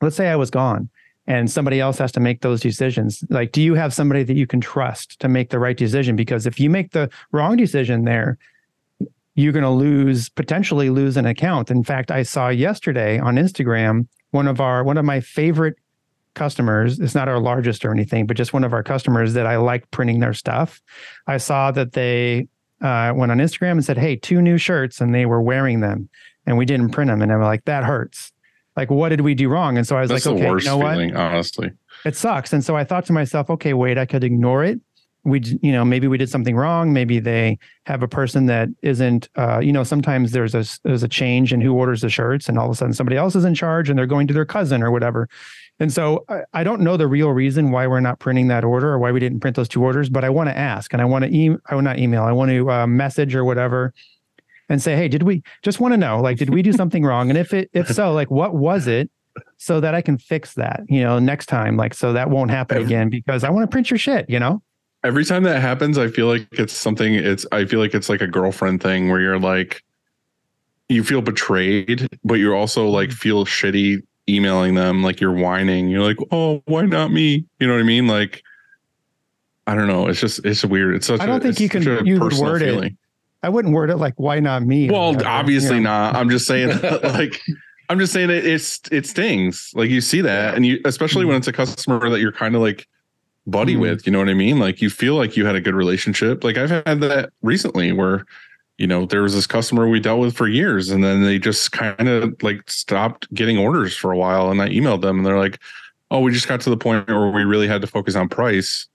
let's 0.01 0.16
say 0.16 0.29
I 0.29 0.37
was 0.37 0.51
gone 0.51 0.89
and 1.27 1.51
somebody 1.51 1.79
else 1.79 1.99
has 1.99 2.11
to 2.12 2.21
make 2.21 2.41
those 2.41 2.61
decisions. 2.61 3.23
Like, 3.29 3.53
do 3.53 3.61
you 3.61 3.75
have 3.75 3.93
somebody 3.93 4.23
that 4.23 4.35
you 4.35 4.47
can 4.47 4.61
trust 4.61 5.21
to 5.21 5.29
make 5.29 5.51
the 5.51 5.59
right 5.59 5.77
decision? 5.77 6.16
Because 6.16 6.47
if 6.47 6.59
you 6.59 6.71
make 6.71 6.93
the 6.93 7.11
wrong 7.33 7.57
decision 7.57 8.05
there, 8.05 8.39
you're 9.35 9.53
going 9.53 9.62
to 9.62 9.71
lose 9.71 10.31
potentially 10.31 10.91
lose 10.91 11.16
an 11.16 11.27
account. 11.27 11.71
In 11.71 11.85
fact, 11.85 12.11
I 12.11 12.23
saw 12.23 12.49
yesterday 12.49 13.19
on 13.19 13.37
Instagram 13.37 14.09
one 14.31 14.49
of 14.49 14.61
our 14.61 14.83
one 14.83 14.99
of 14.99 15.05
my 15.05 15.21
favorite 15.21 15.77
customers. 16.35 16.99
It's 16.99 17.14
not 17.14 17.29
our 17.29 17.39
largest 17.39 17.85
or 17.85 17.93
anything, 17.93 18.27
but 18.27 18.37
just 18.37 18.53
one 18.53 18.64
of 18.64 18.73
our 18.73 18.83
customers 18.83 19.35
that 19.35 19.47
I 19.47 19.57
like 19.57 19.91
printing 19.91 20.21
their 20.21 20.35
stuff. 20.35 20.81
I 21.27 21.37
saw 21.37 21.71
that 21.73 21.93
they 21.93 22.49
uh, 22.81 23.12
went 23.14 23.33
on 23.33 23.39
Instagram 23.39 23.72
and 23.72 23.85
said, 23.85 23.99
"Hey, 23.99 24.16
two 24.16 24.41
new 24.41 24.59
shirts," 24.59 25.01
and 25.01 25.14
they 25.14 25.26
were 25.26 25.43
wearing 25.43 25.81
them, 25.81 26.09
and 26.47 26.57
we 26.57 26.64
didn't 26.64 26.91
print 26.91 27.11
them, 27.11 27.22
and 27.22 27.33
I'm 27.33 27.41
like, 27.43 27.64
that 27.64 27.85
hurts. 27.85 28.33
Like, 28.76 28.91
what 28.91 29.09
did 29.09 29.22
we 29.22 29.35
do 29.35 29.49
wrong? 29.49 29.76
And 29.76 29.87
so 29.87 29.97
I 29.97 30.03
was 30.03 30.11
That's 30.11 30.24
like, 30.24 30.35
okay, 30.37 30.49
you 30.49 30.64
know 30.64 30.76
what? 30.76 30.97
honestly. 31.16 31.72
it 32.05 32.14
sucks. 32.14 32.53
And 32.53 32.64
so 32.64 32.76
I 32.76 32.85
thought 32.85 33.05
to 33.07 33.12
myself, 33.12 33.51
okay, 33.51 33.74
wait, 33.74 33.99
I 33.99 34.07
could 34.07 34.22
ignore 34.22 34.62
it. 34.62 34.81
We, 35.24 35.41
you 35.62 35.72
know, 35.72 35.85
maybe 35.85 36.07
we 36.07 36.16
did 36.16 36.31
something 36.31 36.55
wrong. 36.55 36.93
Maybe 36.93 37.18
they 37.18 37.59
have 37.87 38.05
a 38.05 38.09
person 38.09 38.47
that 38.47 38.68
isn't, 38.83 39.29
uh, 39.37 39.59
you 39.59 39.72
know, 39.72 39.83
sometimes 39.83 40.31
there's 40.31 40.55
a 40.55 40.64
there's 40.85 41.03
a 41.03 41.09
change 41.09 41.53
in 41.53 41.61
who 41.61 41.74
orders 41.74 42.03
the 42.03 42.09
shirts, 42.09 42.49
and 42.49 42.57
all 42.57 42.66
of 42.66 42.72
a 42.72 42.74
sudden 42.76 42.95
somebody 42.95 43.16
else 43.16 43.35
is 43.35 43.45
in 43.45 43.55
charge, 43.55 43.91
and 43.91 43.99
they're 43.99 44.07
going 44.07 44.29
to 44.29 44.33
their 44.33 44.47
cousin 44.47 44.81
or 44.81 44.93
whatever. 44.93 45.29
And 45.81 45.93
so 45.93 46.24
I, 46.29 46.41
I 46.53 46.64
don't 46.64 46.81
know 46.81 46.97
the 46.97 47.07
real 47.07 47.31
reason 47.31 47.70
why 47.70 47.87
we're 47.87 48.01
not 48.01 48.18
printing 48.18 48.49
that 48.49 48.64
order 48.64 48.89
or 48.89 48.99
why 48.99 49.12
we 49.12 49.20
didn't 49.20 49.41
print 49.41 49.57
those 49.57 49.68
two 49.68 49.83
orders, 49.83 50.09
but 50.09 50.24
I 50.24 50.31
want 50.31 50.49
to 50.49 50.57
ask, 50.57 50.93
and 50.93 51.01
I 51.01 51.05
want 51.05 51.24
to 51.24 51.31
e- 51.31 51.57
I 51.66 51.74
will 51.74 51.83
not 51.83 51.99
email, 51.99 52.24
I 52.24 52.33
want 52.33 52.51
to 52.51 52.70
uh, 52.70 52.87
message 52.87 53.35
or 53.35 53.45
whatever, 53.45 53.95
and 54.68 54.83
say, 54.83 54.97
hey, 54.97 55.09
did 55.09 55.22
we 55.22 55.43
just 55.62 55.81
want 55.81 55.93
to 55.93 55.99
know, 55.99 56.20
like, 56.20 56.37
did 56.39 56.51
we 56.51 56.62
do 56.62 56.72
something 56.72 57.05
wrong? 57.05 57.31
And 57.31 57.39
if 57.39 57.55
it 57.55 57.70
if 57.72 57.89
so, 57.89 58.12
like, 58.20 58.31
what 58.31 58.55
was 58.55 58.87
it? 58.87 59.11
so 59.57 59.81
that 59.81 59.95
I 59.95 60.03
can 60.03 60.18
fix 60.18 60.55
that, 60.55 60.83
you 60.89 61.03
know, 61.03 61.18
next 61.18 61.47
time, 61.47 61.76
like, 61.76 61.95
so 61.95 62.12
that 62.12 62.31
won't 62.31 62.51
happen 62.51 62.79
again 62.79 63.09
because 63.09 63.45
I 63.45 63.51
want 63.51 63.62
to 63.64 63.68
print 63.72 63.91
your 63.91 63.99
shit, 63.99 64.29
you 64.29 64.39
know? 64.39 64.62
Every 65.05 65.24
time 65.24 65.45
that 65.45 65.61
happens, 65.61 65.97
I 65.97 66.09
feel 66.09 66.26
like 66.26 66.49
it's 66.53 66.72
something. 66.72 67.14
It's 67.14 67.47
I 67.53 67.64
feel 67.66 67.79
like 67.79 67.95
it's 67.95 68.09
like 68.09 68.20
a 68.20 68.26
girlfriend 68.26 68.83
thing 68.83 69.09
where 69.09 69.20
you're 69.20 69.39
like, 69.39 69.85
you 70.89 71.05
feel 71.05 71.22
betrayed, 71.22 72.09
but 72.24 72.35
you're 72.35 72.57
also 72.57 72.89
like 72.89 73.12
feel 73.12 73.45
shitty 73.45 74.03
emailing 74.29 74.74
them, 74.74 75.03
like 75.03 75.20
you're 75.20 75.33
whining. 75.33 75.89
You're 75.89 76.03
like, 76.03 76.18
oh, 76.31 76.62
why 76.66 76.83
not 76.83 77.11
me? 77.11 77.45
You 77.59 77.66
know 77.66 77.74
what 77.74 77.81
I 77.81 77.85
mean? 77.85 78.07
Like, 78.07 78.43
I 79.66 79.74
don't 79.74 79.87
know. 79.89 80.07
It's 80.09 80.20
just 80.20 80.45
it's 80.45 80.64
weird. 80.64 80.95
It's 80.97 81.07
such. 81.07 81.20
I 81.20 81.26
don't 81.26 81.37
a, 81.37 81.41
think 81.41 81.61
you 81.61 81.68
can- 81.68 82.07
you 82.07 82.20
would 82.20 82.35
word 82.35 82.62
it 82.62 82.66
feeling. 82.66 82.97
I 83.43 83.49
wouldn't 83.49 83.72
word 83.72 83.89
it 83.91 83.97
like, 83.99 84.14
why 84.16 84.41
not 84.41 84.64
me? 84.64 84.91
Well, 84.91 85.12
whatever, 85.12 85.29
obviously 85.29 85.76
you 85.76 85.83
know? 85.83 85.91
not. 85.91 86.16
I'm 86.16 86.29
just 86.29 86.47
saying, 86.47 86.70
like, 87.03 87.41
I'm 87.89 87.99
just 87.99 88.12
saying 88.12 88.29
that 88.29 88.45
It's 88.45 88.81
it 88.91 89.07
stings. 89.07 89.70
Like 89.74 89.91
you 89.91 90.01
see 90.01 90.20
that, 90.22 90.55
and 90.55 90.66
you 90.66 90.81
especially 90.85 91.24
when 91.24 91.37
it's 91.37 91.47
a 91.49 91.53
customer 91.53 92.11
that 92.11 92.20
you're 92.20 92.33
kind 92.33 92.55
of 92.55 92.61
like 92.62 92.87
buddy 93.47 93.76
Mhm. 93.76 93.81
with. 93.81 94.07
You 94.07 94.12
know 94.12 94.18
what 94.18 94.29
I 94.29 94.35
mean? 94.35 94.59
Like 94.59 94.83
you 94.83 94.91
feel 94.91 95.14
like 95.14 95.37
you 95.37 95.47
had 95.47 95.55
a 95.57 95.61
good 95.61 95.74
relationship. 95.74 96.43
Like 96.45 96.57
I've 96.59 96.70
had 96.70 97.01
that 97.01 97.31
recently, 97.43 97.93
where 97.93 98.24
you 98.79 98.87
know 98.87 99.05
there 99.07 99.22
was 99.22 99.35
this 99.35 99.47
customer 99.47 99.89
we 99.89 100.01
dealt 100.01 100.20
with 100.20 100.37
for 100.37 100.49
years, 100.49 100.89
and 100.91 101.03
then 101.05 101.22
they 101.22 101.39
just 101.39 101.72
kind 101.72 102.09
of 102.09 102.41
like 102.43 102.70
stopped 102.70 103.33
getting 103.35 103.59
orders 103.59 103.97
for 103.97 104.12
a 104.12 104.16
while, 104.16 104.51
and 104.51 104.62
I 104.62 104.68
emailed 104.68 105.03
them, 105.03 105.18
and 105.18 105.26
they're 105.26 105.39
like, 105.39 105.59
"Oh, 106.11 106.20
we 106.20 106.33
just 106.33 106.49
got 106.49 106.61
to 106.62 106.70
the 106.70 106.76
point 106.76 107.07
where 107.09 107.31
we 107.31 107.45
really 107.45 107.68
had 107.68 107.81
to 107.83 107.87
focus 107.87 108.14
on 108.16 108.29
price." 108.29 108.87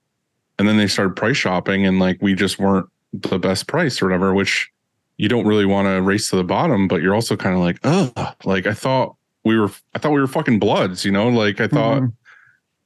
And 0.58 0.66
then 0.68 0.76
they 0.78 0.86
started 0.86 1.16
price 1.16 1.36
shopping, 1.36 1.86
and 1.86 1.98
like 2.00 2.18
we 2.22 2.34
just 2.34 2.58
weren't 2.58 2.86
the 3.12 3.38
best 3.38 3.66
price 3.66 4.00
or 4.00 4.06
whatever, 4.06 4.34
which 4.34 4.70
you 5.18 5.28
don't 5.28 5.46
really 5.46 5.64
want 5.66 5.86
to 5.86 6.00
race 6.02 6.30
to 6.30 6.36
the 6.36 6.42
bottom, 6.44 6.88
but 6.88 7.00
you're 7.02 7.14
also 7.14 7.36
kind 7.36 7.54
of 7.54 7.60
like, 7.60 7.78
oh, 7.84 8.10
like 8.44 8.66
I 8.66 8.72
thought 8.74 9.14
we 9.44 9.56
were, 9.58 9.70
I 9.94 9.98
thought 10.00 10.10
we 10.12 10.20
were 10.20 10.26
fucking 10.26 10.58
bloods, 10.58 11.04
you 11.04 11.12
know, 11.12 11.28
like 11.28 11.60
I 11.60 11.68
thought 11.68 12.02
Mhm. 12.02 12.12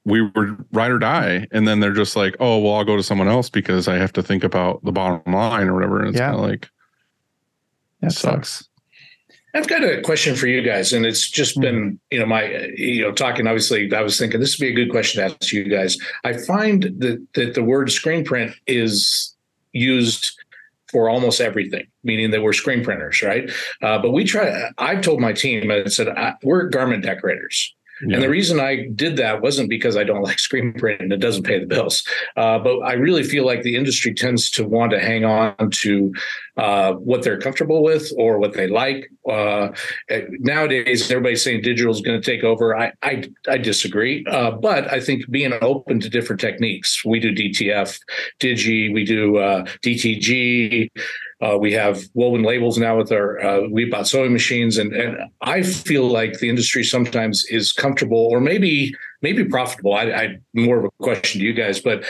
we 0.05 0.20
were 0.22 0.57
ride 0.72 0.90
or 0.90 0.99
die. 0.99 1.46
And 1.53 1.66
then 1.66 1.80
they're 1.80 1.94
just 1.94 2.16
like, 2.16 2.36
oh, 2.40 2.59
well, 2.59 2.74
I'll 2.74 2.84
go 2.84 2.96
to 2.99 3.03
someone 3.03 3.28
else 3.28 3.49
because 3.49 3.88
I 3.88 3.94
have 3.96 4.12
to 4.14 4.22
think 4.22 4.44
about 4.44 4.84
the 4.84 4.92
bottom 4.92 5.32
line 5.32 5.68
or 5.68 5.74
whatever. 5.74 6.01
And 6.01 6.09
it's 6.09 6.18
Yeah. 6.18 6.32
kind 6.32 6.36
of 6.36 6.42
like, 6.51 6.68
that 8.01 8.12
sucks. 8.12 8.68
I've 9.55 9.66
got 9.66 9.82
a 9.82 10.03
question 10.03 10.36
for 10.36 10.46
you 10.46 10.62
guys, 10.62 10.92
and 10.92 11.07
it's 11.07 11.28
just 11.28 11.59
been, 11.59 11.99
you 12.11 12.18
know, 12.18 12.26
my, 12.26 12.70
you 12.76 13.03
know, 13.03 13.12
talking. 13.12 13.46
Obviously, 13.46 13.92
I 13.92 14.03
was 14.03 14.18
thinking 14.18 14.40
this 14.40 14.59
would 14.59 14.64
be 14.66 14.72
a 14.72 14.74
good 14.74 14.90
question 14.90 15.20
to 15.20 15.34
ask 15.34 15.53
you 15.53 15.64
guys. 15.64 15.96
I 16.24 16.34
find 16.34 16.82
that 16.99 17.26
that 17.34 17.55
the 17.55 17.64
word 17.64 17.90
screen 17.90 18.24
print 18.24 18.55
is 18.66 19.34
used 19.72 20.32
for 20.90 21.09
almost 21.09 21.40
everything, 21.40 21.86
meaning 22.05 22.30
that 22.30 22.42
we're 22.42 22.53
screen 22.53 22.84
printers, 22.84 23.22
right? 23.22 23.51
Uh, 23.82 23.99
but 23.99 24.12
we 24.12 24.24
try. 24.24 24.70
I've 24.78 25.01
told 25.01 25.20
my 25.20 25.32
team, 25.32 25.70
I 25.70 25.84
said 25.86 26.09
we're 26.42 26.68
garment 26.68 27.03
decorators. 27.03 27.74
Yeah. 28.03 28.16
And 28.16 28.22
the 28.22 28.28
reason 28.28 28.61
I 28.61 28.88
did 28.94 29.16
that 29.16 29.42
wasn't 29.42 29.68
because 29.68 29.96
I 29.96 30.05
don't 30.05 30.22
like 30.28 30.38
screen 30.38 30.72
print 30.72 31.01
and 31.01 31.12
it 31.12 31.18
doesn't 31.18 31.44
pay 31.44 31.59
the 31.59 31.66
bills, 31.66 32.05
uh, 32.36 32.59
but 32.59 32.78
I 32.80 32.92
really 32.94 33.22
feel 33.22 33.44
like 33.44 33.62
the 33.62 33.76
industry 33.76 34.14
tends 34.14 34.51
to 34.53 34.64
want 34.64 34.92
to 34.92 35.01
hang 35.01 35.24
on 35.24 35.70
to 35.70 36.12
uh, 36.57 36.92
what 36.94 37.22
they're 37.22 37.40
comfortable 37.40 37.82
with 37.82 38.12
or 38.16 38.38
what 38.38 38.53
they 38.53 38.66
like. 38.66 39.11
Uh, 39.28 39.68
nowadays, 40.40 41.11
everybody's 41.11 41.42
saying 41.42 41.62
digital 41.62 41.92
is 41.92 42.01
going 42.01 42.20
to 42.20 42.30
take 42.30 42.44
over. 42.44 42.76
I 42.76 42.92
I, 43.03 43.24
I 43.49 43.59
disagree, 43.59 44.24
uh, 44.26 44.53
but 44.53 44.90
I 44.92 45.01
think 45.01 45.28
being 45.30 45.53
open 45.62 46.01
to 46.01 46.09
different 46.09 46.40
techniques. 46.40 47.05
We 47.05 47.20
do 47.20 47.34
DTF, 47.34 47.99
Digi, 48.40 48.92
we 48.92 49.05
do 49.05 49.38
uh, 49.38 49.64
DTG. 49.84 50.90
Uh, 51.41 51.57
we 51.57 51.72
have 51.72 52.03
woven 52.14 52.43
labels 52.43 52.78
now 52.78 52.97
with 52.99 53.12
our 53.12 53.41
uh, 53.41 53.61
we 53.70 53.84
bought 53.84 54.09
sewing 54.09 54.32
machines, 54.32 54.76
and 54.76 54.93
and 54.93 55.16
I 55.41 55.62
feel 55.62 56.09
like 56.09 56.41
the 56.41 56.49
industry 56.49 56.82
sometimes 56.82 57.45
is 57.49 57.72
comfortable 57.72 58.18
or 58.18 58.41
maybe 58.41 58.93
maybe 59.22 59.45
profitable. 59.45 59.95
I, 59.95 60.05
I 60.11 60.39
more 60.55 60.78
of 60.78 60.84
a 60.86 60.91
question 61.01 61.41
to 61.41 61.47
you 61.47 61.53
guys, 61.53 61.80
but 61.80 62.05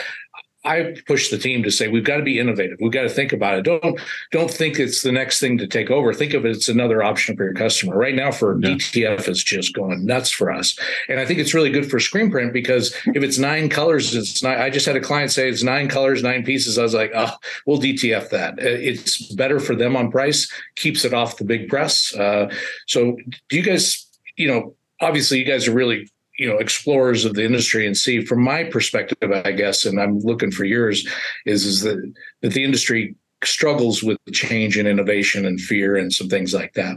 I 0.69 0.95
push 1.07 1.29
the 1.29 1.37
team 1.39 1.63
to 1.63 1.71
say 1.71 1.87
we've 1.87 2.03
got 2.03 2.17
to 2.17 2.23
be 2.23 2.37
innovative. 2.37 2.77
We've 2.79 2.91
got 2.91 3.01
to 3.01 3.09
think 3.09 3.33
about 3.33 3.57
it. 3.57 3.63
Don't 3.63 3.99
don't 4.31 4.51
think 4.51 4.79
it's 4.79 5.01
the 5.01 5.11
next 5.11 5.39
thing 5.39 5.57
to 5.57 5.67
take 5.67 5.89
over. 5.89 6.13
Think 6.13 6.35
of 6.35 6.45
it 6.45 6.55
as 6.55 6.69
another 6.69 7.01
option 7.01 7.35
for 7.35 7.43
your 7.45 7.55
customer. 7.55 7.97
Right 7.97 8.13
now, 8.13 8.31
for 8.31 8.59
Yeah. 8.59 8.75
DTF, 8.75 9.27
it's 9.27 9.43
just 9.43 9.73
going 9.73 10.05
nuts 10.05 10.29
for 10.29 10.51
us, 10.51 10.77
and 11.07 11.19
I 11.19 11.25
think 11.25 11.39
it's 11.39 11.55
really 11.55 11.71
good 11.71 11.89
for 11.89 11.99
screen 11.99 12.29
print 12.29 12.53
because 12.53 12.95
if 13.07 13.23
it's 13.23 13.39
nine 13.39 13.67
colors, 13.69 14.13
it's 14.15 14.43
not. 14.43 14.59
I 14.59 14.69
just 14.69 14.85
had 14.85 14.95
a 14.95 15.01
client 15.01 15.31
say 15.31 15.49
it's 15.49 15.63
nine 15.63 15.87
colors, 15.87 16.21
nine 16.21 16.43
pieces. 16.43 16.77
I 16.77 16.83
was 16.83 16.93
like, 16.93 17.11
oh, 17.15 17.31
we'll 17.65 17.79
DTF 17.79 18.29
that. 18.29 18.59
It's 18.59 19.33
better 19.33 19.59
for 19.59 19.75
them 19.75 19.95
on 19.95 20.11
price, 20.11 20.51
keeps 20.75 21.03
it 21.03 21.13
off 21.13 21.37
the 21.37 21.45
big 21.45 21.67
press. 21.67 22.13
Uh, 22.15 22.53
so, 22.87 23.17
do 23.49 23.57
you 23.57 23.63
guys, 23.63 24.07
you 24.37 24.47
know, 24.47 24.75
obviously, 25.01 25.39
you 25.39 25.45
guys 25.45 25.67
are 25.67 25.73
really 25.73 26.09
you 26.39 26.47
know 26.47 26.57
explorers 26.57 27.25
of 27.25 27.35
the 27.35 27.43
industry 27.43 27.85
and 27.85 27.95
see 27.95 28.25
from 28.25 28.41
my 28.41 28.63
perspective 28.63 29.31
i 29.45 29.51
guess 29.51 29.85
and 29.85 29.99
i'm 29.99 30.19
looking 30.19 30.51
for 30.51 30.65
yours 30.65 31.07
is 31.45 31.65
is 31.65 31.81
that 31.81 32.13
that 32.41 32.53
the 32.53 32.63
industry 32.63 33.15
struggles 33.43 34.01
with 34.01 34.17
change 34.31 34.77
and 34.77 34.87
innovation 34.87 35.45
and 35.45 35.61
fear 35.61 35.95
and 35.95 36.11
some 36.11 36.27
things 36.27 36.53
like 36.53 36.73
that 36.73 36.95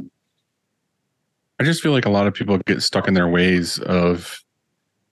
I 1.63 1.65
just 1.65 1.81
feel 1.81 1.93
like 1.93 2.07
a 2.07 2.11
lot 2.11 2.27
of 2.27 2.35
people 2.35 2.59
get 2.59 2.83
stuck 2.83 3.07
in 3.07 3.15
their 3.15 3.29
ways 3.29 3.79
of 3.79 4.43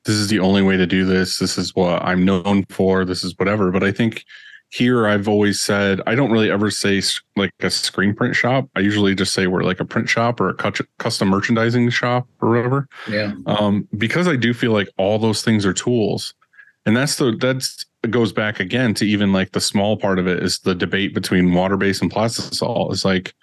this 0.05 0.17
is 0.17 0.27
the 0.27 0.41
only 0.41 0.63
way 0.63 0.77
to 0.77 0.85
do 0.85 1.05
this. 1.05 1.39
This 1.39 1.57
is 1.57 1.77
what 1.77 2.03
I'm 2.03 2.25
known 2.25 2.65
for. 2.71 3.05
This 3.05 3.23
is 3.23 3.35
whatever. 3.39 3.71
But 3.71 3.85
I 3.85 3.93
think 3.93 4.25
here 4.71 5.07
I've 5.07 5.29
always 5.29 5.61
said 5.61 6.01
I 6.07 6.15
don't 6.15 6.31
really 6.31 6.51
ever 6.51 6.71
say 6.71 7.03
like 7.37 7.53
a 7.61 7.71
screen 7.71 8.15
print 8.15 8.37
shop. 8.37 8.69
I 8.77 8.81
usually 8.81 9.15
just 9.15 9.35
say 9.35 9.47
we're 9.47 9.65
like 9.65 9.81
a 9.81 9.85
print 9.85 10.09
shop 10.09 10.41
or 10.41 10.51
a 10.51 10.73
custom 10.99 11.29
merchandising 11.29 11.91
shop 11.91 12.29
or 12.41 12.51
whatever. 12.51 12.89
yeah 13.09 13.33
Um, 13.47 13.89
because 13.99 14.29
I 14.29 14.37
do 14.37 14.55
feel 14.55 14.73
like 14.73 14.89
all 14.97 15.19
those 15.19 15.43
things 15.43 15.67
are 15.67 15.73
tools. 15.73 16.35
And 16.87 16.97
that's 16.97 17.17
the 17.17 17.37
that's 17.39 17.85
goes 18.09 18.33
back 18.33 18.61
again 18.61 18.95
to 18.95 19.05
even 19.05 19.33
like 19.33 19.53
the 19.53 19.61
small 19.61 19.97
part 19.97 20.19
of 20.19 20.27
it 20.27 20.43
is 20.43 20.61
the 20.61 20.75
debate 20.75 21.15
between 21.15 21.53
water 21.53 21.77
based 21.77 22.01
and 22.01 22.11
plastisol. 22.11 22.91
It's 22.93 23.05
like 23.05 23.35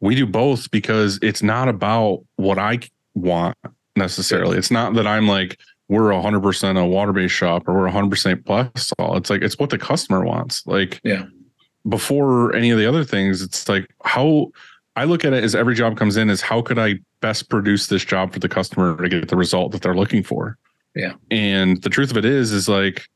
we 0.00 0.14
do 0.14 0.24
both 0.24 0.70
because 0.70 1.18
it's 1.20 1.42
not 1.42 1.68
about 1.68 2.24
what 2.36 2.58
I 2.58 2.80
want 3.14 3.58
necessarily. 3.96 4.56
It's 4.56 4.70
not 4.70 4.94
that 4.94 5.06
I'm 5.06 5.28
like 5.28 5.58
we're 5.90 6.10
100% 6.10 6.80
a 6.80 6.86
water 6.86 7.12
based 7.12 7.34
shop 7.34 7.66
or 7.66 7.74
we're 7.74 7.88
100% 7.90 8.44
plastisol. 8.44 9.16
It's 9.16 9.28
like 9.28 9.42
it's 9.42 9.58
what 9.58 9.70
the 9.70 9.78
customer 9.78 10.24
wants. 10.24 10.64
Like 10.64 11.00
Yeah. 11.02 11.24
before 11.88 12.54
any 12.54 12.70
of 12.70 12.78
the 12.78 12.86
other 12.86 13.02
things, 13.02 13.42
it's 13.42 13.68
like 13.68 13.92
how 14.04 14.52
I 14.94 15.02
look 15.04 15.24
at 15.24 15.32
it 15.32 15.42
as 15.42 15.56
every 15.56 15.74
job 15.74 15.96
comes 15.96 16.16
in 16.16 16.30
is 16.30 16.40
how 16.42 16.62
could 16.62 16.78
I 16.78 17.00
best 17.20 17.48
produce 17.48 17.88
this 17.88 18.04
job 18.04 18.32
for 18.32 18.38
the 18.38 18.48
customer 18.48 18.96
to 19.02 19.08
get 19.08 19.28
the 19.28 19.36
result 19.36 19.72
that 19.72 19.82
they're 19.82 19.96
looking 19.96 20.22
for. 20.22 20.56
Yeah. 20.94 21.14
And 21.32 21.82
the 21.82 21.90
truth 21.90 22.12
of 22.12 22.16
it 22.16 22.24
is, 22.24 22.52
is 22.52 22.68
like 22.68 23.08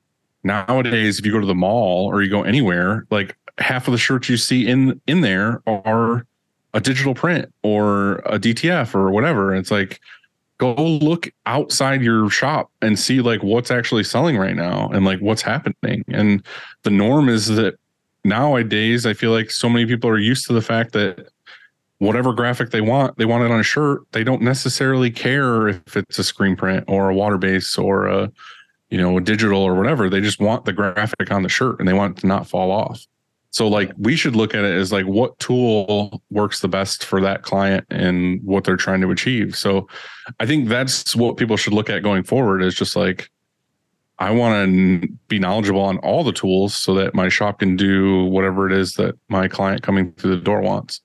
nowadays, 0.43 1.20
if 1.20 1.27
you 1.27 1.31
go 1.31 1.41
to 1.41 1.47
the 1.47 1.55
mall 1.55 2.07
or 2.07 2.22
you 2.22 2.31
go 2.31 2.43
anywhere, 2.43 3.07
like 3.11 3.37
half 3.59 3.87
of 3.87 3.93
the 3.93 3.99
shirts 3.99 4.29
you 4.29 4.37
see 4.37 4.66
in 4.66 5.01
in 5.07 5.20
there 5.20 5.62
are 5.68 6.27
a 6.72 6.81
digital 6.81 7.14
print 7.14 7.53
or 7.62 8.16
a 8.27 8.37
DTF 8.37 8.97
or 8.97 9.12
whatever. 9.12 9.55
It's 9.55 9.70
like 9.70 10.01
go 10.73 10.83
look 10.83 11.31
outside 11.47 12.03
your 12.03 12.31
shop 12.31 12.71
and 12.81 12.99
see 12.99 13.21
like 13.21 13.43
what's 13.43 13.71
actually 13.71 14.05
selling 14.05 14.37
right 14.37 14.57
now 14.57 14.89
and 14.89 15.05
like 15.05 15.21
what's 15.21 15.43
happening. 15.43 16.05
And 16.09 16.45
the 16.83 16.91
norm 16.91 17.29
is 17.29 17.49
that 17.49 17.75
nowadays, 18.25 19.05
I 19.05 19.12
feel 19.12 19.33
like 19.33 19.51
so 19.51 19.69
many 19.69 19.87
people 19.87 20.09
are 20.09 20.19
used 20.19 20.47
to 20.47 20.53
the 20.53 20.62
fact 20.62 20.93
that 20.93 21.29
whatever 21.99 22.33
graphic 22.33 22.71
they 22.71 22.81
want, 22.81 23.17
they 23.19 23.25
want 23.25 23.45
it 23.45 23.51
on 23.51 23.61
a 23.61 23.65
shirt. 23.65 24.03
They 24.12 24.25
don't 24.25 24.43
necessarily 24.43 25.11
care 25.11 25.69
if 25.69 25.97
it's 25.97 26.19
a 26.19 26.25
screen 26.25 26.57
print 26.57 26.85
or 26.89 27.11
a 27.11 27.15
water 27.15 27.39
base 27.39 27.77
or 27.77 28.07
a, 28.07 28.33
you 28.91 28.99
know, 28.99 29.19
a 29.19 29.21
digital 29.21 29.62
or 29.62 29.75
whatever. 29.75 30.09
They 30.09 30.21
just 30.21 30.41
want 30.41 30.65
the 30.65 30.73
graphic 30.73 31.31
on 31.31 31.43
the 31.43 31.49
shirt 31.49 31.79
and 31.79 31.89
they 31.89 31.93
want 31.93 32.19
it 32.19 32.21
to 32.23 32.27
not 32.27 32.49
fall 32.49 32.71
off. 32.71 33.07
So 33.55 33.69
like 33.69 33.93
we 33.97 34.17
should 34.17 34.35
look 34.35 34.53
at 34.53 34.65
it 34.65 34.75
as 34.75 34.91
like 34.91 35.07
what 35.07 35.39
tool 35.39 36.21
works 36.29 36.59
the 36.59 36.67
best 36.67 37.05
for 37.05 37.21
that 37.21 37.43
client 37.43 37.87
and 37.89 38.43
what 38.43 38.65
they're 38.65 38.77
trying 38.77 39.01
to 39.03 39.13
achieve. 39.13 39.57
So 39.57 39.87
I 40.41 40.47
think 40.47 40.69
that's 40.69 41.15
what 41.15 41.37
people 41.37 41.57
should 41.57 41.73
look 41.73 41.89
at 41.89 42.03
going 42.03 42.25
forward 42.25 42.65
is 42.65 42.75
just 42.75 42.97
like 42.97 43.31
I 44.19 44.33
want 44.33 44.73
to 44.73 45.09
be 45.29 45.39
knowledgeable 45.39 45.83
on 45.83 45.99
all 45.99 46.25
the 46.25 46.33
tools 46.33 46.75
so 46.75 46.95
that 46.95 47.15
my 47.15 47.29
shop 47.29 47.61
can 47.61 47.77
do 47.77 48.25
whatever 48.25 48.67
it 48.67 48.73
is 48.77 48.95
that 48.95 49.15
my 49.29 49.47
client 49.47 49.83
coming 49.83 50.11
through 50.15 50.35
the 50.35 50.43
door 50.43 50.61
wants. 50.61 51.01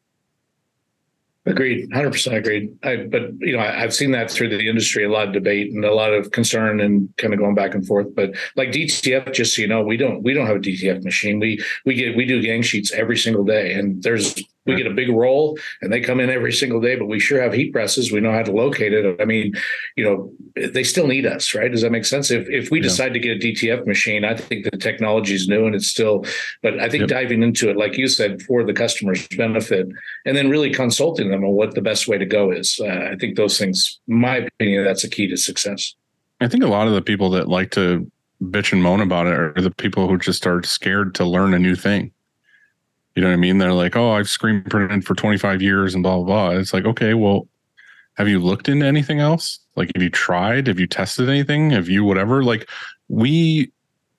Agreed, 1.45 1.89
hundred 1.93 2.11
percent 2.11 2.35
agreed. 2.35 2.69
I, 2.83 2.97
but 2.97 3.31
you 3.39 3.53
know, 3.53 3.59
I, 3.59 3.71
have 3.71 3.93
seen 3.93 4.11
that 4.11 4.29
through 4.29 4.49
the 4.49 4.67
industry, 4.67 5.05
a 5.05 5.09
lot 5.09 5.27
of 5.27 5.33
debate 5.33 5.71
and 5.71 5.85
a 5.85 5.93
lot 5.93 6.13
of 6.13 6.31
concern, 6.31 6.81
and 6.81 7.09
kind 7.17 7.33
of 7.33 7.39
going 7.39 7.55
back 7.55 7.73
and 7.73 7.85
forth. 7.87 8.13
But 8.13 8.35
like 8.57 8.69
DTF, 8.69 9.33
just 9.33 9.55
so 9.55 9.61
you 9.61 9.67
know, 9.67 9.81
we 9.81 9.95
don't 9.95 10.21
we 10.21 10.33
don't 10.33 10.47
have 10.47 10.57
a 10.57 10.59
DTF 10.59 11.01
machine. 11.03 11.39
We 11.39 11.63
we 11.85 11.95
get 11.95 12.17
we 12.17 12.25
do 12.25 12.41
gang 12.41 12.61
sheets 12.61 12.91
every 12.91 13.17
single 13.17 13.45
day, 13.45 13.73
and 13.73 14.03
there's 14.03 14.35
we 14.69 14.75
get 14.75 14.87
a 14.87 14.93
big 14.93 15.09
roll 15.09 15.57
and 15.81 15.91
they 15.91 15.99
come 15.99 16.19
in 16.19 16.29
every 16.29 16.53
single 16.53 16.79
day, 16.79 16.95
but 16.95 17.07
we 17.07 17.19
sure 17.19 17.41
have 17.41 17.53
heat 17.53 17.73
presses. 17.73 18.11
We 18.11 18.21
know 18.21 18.31
how 18.31 18.43
to 18.43 18.51
locate 18.51 18.93
it. 18.93 19.19
I 19.19 19.25
mean, 19.25 19.53
you 19.95 20.03
know, 20.03 20.31
they 20.69 20.83
still 20.83 21.07
need 21.07 21.25
us, 21.25 21.53
right? 21.53 21.71
Does 21.71 21.81
that 21.81 21.91
make 21.91 22.05
sense? 22.05 22.31
If 22.31 22.47
if 22.49 22.71
we 22.71 22.79
yeah. 22.79 22.83
decide 22.83 23.13
to 23.13 23.19
get 23.19 23.37
a 23.37 23.39
DTF 23.39 23.85
machine, 23.85 24.23
I 24.25 24.35
think 24.35 24.65
the 24.65 24.77
technology 24.77 25.35
is 25.35 25.47
new 25.47 25.65
and 25.65 25.75
it's 25.75 25.87
still, 25.87 26.25
but 26.61 26.79
I 26.79 26.89
think 26.89 27.01
yep. 27.01 27.09
diving 27.09 27.43
into 27.43 27.69
it, 27.69 27.77
like 27.77 27.97
you 27.97 28.07
said, 28.07 28.41
for 28.43 28.63
the 28.63 28.73
customer's 28.73 29.27
benefit, 29.29 29.87
and 30.25 30.37
then 30.37 30.49
really 30.49 30.71
consulting 30.71 31.29
them 31.29 31.43
on 31.43 31.51
what 31.51 31.75
the 31.75 31.81
best 31.81 32.07
way 32.07 32.17
to 32.17 32.25
go 32.25 32.51
is. 32.51 32.79
Uh, 32.81 33.09
I 33.11 33.15
think 33.19 33.35
those 33.35 33.57
things, 33.57 33.99
my 34.07 34.37
opinion, 34.37 34.83
that's 34.85 35.03
a 35.03 35.09
key 35.09 35.27
to 35.27 35.37
success. 35.37 35.95
I 36.41 36.47
think 36.47 36.63
a 36.63 36.67
lot 36.67 36.87
of 36.87 36.93
the 36.93 37.01
people 37.01 37.29
that 37.31 37.49
like 37.49 37.71
to 37.71 38.09
bitch 38.41 38.71
and 38.71 38.81
moan 38.81 39.01
about 39.01 39.27
it 39.27 39.33
are 39.33 39.53
the 39.55 39.71
people 39.71 40.07
who 40.07 40.17
just 40.17 40.47
are 40.47 40.63
scared 40.63 41.13
to 41.15 41.25
learn 41.25 41.53
a 41.53 41.59
new 41.59 41.75
thing. 41.75 42.11
You 43.15 43.21
know 43.23 43.29
what 43.29 43.33
I 43.33 43.37
mean? 43.37 43.57
They're 43.57 43.73
like, 43.73 43.95
oh, 43.95 44.11
I've 44.11 44.29
screen 44.29 44.63
printed 44.63 45.05
for 45.05 45.15
25 45.15 45.61
years 45.61 45.93
and 45.93 46.03
blah, 46.03 46.17
blah, 46.17 46.25
blah. 46.25 46.49
It's 46.59 46.73
like, 46.73 46.85
okay, 46.85 47.13
well, 47.13 47.47
have 48.15 48.27
you 48.27 48.39
looked 48.39 48.69
into 48.69 48.85
anything 48.85 49.19
else? 49.19 49.59
Like, 49.75 49.91
have 49.95 50.03
you 50.03 50.09
tried? 50.09 50.67
Have 50.67 50.79
you 50.79 50.87
tested 50.87 51.29
anything? 51.29 51.71
Have 51.71 51.89
you 51.89 52.03
whatever? 52.03 52.43
Like, 52.43 52.69
we 53.07 53.71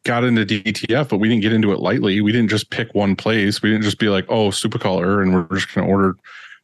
got 0.04 0.24
into 0.24 0.44
DTF, 0.44 1.08
but 1.08 1.18
we 1.18 1.28
didn't 1.28 1.42
get 1.42 1.52
into 1.52 1.72
it 1.72 1.80
lightly. 1.80 2.20
We 2.20 2.32
didn't 2.32 2.50
just 2.50 2.70
pick 2.70 2.94
one 2.94 3.14
place. 3.16 3.62
We 3.62 3.70
didn't 3.70 3.84
just 3.84 3.98
be 3.98 4.08
like, 4.08 4.24
oh, 4.28 4.48
Supacolor, 4.48 5.22
and 5.22 5.34
we're 5.34 5.56
just 5.56 5.74
going 5.74 5.86
to 5.86 5.92
order 5.92 6.16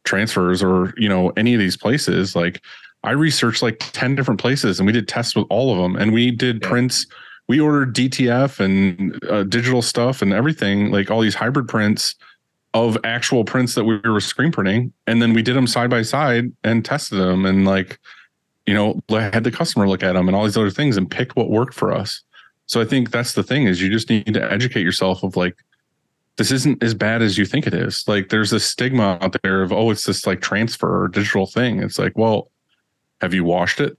transfers 0.05 0.63
or, 0.63 0.95
you 0.97 1.09
know, 1.09 1.31
any 1.37 1.53
of 1.53 1.61
these 1.61 1.77
places. 1.77 2.35
Like, 2.35 2.63
I 3.03 3.11
researched 3.13 3.63
like 3.63 3.79
10 3.79 4.15
different 4.15 4.41
places 4.41 4.81
and 4.81 4.87
we 4.87 4.93
did 4.93 5.07
tests 5.07 5.37
with 5.37 5.47
all 5.51 5.73
of 5.73 5.79
them. 5.79 5.97
And 5.97 6.13
we 6.13 6.31
did 6.31 6.61
yeah. 6.63 6.69
prints. 6.69 7.07
We 7.49 7.61
ordered 7.61 7.95
DTF 7.95 8.59
and 8.59 9.23
uh, 9.25 9.45
digital 9.45 9.83
stuff 9.83 10.21
and 10.21 10.33
everything, 10.33 10.91
like 10.91 11.11
all 11.11 11.21
these 11.21 11.35
hybrid 11.35 11.69
prints 11.69 12.17
of 12.75 12.99
actual 13.05 13.45
prints 13.45 13.75
that 13.75 13.85
we 13.85 13.99
were 13.99 14.21
screen 14.21 14.53
printing. 14.53 14.93
And 15.07 15.23
then 15.23 15.33
we 15.33 15.43
did 15.43 15.57
them 15.57 15.67
side 15.67 15.89
by 15.89 16.03
side 16.03 16.53
and 16.63 16.85
tested 16.85 17.19
them 17.19 17.47
and 17.47 17.65
like 17.65 17.99
you 18.67 18.75
know 18.75 19.01
had 19.09 19.45
the 19.45 19.51
customer 19.51 19.89
look 19.89 20.03
at 20.03 20.13
them 20.13 20.29
and 20.29 20.37
all 20.37 20.45
these 20.45 20.57
other 20.57 20.71
things 20.71 20.97
and 20.97 21.11
picked 21.11 21.37
what 21.37 21.49
worked 21.49 21.75
for 21.75 21.93
us. 21.93 22.23
So 22.67 22.81
i 22.81 22.85
think 22.85 23.11
that's 23.11 23.33
the 23.33 23.45
thing 23.45 23.65
is 23.65 23.81
you 23.81 23.89
just 23.89 24.11
need 24.11 24.35
to 24.35 24.53
educate 24.53 24.83
yourself 24.83 25.23
of 25.23 25.37
like 25.37 25.57
this 26.37 26.51
isn't 26.51 26.83
as 26.83 26.93
bad 26.93 27.23
as 27.23 27.39
you 27.39 27.47
think 27.47 27.67
it 27.67 27.73
is. 27.73 28.07
Like 28.07 28.29
there's 28.29 28.51
this 28.51 28.67
stigma 28.67 29.17
out 29.23 29.37
there 29.43 29.63
of 29.63 29.73
oh 29.73 29.91
it's 29.91 30.05
this 30.05 30.27
like 30.27 30.43
transfer 30.43 31.05
or 31.05 31.09
digital 31.09 31.47
thing. 31.47 31.83
It's 31.83 31.99
like 31.99 32.19
well 32.19 32.51
have 33.23 33.33
you 33.33 33.45
washed 33.45 33.81
it 33.81 33.97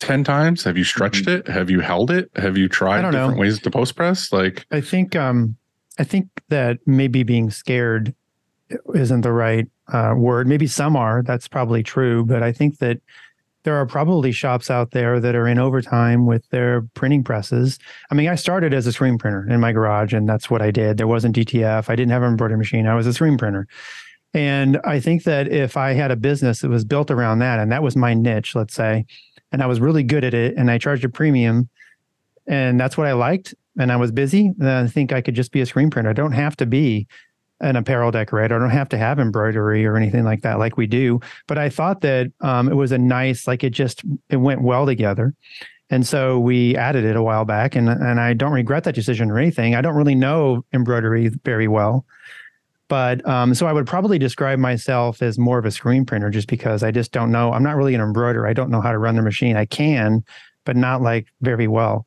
10 0.00 0.24
times 0.24 0.64
have 0.64 0.76
you 0.76 0.84
stretched 0.84 1.26
mm-hmm. 1.26 1.48
it 1.48 1.48
have 1.48 1.70
you 1.70 1.80
held 1.80 2.10
it 2.10 2.30
have 2.36 2.56
you 2.56 2.68
tried 2.68 3.02
different 3.02 3.34
know. 3.34 3.40
ways 3.40 3.58
to 3.60 3.70
post 3.70 3.96
press 3.96 4.32
like 4.32 4.66
i 4.70 4.80
think 4.80 5.14
um 5.14 5.56
i 5.98 6.04
think 6.04 6.28
that 6.48 6.78
maybe 6.86 7.22
being 7.22 7.50
scared 7.50 8.14
isn't 8.94 9.22
the 9.22 9.32
right 9.32 9.66
uh, 9.92 10.14
word. 10.16 10.46
Maybe 10.46 10.66
some 10.66 10.96
are. 10.96 11.22
That's 11.22 11.48
probably 11.48 11.82
true. 11.82 12.24
But 12.24 12.42
I 12.42 12.52
think 12.52 12.78
that 12.78 13.00
there 13.62 13.76
are 13.76 13.86
probably 13.86 14.32
shops 14.32 14.70
out 14.70 14.92
there 14.92 15.20
that 15.20 15.34
are 15.34 15.46
in 15.46 15.58
overtime 15.58 16.26
with 16.26 16.48
their 16.48 16.82
printing 16.94 17.22
presses. 17.22 17.78
I 18.10 18.14
mean, 18.14 18.28
I 18.28 18.34
started 18.34 18.72
as 18.72 18.86
a 18.86 18.92
screen 18.92 19.18
printer 19.18 19.46
in 19.50 19.60
my 19.60 19.72
garage, 19.72 20.14
and 20.14 20.28
that's 20.28 20.48
what 20.48 20.62
I 20.62 20.70
did. 20.70 20.96
There 20.96 21.06
wasn't 21.06 21.36
DTF. 21.36 21.90
I 21.90 21.96
didn't 21.96 22.12
have 22.12 22.22
an 22.22 22.30
embroidery 22.30 22.56
machine. 22.56 22.86
I 22.86 22.94
was 22.94 23.06
a 23.06 23.12
screen 23.12 23.36
printer. 23.36 23.66
And 24.32 24.78
I 24.84 25.00
think 25.00 25.24
that 25.24 25.48
if 25.48 25.76
I 25.76 25.92
had 25.92 26.12
a 26.12 26.16
business 26.16 26.60
that 26.60 26.70
was 26.70 26.84
built 26.84 27.10
around 27.10 27.40
that, 27.40 27.58
and 27.58 27.70
that 27.72 27.82
was 27.82 27.96
my 27.96 28.14
niche, 28.14 28.54
let's 28.54 28.74
say, 28.74 29.04
and 29.52 29.62
I 29.62 29.66
was 29.66 29.80
really 29.80 30.02
good 30.02 30.24
at 30.24 30.34
it, 30.34 30.56
and 30.56 30.70
I 30.70 30.78
charged 30.78 31.04
a 31.04 31.08
premium, 31.08 31.68
and 32.46 32.80
that's 32.80 32.96
what 32.96 33.06
I 33.06 33.12
liked, 33.12 33.54
and 33.78 33.92
I 33.92 33.96
was 33.96 34.12
busy, 34.12 34.52
then 34.56 34.84
I 34.84 34.88
think 34.88 35.12
I 35.12 35.20
could 35.20 35.34
just 35.34 35.52
be 35.52 35.60
a 35.60 35.66
screen 35.66 35.90
printer. 35.90 36.10
I 36.10 36.14
don't 36.14 36.32
have 36.32 36.56
to 36.56 36.66
be 36.66 37.06
an 37.60 37.76
apparel 37.76 38.10
decorator. 38.10 38.56
I 38.56 38.58
don't 38.58 38.70
have 38.70 38.88
to 38.90 38.98
have 38.98 39.18
embroidery 39.18 39.84
or 39.84 39.96
anything 39.96 40.24
like 40.24 40.42
that, 40.42 40.58
like 40.58 40.76
we 40.76 40.86
do. 40.86 41.20
But 41.46 41.58
I 41.58 41.68
thought 41.68 42.00
that 42.00 42.32
um, 42.40 42.68
it 42.68 42.74
was 42.74 42.92
a 42.92 42.98
nice, 42.98 43.46
like 43.46 43.62
it 43.62 43.70
just 43.70 44.02
it 44.28 44.36
went 44.36 44.62
well 44.62 44.86
together, 44.86 45.34
and 45.90 46.06
so 46.06 46.38
we 46.38 46.76
added 46.76 47.04
it 47.04 47.16
a 47.16 47.22
while 47.22 47.44
back. 47.44 47.76
And 47.76 47.88
and 47.88 48.18
I 48.20 48.32
don't 48.32 48.52
regret 48.52 48.84
that 48.84 48.94
decision 48.94 49.30
or 49.30 49.38
anything. 49.38 49.74
I 49.74 49.82
don't 49.82 49.96
really 49.96 50.14
know 50.14 50.64
embroidery 50.72 51.28
very 51.44 51.68
well, 51.68 52.06
but 52.90 53.24
um, 53.26 53.54
so 53.54 53.68
I 53.68 53.72
would 53.72 53.86
probably 53.86 54.18
describe 54.18 54.58
myself 54.58 55.22
as 55.22 55.38
more 55.38 55.58
of 55.58 55.64
a 55.64 55.70
screen 55.70 56.04
printer, 56.04 56.28
just 56.28 56.48
because 56.48 56.82
I 56.82 56.90
just 56.90 57.12
don't 57.12 57.30
know. 57.30 57.52
I'm 57.52 57.62
not 57.62 57.76
really 57.76 57.94
an 57.94 58.00
embroiderer. 58.00 58.48
I 58.48 58.52
don't 58.52 58.68
know 58.68 58.80
how 58.80 58.90
to 58.90 58.98
run 58.98 59.14
the 59.14 59.22
machine. 59.22 59.56
I 59.56 59.64
can, 59.64 60.24
but 60.64 60.76
not 60.76 61.00
like 61.00 61.28
very 61.40 61.68
well. 61.68 62.04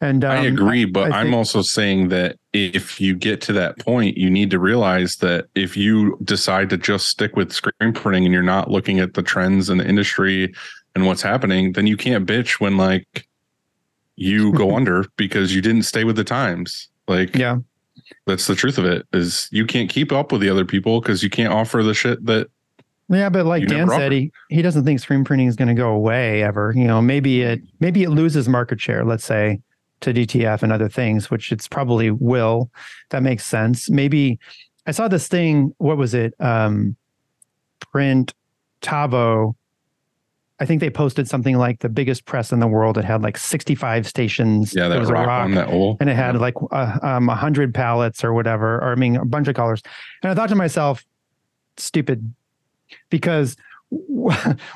And 0.00 0.24
um, 0.24 0.30
I 0.32 0.46
agree, 0.46 0.86
but 0.86 1.12
I, 1.12 1.20
am 1.20 1.34
also 1.34 1.60
saying 1.60 2.08
that 2.08 2.38
if 2.54 2.98
you 2.98 3.14
get 3.14 3.42
to 3.42 3.52
that 3.52 3.78
point, 3.78 4.16
you 4.16 4.30
need 4.30 4.50
to 4.52 4.58
realize 4.58 5.16
that 5.16 5.48
if 5.54 5.76
you 5.76 6.18
decide 6.24 6.70
to 6.70 6.78
just 6.78 7.08
stick 7.08 7.36
with 7.36 7.52
screen 7.52 7.92
printing 7.92 8.24
and 8.24 8.32
you're 8.32 8.42
not 8.42 8.70
looking 8.70 9.00
at 9.00 9.12
the 9.12 9.22
trends 9.22 9.68
in 9.68 9.76
the 9.76 9.86
industry 9.86 10.54
and 10.94 11.06
what's 11.06 11.22
happening, 11.22 11.72
then 11.74 11.86
you 11.86 11.98
can't 11.98 12.26
bitch 12.26 12.58
when 12.58 12.78
like 12.78 13.28
you 14.16 14.50
go 14.54 14.74
under 14.76 15.04
because 15.18 15.54
you 15.54 15.60
didn't 15.60 15.82
stay 15.82 16.04
with 16.04 16.16
the 16.16 16.24
times. 16.24 16.88
Like, 17.06 17.36
yeah, 17.36 17.58
that's 18.26 18.46
the 18.46 18.54
truth 18.54 18.78
of 18.78 18.84
it. 18.84 19.06
Is 19.12 19.48
you 19.52 19.66
can't 19.66 19.90
keep 19.90 20.12
up 20.12 20.32
with 20.32 20.40
the 20.40 20.48
other 20.48 20.64
people 20.64 21.00
because 21.00 21.22
you 21.22 21.30
can't 21.30 21.52
offer 21.52 21.82
the 21.82 21.94
shit 21.94 22.24
that 22.26 22.50
yeah, 23.08 23.28
but 23.28 23.44
like 23.44 23.66
Dan 23.66 23.88
said, 23.88 24.10
he, 24.12 24.32
he 24.48 24.62
doesn't 24.62 24.84
think 24.84 25.00
screen 25.00 25.22
printing 25.22 25.46
is 25.46 25.56
going 25.56 25.68
to 25.68 25.74
go 25.74 25.90
away 25.90 26.42
ever. 26.42 26.72
You 26.74 26.86
know, 26.86 27.02
maybe 27.02 27.42
it 27.42 27.60
maybe 27.78 28.02
it 28.04 28.10
loses 28.10 28.48
market 28.48 28.80
share. 28.80 29.04
Let's 29.04 29.24
say 29.24 29.60
to 30.00 30.14
DTF 30.14 30.62
and 30.62 30.72
other 30.72 30.88
things, 30.88 31.30
which 31.30 31.52
it's 31.52 31.68
probably 31.68 32.10
will. 32.10 32.70
That 33.10 33.22
makes 33.22 33.44
sense. 33.44 33.90
Maybe 33.90 34.38
I 34.86 34.92
saw 34.92 35.08
this 35.08 35.28
thing. 35.28 35.74
What 35.78 35.98
was 35.98 36.14
it? 36.14 36.34
Um, 36.40 36.96
print 37.92 38.32
Tavo. 38.80 39.56
I 40.62 40.64
think 40.64 40.80
they 40.80 40.90
posted 40.90 41.26
something 41.26 41.58
like 41.58 41.80
the 41.80 41.88
biggest 41.88 42.24
press 42.24 42.52
in 42.52 42.60
the 42.60 42.68
world. 42.68 42.96
It 42.96 43.04
had 43.04 43.20
like 43.20 43.36
65 43.36 44.06
stations. 44.06 44.72
Yeah, 44.72 44.86
that 44.86 45.00
was 45.00 45.10
rock, 45.10 45.24
a 45.24 45.26
rock, 45.26 45.50
that 45.54 45.68
old. 45.68 45.96
and 45.98 46.08
it 46.08 46.14
had 46.14 46.36
yeah. 46.36 46.40
like 46.40 46.54
uh, 46.70 47.00
um, 47.02 47.26
100 47.26 47.74
pallets 47.74 48.22
or 48.22 48.32
whatever, 48.32 48.76
or 48.76 48.92
I 48.92 48.94
mean, 48.94 49.16
a 49.16 49.24
bunch 49.24 49.48
of 49.48 49.56
colors. 49.56 49.82
And 50.22 50.30
I 50.30 50.36
thought 50.36 50.50
to 50.50 50.54
myself, 50.54 51.04
stupid, 51.78 52.32
because 53.10 53.56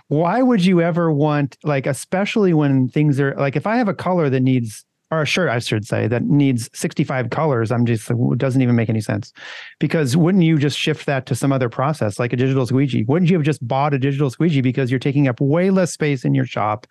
why 0.08 0.42
would 0.42 0.64
you 0.64 0.80
ever 0.80 1.12
want 1.12 1.56
like, 1.62 1.86
especially 1.86 2.52
when 2.52 2.88
things 2.88 3.20
are 3.20 3.36
like, 3.36 3.54
if 3.54 3.64
I 3.64 3.76
have 3.76 3.86
a 3.86 3.94
color 3.94 4.28
that 4.28 4.40
needs 4.40 4.84
or 5.10 5.22
a 5.22 5.26
shirt, 5.26 5.48
I 5.48 5.60
should 5.60 5.86
say, 5.86 6.08
that 6.08 6.24
needs 6.24 6.68
65 6.74 7.30
colors, 7.30 7.70
I'm 7.70 7.86
just 7.86 8.10
it 8.10 8.38
doesn't 8.38 8.60
even 8.60 8.74
make 8.74 8.88
any 8.88 9.00
sense. 9.00 9.32
Because 9.78 10.16
wouldn't 10.16 10.44
you 10.44 10.58
just 10.58 10.78
shift 10.78 11.06
that 11.06 11.26
to 11.26 11.34
some 11.34 11.52
other 11.52 11.68
process 11.68 12.18
like 12.18 12.32
a 12.32 12.36
digital 12.36 12.66
squeegee? 12.66 13.04
Wouldn't 13.04 13.30
you 13.30 13.36
have 13.36 13.46
just 13.46 13.66
bought 13.66 13.94
a 13.94 13.98
digital 13.98 14.30
squeegee 14.30 14.60
because 14.60 14.90
you're 14.90 14.98
taking 14.98 15.28
up 15.28 15.40
way 15.40 15.70
less 15.70 15.92
space 15.92 16.24
in 16.24 16.34
your 16.34 16.46
shop, 16.46 16.86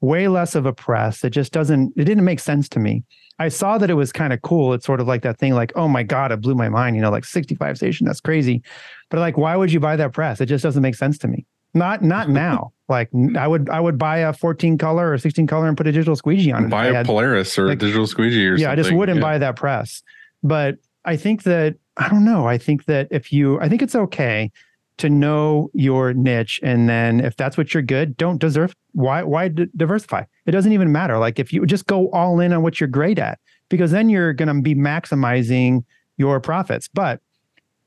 way 0.00 0.28
less 0.28 0.54
of 0.54 0.64
a 0.64 0.72
press? 0.72 1.24
It 1.24 1.30
just 1.30 1.52
doesn't, 1.52 1.92
it 1.96 2.04
didn't 2.04 2.24
make 2.24 2.40
sense 2.40 2.68
to 2.70 2.78
me. 2.78 3.04
I 3.38 3.48
saw 3.48 3.78
that 3.78 3.90
it 3.90 3.94
was 3.94 4.12
kind 4.12 4.32
of 4.32 4.42
cool. 4.42 4.72
It's 4.72 4.86
sort 4.86 5.00
of 5.00 5.06
like 5.06 5.22
that 5.22 5.38
thing, 5.38 5.54
like, 5.54 5.72
oh 5.76 5.88
my 5.88 6.02
God, 6.02 6.32
it 6.32 6.40
blew 6.40 6.54
my 6.54 6.68
mind, 6.68 6.96
you 6.96 7.02
know, 7.02 7.10
like 7.10 7.24
65 7.24 7.76
station, 7.76 8.06
that's 8.06 8.20
crazy. 8.20 8.62
But 9.10 9.20
like, 9.20 9.36
why 9.36 9.54
would 9.56 9.72
you 9.72 9.78
buy 9.78 9.96
that 9.96 10.12
press? 10.12 10.40
It 10.40 10.46
just 10.46 10.64
doesn't 10.64 10.82
make 10.82 10.96
sense 10.96 11.18
to 11.18 11.28
me. 11.28 11.46
Not 11.74 12.02
not 12.02 12.28
now. 12.28 12.72
like 12.88 13.10
I 13.36 13.46
would 13.46 13.68
I 13.68 13.80
would 13.80 13.98
buy 13.98 14.18
a 14.18 14.32
14 14.32 14.78
color 14.78 15.12
or 15.12 15.18
16 15.18 15.46
color 15.46 15.68
and 15.68 15.76
put 15.76 15.86
a 15.86 15.92
digital 15.92 16.16
squeegee 16.16 16.52
on 16.52 16.64
it. 16.64 16.70
Buy 16.70 16.86
a 16.86 16.94
had, 16.94 17.06
Polaris 17.06 17.58
or 17.58 17.68
like, 17.68 17.76
a 17.76 17.80
digital 17.80 18.06
squeegee 18.06 18.46
or 18.46 18.52
yeah, 18.52 18.66
something. 18.66 18.70
I 18.70 18.76
just 18.76 18.92
wouldn't 18.92 19.18
yeah. 19.18 19.22
buy 19.22 19.38
that 19.38 19.56
press. 19.56 20.02
But 20.42 20.76
I 21.04 21.16
think 21.16 21.42
that 21.44 21.76
I 21.96 22.08
don't 22.08 22.24
know. 22.24 22.46
I 22.46 22.58
think 22.58 22.86
that 22.86 23.08
if 23.10 23.32
you 23.32 23.60
I 23.60 23.68
think 23.68 23.82
it's 23.82 23.94
okay 23.94 24.50
to 24.98 25.08
know 25.08 25.70
your 25.72 26.12
niche 26.12 26.60
and 26.62 26.88
then 26.88 27.20
if 27.20 27.36
that's 27.36 27.56
what 27.56 27.72
you're 27.72 27.82
good 27.82 28.16
don't 28.16 28.40
deserve 28.40 28.74
why 28.92 29.22
why 29.22 29.48
d- 29.48 29.66
diversify 29.76 30.24
it 30.44 30.50
doesn't 30.50 30.72
even 30.72 30.92
matter 30.92 31.18
like 31.18 31.38
if 31.38 31.52
you 31.52 31.64
just 31.64 31.86
go 31.86 32.10
all 32.10 32.40
in 32.40 32.52
on 32.52 32.62
what 32.62 32.80
you're 32.80 32.88
great 32.88 33.18
at 33.18 33.38
because 33.68 33.92
then 33.92 34.08
you're 34.08 34.32
going 34.32 34.48
to 34.48 34.60
be 34.60 34.74
maximizing 34.74 35.84
your 36.16 36.40
profits 36.40 36.88
but 36.92 37.20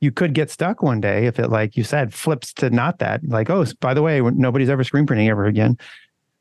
you 0.02 0.12
could 0.12 0.34
get 0.34 0.50
stuck 0.50 0.84
one 0.84 1.00
day 1.00 1.26
if 1.26 1.40
it 1.40 1.50
like 1.50 1.78
you 1.78 1.84
said 1.84 2.14
flips 2.14 2.52
to 2.54 2.70
not 2.70 3.00
that 3.00 3.22
like 3.28 3.50
oh 3.50 3.66
by 3.80 3.94
the 3.94 4.02
way 4.02 4.20
nobody's 4.20 4.70
ever 4.70 4.84
screen 4.84 5.06
printing 5.06 5.30
ever 5.30 5.46
again 5.46 5.78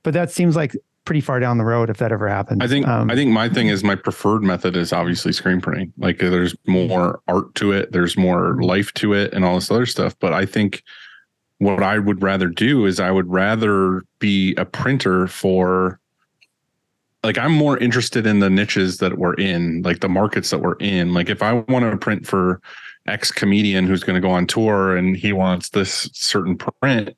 but 0.03 0.15
that 0.15 0.31
seems 0.31 0.57
like 0.57 0.75
pretty 1.05 1.21
far 1.21 1.41
down 1.41 1.59
the 1.59 1.65
road 1.65 1.89
if 1.91 1.99
that 1.99 2.13
ever 2.13 2.29
happens 2.29 2.61
I 2.63 2.67
think 2.67 2.87
Um, 2.87 3.11
I 3.11 3.15
think 3.15 3.31
my 3.31 3.49
thing 3.49 3.69
is 3.69 3.85
my 3.85 3.95
preferred 3.95 4.43
method 4.43 4.77
is 4.77 4.93
obviously 4.93 5.33
screen 5.33 5.61
printing. 5.61 5.93
Like 5.99 6.19
there's 6.19 6.55
more 6.67 7.21
art 7.29 7.55
to 7.57 7.73
it, 7.73 7.93
there's 7.93 8.17
more 8.17 8.63
life 8.63 8.93
to 8.95 9.15
it, 9.15 9.33
and 9.33 9.45
all 9.45 9.55
this 9.55 9.71
other 9.71 9.87
stuff. 9.87 10.15
But 10.21 10.33
I 10.33 10.47
think 10.47 10.83
what 11.59 11.83
I 11.83 11.99
would 11.99 12.23
rather 12.23 12.49
do 12.49 12.87
is 12.87 13.01
I 13.01 13.11
would 13.11 13.29
rather 13.31 14.03
be 14.19 14.55
a 14.57 14.65
printer 14.65 15.27
for 15.27 15.99
like 17.23 17.39
I'm 17.39 17.53
more 17.53 17.77
interested 17.79 18.27
in 18.27 18.39
the 18.41 18.51
niches 18.51 18.99
that 18.99 19.19
we're 19.19 19.35
in, 19.35 19.83
like 19.83 20.01
the 20.01 20.09
markets 20.09 20.51
that 20.51 20.61
we're 20.61 20.77
in. 20.77 21.13
Like 21.13 21.29
if 21.29 21.43
I 21.43 21.53
want 21.53 21.91
to 21.91 21.97
print 21.97 22.27
for 22.27 22.61
X 23.07 23.31
comedian 23.31 23.87
who's 23.87 24.05
going 24.05 24.21
to 24.21 24.27
go 24.27 24.33
on 24.33 24.47
tour 24.47 24.97
and 24.97 25.17
he 25.17 25.33
wants 25.33 25.71
this 25.71 26.09
certain 26.13 26.57
print, 26.57 27.17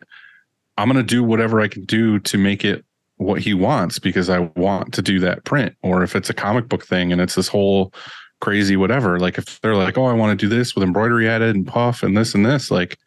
I'm 0.78 0.88
going 0.88 0.96
to 0.96 1.02
do 1.02 1.22
whatever 1.22 1.60
I 1.60 1.68
can 1.68 1.84
do 1.84 2.18
to 2.20 2.38
make 2.38 2.64
it 2.64 2.84
what 3.16 3.40
he 3.40 3.54
wants 3.54 3.98
because 3.98 4.28
I 4.28 4.40
want 4.56 4.94
to 4.94 5.02
do 5.02 5.18
that 5.20 5.44
print. 5.44 5.74
Or 5.82 6.02
if 6.02 6.16
it's 6.16 6.30
a 6.30 6.34
comic 6.34 6.68
book 6.68 6.84
thing 6.84 7.12
and 7.12 7.20
it's 7.20 7.34
this 7.34 7.48
whole 7.48 7.92
crazy 8.40 8.76
whatever, 8.76 9.18
like 9.20 9.38
if 9.38 9.60
they're 9.60 9.76
like, 9.76 9.96
oh, 9.96 10.06
I 10.06 10.12
want 10.12 10.38
to 10.38 10.46
do 10.46 10.54
this 10.54 10.74
with 10.74 10.82
embroidery 10.82 11.28
added 11.28 11.54
and 11.54 11.66
puff 11.66 12.02
and 12.02 12.16
this 12.16 12.34
and 12.34 12.44
this, 12.44 12.70
like 12.70 12.98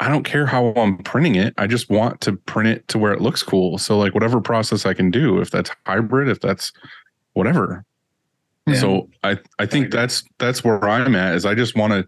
I 0.00 0.08
don't 0.08 0.24
care 0.24 0.46
how 0.46 0.72
I'm 0.76 0.96
printing 0.98 1.34
it. 1.34 1.52
I 1.58 1.66
just 1.66 1.90
want 1.90 2.22
to 2.22 2.32
print 2.32 2.68
it 2.70 2.88
to 2.88 2.98
where 2.98 3.12
it 3.12 3.20
looks 3.20 3.42
cool. 3.42 3.76
So 3.76 3.98
like 3.98 4.14
whatever 4.14 4.40
process 4.40 4.86
I 4.86 4.94
can 4.94 5.10
do, 5.10 5.40
if 5.40 5.50
that's 5.50 5.70
hybrid, 5.84 6.28
if 6.28 6.40
that's 6.40 6.72
whatever. 7.34 7.84
So 8.76 9.08
I 9.24 9.38
I 9.58 9.66
think 9.66 9.90
that's 9.90 10.24
that's 10.38 10.62
where 10.64 10.82
I'm 10.84 11.14
at 11.14 11.34
is 11.34 11.44
I 11.46 11.54
just 11.54 11.76
want 11.76 11.92
to 11.92 12.06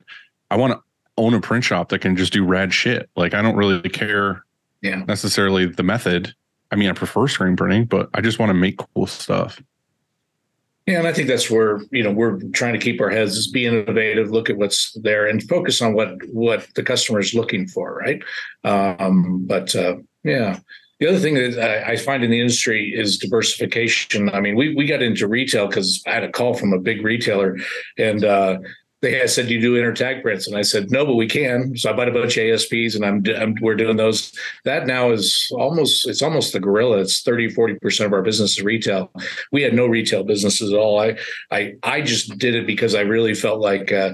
I 0.51 0.57
want 0.57 0.73
to 0.75 0.81
own 1.19 1.35
a 1.35 1.41
print 1.41 1.65
shop 1.65 1.89
that 1.91 2.01
can 2.01 2.17
just 2.17 2.33
do 2.33 2.45
rad 2.45 2.73
shit. 2.73 3.09
Like 3.17 3.35
I 3.35 3.43
don't 3.43 3.57
really 3.57 3.89
care 3.89 4.45
Yeah. 4.81 5.05
necessarily 5.07 5.67
the 5.67 5.83
method. 5.83 6.35
I 6.71 6.77
mean, 6.77 6.89
I 6.89 6.93
prefer 6.93 7.29
screen 7.29 7.55
printing, 7.57 7.85
but 7.85 8.09
I 8.15 8.21
just 8.23 8.39
want 8.39 8.51
to 8.51 8.55
make 8.55 8.79
cool 8.79 9.07
stuff. 9.07 9.61
Yeah, 10.87 10.99
and 10.99 11.07
I 11.07 11.13
think 11.13 11.29
that's 11.29 11.49
where 11.49 11.81
you 11.93 12.03
know 12.03 12.11
we're 12.11 12.41
trying 12.55 12.73
to 12.73 12.79
keep 12.79 13.01
our 13.01 13.11
heads, 13.11 13.47
be 13.49 13.67
innovative, 13.67 14.31
look 14.31 14.51
at 14.51 14.57
what's 14.57 14.93
there, 15.03 15.29
and 15.29 15.41
focus 15.49 15.81
on 15.81 15.95
what 15.95 16.15
what 16.33 16.67
the 16.75 16.83
customer 16.83 17.21
is 17.21 17.35
looking 17.35 17.69
for, 17.69 17.95
right? 17.95 18.21
Um, 18.65 19.45
but 19.47 19.77
uh, 19.77 19.97
yeah, 20.25 20.59
the 21.03 21.09
other 21.09 21.19
thing 21.19 21.35
that 21.35 21.85
I, 21.85 21.97
find 21.97 22.23
in 22.23 22.31
the 22.31 22.41
industry 22.41 22.95
is 22.95 23.19
diversification. 23.19 24.31
I 24.31 24.41
mean, 24.41 24.55
we 24.55 24.73
we 24.73 24.87
got 24.87 25.03
into 25.03 25.27
retail 25.27 25.67
because 25.67 26.01
I 26.07 26.13
had 26.13 26.23
a 26.23 26.31
call 26.31 26.55
from 26.55 26.73
a 26.73 26.79
big 26.79 27.03
retailer, 27.03 27.59
and 27.99 28.25
uh, 28.25 28.59
they 29.03 29.19
had 29.19 29.31
said, 29.31 29.51
"You 29.51 29.61
do 29.61 29.75
intertag 29.75 30.23
prints," 30.23 30.47
and 30.47 30.57
I 30.57 30.63
said, 30.63 30.93
"No, 30.93 31.05
but 31.05 31.17
we 31.17 31.27
can." 31.27 31.77
So 31.77 31.91
I 31.91 31.93
bought 31.93 32.09
a 32.09 32.13
bunch 32.13 32.37
of 32.37 32.45
ASPs, 32.45 32.95
and 32.95 33.05
I'm, 33.05 33.25
I'm 33.37 33.57
we're 33.61 33.75
doing 33.75 33.97
those. 33.97 34.33
That 34.65 34.87
now 34.87 35.11
is 35.11 35.51
almost 35.53 36.09
it's 36.09 36.23
almost 36.23 36.53
the 36.53 36.61
gorilla. 36.61 36.99
It's 36.99 37.23
30, 37.23 37.51
40 37.51 37.75
percent 37.81 38.07
of 38.07 38.13
our 38.13 38.23
business 38.23 38.59
is 38.59 38.65
retail. 38.65 39.11
We 39.51 39.63
had 39.63 39.75
no 39.75 39.87
retail 39.87 40.23
businesses 40.23 40.73
at 40.73 40.79
all. 40.79 41.01
I 41.01 41.19
I 41.51 41.75
I 41.83 42.01
just 42.01 42.39
did 42.39 42.55
it 42.55 42.65
because 42.65 42.95
I 42.95 43.01
really 43.01 43.35
felt 43.35 43.61
like 43.61 43.91
uh, 43.91 44.13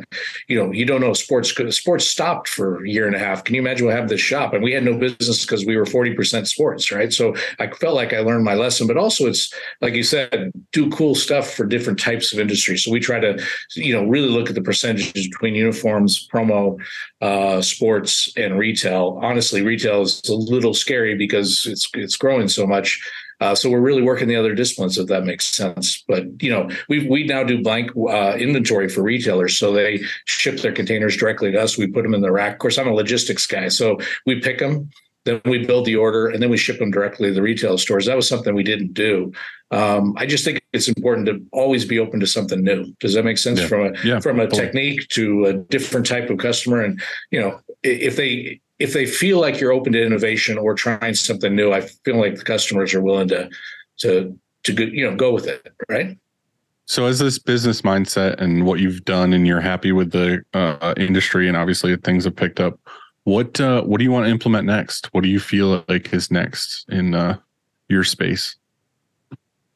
you 0.48 0.56
know 0.58 0.72
you 0.72 0.86
don't 0.86 1.02
know 1.02 1.12
sports 1.12 1.54
sports 1.76 2.06
stopped 2.06 2.48
for 2.48 2.82
a 2.82 2.88
year 2.88 3.06
and 3.06 3.14
a 3.14 3.18
half. 3.18 3.44
Can 3.44 3.54
you 3.54 3.60
imagine 3.60 3.86
what 3.86 3.92
happened 3.92 4.08
to 4.08 4.14
this 4.14 4.22
shop? 4.22 4.54
And 4.54 4.64
we 4.64 4.72
had 4.72 4.84
no 4.84 4.96
business 4.96 5.44
because 5.44 5.66
we 5.66 5.76
were 5.76 5.86
forty 5.86 6.14
percent 6.14 6.48
sports, 6.48 6.90
right? 6.90 7.12
So 7.12 7.36
I 7.58 7.68
felt 7.68 7.94
like 7.94 8.14
I 8.14 8.20
learned 8.20 8.44
my 8.44 8.54
lesson. 8.54 8.86
But 8.86 8.96
also, 8.96 9.26
it's 9.26 9.52
like 9.82 9.92
you 9.92 10.02
said, 10.02 10.50
do 10.72 10.90
cool 10.90 11.14
stuff 11.14 11.52
for 11.52 11.66
different 11.66 11.98
types 11.98 12.32
of 12.32 12.40
industries. 12.40 12.84
So 12.84 12.90
we 12.90 13.00
try 13.00 13.20
to 13.20 13.38
you 13.74 13.92
know 13.92 14.06
really 14.06 14.30
look 14.30 14.48
at 14.48 14.54
the 14.54 14.62
percentages 14.78 15.28
between 15.28 15.54
uniforms, 15.54 16.28
promo, 16.32 16.78
uh, 17.20 17.60
sports, 17.60 18.32
and 18.36 18.58
retail. 18.58 19.18
Honestly, 19.22 19.62
retail 19.62 20.02
is 20.02 20.22
a 20.28 20.34
little 20.34 20.74
scary 20.74 21.14
because 21.14 21.66
it's 21.66 21.88
it's 21.94 22.16
growing 22.16 22.48
so 22.48 22.66
much. 22.66 23.00
Uh, 23.40 23.54
so 23.54 23.70
we're 23.70 23.80
really 23.80 24.02
working 24.02 24.26
the 24.26 24.34
other 24.34 24.52
disciplines, 24.52 24.98
if 24.98 25.06
that 25.06 25.24
makes 25.24 25.44
sense. 25.44 26.02
But 26.08 26.24
you 26.42 26.50
know, 26.50 26.68
we 26.88 27.08
we 27.08 27.24
now 27.24 27.44
do 27.44 27.62
blank 27.62 27.90
uh, 27.96 28.36
inventory 28.36 28.88
for 28.88 29.02
retailers, 29.02 29.56
so 29.56 29.72
they 29.72 30.00
ship 30.24 30.60
their 30.60 30.72
containers 30.72 31.16
directly 31.16 31.52
to 31.52 31.60
us. 31.60 31.78
We 31.78 31.86
put 31.86 32.02
them 32.02 32.14
in 32.14 32.20
the 32.20 32.32
rack. 32.32 32.54
Of 32.54 32.58
course, 32.58 32.78
I'm 32.78 32.88
a 32.88 32.94
logistics 32.94 33.46
guy, 33.46 33.68
so 33.68 33.98
we 34.26 34.40
pick 34.40 34.58
them, 34.58 34.90
then 35.24 35.40
we 35.44 35.66
build 35.66 35.84
the 35.84 35.96
order, 35.96 36.28
and 36.28 36.42
then 36.42 36.50
we 36.50 36.56
ship 36.56 36.78
them 36.78 36.90
directly 36.90 37.28
to 37.28 37.34
the 37.34 37.42
retail 37.42 37.76
stores. 37.76 38.06
That 38.06 38.16
was 38.16 38.28
something 38.28 38.54
we 38.54 38.62
didn't 38.62 38.94
do. 38.94 39.32
Um, 39.70 40.14
I 40.16 40.24
just 40.26 40.44
think 40.44 40.60
it's 40.72 40.88
important 40.88 41.26
to 41.26 41.44
always 41.52 41.84
be 41.84 41.98
open 41.98 42.20
to 42.20 42.26
something 42.26 42.62
new. 42.62 42.86
Does 43.00 43.14
that 43.14 43.24
make 43.24 43.36
sense 43.38 43.60
Yeah. 43.60 43.66
from 43.66 43.86
a 43.86 43.92
Yeah. 44.04 44.20
from 44.20 44.40
a 44.40 44.44
totally. 44.44 44.62
technique 44.62 45.08
to 45.08 45.46
a 45.46 45.52
different 45.52 46.06
type 46.06 46.30
of 46.30 46.38
customer? 46.38 46.82
And 46.82 47.00
you 47.30 47.40
know, 47.40 47.60
if 47.82 48.16
they 48.16 48.60
if 48.78 48.92
they 48.92 49.06
feel 49.06 49.40
like 49.40 49.60
you're 49.60 49.72
open 49.72 49.92
to 49.92 50.02
innovation 50.02 50.56
or 50.56 50.72
trying 50.74 51.14
something 51.14 51.54
new, 51.54 51.72
I 51.72 51.82
feel 52.04 52.16
like 52.16 52.36
the 52.36 52.44
customers 52.44 52.94
are 52.94 53.02
willing 53.02 53.28
to 53.28 53.50
to 53.98 54.38
to 54.64 54.72
go, 54.72 54.84
you 54.84 55.08
know 55.08 55.16
go 55.16 55.32
with 55.34 55.46
it, 55.46 55.66
right? 55.88 56.16
So, 56.86 57.04
as 57.04 57.18
this 57.18 57.38
business 57.38 57.82
mindset 57.82 58.40
and 58.40 58.64
what 58.64 58.80
you've 58.80 59.04
done, 59.04 59.34
and 59.34 59.46
you're 59.46 59.60
happy 59.60 59.92
with 59.92 60.10
the 60.10 60.42
uh, 60.54 60.94
industry, 60.96 61.46
and 61.46 61.54
obviously 61.54 61.94
things 61.96 62.24
have 62.24 62.34
picked 62.34 62.60
up. 62.60 62.80
What 63.28 63.60
uh, 63.60 63.82
what 63.82 63.98
do 63.98 64.04
you 64.04 64.10
want 64.10 64.24
to 64.24 64.30
implement 64.30 64.64
next? 64.66 65.12
What 65.12 65.22
do 65.22 65.28
you 65.28 65.38
feel 65.38 65.84
like 65.86 66.14
is 66.14 66.30
next 66.30 66.86
in 66.88 67.14
uh, 67.14 67.36
your 67.90 68.02
space? 68.02 68.56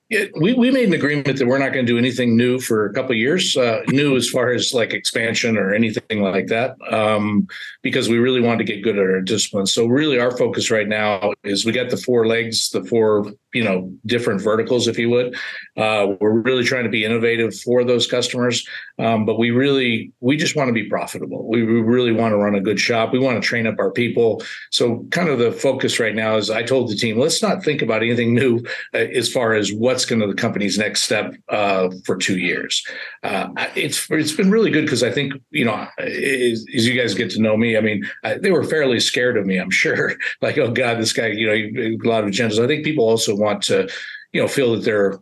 Yeah, 0.08 0.24
we, 0.40 0.54
we 0.54 0.70
made 0.70 0.88
an 0.88 0.94
agreement 0.94 1.38
that 1.38 1.46
we're 1.46 1.58
not 1.58 1.74
going 1.74 1.84
to 1.84 1.92
do 1.92 1.98
anything 1.98 2.34
new 2.34 2.58
for 2.60 2.86
a 2.86 2.94
couple 2.94 3.14
years, 3.14 3.54
uh, 3.54 3.82
new 3.88 4.16
as 4.16 4.26
far 4.26 4.52
as 4.52 4.72
like 4.72 4.94
expansion 4.94 5.58
or 5.58 5.74
anything 5.74 6.22
like 6.22 6.46
that, 6.46 6.76
um, 6.90 7.46
because 7.82 8.08
we 8.08 8.16
really 8.16 8.40
wanted 8.40 8.66
to 8.66 8.72
get 8.72 8.82
good 8.82 8.96
at 8.96 9.04
our 9.04 9.20
discipline. 9.20 9.66
So 9.66 9.84
really, 9.84 10.18
our 10.18 10.34
focus 10.34 10.70
right 10.70 10.88
now 10.88 11.34
is 11.44 11.66
we 11.66 11.72
got 11.72 11.90
the 11.90 11.98
four 11.98 12.26
legs, 12.26 12.70
the 12.70 12.84
four 12.84 13.34
you 13.52 13.64
know 13.64 13.92
different 14.06 14.40
verticals, 14.40 14.88
if 14.88 14.98
you 14.98 15.10
would. 15.10 15.34
Uh, 15.76 16.14
we're 16.20 16.40
really 16.40 16.64
trying 16.64 16.84
to 16.84 16.90
be 16.90 17.04
innovative 17.04 17.54
for 17.58 17.84
those 17.84 18.06
customers, 18.06 18.66
um, 18.98 19.24
but 19.24 19.38
we 19.38 19.50
really 19.50 20.12
we 20.20 20.36
just 20.36 20.56
want 20.56 20.68
to 20.68 20.72
be 20.72 20.88
profitable. 20.88 21.48
We, 21.48 21.64
we 21.64 21.80
really 21.80 22.12
want 22.12 22.32
to 22.32 22.36
run 22.36 22.54
a 22.54 22.60
good 22.60 22.78
shop. 22.78 23.12
We 23.12 23.18
want 23.18 23.42
to 23.42 23.46
train 23.46 23.66
up 23.66 23.78
our 23.78 23.90
people. 23.90 24.42
So 24.70 25.06
kind 25.10 25.28
of 25.28 25.38
the 25.38 25.52
focus 25.52 25.98
right 25.98 26.14
now 26.14 26.36
is 26.36 26.50
I 26.50 26.62
told 26.62 26.90
the 26.90 26.96
team, 26.96 27.18
let's 27.18 27.42
not 27.42 27.62
think 27.64 27.82
about 27.82 28.02
anything 28.02 28.34
new 28.34 28.62
uh, 28.94 28.98
as 28.98 29.30
far 29.30 29.54
as 29.54 29.72
what's 29.72 30.04
going 30.04 30.20
to 30.20 30.26
the 30.26 30.34
company's 30.34 30.78
next 30.78 31.02
step 31.02 31.34
uh, 31.48 31.90
for 32.04 32.16
two 32.16 32.38
years. 32.38 32.82
Uh, 33.22 33.48
it's 33.76 34.10
it's 34.10 34.32
been 34.32 34.50
really 34.50 34.70
good 34.70 34.84
because 34.84 35.02
I 35.02 35.10
think 35.10 35.34
you 35.50 35.64
know 35.64 35.86
as, 35.98 36.64
as 36.74 36.86
you 36.86 37.00
guys 37.00 37.14
get 37.14 37.30
to 37.30 37.40
know 37.40 37.56
me, 37.56 37.76
I 37.76 37.80
mean 37.80 38.08
I, 38.24 38.34
they 38.34 38.50
were 38.50 38.64
fairly 38.64 39.00
scared 39.00 39.36
of 39.36 39.46
me. 39.46 39.58
I'm 39.58 39.70
sure, 39.70 40.14
like 40.42 40.58
oh 40.58 40.70
god, 40.70 40.98
this 40.98 41.12
guy, 41.12 41.28
you 41.28 41.46
know, 41.46 41.52
a 41.52 42.08
lot 42.08 42.24
of 42.24 42.30
agendas. 42.30 42.62
I 42.62 42.66
think 42.66 42.84
people 42.84 43.04
also 43.04 43.36
want 43.43 43.62
to, 43.64 43.89
you 44.32 44.40
know, 44.40 44.48
feel 44.48 44.73
that 44.74 44.85
they're 44.85 45.19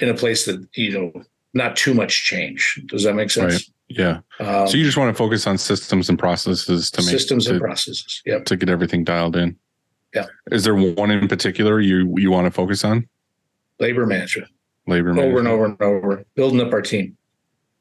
in 0.00 0.08
a 0.08 0.14
place 0.14 0.44
that 0.46 0.66
you 0.74 0.92
know 0.92 1.22
not 1.54 1.76
too 1.76 1.94
much 1.94 2.24
change. 2.24 2.82
Does 2.86 3.04
that 3.04 3.14
make 3.14 3.30
sense? 3.30 3.70
Yeah. 3.88 4.20
Um, 4.40 4.66
So 4.68 4.76
you 4.76 4.84
just 4.84 4.96
want 4.96 5.14
to 5.14 5.18
focus 5.18 5.46
on 5.46 5.58
systems 5.58 6.08
and 6.08 6.18
processes 6.18 6.90
to 6.92 7.02
make 7.02 7.10
systems 7.10 7.44
to, 7.46 7.52
and 7.52 7.60
processes. 7.60 8.22
Yep. 8.26 8.44
to 8.46 8.56
get 8.56 8.68
everything 8.68 9.04
dialed 9.04 9.36
in. 9.36 9.56
Yeah. 10.14 10.26
Is 10.50 10.64
there 10.64 10.74
one 10.74 11.10
in 11.10 11.28
particular 11.28 11.80
you 11.80 12.14
you 12.18 12.30
want 12.30 12.46
to 12.46 12.50
focus 12.50 12.84
on? 12.84 13.08
Labor 13.78 14.06
management. 14.06 14.50
Labor 14.86 15.10
over 15.10 15.20
and 15.20 15.44
management. 15.44 15.48
over 15.48 15.64
and 15.66 15.82
over, 15.82 16.24
building 16.34 16.60
up 16.60 16.72
our 16.72 16.82
team. 16.82 17.16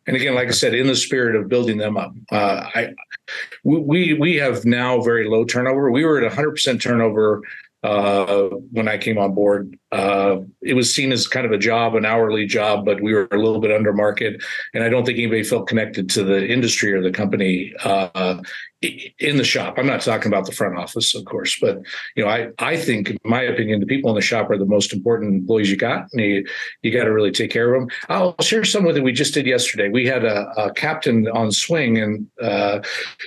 And 0.08 0.16
again, 0.16 0.34
like 0.36 0.48
I 0.48 0.52
said, 0.52 0.74
in 0.74 0.88
the 0.88 0.95
spirit 0.95 1.36
of 1.36 1.48
building 1.48 1.78
them 1.78 1.95
up, 1.98 2.14
uh, 2.32 2.66
I 2.76 2.94
we- 3.64 4.14
we 4.14 4.36
have 4.38 4.66
now 4.66 4.99
very 5.02 5.28
low 5.30 5.45
turnover. 5.45 5.91
We 5.91 6.03
were 6.06 6.18
at 6.18 6.24
100 6.24 6.52
percent 6.52 6.82
turnover 6.82 7.41
uh, 7.84 8.49
when 8.72 8.88
I 8.88 8.98
came 8.98 9.18
on 9.18 9.34
board. 9.34 9.78
Uh, 9.91 10.38
it 10.62 10.74
was 10.74 10.94
seen 10.94 11.12
as 11.12 11.28
kind 11.28 11.45
of 11.45 11.52
a 11.52 11.58
job, 11.58 11.95
an 11.95 12.06
hourly 12.06 12.45
job, 12.45 12.86
but 12.86 13.02
we 13.02 13.14
were 13.14 13.28
a 13.32 13.38
little 13.38 13.60
bit 13.60 13.72
under 13.72 13.94
market, 13.94 14.41
and 14.74 14.84
I 14.84 14.90
don't 14.90 15.06
think 15.06 15.18
anybody 15.18 15.44
felt 15.44 15.68
connected 15.68 16.10
to 16.12 16.24
the 16.24 16.48
industry 16.48 16.94
or 16.94 17.02
the 17.02 17.12
company 17.12 17.74
uh, 17.84 18.41
in 18.82 19.38
the 19.38 19.44
shop. 19.44 19.76
I'm 19.78 19.86
not 19.86 20.02
talking 20.02 20.28
about 20.28 20.45
the 20.45 20.52
front 20.52 20.78
office, 20.78 21.14
of 21.14 21.26
course, 21.26 21.58
but 21.60 21.80
you 22.16 22.24
know, 22.24 22.30
I 22.30 22.49
I 22.58 22.78
think, 22.78 23.12
in 23.12 23.18
my 23.24 23.41
opinion, 23.41 23.80
the 23.80 23.86
people 23.86 24.10
in 24.10 24.16
the 24.16 24.22
shop 24.22 24.49
are 24.49 24.58
the 24.58 24.66
most 24.66 24.91
important 24.91 25.36
employees 25.36 25.70
you 25.70 25.78
got, 25.78 26.08
and 26.12 26.22
you 26.22 26.45
you 26.82 26.91
got 26.91 27.03
to 27.03 27.12
really 27.12 27.32
take 27.32 27.52
care 27.52 27.74
of 27.74 27.80
them. 27.80 27.90
I'll 28.10 28.36
share 28.41 28.64
some 28.66 28.84
with 28.84 28.98
you. 28.98 29.03
We 29.03 29.12
just 29.12 29.36
did 29.36 29.45
yesterday. 29.45 29.90
We 29.90 30.08
had 30.08 30.26
a, 30.26 30.52
a 30.58 30.74
captain 30.74 31.28
on 31.30 31.52
swing, 31.52 31.99
and 31.99 32.28
uh, 32.41 32.80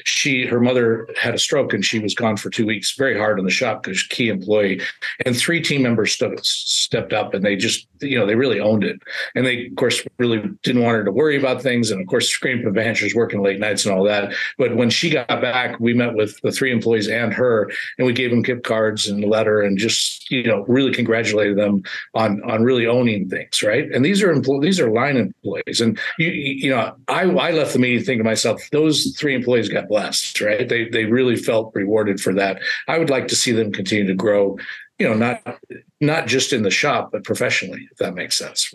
she 0.05 0.45
her 0.47 0.61
mother 0.61 1.09
had 1.21 1.35
a 1.35 1.39
stroke, 1.39 1.73
and 1.73 1.85
she 1.85 2.01
was 2.01 2.15
gone 2.15 2.37
for 2.37 2.51
two 2.51 2.67
weeks. 2.67 2.97
Very 2.97 3.17
hard 3.17 3.39
on 3.39 3.45
the 3.45 3.51
shop 3.53 3.85
because 3.85 4.03
key 4.03 4.31
employee, 4.31 4.81
and 5.25 5.37
three 5.37 5.61
team 5.61 5.83
members 5.83 6.13
stood, 6.13 6.45
stepped 6.45 7.13
up, 7.13 7.33
and 7.33 7.45
they 7.45 7.55
just 7.55 7.87
you 8.01 8.19
know 8.19 8.27
they 8.27 8.35
really 8.35 8.59
owned 8.59 8.83
it. 8.83 9.01
And 9.37 9.47
they 9.47 9.67
of 9.67 9.77
course 9.77 10.03
really 10.19 10.43
didn't 10.65 10.83
want 10.83 10.97
her 10.97 11.05
to 11.05 11.13
worry 11.13 11.39
about 11.39 11.63
things, 11.63 11.93
and 11.93 12.01
of 12.01 12.09
course 12.09 12.29
screen 12.29 12.65
managers 12.73 13.15
working 13.15 13.41
late 13.41 13.61
nights 13.61 13.87
and 13.87 13.95
all 13.95 14.03
that. 14.05 14.35
But 14.59 14.77
when 14.77 14.91
she 14.91 15.11
got 15.11 15.44
back, 15.45 15.79
we 15.79 15.93
met 15.93 16.15
with 16.15 16.41
the 16.41 16.51
three 16.51 16.73
employees 16.73 17.09
and 17.09 17.33
her, 17.35 17.71
and 17.99 18.07
we 18.07 18.13
gave 18.13 18.31
them 18.31 18.43
gift 18.43 18.65
cards 18.65 19.07
and 19.07 19.23
a 19.23 19.27
letter, 19.27 19.61
and 19.61 19.77
just 19.77 20.31
you 20.31 20.45
know 20.45 20.65
really 20.67 20.93
congratulated 20.93 21.59
them 21.59 21.83
on 22.15 22.43
on 22.51 22.63
really 22.63 22.87
owning 22.87 23.29
things, 23.29 23.63
right? 23.63 23.91
And 23.93 24.05
these 24.05 24.23
are 24.23 24.33
employees, 24.33 24.63
these 24.63 24.81
are 24.81 24.91
line 24.91 25.17
employees, 25.17 25.81
and 25.81 25.99
you 26.19 26.29
you 26.29 26.71
know 26.71 26.95
I 27.09 27.23
I 27.25 27.51
left 27.51 27.75
the 27.75 27.79
meeting 27.79 28.05
thinking 28.05 28.25
to 28.25 28.25
myself, 28.25 28.63
those 28.73 29.15
three 29.19 29.35
employees 29.35 29.69
got 29.69 29.89
blessed, 29.89 30.41
right? 30.41 30.69
They 30.69 30.89
they 30.89 31.05
really 31.05 31.37
felt 31.37 31.75
rewarded 31.75 32.21
for 32.21 32.33
that. 32.35 32.61
I 32.89 32.99
would 32.99 33.11
like 33.11 33.29
to 33.29 33.37
see 33.37 33.53
them 33.53 33.73
continue 33.73 34.07
to 34.07 34.15
grow, 34.15 34.57
you 34.99 35.09
know, 35.09 35.15
not 35.15 35.59
not 36.01 36.27
just 36.27 36.53
in 36.53 36.63
the 36.63 36.71
shop 36.71 37.11
but 37.13 37.25
professionally, 37.25 37.87
if 37.93 37.99
that 37.99 38.15
makes 38.15 38.39
sense. 38.39 38.73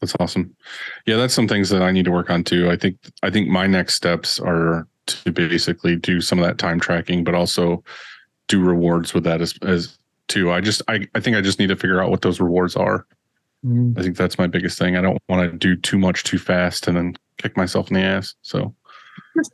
That's 0.00 0.14
awesome. 0.20 0.54
Yeah, 1.06 1.16
that's 1.16 1.34
some 1.34 1.48
things 1.48 1.70
that 1.70 1.82
I 1.82 1.90
need 1.90 2.04
to 2.04 2.12
work 2.12 2.30
on 2.30 2.44
too. 2.44 2.70
I 2.70 2.76
think 2.76 2.96
I 3.22 3.30
think 3.30 3.48
my 3.48 3.66
next 3.66 3.94
steps 3.94 4.38
are 4.38 4.86
to 5.06 5.32
basically 5.32 5.96
do 5.96 6.20
some 6.20 6.38
of 6.38 6.44
that 6.44 6.58
time 6.58 6.78
tracking, 6.78 7.24
but 7.24 7.34
also 7.34 7.82
do 8.46 8.60
rewards 8.60 9.12
with 9.12 9.24
that 9.24 9.40
as 9.40 9.58
as 9.62 9.98
too. 10.28 10.52
I 10.52 10.60
just 10.60 10.82
I, 10.88 11.06
I 11.14 11.20
think 11.20 11.36
I 11.36 11.40
just 11.40 11.58
need 11.58 11.68
to 11.68 11.76
figure 11.76 12.02
out 12.02 12.10
what 12.10 12.22
those 12.22 12.40
rewards 12.40 12.76
are. 12.76 13.06
Mm. 13.64 13.98
I 13.98 14.02
think 14.02 14.16
that's 14.16 14.38
my 14.38 14.46
biggest 14.46 14.78
thing. 14.78 14.96
I 14.96 15.00
don't 15.00 15.18
want 15.28 15.50
to 15.50 15.56
do 15.56 15.74
too 15.74 15.98
much 15.98 16.22
too 16.22 16.38
fast 16.38 16.86
and 16.86 16.96
then 16.96 17.16
kick 17.38 17.56
myself 17.56 17.88
in 17.88 17.94
the 17.94 18.02
ass. 18.02 18.34
So 18.42 18.74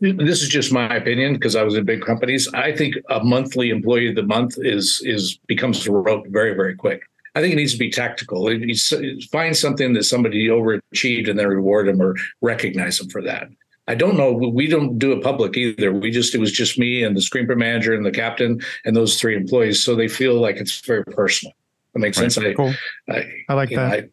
This 0.00 0.42
is 0.42 0.48
just 0.48 0.72
my 0.72 0.94
opinion 0.94 1.34
because 1.34 1.56
I 1.56 1.62
was 1.62 1.74
in 1.74 1.84
big 1.84 2.02
companies. 2.02 2.48
I 2.52 2.72
think 2.72 2.96
a 3.08 3.22
monthly 3.24 3.70
employee 3.70 4.08
of 4.08 4.14
the 4.14 4.22
month 4.22 4.56
is 4.58 5.00
is 5.04 5.38
becomes 5.46 5.86
rote 5.88 6.26
very 6.28 6.54
very 6.54 6.74
quick. 6.74 7.02
I 7.34 7.40
think 7.40 7.52
it 7.52 7.56
needs 7.56 7.72
to 7.72 7.78
be 7.78 7.90
tactical. 7.90 8.46
It 8.48 8.60
needs 8.60 8.92
find 9.32 9.56
something 9.56 9.92
that 9.94 10.04
somebody 10.04 10.46
overachieved 10.48 11.28
and 11.28 11.38
then 11.38 11.48
reward 11.48 11.88
them 11.88 12.00
or 12.00 12.14
recognize 12.40 12.98
them 12.98 13.08
for 13.08 13.22
that. 13.22 13.48
I 13.88 13.94
don't 13.94 14.16
know. 14.16 14.32
We 14.32 14.66
don't 14.66 14.98
do 14.98 15.12
it 15.12 15.22
public 15.22 15.56
either. 15.56 15.92
We 15.92 16.10
just 16.10 16.34
it 16.34 16.38
was 16.38 16.52
just 16.52 16.78
me 16.78 17.02
and 17.02 17.16
the 17.16 17.20
screenplay 17.20 17.56
manager 17.56 17.92
and 17.92 18.06
the 18.06 18.10
captain 18.12 18.60
and 18.84 18.96
those 18.96 19.20
three 19.20 19.36
employees, 19.36 19.82
so 19.84 19.94
they 19.94 20.08
feel 20.08 20.40
like 20.40 20.56
it's 20.56 20.80
very 20.80 21.04
personal. 21.04 21.52
That 21.92 21.98
makes 22.00 22.18
Right. 22.18 22.32
sense. 22.32 22.46
I, 22.46 22.54
Cool. 22.54 22.74
I, 23.10 23.24
I 23.48 23.54
like 23.54 23.70
you 23.70 23.76
know, 23.76 23.90
that. 23.90 24.04
I, 24.04 24.08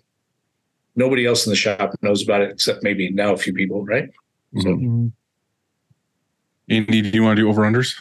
nobody 0.96 1.26
else 1.26 1.46
in 1.46 1.52
the 1.52 1.56
shop 1.56 1.94
knows 2.02 2.22
about 2.24 2.42
it 2.42 2.50
except 2.52 2.84
maybe 2.84 3.10
now 3.12 3.34
a 3.34 3.38
few 3.38 3.54
people, 3.54 3.86
right? 3.86 4.10
So 4.60 4.70
Mm. 4.70 5.12
Andy, 6.70 7.02
do 7.02 7.10
you 7.10 7.24
want 7.24 7.38
to 7.38 7.42
do 7.44 7.50
over 7.50 7.62
unders? 7.62 7.96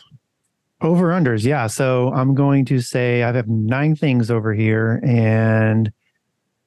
Over 0.82 1.08
unders, 1.08 1.44
yeah. 1.44 1.66
So 1.66 2.10
I'm 2.14 2.34
going 2.34 2.64
to 2.66 2.80
say 2.80 3.22
I 3.22 3.32
have 3.32 3.48
nine 3.48 3.94
things 3.94 4.30
over 4.30 4.54
here, 4.54 5.00
and 5.04 5.92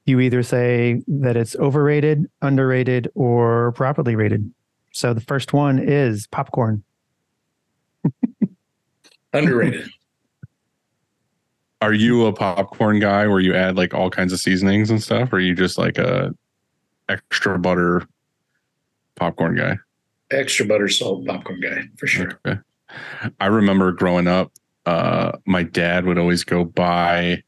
you 0.06 0.20
either 0.20 0.44
say 0.44 1.02
that 1.08 1.36
it's 1.36 1.56
overrated, 1.56 2.30
underrated, 2.42 3.10
or 3.16 3.72
properly 3.72 4.16
rated. 4.16 4.54
So 4.92 5.14
the 5.14 5.22
first 5.22 5.54
one 5.54 5.80
is 5.80 6.28
popcorn. 6.28 6.84
underrated. 9.34 9.90
Are 11.82 11.94
you 11.94 12.28
a 12.28 12.34
popcorn 12.34 13.00
guy 13.00 13.28
where 13.28 13.40
you 13.40 13.56
add 13.56 13.76
like 13.76 13.94
all 13.94 14.10
kinds 14.10 14.32
of 14.32 14.40
seasonings 14.40 14.90
and 14.90 15.02
stuff? 15.02 15.34
Or 15.34 15.38
are 15.38 15.40
you 15.40 15.56
just 15.56 15.78
like 15.78 15.98
a 15.98 16.34
extra 17.10 17.58
butter 17.58 18.08
popcorn 19.16 19.56
guy? 19.56 19.78
Extra 20.32 20.66
butter 20.66 20.88
salt 20.88 21.26
popcorn 21.26 21.60
guy 21.60 21.84
for 21.98 22.08
sure. 22.08 22.40
Okay. 22.46 22.60
I 23.40 23.48
remember 23.48 23.92
growing 23.92 24.28
up, 24.28 24.52
uh, 24.86 25.34
my 25.46 25.64
dad 25.64 26.06
would 26.06 26.18
always 26.18 26.44
go 26.44 26.66
buy 26.66 27.44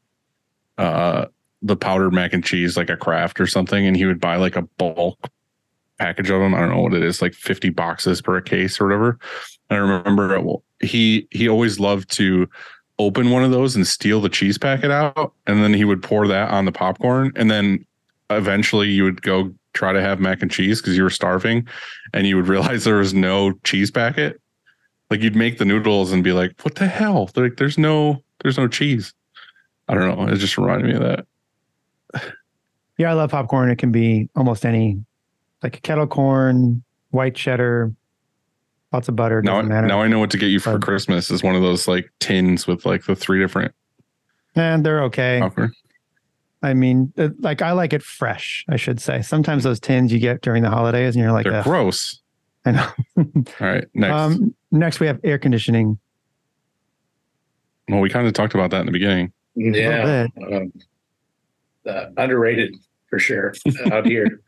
uh, 0.78 1.26
the 1.62 1.76
powdered 1.76 2.12
mac 2.12 2.32
and 2.32 2.44
cheese, 2.44 2.76
like 2.76 2.90
a 2.90 2.96
Kraft 2.96 3.40
or 3.40 3.46
something, 3.46 3.86
and 3.86 3.96
he 3.96 4.06
would 4.06 4.20
buy 4.20 4.36
like 4.36 4.56
a 4.56 4.62
bulk 4.62 5.30
package 5.98 6.30
of 6.30 6.40
them. 6.40 6.54
I 6.54 6.60
don't 6.60 6.70
know 6.70 6.80
what 6.80 6.94
it 6.94 7.02
is, 7.02 7.22
like 7.22 7.34
50 7.34 7.70
boxes 7.70 8.22
per 8.22 8.40
case 8.40 8.80
or 8.80 8.86
whatever. 8.86 9.18
And 9.70 9.78
I 9.78 9.82
remember 9.82 10.40
well, 10.40 10.62
he 10.80 11.26
he 11.30 11.48
always 11.48 11.80
loved 11.80 12.10
to 12.12 12.48
open 12.98 13.30
one 13.30 13.44
of 13.44 13.50
those 13.50 13.76
and 13.76 13.86
steal 13.86 14.20
the 14.20 14.28
cheese 14.28 14.58
packet 14.58 14.90
out, 14.90 15.32
and 15.46 15.62
then 15.62 15.74
he 15.74 15.84
would 15.84 16.02
pour 16.02 16.26
that 16.28 16.50
on 16.50 16.64
the 16.64 16.72
popcorn, 16.72 17.32
and 17.36 17.50
then 17.50 17.84
eventually 18.30 18.88
you 18.88 19.04
would 19.04 19.22
go 19.22 19.52
try 19.74 19.92
to 19.92 20.00
have 20.00 20.18
mac 20.18 20.40
and 20.40 20.50
cheese 20.50 20.80
because 20.80 20.96
you 20.96 21.02
were 21.02 21.10
starving, 21.10 21.66
and 22.14 22.26
you 22.26 22.36
would 22.36 22.48
realize 22.48 22.84
there 22.84 22.96
was 22.96 23.14
no 23.14 23.52
cheese 23.64 23.90
packet 23.90 24.40
like 25.10 25.20
you'd 25.20 25.36
make 25.36 25.58
the 25.58 25.64
noodles 25.64 26.12
and 26.12 26.22
be 26.24 26.32
like, 26.32 26.52
"What 26.62 26.74
the 26.76 26.86
hell?" 26.86 27.30
They're 27.34 27.44
like, 27.44 27.56
"There's 27.56 27.78
no, 27.78 28.22
there's 28.42 28.58
no 28.58 28.68
cheese." 28.68 29.12
I 29.88 29.94
don't 29.94 30.18
know. 30.18 30.26
It 30.32 30.36
just 30.38 30.58
reminded 30.58 30.86
me 30.88 30.94
of 30.94 31.02
that. 32.12 32.32
Yeah, 32.98 33.10
I 33.10 33.12
love 33.12 33.30
popcorn. 33.30 33.68
It 33.68 33.76
can 33.76 33.92
be 33.92 34.30
almost 34.36 34.64
any, 34.64 35.04
like 35.62 35.82
kettle 35.82 36.06
corn, 36.06 36.82
white 37.10 37.34
cheddar, 37.34 37.92
lots 38.90 39.06
of 39.08 39.14
butter. 39.16 39.42
Now, 39.42 39.56
Doesn't 39.56 39.68
matter. 39.68 39.86
now 39.86 40.00
I 40.00 40.08
know 40.08 40.18
what 40.18 40.30
to 40.30 40.38
get 40.38 40.46
you 40.46 40.60
for 40.60 40.78
But- 40.78 40.82
Christmas. 40.86 41.30
Is 41.30 41.42
one 41.42 41.54
of 41.54 41.60
those 41.60 41.86
like 41.86 42.10
tins 42.20 42.66
with 42.66 42.86
like 42.86 43.04
the 43.04 43.14
three 43.14 43.38
different 43.38 43.74
and 44.54 44.86
they're 44.86 45.02
okay. 45.04 45.40
popcorn. 45.42 45.72
I 46.62 46.72
mean, 46.72 47.12
uh, 47.18 47.28
like 47.40 47.60
I 47.60 47.72
like 47.72 47.92
it 47.92 48.02
fresh. 48.02 48.64
I 48.70 48.76
should 48.76 48.98
say. 48.98 49.20
Sometimes 49.20 49.62
those 49.64 49.78
tins 49.78 50.10
you 50.10 50.18
get 50.18 50.40
during 50.40 50.62
the 50.62 50.70
holidays, 50.70 51.14
and 51.14 51.22
you're 51.22 51.32
like, 51.32 51.44
They're 51.44 51.56
"Ugh." 51.56 51.64
gross. 51.64 52.22
I 52.64 52.70
know. 52.70 52.88
All 53.18 53.24
right, 53.60 53.84
next. 53.92 54.14
Um, 54.14 54.54
next 54.76 55.00
we 55.00 55.06
have 55.06 55.20
air 55.24 55.38
conditioning. 55.38 55.98
well, 57.88 58.00
we 58.00 58.08
kind 58.10 58.26
of 58.26 58.32
talked 58.32 58.54
about 58.54 58.70
that 58.70 58.80
in 58.80 58.86
the 58.86 58.92
beginning. 58.92 59.32
Yeah, 59.54 60.26
um, 60.52 60.72
uh, 61.88 62.06
underrated 62.16 62.74
for 63.08 63.18
sure 63.18 63.54
out 63.92 64.06
here. 64.06 64.40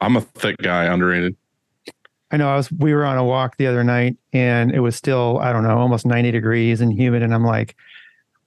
I'm 0.00 0.16
a 0.16 0.20
thick 0.20 0.56
guy, 0.58 0.84
underrated. 0.84 1.36
I 2.30 2.36
know 2.36 2.48
I 2.48 2.56
was 2.56 2.70
we 2.70 2.94
were 2.94 3.04
on 3.04 3.16
a 3.18 3.24
walk 3.24 3.56
the 3.56 3.66
other 3.66 3.82
night 3.82 4.16
and 4.32 4.70
it 4.74 4.80
was 4.80 4.94
still, 4.96 5.38
I 5.38 5.52
don't 5.52 5.62
know, 5.62 5.78
almost 5.78 6.06
90 6.06 6.30
degrees 6.30 6.80
and 6.80 6.92
humid. 6.92 7.22
And 7.22 7.34
I'm 7.34 7.44
like, 7.44 7.74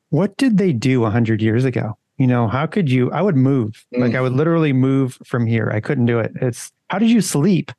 what 0.10 0.38
did 0.38 0.58
they 0.58 0.72
do 0.72 1.04
hundred 1.06 1.42
years 1.42 1.66
ago? 1.66 1.98
You 2.18 2.28
know, 2.28 2.48
how 2.48 2.68
could 2.68 2.92
you 2.92 3.12
I 3.12 3.22
would 3.22 3.36
move. 3.36 3.84
Like 3.92 4.12
Mm. 4.12 4.18
I 4.18 4.22
would 4.22 4.34
literally 4.34 4.72
move 4.74 5.18
from 5.26 5.46
here. 5.48 5.72
I 5.74 5.80
couldn't 5.80 6.06
do 6.06 6.20
it. 6.20 6.32
It's 6.42 6.72
how 6.90 7.00
did 7.00 7.10
you 7.10 7.22
sleep 7.22 7.72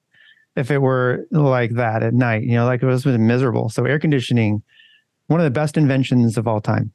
if 0.56 0.70
it 0.70 0.78
were 0.78 1.26
like 1.30 1.72
that 1.72 2.02
at 2.02 2.14
night? 2.14 2.42
You 2.42 2.52
know, 2.52 2.66
like 2.66 2.82
it 2.82 2.86
was 2.86 3.04
miserable. 3.06 3.68
So 3.68 3.84
air 3.84 3.98
conditioning, 3.98 4.62
one 5.26 5.40
of 5.40 5.44
the 5.44 5.50
best 5.50 5.76
inventions 5.76 6.36
of 6.36 6.46
all 6.46 6.60
time. 6.60 6.92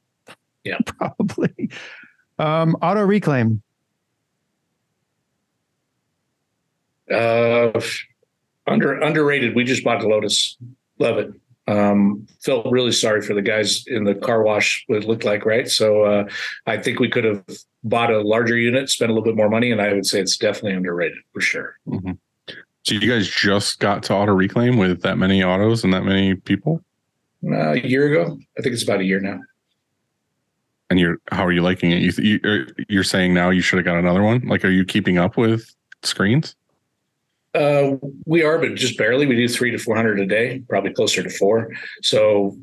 Yeah. 0.63 0.77
Probably. 0.85 1.69
Um, 2.39 2.75
auto 2.81 3.01
reclaim. 3.01 3.61
Uh, 7.11 7.79
under 8.67 8.99
underrated. 8.99 9.55
We 9.55 9.63
just 9.63 9.83
bought 9.83 10.01
the 10.01 10.07
Lotus. 10.07 10.57
Love 10.99 11.17
it. 11.17 11.31
Um, 11.67 12.27
felt 12.41 12.65
really 12.71 12.91
sorry 12.91 13.21
for 13.21 13.33
the 13.33 13.41
guys 13.41 13.83
in 13.87 14.03
the 14.05 14.15
car 14.15 14.43
wash. 14.43 14.83
What 14.87 15.03
it 15.03 15.07
looked 15.07 15.25
like, 15.25 15.45
right? 15.45 15.69
So 15.69 16.03
uh, 16.03 16.29
I 16.65 16.77
think 16.77 16.99
we 16.99 17.09
could 17.09 17.23
have 17.25 17.43
bought 17.83 18.11
a 18.11 18.21
larger 18.21 18.57
unit, 18.57 18.89
spent 18.89 19.09
a 19.09 19.13
little 19.13 19.23
bit 19.25 19.35
more 19.35 19.49
money, 19.49 19.71
and 19.71 19.81
I 19.81 19.93
would 19.93 20.05
say 20.05 20.19
it's 20.19 20.37
definitely 20.37 20.73
underrated 20.73 21.17
for 21.33 21.41
sure. 21.41 21.77
Mhm. 21.87 22.17
So 22.87 22.93
you 22.93 23.01
guys 23.01 23.27
just 23.27 23.79
got 23.79 24.01
to 24.03 24.13
auto 24.13 24.31
reclaim 24.31 24.77
with 24.77 25.01
that 25.01 25.17
many 25.17 25.43
autos 25.43 25.83
and 25.83 25.91
that 25.91 26.05
many 26.05 26.35
people, 26.35 26.81
Uh, 27.45 27.73
a 27.73 27.75
year 27.75 28.07
ago, 28.07 28.39
I 28.57 28.61
think 28.61 28.73
it's 28.73 28.83
about 28.83 29.01
a 29.01 29.03
year 29.03 29.19
now. 29.19 29.41
and 30.89 30.97
you're 30.97 31.17
how 31.33 31.45
are 31.45 31.51
you 31.51 31.61
liking 31.61 31.91
it? 31.91 31.97
You, 31.97 32.11
you 32.23 32.39
er, 32.45 32.67
you're 32.87 33.03
saying 33.03 33.33
now 33.33 33.49
you 33.49 33.59
should 33.59 33.75
have 33.75 33.83
got 33.83 33.97
another 33.97 34.23
one. 34.23 34.39
Like, 34.47 34.63
are 34.63 34.69
you 34.69 34.85
keeping 34.85 35.17
up 35.17 35.35
with 35.35 35.75
screens? 36.03 36.55
Uh, 37.53 37.97
we 38.25 38.41
are, 38.43 38.57
but 38.57 38.75
just 38.75 38.97
barely. 38.97 39.25
We 39.25 39.35
do 39.35 39.49
three 39.49 39.71
to 39.71 39.77
four 39.77 39.97
hundred 39.97 40.21
a 40.21 40.25
day, 40.25 40.63
probably 40.69 40.93
closer 40.93 41.21
to 41.21 41.29
four. 41.29 41.73
So 42.03 42.57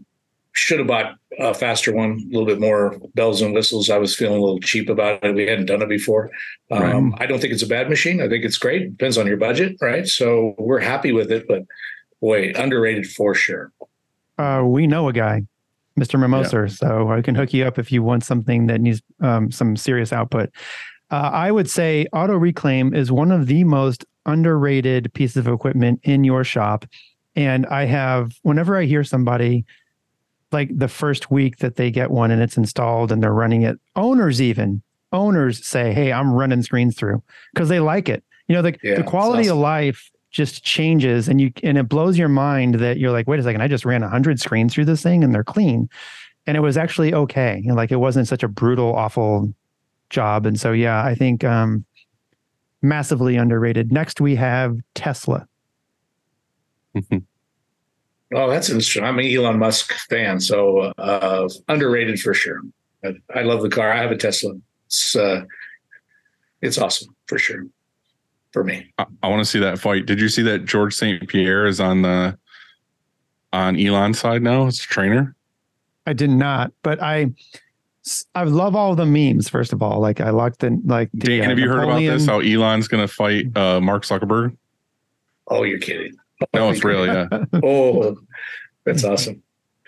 should 0.55 0.79
have 0.79 0.89
bought 0.89 1.17
a 1.39 1.53
faster 1.53 1.93
one, 1.93 2.13
a 2.13 2.27
little 2.33 2.47
bit 2.47 2.61
more 2.61 2.99
bells 3.15 3.43
and 3.43 3.53
whistles. 3.53 3.91
I 3.91 3.99
was 3.99 4.15
feeling 4.15 4.39
a 4.39 4.41
little 4.41 4.61
cheap 4.61 4.89
about 4.89 5.23
it. 5.25 5.35
We 5.35 5.47
hadn't 5.47 5.67
done 5.67 5.83
it 5.83 5.89
before. 5.89 6.31
Um, 6.71 7.15
I 7.19 7.27
don't 7.27 7.41
think 7.41 7.53
it's 7.53 7.63
a 7.63 7.69
bad 7.69 7.89
machine. 7.89 8.23
I 8.23 8.29
think 8.29 8.45
it's 8.45 8.57
great. 8.57 8.97
Depends 8.97 9.19
on 9.19 9.27
your 9.27 9.37
budget, 9.37 9.77
right? 9.81 10.07
So 10.07 10.55
we're 10.59 10.81
happy 10.81 11.13
with 11.13 11.33
it, 11.33 11.47
but 11.49 11.63
boy, 12.21 12.53
underrated 12.55 13.07
for 13.07 13.35
sure. 13.35 13.73
Uh, 14.39 14.63
we 14.65 14.87
know 14.87 15.09
a 15.09 15.13
guy, 15.13 15.43
Mr. 15.99 16.19
Mimosa, 16.19 16.69
so 16.69 17.11
I 17.11 17.21
can 17.21 17.35
hook 17.35 17.53
you 17.53 17.65
up 17.65 17.79
if 17.79 17.91
you 17.91 18.03
want 18.03 18.25
something 18.25 18.67
that 18.69 18.81
needs 18.81 19.03
um, 19.21 19.51
some 19.51 19.77
serious 19.77 20.13
output. 20.13 20.51
Uh, 21.11 21.31
I 21.33 21.51
would 21.51 21.69
say 21.69 22.07
auto 22.13 22.37
reclaim 22.37 22.95
is 22.95 23.11
one 23.11 23.33
of 23.33 23.47
the 23.47 23.65
most 23.65 24.05
underrated 24.25 25.13
pieces 25.15 25.37
of 25.37 25.49
equipment 25.49 26.01
in 26.05 26.25
your 26.25 26.45
shop. 26.45 26.85
And 27.37 27.67
I 27.67 27.85
have, 27.87 28.33
whenever 28.43 28.79
I 28.79 28.85
hear 28.85 29.03
somebody 29.03 29.65
like 30.55 30.71
the 30.75 30.89
first 30.89 31.31
week 31.31 31.59
that 31.59 31.77
they 31.77 31.91
get 31.91 32.11
one 32.11 32.31
and 32.31 32.41
it's 32.41 32.57
installed 32.57 33.13
and 33.13 33.23
they're 33.23 33.35
running 33.35 33.63
it, 33.63 33.79
owners 33.97 34.41
even, 34.41 34.83
owners 35.13 35.67
say, 35.67 35.93
Hey, 35.93 36.13
I'm 36.13 36.33
running 36.33 36.63
screens 36.63 36.97
through 36.97 37.23
because 37.53 37.69
they 37.69 37.81
like 37.81 38.09
it. 38.09 38.25
You 38.49 38.55
know, 38.55 38.63
the, 38.63 38.77
Yeah, 38.83 38.95
the 38.95 39.03
quality 39.03 39.49
of 39.49 39.59
life 39.59 40.11
just 40.31 40.65
changes 40.65 41.29
and 41.29 41.41
you 41.41 41.53
and 41.63 41.79
it 41.79 41.89
blows 41.89 42.19
your 42.19 42.29
mind 42.29 42.75
that 42.77 42.99
you're 42.99 43.13
like 43.13 43.29
wait 43.29 43.39
a 43.39 43.43
second 43.45 43.61
i 43.63 43.69
just 43.69 43.85
ran 43.85 44.01
100 44.01 44.41
screens 44.41 44.75
through 44.75 44.85
this 44.85 45.01
thing 45.01 45.23
and 45.23 45.35
they're 45.35 45.45
clean. 45.45 45.89
And 46.47 46.57
it 46.57 46.61
was 46.61 46.77
actually 46.77 47.15
okay. 47.15 47.61
You 47.63 47.69
know, 47.69 47.75
like 47.75 47.91
it 47.91 47.97
wasn't 47.97 48.29
such 48.29 48.43
a 48.43 48.49
brutal 48.49 48.95
awful 48.95 49.55
job. 50.11 50.45
And 50.47 50.59
so 50.59 50.73
yeah 50.73 51.05
i 51.05 51.15
think 51.15 51.45
um 51.45 51.85
massively 52.83 53.37
underrated. 53.37 53.93
Next 53.93 54.21
we 54.21 54.35
have 54.37 54.77
tesla 54.95 55.47
Oh, 58.35 58.51
that's 58.51 58.69
interesting. 58.69 59.05
I'm 59.05 59.19
an 59.19 59.27
Elon 59.27 59.59
Musk 59.59 59.93
fan, 60.11 60.41
so 60.41 60.79
uh, 60.99 61.49
underrated 61.69 62.19
for 62.21 62.35
sure. 62.35 62.61
I, 63.05 63.15
I 63.35 63.43
love 63.43 63.63
the 63.63 63.69
car. 63.71 63.93
I 63.93 63.99
have 63.99 64.11
a 64.11 64.17
Tesla. 64.17 64.55
It's 64.87 65.15
uh, 65.15 65.43
it's 66.61 66.79
awesome 66.79 67.15
for 67.27 67.39
sure 67.39 67.65
for 68.53 68.65
me. 68.65 68.93
I, 68.99 69.07
I 69.23 69.29
want 69.29 69.41
to 69.41 69.45
see 69.45 69.61
that 69.61 69.79
fight. 69.79 70.07
Did 70.07 70.21
you 70.21 70.29
see 70.29 70.43
that 70.43 70.65
Georges 70.65 70.99
St-Pierre 70.99 71.67
is 71.67 71.81
on 71.81 72.03
the 72.03 72.37
on 73.53 73.79
Elon's 73.79 74.19
side 74.19 74.43
now? 74.43 74.67
It's 74.67 74.83
a 74.85 74.89
trainer. 74.89 75.37
I 76.07 76.13
did 76.13 76.31
not, 76.31 76.73
but 76.83 77.01
I 77.03 77.33
I 78.35 78.45
love 78.45 78.75
all 78.75 78.95
the 78.97 79.07
memes. 79.07 79.49
First 79.49 79.73
of 79.73 79.83
all, 79.83 80.01
like 80.01 80.21
I 80.21 80.31
like 80.31 80.59
the 80.59 80.81
like. 80.85 81.11
The, 81.15 81.39
Dan, 81.39 81.41
uh, 81.43 81.49
have 81.51 81.59
you 81.59 81.69
heard 81.69 81.85
about 81.85 82.01
this? 82.01 82.27
Napoleon- 82.27 82.59
How 82.59 82.63
Elon's 82.67 82.89
going 82.89 83.07
to 83.07 83.13
fight 83.13 83.57
uh, 83.57 83.81
Mark 83.81 84.03
Zuckerberg? 84.05 84.57
Oh, 85.49 85.63
you're 85.63 85.79
kidding. 85.79 86.15
No, 86.55 86.71
it's 86.71 86.85
real. 86.85 87.07
Yeah, 87.07 87.29
Oh, 87.63 88.17
that's 88.85 89.05
awesome. 89.05 89.43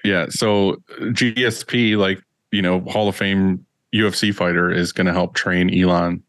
yeah. 0.04 0.26
So 0.30 0.76
GSP, 1.00 1.96
like 1.96 2.20
you 2.52 2.62
know, 2.62 2.80
Hall 2.80 3.08
of 3.08 3.16
Fame 3.16 3.64
UFC 3.94 4.34
fighter, 4.34 4.70
is 4.70 4.92
going 4.92 5.06
to 5.06 5.12
help 5.12 5.34
train 5.34 5.72
Elon 5.78 6.22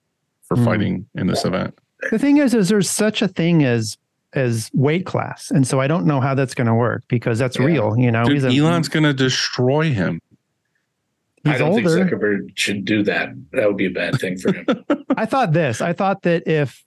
for 0.44 0.58
Hmm. 0.58 0.66
fighting 0.66 1.06
in 1.16 1.28
this 1.28 1.46
event. 1.46 1.78
The 2.12 2.20
thing 2.20 2.38
is, 2.38 2.54
is 2.54 2.70
there's 2.70 2.90
such 2.90 3.22
a 3.22 3.28
thing 3.28 3.64
as 3.64 3.98
as 4.34 4.70
weight 4.74 5.06
class, 5.06 5.50
and 5.52 5.66
so 5.66 5.80
I 5.80 5.88
don't 5.88 6.06
know 6.06 6.20
how 6.20 6.36
that's 6.36 6.54
going 6.54 6.68
to 6.68 6.74
work 6.76 7.04
because 7.08 7.40
that's 7.40 7.58
Yeah. 7.58 7.66
real. 7.66 7.96
You 7.98 8.12
know, 8.12 8.24
Dude, 8.26 8.34
he's 8.34 8.44
a, 8.44 8.50
Elon's 8.50 8.90
going 8.90 9.04
to 9.04 9.14
destroy 9.14 9.92
him. 9.92 10.20
I 11.46 11.58
don't 11.58 11.72
older. 11.72 11.90
think 11.96 12.10
Zuckerberg 12.12 12.52
should 12.58 12.84
do 12.84 13.04
that. 13.04 13.30
That 13.54 13.68
would 13.68 13.78
be 13.78 13.86
a 13.86 13.90
bad 13.92 14.20
thing 14.20 14.38
for 14.38 14.52
him. 14.52 14.66
I 15.18 15.26
thought 15.26 15.54
this. 15.54 15.80
I 15.80 15.94
thought 15.94 16.24
that 16.24 16.46
if 16.46 16.84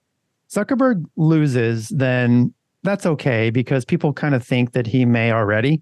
Zuckerberg 0.53 1.03
loses, 1.15 1.89
then 1.89 2.53
that's 2.83 3.05
okay 3.05 3.49
because 3.49 3.85
people 3.85 4.13
kind 4.13 4.35
of 4.35 4.43
think 4.45 4.71
that 4.73 4.87
he 4.87 5.05
may 5.05 5.31
already. 5.31 5.81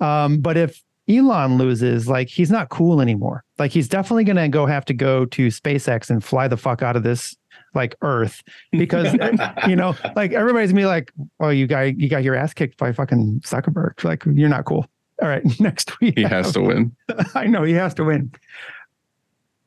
Um, 0.00 0.38
but 0.40 0.56
if 0.56 0.82
Elon 1.08 1.58
loses, 1.58 2.08
like 2.08 2.28
he's 2.28 2.50
not 2.50 2.70
cool 2.70 3.00
anymore. 3.00 3.44
Like 3.58 3.70
he's 3.70 3.88
definitely 3.88 4.24
going 4.24 4.36
to 4.36 4.48
go 4.48 4.66
have 4.66 4.84
to 4.86 4.94
go 4.94 5.26
to 5.26 5.48
SpaceX 5.48 6.08
and 6.10 6.24
fly 6.24 6.48
the 6.48 6.56
fuck 6.56 6.82
out 6.82 6.96
of 6.96 7.02
this 7.02 7.36
like 7.74 7.94
Earth 8.02 8.42
because 8.72 9.12
you 9.68 9.76
know, 9.76 9.94
like 10.16 10.32
everybody's 10.32 10.70
gonna 10.70 10.82
be 10.82 10.86
like, 10.86 11.12
"Oh, 11.40 11.48
you 11.50 11.66
got 11.66 11.98
you 11.98 12.08
got 12.08 12.22
your 12.22 12.34
ass 12.36 12.54
kicked 12.54 12.78
by 12.78 12.92
fucking 12.92 13.40
Zuckerberg. 13.44 14.02
Like 14.04 14.24
you're 14.26 14.48
not 14.48 14.64
cool." 14.64 14.86
All 15.22 15.28
right, 15.28 15.42
next 15.60 16.00
week 16.00 16.16
He 16.16 16.22
has 16.24 16.52
to 16.52 16.60
win. 16.62 16.94
I 17.34 17.46
know 17.46 17.64
he 17.64 17.72
has 17.74 17.92
to 17.94 18.04
win. 18.04 18.32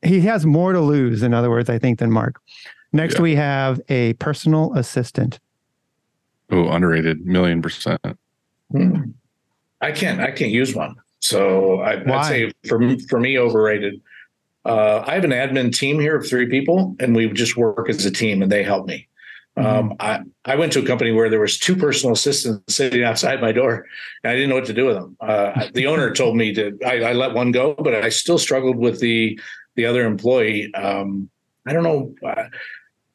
He 0.02 0.22
has 0.22 0.46
more 0.46 0.74
to 0.74 0.82
lose, 0.82 1.24
in 1.24 1.34
other 1.34 1.50
words, 1.50 1.70
I 1.70 1.80
think, 1.80 2.00
than 2.00 2.12
Mark. 2.12 2.40
Next, 2.94 3.16
Yeah. 3.16 3.22
we 3.22 3.36
have 3.36 3.82
a 3.90 4.14
personal 4.14 4.74
assistant. 4.76 5.40
Oh, 6.50 6.70
underrated, 6.70 7.26
million 7.26 7.62
percent. 7.62 8.02
Hmm. 8.72 9.12
I 9.82 9.92
can't. 9.92 10.22
I 10.22 10.32
can't 10.32 10.52
use 10.52 10.74
one. 10.74 10.96
So 11.20 11.82
I, 11.82 11.98
Why? 11.98 12.18
I'd 12.18 12.26
say 12.26 12.52
for 12.68 12.80
for 13.10 13.20
me, 13.20 13.38
overrated. 13.38 14.02
Uh, 14.66 15.04
I 15.08 15.14
have 15.16 15.24
an 15.24 15.32
admin 15.32 15.74
team 15.74 16.00
here 16.00 16.18
of 16.18 16.28
three 16.28 16.50
people, 16.50 16.96
and 17.00 17.16
we 17.16 17.30
just 17.30 17.56
work 17.56 17.90
as 17.90 18.06
a 18.06 18.12
team, 18.12 18.42
and 18.42 18.52
they 18.52 18.64
help 18.64 18.86
me. 18.86 19.08
Um, 19.58 19.96
I 20.00 20.20
I 20.46 20.56
went 20.56 20.72
to 20.74 20.80
a 20.80 20.86
company 20.86 21.12
where 21.12 21.30
there 21.30 21.40
was 21.40 21.58
two 21.58 21.76
personal 21.76 22.14
assistants 22.14 22.76
sitting 22.76 23.04
outside 23.04 23.42
my 23.42 23.52
door, 23.52 23.86
and 24.24 24.32
I 24.32 24.36
didn't 24.36 24.50
know 24.50 24.56
what 24.56 24.66
to 24.66 24.74
do 24.74 24.86
with 24.86 24.96
them. 24.96 25.18
Uh, 25.20 25.68
the 25.74 25.88
owner 25.88 26.14
told 26.14 26.36
me 26.38 26.54
to. 26.54 26.78
I, 26.86 27.02
I 27.02 27.14
let 27.14 27.34
one 27.34 27.52
go, 27.52 27.74
but 27.74 27.96
I 27.96 28.10
still 28.10 28.38
struggled 28.38 28.78
with 28.78 29.00
the 29.00 29.40
the 29.76 29.86
other 29.86 30.06
employee. 30.06 30.72
Um, 30.76 31.30
I 31.66 31.74
don't 31.74 31.84
know. 31.84 32.14
Uh, 32.24 32.46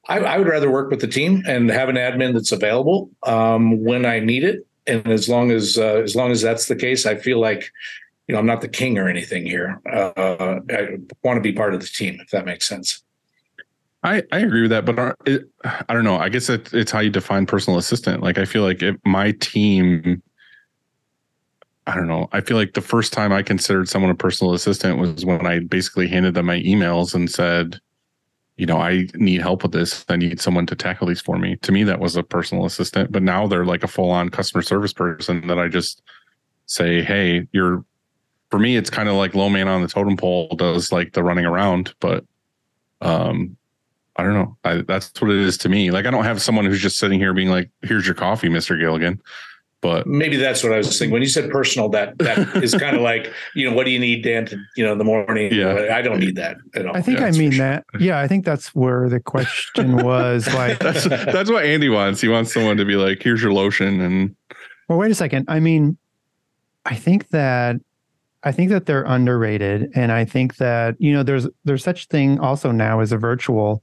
I, 0.09 0.19
I 0.19 0.39
would 0.39 0.49
rather 0.49 0.71
work 0.71 0.91
with 0.91 1.01
the 1.01 1.07
team 1.07 1.43
and 1.47 1.71
have 1.71 1.89
an 1.89 1.97
admin 1.97 2.33
that's 2.33 2.53
available 2.53 3.11
um, 3.23 3.85
when 3.85 4.05
I 4.05 4.19
need 4.19 4.45
it 4.45 4.67
and 4.87 5.07
as 5.09 5.29
long 5.29 5.51
as 5.51 5.79
uh, 5.79 6.03
as 6.03 6.17
long 6.17 6.31
as 6.31 6.43
that's 6.43 6.67
the 6.67 6.77
case, 6.77 7.07
I 7.07 7.17
feel 7.17 7.41
like 7.41 7.71
you 8.27 8.33
know 8.33 8.39
I'm 8.39 8.47
not 8.47 8.61
the 8.61 8.69
king 8.69 8.99
or 8.99 9.09
anything 9.09 9.47
here. 9.47 9.81
Uh, 9.91 10.61
I 10.71 10.99
want 11.23 11.37
to 11.37 11.41
be 11.41 11.53
part 11.53 11.75
of 11.75 11.81
the 11.81 11.87
team, 11.87 12.19
if 12.21 12.31
that 12.31 12.45
makes 12.45 12.69
sense. 12.69 13.03
I, 14.05 14.25
I 14.33 14.41
agree 14.41 14.63
with 14.63 14.71
that, 14.73 14.85
but 14.85 15.17
it, 15.27 15.49
I 15.65 15.95
don't 15.95 16.03
know. 16.03 16.17
I 16.17 16.29
guess 16.29 16.49
it, 16.49 16.75
it's 16.75 16.91
how 16.91 16.99
you 16.99 17.11
define 17.11 17.47
personal 17.47 17.79
assistant. 17.79 18.21
Like 18.21 18.37
I 18.37 18.45
feel 18.45 18.63
like 18.63 18.83
if 18.83 18.97
my 19.05 19.31
team, 19.33 20.21
I 21.87 21.95
don't 21.95 22.09
know. 22.09 22.29
I 22.33 22.41
feel 22.41 22.57
like 22.57 22.75
the 22.75 22.81
first 22.81 23.13
time 23.13 23.33
I 23.33 23.45
considered 23.45 23.89
someone 23.89 24.11
a 24.11 24.17
personal 24.17 24.55
assistant 24.55 24.99
was 24.99 25.25
when 25.25 25.47
I 25.47 25.61
basically 25.61 26.09
handed 26.09 26.35
them 26.35 26.47
my 26.47 26.59
emails 26.63 27.15
and 27.15 27.31
said, 27.31 27.81
you 28.63 28.67
know, 28.67 28.77
I 28.77 29.09
need 29.15 29.41
help 29.41 29.65
with 29.65 29.73
this. 29.73 30.05
I 30.09 30.15
need 30.15 30.41
someone 30.41 30.67
to 30.67 30.77
tackle 30.77 31.09
these 31.09 31.21
for 31.21 31.37
me. 31.37 31.57
To 31.63 31.73
me, 31.73 31.83
that 31.83 31.99
was 31.99 32.15
a 32.15 32.23
personal 32.23 32.65
assistant. 32.65 33.11
But 33.11 33.25
now 33.25 33.49
they're 33.49 33.65
like 33.65 33.83
a 33.83 33.89
full 33.89 34.13
on 34.13 34.29
customer 34.29 34.63
service 34.63 34.93
person 34.93 35.49
that 35.49 35.59
I 35.59 35.67
just 35.67 36.01
say, 36.67 37.03
hey, 37.03 37.49
you're. 37.51 37.85
For 38.51 38.61
me, 38.61 38.77
it's 38.77 38.89
kind 38.89 39.09
of 39.09 39.17
like 39.17 39.35
low 39.35 39.49
man 39.49 39.67
on 39.67 39.83
the 39.83 39.89
totem 39.89 40.17
pole 40.17 40.55
does 40.55 40.93
like 40.93 41.15
the 41.15 41.25
running 41.25 41.45
around, 41.45 41.93
but 41.99 42.25
um 43.01 43.57
I 44.15 44.23
don't 44.23 44.35
know. 44.35 44.57
I, 44.63 44.83
that's 44.83 45.11
what 45.21 45.33
it 45.33 45.39
is 45.39 45.59
to 45.59 45.69
me. 45.69 45.91
Like 45.91 46.07
I 46.07 46.11
don't 46.13 46.23
have 46.25 46.41
someone 46.41 46.67
who's 46.67 46.83
just 46.83 46.99
sitting 46.99 47.19
here 47.19 47.35
being 47.35 47.49
like, 47.49 47.69
"Here's 47.81 48.07
your 48.07 48.15
coffee, 48.15 48.49
Mister 48.49 48.77
Gilligan." 48.77 49.21
But 49.83 50.07
Maybe 50.07 50.37
that's 50.37 50.63
what 50.63 50.73
I 50.73 50.79
was 50.79 50.97
thinking 50.97 51.13
when 51.13 51.23
you 51.23 51.29
said 51.29 51.51
personal. 51.51 51.89
That 51.89 52.17
that 52.19 52.57
is 52.63 52.73
kind 52.73 52.97
of 52.97 53.03
like 53.03 53.31
you 53.55 53.69
know 53.69 53.77
what 53.77 53.85
do 53.85 53.91
you 53.91 53.99
need, 53.99 54.23
Dan? 54.23 54.47
To 54.47 54.57
you 54.77 54.85
know 54.85 54.93
in 54.93 54.99
the 54.99 55.05
morning. 55.05 55.53
Yeah. 55.53 55.89
I 55.93 56.01
don't 56.01 56.21
need 56.21 56.37
that 56.37 56.57
at 56.75 56.87
all. 56.87 56.97
I 56.97 57.03
think 57.03 57.19
yeah, 57.19 57.27
I 57.27 57.33
mean 57.33 57.51
sure. 57.51 57.67
that. 57.67 57.85
Yeah, 57.99 58.21
I 58.21 58.29
think 58.29 58.45
that's 58.45 58.75
where 58.77 59.09
the 59.09 59.19
question 59.19 59.97
was. 60.05 60.47
Like, 60.55 60.79
that's 60.79 61.05
that's 61.05 61.51
what 61.51 61.65
Andy 61.65 61.89
wants. 61.89 62.21
He 62.21 62.29
wants 62.29 62.55
someone 62.55 62.77
to 62.77 62.85
be 62.85 62.95
like, 62.95 63.23
"Here's 63.23 63.43
your 63.43 63.53
lotion," 63.53 64.01
and 64.01 64.37
well, 64.89 64.99
wait 64.99 65.11
a 65.11 65.17
second. 65.17 65.47
I 65.49 65.59
mean, 65.59 65.99
I 66.87 66.95
think 66.95 67.31
that 67.31 67.77
I 68.45 68.53
think 68.53 68.71
that 68.71 68.87
they're 68.87 69.05
underrated, 69.05 69.91
and 69.97 70.13
I 70.13 70.25
think 70.25 70.59
that 70.59 70.95
you 71.01 71.13
know 71.13 71.25
there's 71.25 71.49
there's 71.65 71.83
such 71.83 72.07
thing 72.07 72.39
also 72.39 72.71
now 72.71 73.01
as 73.01 73.11
a 73.11 73.19
virtual 73.19 73.83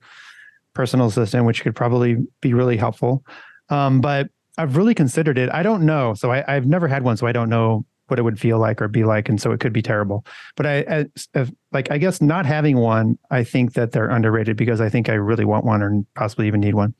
personal 0.74 1.08
assistant, 1.08 1.46
which 1.46 1.62
could 1.62 1.76
probably 1.76 2.26
be 2.40 2.54
really 2.54 2.78
helpful. 2.78 3.26
Um, 3.68 4.00
but 4.00 4.30
I've 4.60 4.76
really 4.76 4.94
considered 4.94 5.38
it. 5.38 5.50
I 5.54 5.64
don't 5.64 5.86
know, 5.86 6.14
so 6.14 6.34
I, 6.34 6.44
I've 6.54 6.66
never 6.66 6.90
had 6.90 7.04
one, 7.04 7.16
so 7.16 7.26
I 7.26 7.32
don't 7.32 7.48
know 7.48 7.86
what 8.08 8.20
it 8.20 8.24
would 8.24 8.38
feel 8.38 8.60
like 8.60 8.82
or 8.82 8.90
be 8.90 9.06
like, 9.06 9.30
and 9.30 9.40
so 9.40 9.52
it 9.54 9.62
could 9.62 9.72
be 9.72 9.82
terrible. 9.82 10.26
But 10.58 10.66
I, 10.66 10.78
I 10.80 11.06
if, 11.34 11.50
like 11.72 11.90
I 11.92 11.98
guess 11.98 12.22
not 12.22 12.46
having 12.46 12.78
one, 12.78 13.18
I 13.32 13.46
think 13.46 13.74
that 13.74 13.94
they're 13.94 14.10
underrated 14.10 14.58
because 14.58 14.82
I 14.82 14.90
think 14.90 15.08
I 15.08 15.14
really 15.14 15.46
want 15.46 15.64
one 15.64 15.82
or 15.82 16.04
possibly 16.16 16.46
even 16.48 16.60
need 16.60 16.76
one. 16.76 16.94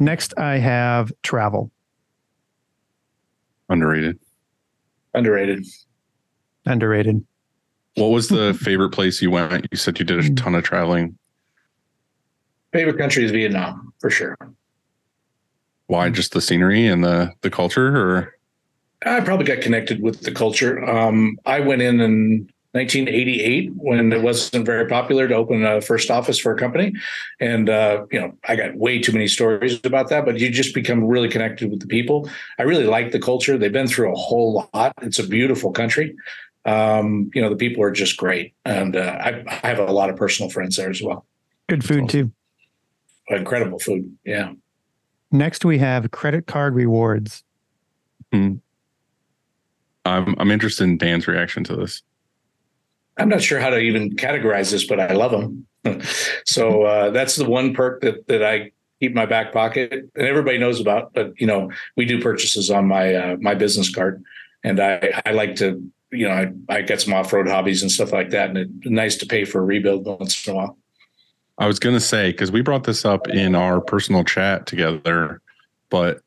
Next, 0.00 0.36
I 0.36 0.56
have 0.56 1.12
travel. 1.22 1.70
underrated. 3.68 4.18
underrated. 5.14 5.64
Underrated. 6.66 7.24
What 7.94 8.08
was 8.08 8.28
the 8.28 8.52
favorite 8.54 8.90
place 8.90 9.22
you 9.22 9.30
went? 9.30 9.68
You 9.70 9.76
said 9.76 9.98
you 10.00 10.04
did 10.04 10.18
a 10.18 10.22
hmm. 10.26 10.34
ton 10.34 10.54
of 10.56 10.64
traveling. 10.64 11.16
Favorite 12.72 12.98
country 12.98 13.24
is 13.24 13.30
Vietnam 13.30 13.92
for 14.00 14.10
sure. 14.10 14.36
Why? 15.90 16.08
Just 16.08 16.34
the 16.34 16.40
scenery 16.40 16.86
and 16.86 17.02
the 17.02 17.32
the 17.40 17.50
culture, 17.50 17.96
or 17.96 18.38
I 19.04 19.20
probably 19.22 19.44
got 19.44 19.60
connected 19.60 20.00
with 20.00 20.20
the 20.20 20.30
culture. 20.30 20.88
Um, 20.88 21.36
I 21.46 21.58
went 21.58 21.82
in 21.82 22.00
in 22.00 22.48
1988 22.72 23.72
when 23.74 24.12
it 24.12 24.22
wasn't 24.22 24.66
very 24.66 24.86
popular 24.86 25.26
to 25.26 25.34
open 25.34 25.64
a 25.64 25.80
first 25.80 26.08
office 26.08 26.38
for 26.38 26.52
a 26.52 26.56
company, 26.56 26.92
and 27.40 27.68
uh, 27.68 28.06
you 28.12 28.20
know 28.20 28.32
I 28.46 28.54
got 28.54 28.76
way 28.76 29.00
too 29.00 29.10
many 29.10 29.26
stories 29.26 29.80
about 29.82 30.10
that. 30.10 30.24
But 30.24 30.38
you 30.38 30.48
just 30.48 30.76
become 30.76 31.02
really 31.02 31.28
connected 31.28 31.68
with 31.72 31.80
the 31.80 31.88
people. 31.88 32.30
I 32.56 32.62
really 32.62 32.86
like 32.86 33.10
the 33.10 33.18
culture. 33.18 33.58
They've 33.58 33.72
been 33.72 33.88
through 33.88 34.12
a 34.12 34.16
whole 34.16 34.68
lot. 34.72 34.94
It's 35.02 35.18
a 35.18 35.26
beautiful 35.26 35.72
country. 35.72 36.14
Um, 36.66 37.32
you 37.34 37.42
know 37.42 37.48
the 37.48 37.56
people 37.56 37.82
are 37.82 37.90
just 37.90 38.16
great, 38.16 38.54
and 38.64 38.94
uh, 38.94 39.18
I, 39.20 39.42
I 39.48 39.66
have 39.66 39.80
a 39.80 39.90
lot 39.90 40.08
of 40.08 40.14
personal 40.14 40.50
friends 40.50 40.76
there 40.76 40.90
as 40.90 41.02
well. 41.02 41.26
Good 41.68 41.84
food 41.84 42.08
too. 42.08 42.30
Incredible 43.28 43.80
food. 43.80 44.16
Yeah. 44.24 44.52
Next, 45.32 45.64
we 45.64 45.78
have 45.78 46.10
credit 46.10 46.46
card 46.46 46.74
rewards. 46.74 47.44
I'm 50.04 50.34
I'm 50.38 50.50
interested 50.50 50.84
in 50.84 50.98
Dan's 50.98 51.28
reaction 51.28 51.64
to 51.64 51.76
this. 51.76 52.02
I'm 53.16 53.28
not 53.28 53.42
sure 53.42 53.60
how 53.60 53.70
to 53.70 53.78
even 53.78 54.16
categorize 54.16 54.70
this, 54.70 54.86
but 54.86 54.98
I 54.98 55.12
love 55.12 55.30
them. 55.30 55.66
so 56.44 56.82
uh, 56.82 57.10
that's 57.10 57.36
the 57.36 57.48
one 57.48 57.74
perk 57.74 58.00
that 58.02 58.26
that 58.28 58.42
I 58.44 58.72
keep 59.00 59.10
in 59.10 59.14
my 59.14 59.26
back 59.26 59.52
pocket, 59.52 59.92
and 59.92 60.26
everybody 60.26 60.58
knows 60.58 60.80
about. 60.80 61.12
But 61.12 61.38
you 61.40 61.46
know, 61.46 61.70
we 61.96 62.06
do 62.06 62.20
purchases 62.20 62.70
on 62.70 62.86
my 62.86 63.14
uh, 63.14 63.36
my 63.40 63.54
business 63.54 63.94
card, 63.94 64.24
and 64.64 64.80
I 64.80 65.22
I 65.26 65.32
like 65.32 65.56
to 65.56 65.82
you 66.10 66.28
know 66.28 66.34
I, 66.34 66.52
I 66.68 66.82
get 66.82 67.00
some 67.00 67.14
off 67.14 67.32
road 67.32 67.48
hobbies 67.48 67.82
and 67.82 67.90
stuff 67.90 68.12
like 68.12 68.30
that, 68.30 68.50
and 68.50 68.58
it's 68.58 68.70
nice 68.86 69.16
to 69.18 69.26
pay 69.26 69.44
for 69.44 69.60
a 69.60 69.64
rebuild 69.64 70.06
once 70.06 70.46
in 70.46 70.54
a 70.54 70.56
while. 70.56 70.78
I 71.60 71.66
was 71.66 71.78
gonna 71.78 72.00
say 72.00 72.32
because 72.32 72.50
we 72.50 72.62
brought 72.62 72.84
this 72.84 73.04
up 73.04 73.28
in 73.28 73.54
our 73.54 73.80
personal 73.80 74.24
chat 74.24 74.66
together, 74.66 75.40
but 75.90 76.22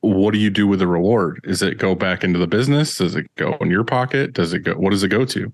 what 0.00 0.32
do 0.32 0.38
you 0.38 0.50
do 0.50 0.66
with 0.66 0.78
the 0.78 0.86
reward? 0.86 1.40
Is 1.44 1.62
it 1.62 1.78
go 1.78 1.94
back 1.94 2.22
into 2.22 2.38
the 2.38 2.46
business? 2.46 2.98
Does 2.98 3.16
it 3.16 3.26
go 3.36 3.56
in 3.60 3.70
your 3.70 3.84
pocket? 3.84 4.34
Does 4.34 4.52
it 4.52 4.60
go? 4.60 4.74
What 4.74 4.90
does 4.90 5.02
it 5.02 5.08
go 5.08 5.24
to? 5.24 5.52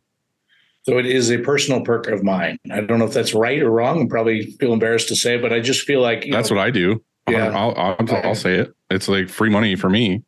So 0.82 0.98
it 0.98 1.06
is 1.06 1.30
a 1.30 1.38
personal 1.38 1.82
perk 1.82 2.08
of 2.08 2.24
mine. 2.24 2.58
I 2.70 2.80
don't 2.80 2.98
know 2.98 3.04
if 3.04 3.14
that's 3.14 3.34
right 3.34 3.62
or 3.62 3.70
wrong. 3.70 4.00
and 4.00 4.10
probably 4.10 4.46
feel 4.58 4.72
embarrassed 4.72 5.08
to 5.08 5.16
say, 5.16 5.36
it, 5.36 5.42
but 5.42 5.52
I 5.52 5.60
just 5.60 5.86
feel 5.86 6.00
like 6.00 6.26
That's 6.28 6.50
what 6.50 6.58
I 6.58 6.70
do. 6.70 7.02
Yeah. 7.30 7.50
I'll, 7.50 7.72
I'll, 7.76 8.16
I'll 8.24 8.34
say 8.34 8.56
it. 8.56 8.74
It's 8.90 9.06
like 9.06 9.28
free 9.28 9.48
money 9.48 9.76
for 9.76 9.88
me. 9.88 10.24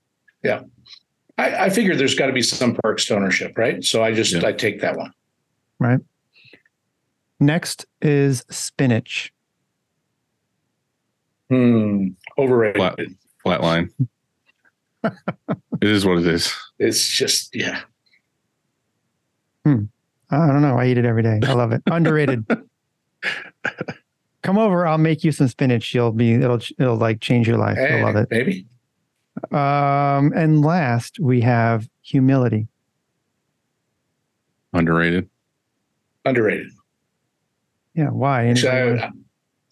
I, 1.37 1.65
I 1.65 1.71
figure 1.71 1.97
there's 1.97 2.15
got 2.15 2.27
to 2.27 2.33
be 2.33 2.43
some 2.43 2.77
perks 2.77 3.07
to 3.07 3.17
ownership, 3.17 3.59
right? 3.59 3.83
So 3.85 4.05
I 4.05 4.15
just 4.15 4.33
Yeah. 4.33 4.47
I 4.47 4.53
take 4.53 4.81
that 4.83 4.97
one. 4.97 5.13
Right. 5.81 5.99
Next 7.41 7.87
is 8.01 8.45
spinach. 8.51 9.33
Hmm. 11.51 12.09
Overrated. 12.39 12.77
Flat. 12.77 12.99
Flatline. 13.45 13.91
it 15.05 15.13
is 15.83 16.07
what 16.07 16.19
it 16.19 16.27
is. 16.27 16.53
It's 16.79 17.07
just 17.07 17.55
yeah. 17.55 17.81
Hmm. 19.65 19.85
I 20.31 20.47
don't 20.49 20.63
know. 20.63 20.79
I 20.79 20.87
eat 20.87 20.99
it 20.99 21.05
every 21.05 21.23
day. 21.23 21.41
I 21.43 21.53
love 21.53 21.73
it. 21.73 21.83
Underrated. 21.91 22.45
Come 24.43 24.59
over. 24.59 24.87
I'll 24.87 24.99
make 24.99 25.25
you 25.25 25.33
some 25.33 25.49
spinach. 25.49 25.95
You'll 25.95 26.13
be. 26.13 26.35
It'll. 26.35 26.61
It'll 26.79 26.97
like 26.97 27.21
change 27.21 27.47
your 27.47 27.59
life. 27.59 27.79
Eh, 27.79 27.97
You'll 27.97 28.07
love 28.07 28.17
it. 28.17 28.29
Maybe. 28.31 28.67
Um. 29.53 30.33
And 30.35 30.63
last 30.63 31.19
we 31.21 31.41
have 31.43 31.89
humility. 32.03 32.69
Underrated. 34.73 35.29
Underrated. 36.25 36.69
Yeah. 37.95 38.11
Why? 38.11 38.49
Actually, 38.49 38.71
Anybody 38.71 39.15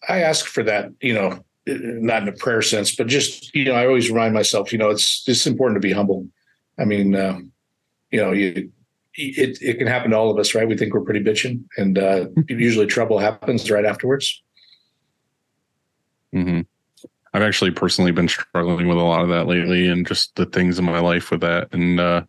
I, 0.09 0.15
I 0.15 0.21
ask 0.23 0.47
for 0.47 0.63
that, 0.65 0.91
you 1.01 1.15
know, 1.15 1.45
not 1.67 2.23
in 2.23 2.29
a 2.29 2.33
prayer 2.33 2.63
sense, 2.63 2.95
but 2.95 3.07
just, 3.07 3.55
you 3.55 3.65
know, 3.65 3.75
I 3.75 3.87
always 3.87 4.11
remind 4.11 4.35
myself, 4.35 4.73
you 4.73 4.79
know, 4.79 4.91
it's 4.91 5.25
it's 5.29 5.47
important 5.47 5.81
to 5.81 5.87
be 5.87 5.93
humble. 5.93 6.27
I 6.79 6.85
mean, 6.85 7.15
um, 7.15 7.53
you 8.11 8.21
know, 8.21 8.33
you 8.33 8.71
it 9.15 9.59
it 9.61 9.79
can 9.79 9.87
happen 9.87 10.11
to 10.11 10.17
all 10.17 10.31
of 10.31 10.39
us, 10.39 10.55
right? 10.55 10.67
We 10.67 10.77
think 10.77 10.95
we're 10.95 11.03
pretty 11.03 11.23
bitching, 11.23 11.65
and 11.77 11.99
uh, 11.99 12.27
usually 12.49 12.87
trouble 12.87 13.19
happens 13.19 13.71
right 13.71 13.85
afterwards. 13.85 14.43
Mm-hmm. 16.35 16.63
I've 17.35 17.43
actually 17.43 17.71
personally 17.71 18.13
been 18.13 18.29
struggling 18.29 18.89
with 18.89 18.99
a 18.99 19.03
lot 19.03 19.23
of 19.23 19.29
that 19.31 19.47
lately 19.47 19.89
and 19.89 20.07
just 20.07 20.35
the 20.37 20.47
things 20.47 20.79
in 20.79 20.85
my 20.85 20.99
life 20.99 21.31
with 21.31 21.41
that. 21.41 21.69
And 21.73 21.99
uh, 21.99 22.23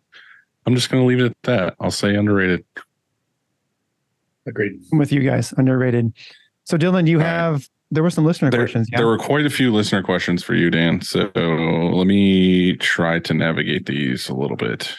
I'm 0.66 0.74
just 0.74 0.90
going 0.90 1.02
to 1.02 1.06
leave 1.06 1.20
it 1.20 1.30
at 1.30 1.42
that. 1.42 1.76
I'll 1.78 1.90
say 1.90 2.14
underrated. 2.14 2.64
Agreed. 4.46 4.80
I'm 4.92 4.98
with 4.98 5.12
you 5.12 5.20
guys. 5.20 5.52
Underrated. 5.56 6.12
So 6.64 6.76
Dylan, 6.76 7.06
you 7.06 7.18
have. 7.18 7.68
There 7.90 8.02
were 8.02 8.10
some 8.10 8.24
listener 8.24 8.50
There, 8.50 8.60
questions. 8.60 8.88
Yeah. 8.90 8.98
there 8.98 9.06
were 9.06 9.18
quite 9.18 9.46
a 9.46 9.50
few 9.50 9.72
listener 9.72 10.02
questions 10.02 10.42
for 10.42 10.54
you, 10.54 10.70
Dan. 10.70 11.00
So 11.02 11.30
let 11.34 12.06
me 12.06 12.76
try 12.76 13.20
to 13.20 13.34
navigate 13.34 13.86
these 13.86 14.28
a 14.28 14.34
little 14.34 14.56
bit. 14.56 14.92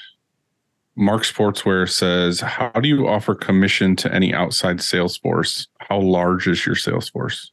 Mark 0.96 1.24
Sportswear 1.24 1.90
says, 1.90 2.40
How 2.40 2.70
do 2.70 2.88
you 2.88 3.06
offer 3.08 3.36
commission 3.36 3.98
to 3.98 4.14
any 4.14 4.34
outside 4.34 4.82
sales 4.82 5.18
force? 5.18 5.68
How 5.80 6.00
large 6.00 6.48
is 6.48 6.66
your 6.66 6.76
sales 6.76 7.10
force? 7.10 7.52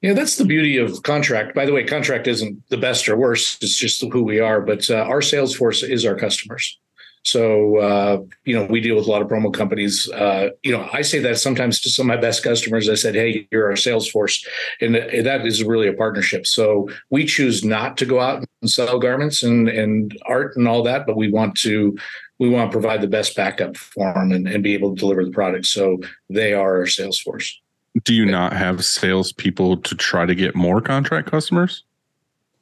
Yeah, 0.00 0.14
that's 0.14 0.36
the 0.36 0.46
beauty 0.46 0.78
of 0.78 1.02
contract. 1.02 1.54
By 1.54 1.66
the 1.66 1.72
way, 1.74 1.84
contract 1.84 2.26
isn't 2.26 2.62
the 2.70 2.78
best 2.78 3.06
or 3.06 3.18
worst; 3.18 3.62
it's 3.62 3.76
just 3.76 4.00
who 4.00 4.22
we 4.22 4.40
are. 4.40 4.62
But 4.62 4.88
uh, 4.88 4.94
our 4.94 5.20
sales 5.20 5.54
force 5.54 5.82
is 5.82 6.06
our 6.06 6.14
customers. 6.14 6.78
So 7.22 7.76
uh, 7.76 8.22
you 8.44 8.54
know, 8.54 8.64
we 8.64 8.80
deal 8.80 8.96
with 8.96 9.06
a 9.06 9.10
lot 9.10 9.20
of 9.22 9.28
promo 9.28 9.52
companies. 9.52 10.10
Uh, 10.10 10.50
you 10.62 10.72
know, 10.72 10.88
I 10.92 11.02
say 11.02 11.18
that 11.20 11.38
sometimes 11.38 11.80
to 11.80 11.90
some 11.90 12.10
of 12.10 12.16
my 12.16 12.20
best 12.20 12.42
customers. 12.42 12.88
I 12.88 12.94
said, 12.94 13.14
"Hey, 13.14 13.46
you're 13.52 13.66
our 13.66 13.76
sales 13.76 14.08
force," 14.08 14.44
and 14.80 14.94
that 14.94 15.46
is 15.46 15.62
really 15.62 15.88
a 15.88 15.92
partnership. 15.92 16.46
So 16.46 16.88
we 17.10 17.26
choose 17.26 17.62
not 17.62 17.98
to 17.98 18.06
go 18.06 18.20
out 18.20 18.44
and 18.62 18.70
sell 18.70 18.98
garments 18.98 19.42
and 19.42 19.68
and 19.68 20.16
art 20.26 20.56
and 20.56 20.66
all 20.66 20.82
that, 20.84 21.06
but 21.06 21.16
we 21.16 21.30
want 21.30 21.56
to 21.58 21.96
we 22.38 22.48
want 22.48 22.70
to 22.70 22.72
provide 22.72 23.02
the 23.02 23.06
best 23.06 23.36
backup 23.36 23.76
for 23.76 24.14
them 24.14 24.32
and, 24.32 24.48
and 24.48 24.62
be 24.62 24.72
able 24.72 24.94
to 24.94 24.98
deliver 24.98 25.24
the 25.24 25.30
product. 25.30 25.66
So 25.66 25.98
they 26.30 26.54
are 26.54 26.78
our 26.78 26.86
sales 26.86 27.20
force. 27.20 27.60
Do 28.04 28.14
you 28.14 28.24
not 28.24 28.54
have 28.54 28.84
salespeople 28.84 29.76
to 29.78 29.94
try 29.94 30.24
to 30.24 30.34
get 30.34 30.54
more 30.54 30.80
contract 30.80 31.30
customers? 31.30 31.84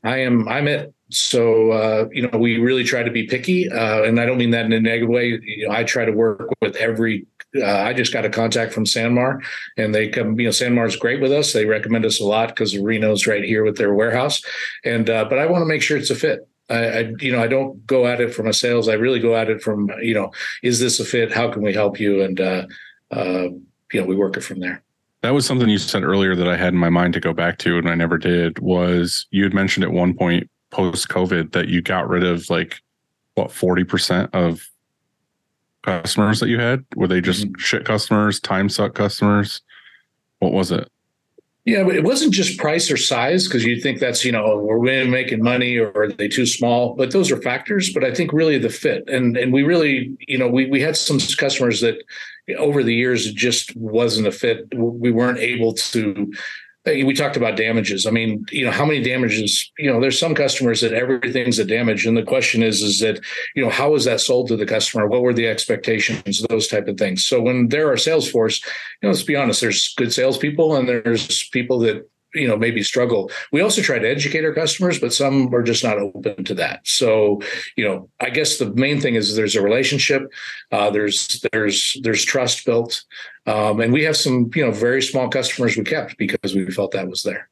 I 0.03 0.19
am 0.19 0.49
I'm 0.49 0.67
it. 0.67 0.93
So 1.11 1.71
uh, 1.73 2.09
you 2.13 2.29
know, 2.29 2.39
we 2.39 2.59
really 2.59 2.85
try 2.85 3.03
to 3.03 3.11
be 3.11 3.27
picky, 3.27 3.69
uh, 3.71 4.03
and 4.03 4.21
I 4.21 4.27
don't 4.27 4.39
mean 4.39 4.51
that 4.51 4.67
in 4.67 4.73
a 4.73 4.81
negative 4.81 5.09
way. 5.09 5.41
You 5.43 5.69
know, 5.69 5.75
I 5.75 5.85
try 5.85 6.05
to 6.05 6.13
work 6.13 6.51
with 6.61 6.77
every. 6.77 7.27
Uh, 7.57 7.65
I 7.65 7.95
just 7.95 8.13
got 8.13 8.27
a 8.27 8.29
contact 8.29 8.75
from 8.75 8.85
SanMar, 8.85 9.41
and 9.79 9.95
they 9.95 10.09
come. 10.09 10.39
You 10.39 10.47
know, 10.47 10.51
SanMar's 10.51 10.97
great 10.97 11.21
with 11.23 11.33
us. 11.33 11.53
They 11.53 11.65
recommend 11.65 12.05
us 12.05 12.21
a 12.21 12.25
lot 12.25 12.49
because 12.49 12.77
Reno's 12.77 13.27
right 13.27 13.43
here 13.43 13.65
with 13.65 13.79
their 13.79 13.95
warehouse, 13.95 14.43
and 14.85 15.09
uh, 15.09 15.25
but 15.25 15.39
I 15.39 15.47
want 15.47 15.63
to 15.63 15.67
make 15.67 15.83
sure 15.83 15.97
it's 15.97 16.11
a 16.11 16.15
fit. 16.15 16.47
I, 16.71 16.87
I, 16.87 17.13
you 17.21 17.33
know, 17.33 17.43
I 17.43 17.47
don't 17.47 17.87
go 17.87 18.07
at 18.07 18.21
it 18.21 18.35
from 18.35 18.47
a 18.47 18.53
sales. 18.53 18.89
I 18.89 18.95
really 18.95 19.21
go 19.21 19.35
at 19.35 19.49
it 19.49 19.63
from, 19.63 19.91
you 20.03 20.13
know, 20.13 20.31
is 20.63 20.81
this 20.81 21.01
a 21.01 21.05
fit? 21.07 21.33
How 21.33 21.51
can 21.51 21.63
we 21.63 21.73
help 21.73 21.99
you? 21.99 22.23
And 22.23 22.39
uh, 22.39 22.67
uh, 23.11 23.49
you 23.93 24.01
know, 24.01 24.05
we 24.05 24.15
work 24.15 24.37
it 24.37 24.43
from 24.43 24.61
there. 24.61 24.83
That 25.23 25.31
was 25.31 25.47
something 25.47 25.69
you 25.69 25.79
said 25.79 26.05
earlier 26.05 26.37
that 26.37 26.47
I 26.47 26.57
had 26.57 26.75
in 26.75 26.79
my 26.79 26.91
mind 26.91 27.15
to 27.15 27.21
go 27.21 27.33
back 27.33 27.59
to, 27.59 27.79
and 27.79 27.89
I 27.89 27.95
never 27.95 28.19
did. 28.19 28.59
Was 28.61 29.27
you 29.31 29.43
had 29.43 29.55
mentioned 29.55 29.85
at 29.85 29.91
one 29.91 30.15
point 30.15 30.49
post 30.71 31.09
COVID 31.09 31.53
that 31.53 31.69
you 31.69 31.83
got 31.83 32.09
rid 32.09 32.25
of 32.25 32.49
like 32.51 32.83
what 33.35 33.53
forty 33.53 33.85
percent 33.85 34.31
of 34.35 34.69
customers 35.83 36.41
that 36.41 36.49
you 36.49 36.59
had? 36.59 36.85
Were 36.97 37.09
they 37.09 37.21
just 37.21 37.45
mm-hmm. 37.45 37.59
shit 37.59 37.85
customers, 37.85 38.41
time 38.41 38.69
suck 38.69 38.95
customers? 38.95 39.63
What 40.41 40.53
was 40.53 40.71
it? 40.71 40.91
Yeah, 41.65 41.85
but 41.85 41.97
it 41.97 42.05
wasn't 42.05 42.33
just 42.33 42.59
price 42.59 42.91
or 42.91 42.97
size 42.97 43.47
because 43.47 43.63
you 43.63 43.79
think 43.79 43.99
that's 44.01 44.25
you 44.25 44.33
know 44.33 44.43
oh, 44.43 44.59
we're 44.59 44.79
really 44.79 45.09
making 45.09 45.43
money 45.43 45.77
or 45.77 45.93
are 45.95 46.09
they 46.11 46.27
too 46.27 46.47
small? 46.47 46.95
But 46.95 47.13
those 47.13 47.31
are 47.31 47.43
factors. 47.43 47.93
But 47.93 48.05
I 48.05 48.15
think 48.15 48.33
really 48.33 48.57
the 48.57 48.71
fit 48.71 49.09
and 49.09 49.37
and 49.37 49.53
we 49.53 49.63
really 49.65 50.17
you 50.27 50.39
know 50.39 50.49
we 50.49 50.65
we 50.67 50.81
had 50.81 50.97
some 50.97 51.19
customers 51.37 51.83
that 51.83 52.03
over 52.57 52.83
the 52.83 52.95
years 52.95 53.27
it 53.27 53.35
just 53.35 53.77
wasn't 53.77 54.27
a 54.27 54.33
fit. 54.33 54.67
We 54.75 55.11
weren't 55.11 55.39
able 55.39 55.75
to. 55.75 56.33
Uh, 56.89 57.05
we 57.05 57.15
talked 57.15 57.37
about 57.37 57.57
damages. 57.57 58.07
I 58.07 58.11
mean, 58.11 58.45
you 58.51 58.65
know, 58.65 58.71
how 58.71 58.85
many 58.85 59.03
damages? 59.03 59.71
You 59.79 59.93
know, 59.93 60.01
there's 60.01 60.19
some 60.19 60.35
customers 60.35 60.81
that 60.81 60.93
everything's 60.93 61.59
a 61.59 61.65
damage, 61.65 62.07
and 62.07 62.17
the 62.17 62.23
question 62.23 62.63
is, 62.63 62.83
is 62.83 63.01
that 63.01 63.21
you 63.55 63.63
know, 63.63 63.71
how 63.71 63.93
was 63.93 64.05
that 64.05 64.21
sold 64.21 64.49
to 64.49 64.57
the 64.57 64.67
customer? 64.67 65.07
What 65.07 65.23
were 65.23 65.35
the 65.35 65.49
expectations? 65.49 66.43
Those 66.49 66.69
type 66.69 66.89
of 66.89 66.97
things. 66.97 67.27
So 67.27 67.41
when 67.41 67.69
there 67.69 67.91
are 67.91 67.97
sales 67.97 68.31
force, 68.31 68.65
you 68.65 69.09
know, 69.09 69.11
let's 69.11 69.23
be 69.23 69.37
honest, 69.37 69.61
there's 69.61 69.95
good 69.97 70.13
salespeople 70.13 70.77
and 70.77 70.89
there's 70.89 71.49
people 71.51 71.79
that 71.81 72.09
you 72.35 72.47
know 72.47 72.57
maybe 72.57 72.83
struggle 72.83 73.31
we 73.53 73.61
also 73.61 73.81
try 73.81 73.99
to 73.99 74.09
educate 74.09 74.45
our 74.45 74.53
customers 74.53 74.99
but 74.99 75.13
some 75.13 75.53
are 75.55 75.63
just 75.63 75.83
not 75.83 75.99
open 75.99 76.45
to 76.45 76.55
that 76.55 76.81
so 76.87 77.41
you 77.77 77.85
know 77.85 78.09
i 78.21 78.29
guess 78.29 78.59
the 78.59 78.73
main 78.75 79.01
thing 79.01 79.15
is 79.15 79.35
there's 79.35 79.57
a 79.57 79.63
relationship 79.63 80.31
uh, 80.73 80.91
there's 80.91 81.45
there's 81.53 81.97
there's 82.03 82.25
trust 82.25 82.65
built 82.67 83.05
um, 83.47 83.81
and 83.81 83.93
we 83.93 84.03
have 84.05 84.17
some 84.17 84.51
you 84.55 84.65
know 84.65 84.71
very 84.71 85.03
small 85.03 85.29
customers 85.29 85.77
we 85.77 85.85
kept 85.85 86.17
because 86.19 86.55
we 86.55 86.71
felt 86.71 86.93
that 86.93 87.09
was 87.09 87.23
there 87.23 87.49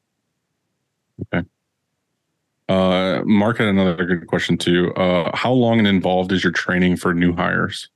Uh, 2.68 3.22
Mark 3.24 3.58
had 3.58 3.68
another 3.68 4.04
good 4.04 4.26
question 4.26 4.58
too. 4.58 4.92
Uh, 4.94 5.30
how 5.36 5.52
long 5.52 5.78
and 5.78 5.86
involved 5.86 6.32
is 6.32 6.42
your 6.42 6.52
training 6.52 6.96
for 6.96 7.14
new 7.14 7.32
hires? 7.32 7.88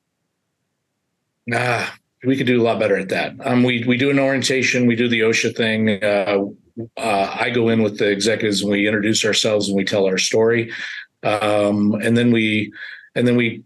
Nah, 1.46 1.86
we 2.24 2.36
could 2.36 2.46
do 2.46 2.60
a 2.60 2.64
lot 2.64 2.78
better 2.78 2.96
at 2.96 3.08
that. 3.08 3.34
Um, 3.44 3.64
we 3.64 3.84
we 3.86 3.96
do 3.96 4.10
an 4.10 4.18
orientation, 4.18 4.86
we 4.86 4.94
do 4.94 5.08
the 5.08 5.20
OSHA 5.20 5.56
thing. 5.56 6.02
Uh, 6.02 6.46
uh, 6.96 7.36
I 7.38 7.50
go 7.50 7.68
in 7.68 7.82
with 7.82 7.98
the 7.98 8.10
executives 8.10 8.62
and 8.62 8.70
we 8.70 8.86
introduce 8.86 9.24
ourselves 9.24 9.68
and 9.68 9.76
we 9.76 9.84
tell 9.84 10.06
our 10.06 10.18
story, 10.18 10.72
um, 11.22 11.94
and 11.94 12.16
then 12.16 12.30
we 12.32 12.72
and 13.14 13.26
then 13.26 13.36
we 13.36 13.62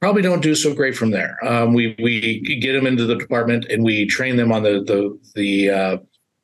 probably 0.00 0.22
don't 0.22 0.42
do 0.42 0.54
so 0.54 0.74
great 0.74 0.96
from 0.96 1.10
there. 1.10 1.38
Um, 1.44 1.72
we 1.72 1.94
we 2.02 2.40
get 2.60 2.72
them 2.72 2.86
into 2.86 3.06
the 3.06 3.16
department 3.16 3.66
and 3.66 3.82
we 3.82 4.06
train 4.06 4.36
them 4.36 4.52
on 4.52 4.62
the 4.62 4.82
the 4.84 5.18
the 5.34 5.70
uh, 5.70 5.96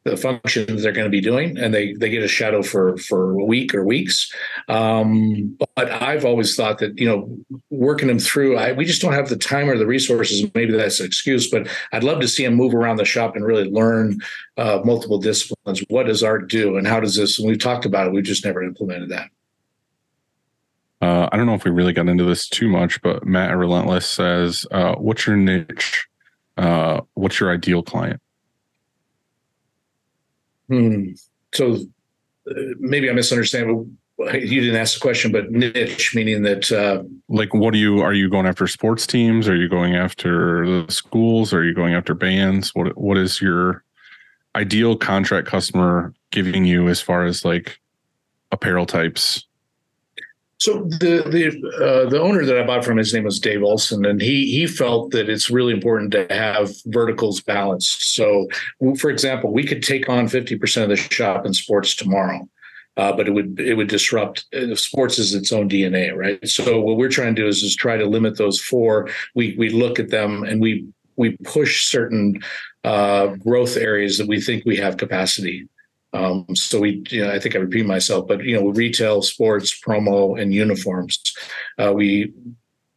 the 0.05 0.17
functions 0.17 0.83
they're 0.83 0.93
going 0.93 1.07
to 1.07 1.11
be 1.11 1.21
doing, 1.21 1.59
and 1.59 1.75
they 1.75 1.93
they 1.93 2.09
get 2.09 2.23
a 2.23 2.29
shadow 2.29 2.63
for 2.63 2.97
for 2.97 3.39
a 3.39 3.45
week 3.45 3.75
or 3.75 3.85
weeks. 3.85 4.33
Um, 4.69 5.57
but 5.77 5.91
I've 5.91 6.25
always 6.25 6.57
thought 6.57 6.79
that 6.79 6.99
you 6.99 7.07
know 7.07 7.39
working 7.69 8.09
them 8.09 8.19
through, 8.19 8.57
I, 8.57 8.73
we 8.73 8.85
just 8.85 9.03
don't 9.03 9.13
have 9.13 9.29
the 9.29 9.37
time 9.37 9.69
or 9.69 9.77
the 9.77 9.87
resources. 9.87 10.49
Maybe 10.55 10.73
that's 10.73 11.01
an 11.01 11.07
excuse, 11.07 11.51
but 11.51 11.69
I'd 11.93 12.05
love 12.05 12.21
to 12.21 12.29
see 12.29 12.45
them 12.45 12.55
move 12.55 12.75
around 12.75 12.97
the 12.97 13.05
shop 13.05 13.37
and 13.37 13.45
really 13.45 13.71
learn 13.71 14.19
uh, 14.57 14.81
multiple 14.85 15.19
disciplines. 15.19 15.83
What 15.89 16.07
does 16.07 16.23
art 16.23 16.49
do, 16.49 16.77
and 16.79 16.87
how 16.87 17.01
does 17.01 17.17
this? 17.17 17.39
And 17.39 17.47
we've 17.47 17.59
talked 17.59 17.85
about 17.85 18.07
it. 18.07 18.13
We've 18.13 18.25
just 18.25 18.45
never 18.45 18.63
implemented 18.63 19.11
that. 19.11 19.29
Uh, 21.03 21.29
I 21.33 21.37
don't 21.37 21.47
know 21.47 21.55
if 21.55 21.65
we 21.65 21.71
really 21.71 21.93
got 21.93 22.09
into 22.09 22.25
this 22.25 22.49
too 22.49 22.69
much, 22.69 23.01
but 23.03 23.27
Matt 23.27 23.51
at 23.51 23.57
Relentless 23.57 24.07
says, 24.07 24.67
uh, 24.71 24.95
"What's 24.95 25.27
your 25.27 25.37
niche? 25.37 26.07
Uh, 26.57 27.03
what's 27.15 27.39
your 27.39 27.51
ideal 27.53 27.83
client?" 27.83 28.21
Hmm. 30.71 31.13
So 31.53 31.75
uh, 32.51 32.55
maybe 32.79 33.11
I 33.11 33.13
misunderstand. 33.13 33.97
But 34.17 34.43
you 34.43 34.61
didn't 34.61 34.77
ask 34.77 34.95
the 34.95 35.01
question, 35.01 35.33
but 35.33 35.51
niche 35.51 36.15
meaning 36.15 36.43
that 36.43 36.71
uh, 36.71 37.03
Like, 37.29 37.55
what 37.55 37.73
do 37.73 37.79
you 37.79 38.01
are 38.01 38.13
you 38.13 38.29
going 38.29 38.47
after? 38.47 38.67
Sports 38.67 39.07
teams? 39.07 39.49
Are 39.49 39.57
you 39.57 39.69
going 39.69 39.97
after 39.97 40.67
the 40.67 40.93
schools? 40.93 41.53
Are 41.55 41.65
you 41.65 41.75
going 41.75 41.95
after 41.95 42.15
bands? 42.15 42.75
What 42.75 42.97
What 42.97 43.17
is 43.17 43.41
your 43.41 43.83
ideal 44.55 44.97
contract 44.97 45.49
customer 45.49 46.13
giving 46.31 46.65
you 46.65 46.89
as 46.89 47.01
far 47.01 47.25
as 47.25 47.45
like 47.45 47.81
apparel 48.53 48.87
types? 48.87 49.47
So 50.61 50.83
the 50.83 51.25
the 51.27 51.49
uh, 51.83 52.11
the 52.11 52.21
owner 52.21 52.45
that 52.45 52.59
I 52.59 52.67
bought 52.67 52.85
from, 52.85 52.99
his 52.99 53.15
name 53.15 53.25
was 53.25 53.41
Dave 53.41 53.63
Olson, 53.63 54.05
and 54.05 54.21
he 54.21 54.45
he 54.45 54.67
felt 54.67 55.11
that 55.13 55.31
it's 55.31 55.49
really 55.49 55.73
important 55.73 56.13
to 56.13 56.27
have 56.29 56.71
verticals 56.87 57.41
balanced. 57.41 58.15
So, 58.15 58.47
for 58.99 59.11
example, 59.11 59.55
we 59.55 59.65
could 59.65 59.83
take 59.83 60.11
on 60.11 60.29
fifty 60.29 60.57
percent 60.57 60.85
of 60.85 60.91
the 60.91 60.97
shop 60.97 61.47
in 61.47 61.55
sports 61.55 61.97
tomorrow, 61.97 62.47
uh, 62.99 63.11
but 63.13 63.27
it 63.27 63.31
would 63.31 63.59
it 63.59 63.75
would 63.75 63.89
disrupt. 63.89 64.45
Uh, 64.55 64.75
sports 64.75 65.19
is 65.19 65.35
its 65.35 65.51
own 65.51 65.67
DNA, 65.67 66.15
right? 66.15 66.47
So 66.47 66.79
what 66.79 66.99
we're 66.99 67.09
trying 67.09 67.35
to 67.37 67.43
do 67.43 67.49
is 67.49 67.63
is 67.63 67.75
try 67.75 67.97
to 67.97 68.05
limit 68.05 68.37
those 68.37 68.61
four. 68.61 69.09
We 69.35 69.57
we 69.57 69.71
look 69.71 69.99
at 69.99 70.11
them 70.11 70.43
and 70.45 70.61
we 70.61 70.87
we 71.17 71.39
push 71.43 71.87
certain 71.87 72.43
uh, 72.85 73.29
growth 73.29 73.79
areas 73.79 74.19
that 74.19 74.29
we 74.29 74.43
think 74.43 74.67
we 74.67 74.77
have 74.77 74.99
capacity. 74.99 75.69
Um, 76.13 76.47
so 76.55 76.81
we, 76.81 77.03
you 77.09 77.23
know, 77.23 77.31
I 77.31 77.39
think 77.39 77.55
I 77.55 77.59
repeat 77.59 77.87
myself, 77.87 78.27
but 78.27 78.43
you 78.43 78.59
know, 78.59 78.69
retail, 78.69 79.23
sports, 79.23 79.79
promo, 79.81 80.41
and 80.41 80.53
uniforms. 80.53 81.21
Uh, 81.79 81.93
we 81.95 82.33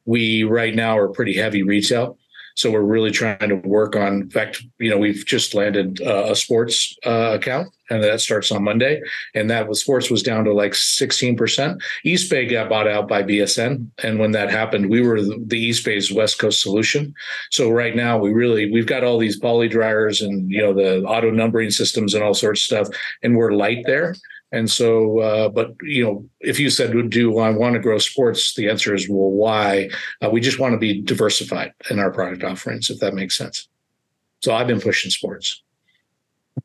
we 0.05 0.43
right 0.43 0.75
now 0.75 0.97
are 0.97 1.07
pretty 1.07 1.35
heavy 1.35 1.63
retail. 1.63 2.17
So 2.55 2.71
we're 2.71 2.81
really 2.81 3.11
trying 3.11 3.49
to 3.49 3.55
work 3.55 3.95
on. 3.95 4.13
In 4.13 4.29
fact, 4.29 4.63
you 4.79 4.89
know, 4.89 4.97
we've 4.97 5.25
just 5.25 5.55
landed 5.55 6.01
uh, 6.01 6.27
a 6.29 6.35
sports 6.35 6.95
uh, 7.05 7.31
account, 7.33 7.73
and 7.93 8.03
that 8.03 8.21
starts 8.21 8.51
on 8.51 8.63
Monday. 8.63 9.01
And 9.33 9.49
that 9.49 9.67
was 9.67 9.81
sports 9.81 10.09
was 10.09 10.23
down 10.23 10.45
to 10.45 10.53
like 10.53 10.75
sixteen 10.75 11.35
percent. 11.35 11.81
Eastbay 12.05 12.49
got 12.49 12.69
bought 12.69 12.87
out 12.87 13.07
by 13.07 13.23
BSN, 13.23 13.87
and 14.03 14.19
when 14.19 14.31
that 14.31 14.49
happened, 14.49 14.89
we 14.89 15.01
were 15.01 15.21
the 15.21 15.69
Eastbay's 15.69 16.11
West 16.11 16.39
Coast 16.39 16.61
solution. 16.61 17.13
So 17.51 17.69
right 17.69 17.95
now, 17.95 18.17
we 18.17 18.33
really 18.33 18.71
we've 18.71 18.87
got 18.87 19.03
all 19.03 19.17
these 19.17 19.39
poly 19.39 19.67
dryers 19.67 20.21
and 20.21 20.49
you 20.49 20.61
know 20.61 20.73
the 20.73 21.03
auto 21.03 21.31
numbering 21.31 21.71
systems 21.71 22.13
and 22.13 22.23
all 22.23 22.33
sorts 22.33 22.61
of 22.61 22.65
stuff, 22.65 22.87
and 23.21 23.35
we're 23.35 23.51
light 23.51 23.83
there. 23.85 24.15
And 24.51 24.69
so, 24.69 25.17
uh, 25.19 25.49
but 25.49 25.73
you 25.81 26.03
know, 26.03 26.29
if 26.39 26.59
you 26.59 26.69
said, 26.69 26.93
"Do 27.09 27.39
I 27.39 27.49
want 27.49 27.73
to 27.73 27.79
grow 27.79 27.97
sports?" 27.97 28.53
The 28.53 28.69
answer 28.69 28.93
is, 28.93 29.09
"Well, 29.09 29.31
why?" 29.31 29.89
Uh, 30.23 30.29
we 30.29 30.41
just 30.41 30.59
want 30.59 30.73
to 30.73 30.77
be 30.77 31.01
diversified 31.01 31.73
in 31.89 31.97
our 31.97 32.11
product 32.11 32.43
offerings, 32.43 32.91
if 32.91 32.99
that 32.99 33.15
makes 33.15 33.35
sense. 33.35 33.67
So 34.43 34.53
I've 34.53 34.67
been 34.67 34.79
pushing 34.79 35.09
sports. 35.09 35.63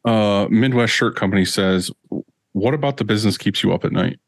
Uh, 0.04 0.46
Midwest 0.50 0.92
Shirt 0.92 1.16
Company 1.16 1.44
says, 1.44 1.90
"What 2.52 2.74
about 2.74 2.96
the 2.96 3.04
business 3.04 3.36
keeps 3.38 3.62
you 3.62 3.72
up 3.72 3.84
at 3.84 3.92
night?" 3.92 4.18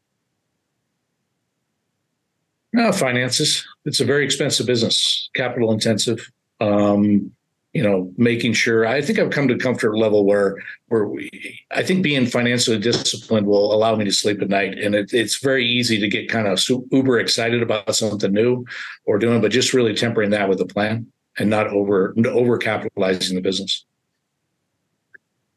No, 2.73 2.91
finances. 2.91 3.65
It's 3.85 3.99
a 3.99 4.05
very 4.05 4.23
expensive 4.23 4.65
business, 4.65 5.29
capital 5.33 5.71
intensive. 5.71 6.31
Um, 6.59 7.31
you 7.73 7.81
know, 7.81 8.11
making 8.17 8.53
sure 8.53 8.85
I 8.85 9.01
think 9.01 9.17
I've 9.17 9.29
come 9.29 9.47
to 9.47 9.53
a 9.53 9.57
comfort 9.59 9.97
level 9.97 10.25
where 10.25 10.61
where 10.87 11.05
we, 11.05 11.29
I 11.71 11.83
think 11.83 12.03
being 12.03 12.25
financially 12.25 12.77
disciplined 12.77 13.47
will 13.47 13.73
allow 13.73 13.95
me 13.95 14.03
to 14.05 14.11
sleep 14.11 14.41
at 14.41 14.49
night. 14.49 14.77
And 14.77 14.93
it, 14.93 15.13
it's 15.13 15.37
very 15.37 15.65
easy 15.65 15.97
to 15.99 16.07
get 16.09 16.29
kind 16.29 16.47
of 16.47 16.61
uber 16.91 17.19
excited 17.19 17.61
about 17.61 17.95
something 17.95 18.33
new 18.33 18.65
or 19.05 19.17
doing, 19.17 19.41
but 19.41 19.51
just 19.51 19.73
really 19.73 19.95
tempering 19.95 20.31
that 20.31 20.49
with 20.49 20.59
a 20.59 20.65
plan 20.65 21.07
and 21.37 21.49
not 21.49 21.67
over 21.67 22.13
over 22.27 22.57
capitalizing 22.57 23.35
the 23.35 23.41
business. 23.41 23.85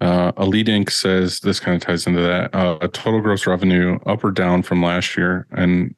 Uh, 0.00 0.32
Elite 0.38 0.66
Inc. 0.66 0.90
says 0.90 1.40
this 1.40 1.60
kind 1.60 1.76
of 1.76 1.82
ties 1.82 2.06
into 2.06 2.20
that. 2.20 2.54
Uh, 2.54 2.78
a 2.80 2.88
total 2.88 3.20
gross 3.20 3.46
revenue 3.46 3.98
up 4.06 4.24
or 4.24 4.30
down 4.30 4.62
from 4.62 4.82
last 4.82 5.16
year, 5.16 5.46
and 5.52 5.94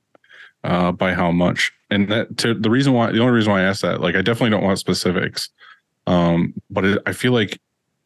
uh, 0.64 0.92
by 0.92 1.14
how 1.14 1.30
much? 1.30 1.72
And 1.90 2.08
that 2.10 2.36
to 2.38 2.54
the 2.54 2.70
reason 2.70 2.92
why 2.92 3.12
the 3.12 3.20
only 3.20 3.32
reason 3.32 3.52
why 3.52 3.60
I 3.60 3.64
asked 3.64 3.82
that, 3.82 4.00
like, 4.00 4.14
I 4.14 4.22
definitely 4.22 4.50
don't 4.50 4.64
want 4.64 4.78
specifics 4.78 5.50
um, 6.06 6.54
but 6.70 6.84
it, 6.84 7.02
I 7.06 7.12
feel 7.12 7.32
like 7.32 7.60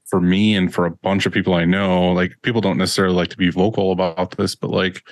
for 0.06 0.20
me 0.20 0.56
and 0.56 0.72
for 0.72 0.86
a 0.86 0.90
bunch 0.90 1.26
of 1.26 1.32
people 1.32 1.54
I 1.54 1.64
know, 1.64 2.12
like 2.12 2.32
people 2.42 2.60
don't 2.60 2.78
necessarily 2.78 3.14
like 3.14 3.28
to 3.28 3.36
be 3.36 3.50
vocal 3.50 3.92
about 3.92 4.36
this, 4.36 4.54
but 4.54 4.70
like 4.70 5.04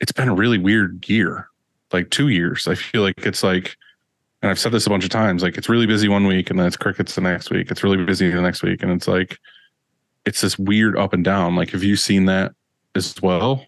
it's 0.00 0.12
been 0.12 0.28
a 0.28 0.34
really 0.34 0.58
weird 0.58 1.08
year, 1.08 1.48
like 1.92 2.10
two 2.10 2.28
years. 2.28 2.66
I 2.66 2.74
feel 2.74 3.02
like 3.02 3.24
it's 3.24 3.42
like, 3.42 3.76
and 4.42 4.50
I've 4.50 4.58
said 4.58 4.72
this 4.72 4.86
a 4.86 4.90
bunch 4.90 5.04
of 5.04 5.10
times, 5.10 5.42
like 5.42 5.56
it's 5.56 5.68
really 5.68 5.86
busy 5.86 6.08
one 6.08 6.26
week 6.26 6.50
and 6.50 6.58
then 6.58 6.66
it's 6.66 6.76
crickets 6.76 7.14
the 7.14 7.20
next 7.20 7.50
week. 7.50 7.70
It's 7.70 7.84
really 7.84 8.04
busy 8.04 8.30
the 8.30 8.42
next 8.42 8.62
week. 8.62 8.82
And 8.82 8.92
it's 8.92 9.08
like, 9.08 9.38
it's 10.26 10.42
this 10.42 10.58
weird 10.58 10.98
up 10.98 11.12
and 11.12 11.24
down. 11.24 11.56
Like, 11.56 11.70
have 11.70 11.84
you 11.84 11.96
seen 11.96 12.26
that 12.26 12.52
as 12.94 13.14
well? 13.22 13.64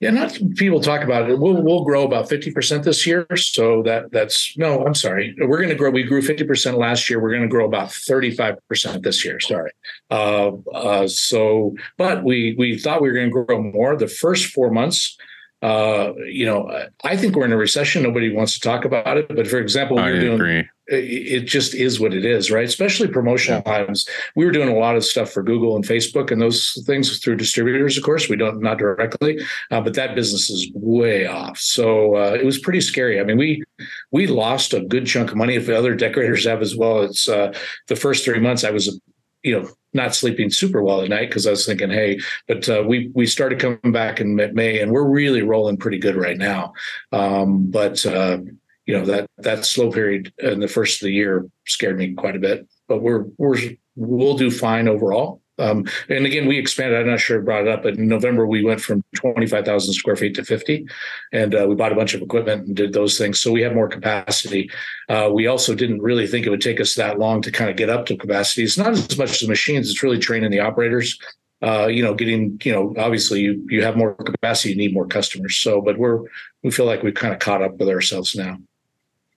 Yeah, 0.00 0.10
not 0.10 0.36
people 0.56 0.80
talk 0.80 1.02
about 1.02 1.30
it. 1.30 1.38
We'll 1.38 1.62
we'll 1.62 1.84
grow 1.84 2.02
about 2.02 2.28
fifty 2.28 2.50
percent 2.50 2.82
this 2.82 3.06
year. 3.06 3.24
So 3.36 3.84
that 3.84 4.10
that's 4.10 4.58
no, 4.58 4.84
I'm 4.84 4.96
sorry. 4.96 5.32
We're 5.38 5.58
going 5.58 5.68
to 5.68 5.76
grow. 5.76 5.90
We 5.90 6.02
grew 6.02 6.20
fifty 6.22 6.42
percent 6.42 6.76
last 6.76 7.08
year. 7.08 7.22
We're 7.22 7.30
going 7.30 7.42
to 7.42 7.48
grow 7.48 7.66
about 7.66 7.92
thirty 7.92 8.32
five 8.32 8.56
percent 8.66 9.04
this 9.04 9.24
year. 9.24 9.38
Sorry. 9.38 9.70
Uh, 10.10 10.56
uh, 10.74 11.06
so, 11.06 11.76
but 11.98 12.24
we 12.24 12.56
we 12.58 12.80
thought 12.80 13.00
we 13.00 13.10
were 13.10 13.14
going 13.14 13.30
to 13.30 13.44
grow 13.44 13.62
more. 13.62 13.94
The 13.94 14.08
first 14.08 14.46
four 14.46 14.72
months, 14.72 15.16
uh, 15.62 16.12
you 16.26 16.44
know, 16.44 16.88
I 17.04 17.16
think 17.16 17.36
we're 17.36 17.44
in 17.44 17.52
a 17.52 17.56
recession. 17.56 18.02
Nobody 18.02 18.34
wants 18.34 18.54
to 18.54 18.60
talk 18.60 18.84
about 18.84 19.16
it. 19.16 19.28
But 19.28 19.46
for 19.46 19.58
example, 19.58 19.96
we 19.96 20.02
are 20.02 20.20
doing 20.20 20.34
agree 20.34 20.68
it 20.88 21.44
just 21.44 21.74
is 21.74 22.00
what 22.00 22.12
it 22.12 22.24
is, 22.24 22.50
right? 22.50 22.64
Especially 22.64 23.08
promotional 23.08 23.62
yeah. 23.64 23.72
items. 23.72 24.06
We 24.34 24.44
were 24.44 24.50
doing 24.50 24.68
a 24.68 24.78
lot 24.78 24.96
of 24.96 25.04
stuff 25.04 25.30
for 25.30 25.42
Google 25.42 25.76
and 25.76 25.84
Facebook 25.84 26.30
and 26.30 26.40
those 26.40 26.82
things 26.86 27.18
through 27.18 27.36
distributors, 27.36 27.96
of 27.96 28.02
course. 28.02 28.28
We 28.28 28.36
don't 28.36 28.60
not 28.60 28.78
directly, 28.78 29.40
uh, 29.70 29.80
but 29.80 29.94
that 29.94 30.14
business 30.14 30.50
is 30.50 30.70
way 30.74 31.26
off. 31.26 31.58
So 31.58 32.16
uh, 32.16 32.34
it 32.34 32.44
was 32.44 32.58
pretty 32.58 32.80
scary. 32.80 33.20
I 33.20 33.24
mean, 33.24 33.38
we 33.38 33.62
we 34.10 34.26
lost 34.26 34.74
a 34.74 34.80
good 34.80 35.06
chunk 35.06 35.30
of 35.30 35.36
money. 35.36 35.54
If 35.54 35.68
other 35.68 35.94
decorators 35.94 36.44
have 36.44 36.62
as 36.62 36.76
well, 36.76 37.02
it's 37.02 37.28
uh, 37.28 37.54
the 37.88 37.96
first 37.96 38.24
three 38.24 38.40
months. 38.40 38.64
I 38.64 38.70
was, 38.70 39.00
you 39.42 39.60
know, 39.60 39.70
not 39.94 40.14
sleeping 40.14 40.50
super 40.50 40.82
well 40.82 41.02
at 41.02 41.10
night 41.10 41.28
because 41.28 41.46
I 41.46 41.50
was 41.50 41.66
thinking, 41.66 41.90
hey, 41.90 42.18
but 42.48 42.68
uh, 42.68 42.82
we 42.86 43.10
we 43.14 43.26
started 43.26 43.60
coming 43.60 43.92
back 43.92 44.20
in 44.20 44.36
May, 44.36 44.80
and 44.80 44.90
we're 44.90 45.08
really 45.08 45.42
rolling 45.42 45.76
pretty 45.76 45.98
good 45.98 46.16
right 46.16 46.38
now. 46.38 46.72
Um, 47.12 47.70
but 47.70 48.04
uh, 48.06 48.38
you 48.86 48.98
know 48.98 49.04
that 49.04 49.26
that 49.38 49.64
slow 49.64 49.90
period 49.90 50.32
in 50.38 50.60
the 50.60 50.68
first 50.68 51.02
of 51.02 51.06
the 51.06 51.12
year 51.12 51.46
scared 51.66 51.98
me 51.98 52.14
quite 52.14 52.36
a 52.36 52.40
bit. 52.40 52.66
But 52.88 53.02
we're 53.02 53.26
we're 53.36 53.58
we'll 53.96 54.36
do 54.36 54.50
fine 54.50 54.88
overall. 54.88 55.41
Um, 55.62 55.86
and 56.08 56.26
again, 56.26 56.46
we 56.46 56.58
expanded. 56.58 56.98
I'm 56.98 57.06
not 57.06 57.20
sure 57.20 57.38
I 57.38 57.44
brought 57.44 57.62
it 57.62 57.68
up, 57.68 57.84
but 57.84 57.94
in 57.94 58.08
November 58.08 58.46
we 58.46 58.64
went 58.64 58.80
from 58.80 59.04
25,000 59.14 59.94
square 59.94 60.16
feet 60.16 60.34
to 60.34 60.44
50, 60.44 60.86
and 61.32 61.54
uh, 61.54 61.66
we 61.68 61.76
bought 61.76 61.92
a 61.92 61.94
bunch 61.94 62.14
of 62.14 62.22
equipment 62.22 62.66
and 62.66 62.76
did 62.76 62.92
those 62.92 63.16
things. 63.16 63.40
So 63.40 63.52
we 63.52 63.62
have 63.62 63.74
more 63.74 63.88
capacity. 63.88 64.70
Uh, 65.08 65.30
we 65.32 65.46
also 65.46 65.74
didn't 65.74 66.02
really 66.02 66.26
think 66.26 66.46
it 66.46 66.50
would 66.50 66.60
take 66.60 66.80
us 66.80 66.94
that 66.96 67.18
long 67.18 67.42
to 67.42 67.52
kind 67.52 67.70
of 67.70 67.76
get 67.76 67.90
up 67.90 68.06
to 68.06 68.16
capacity. 68.16 68.64
It's 68.64 68.78
not 68.78 68.92
as 68.92 69.16
much 69.16 69.30
as 69.30 69.40
the 69.40 69.48
machines; 69.48 69.88
it's 69.88 70.02
really 70.02 70.18
training 70.18 70.50
the 70.50 70.60
operators. 70.60 71.18
Uh, 71.62 71.86
you 71.86 72.02
know, 72.02 72.12
getting 72.12 72.60
you 72.64 72.72
know, 72.72 72.92
obviously 72.98 73.40
you 73.40 73.64
you 73.70 73.84
have 73.84 73.96
more 73.96 74.14
capacity, 74.14 74.70
you 74.70 74.76
need 74.76 74.92
more 74.92 75.06
customers. 75.06 75.56
So, 75.56 75.80
but 75.80 75.96
we're 75.96 76.22
we 76.64 76.72
feel 76.72 76.86
like 76.86 77.04
we've 77.04 77.14
kind 77.14 77.32
of 77.32 77.38
caught 77.38 77.62
up 77.62 77.76
with 77.78 77.88
ourselves 77.88 78.34
now. 78.34 78.58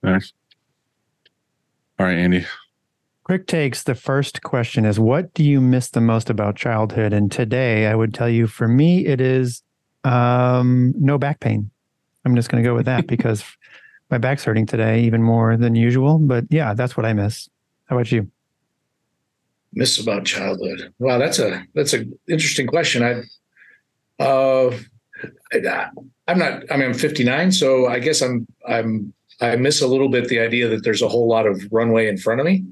Nice. 0.02 0.34
All 1.99 2.06
right, 2.06 2.18
Andy. 2.18 2.45
Quick 3.26 3.47
takes. 3.47 3.81
The 3.81 3.95
first 3.95 4.43
question 4.43 4.85
is 4.85 4.99
What 4.99 5.34
do 5.34 5.43
you 5.43 5.60
miss 5.60 5.89
the 5.89 5.99
most 5.99 6.30
about 6.30 6.56
childhood? 6.56 7.11
And 7.11 7.31
today, 7.31 7.88
I 7.88 7.95
would 7.95 8.14
tell 8.14 8.30
you 8.30 8.45
for 8.45 8.68
me, 8.68 9.03
it 9.07 9.19
is 9.19 9.64
um, 10.03 10.93
no 10.95 11.18
back 11.18 11.39
pain. 11.39 11.72
I'm 12.23 12.35
just 12.35 12.49
going 12.49 12.64
to 12.64 12.69
go 12.69 12.76
with 12.76 12.85
that 12.85 13.07
because 13.07 13.43
my 14.11 14.19
back's 14.19 14.43
hurting 14.43 14.68
today 14.68 15.02
even 15.02 15.23
more 15.23 15.57
than 15.57 15.73
usual. 15.73 16.19
But 16.19 16.45
yeah, 16.52 16.76
that's 16.76 16.95
what 16.95 17.07
I 17.07 17.14
miss. 17.14 17.49
How 17.85 17.95
about 17.95 18.11
you? 18.11 18.30
Miss 19.73 19.99
about 19.99 20.26
childhood. 20.26 20.93
Wow, 20.99 21.18
that's 21.18 21.39
a 21.39 21.64
that's 21.73 21.95
a 21.95 22.06
interesting 22.30 22.68
question. 22.68 23.02
I, 23.02 24.23
uh, 24.23 24.77
I, 25.52 25.89
I'm 26.27 26.38
not. 26.38 26.64
I 26.72 26.77
mean, 26.77 26.89
I'm 26.89 26.93
59, 26.93 27.52
so 27.53 27.88
I 27.88 27.97
guess 27.97 28.22
I'm 28.22 28.45
I'm 28.68 29.11
I 29.41 29.56
miss 29.56 29.81
a 29.81 29.88
little 29.88 30.10
bit 30.10 30.30
the 30.30 30.39
idea 30.39 30.69
that 30.69 30.84
there's 30.84 31.02
a 31.02 31.07
whole 31.07 31.27
lot 31.27 31.47
of 31.47 31.60
runway 31.72 32.07
in 32.07 32.19
front 32.19 32.39
of 32.39 32.45
me. 32.45 32.65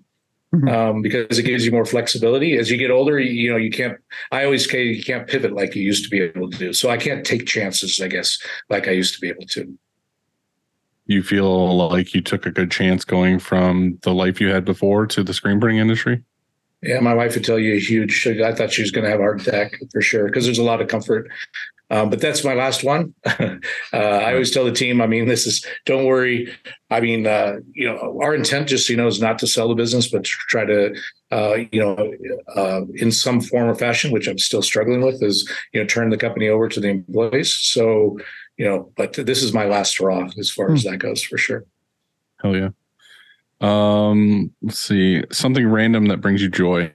Mm-hmm. 0.53 0.67
Um, 0.67 1.01
because 1.01 1.39
it 1.39 1.43
gives 1.43 1.65
you 1.65 1.71
more 1.71 1.85
flexibility. 1.85 2.57
As 2.57 2.69
you 2.69 2.77
get 2.77 2.91
older, 2.91 3.19
you, 3.19 3.31
you, 3.31 3.51
know 3.51 3.57
you 3.57 3.71
can't. 3.71 3.97
I 4.31 4.45
always 4.45 4.69
say 4.69 4.84
you 4.84 5.03
can't 5.03 5.27
pivot 5.27 5.53
like 5.53 5.75
you 5.75 5.81
used 5.81 6.03
to 6.03 6.09
be 6.11 6.21
able 6.21 6.51
to 6.51 6.57
do. 6.57 6.73
So 6.73 6.91
I 6.91 6.97
can't 6.97 7.25
take 7.25 7.47
chances, 7.47 7.99
I 7.99 8.07
guess, 8.07 8.38
like 8.69 8.88
I 8.88 8.91
used 8.91 9.15
to 9.15 9.19
be 9.19 9.30
able 9.30 9.47
to. 9.47 9.75
You 11.07 11.23
feel 11.23 11.75
like 11.89 12.13
you 12.13 12.21
took 12.21 12.45
a 12.45 12.51
good 12.51 12.69
chance 12.69 13.03
going 13.03 13.39
from 13.39 13.97
the 14.03 14.13
life 14.13 14.39
you 14.39 14.49
had 14.49 14.63
before 14.63 15.07
to 15.07 15.23
the 15.23 15.34
screen 15.34 15.59
printing 15.59 15.80
industry. 15.80 16.23
Yeah, 16.84 16.99
my 16.99 17.13
wife 17.13 17.34
would 17.34 17.45
tell 17.45 17.57
you 17.57 17.73
a 17.73 17.80
huge. 17.80 18.27
I 18.27 18.53
thought 18.53 18.71
she 18.71 18.84
was 18.84 18.91
going 18.91 19.05
to 19.05 19.09
have 19.09 19.19
a 19.19 19.23
heart 19.23 19.41
attack 19.41 19.80
for 19.91 20.01
sure 20.01 20.25
because 20.25 20.45
there's 20.45 20.59
a 20.59 20.63
lot 20.63 20.81
of 20.81 20.88
comfort 20.88 21.31
um, 21.94 22.10
but 22.10 22.20
that's 22.20 22.44
my 22.44 22.56
last 22.56 22.84
one. 22.84 23.14
uh, 23.26 23.57
I 23.94 24.32
always 24.32 24.49
tell 24.49 24.65
the 24.65 24.72
team, 24.72 24.99
I 24.99 25.06
mean, 25.06 25.28
this 25.28 25.45
is, 25.45 25.64
don't 25.86 26.06
worry. 26.06 26.52
I 26.90 26.99
mean, 26.99 27.28
uh, 27.28 27.57
you 27.74 27.86
know, 27.86 28.20
our 28.20 28.34
intent, 28.34 28.68
just 28.68 28.88
so 28.88 28.94
you 28.94 28.98
know, 28.98 29.06
is 29.06 29.22
not 29.22 29.38
to 29.40 29.48
sell 29.48 29.68
the 29.68 29.76
business, 29.76 30.07
but 30.07 30.24
to 30.24 30.32
try 30.49 30.65
to, 30.65 30.95
uh, 31.32 31.57
you 31.72 31.80
know, 31.80 32.14
uh, 32.56 32.82
in 32.95 33.11
some 33.11 33.41
form 33.41 33.70
or 33.70 33.76
fashion, 33.76 34.11
which 34.11 34.28
I'm 34.28 34.40
still 34.40 34.64
struggling 34.64 35.02
with, 35.02 35.22
is, 35.22 35.48
you 35.72 35.82
know, 35.82 35.86
turn 35.86 36.10
the 36.10 36.18
company 36.18 36.49
over 36.49 36.68
to 36.68 36.80
the 36.80 36.88
employees. 36.88 37.53
So, 37.53 38.18
you 38.57 38.65
know, 38.65 38.91
but 38.98 39.14
this 39.14 39.44
is 39.44 39.53
my 39.53 39.65
last 39.65 39.99
hurrah 39.99 40.32
as 40.40 40.49
far 40.49 40.70
hmm. 40.70 40.74
as 40.74 40.84
that 40.86 40.98
goes 40.98 41.22
for 41.22 41.38
sure. 41.38 41.64
Hell 42.41 42.56
yeah. 42.56 42.70
Um, 43.61 44.52
let's 44.64 44.80
see, 44.80 45.24
something 45.32 45.68
random 45.68 46.07
that 46.07 46.22
brings 46.22 46.41
you 46.41 46.49
joy. 46.49 46.91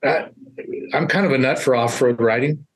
Uh, 0.00 0.28
I'm 0.92 1.06
kind 1.06 1.26
of 1.26 1.32
a 1.32 1.38
nut 1.38 1.58
for 1.58 1.74
off 1.74 2.00
road 2.00 2.20
riding 2.20 2.66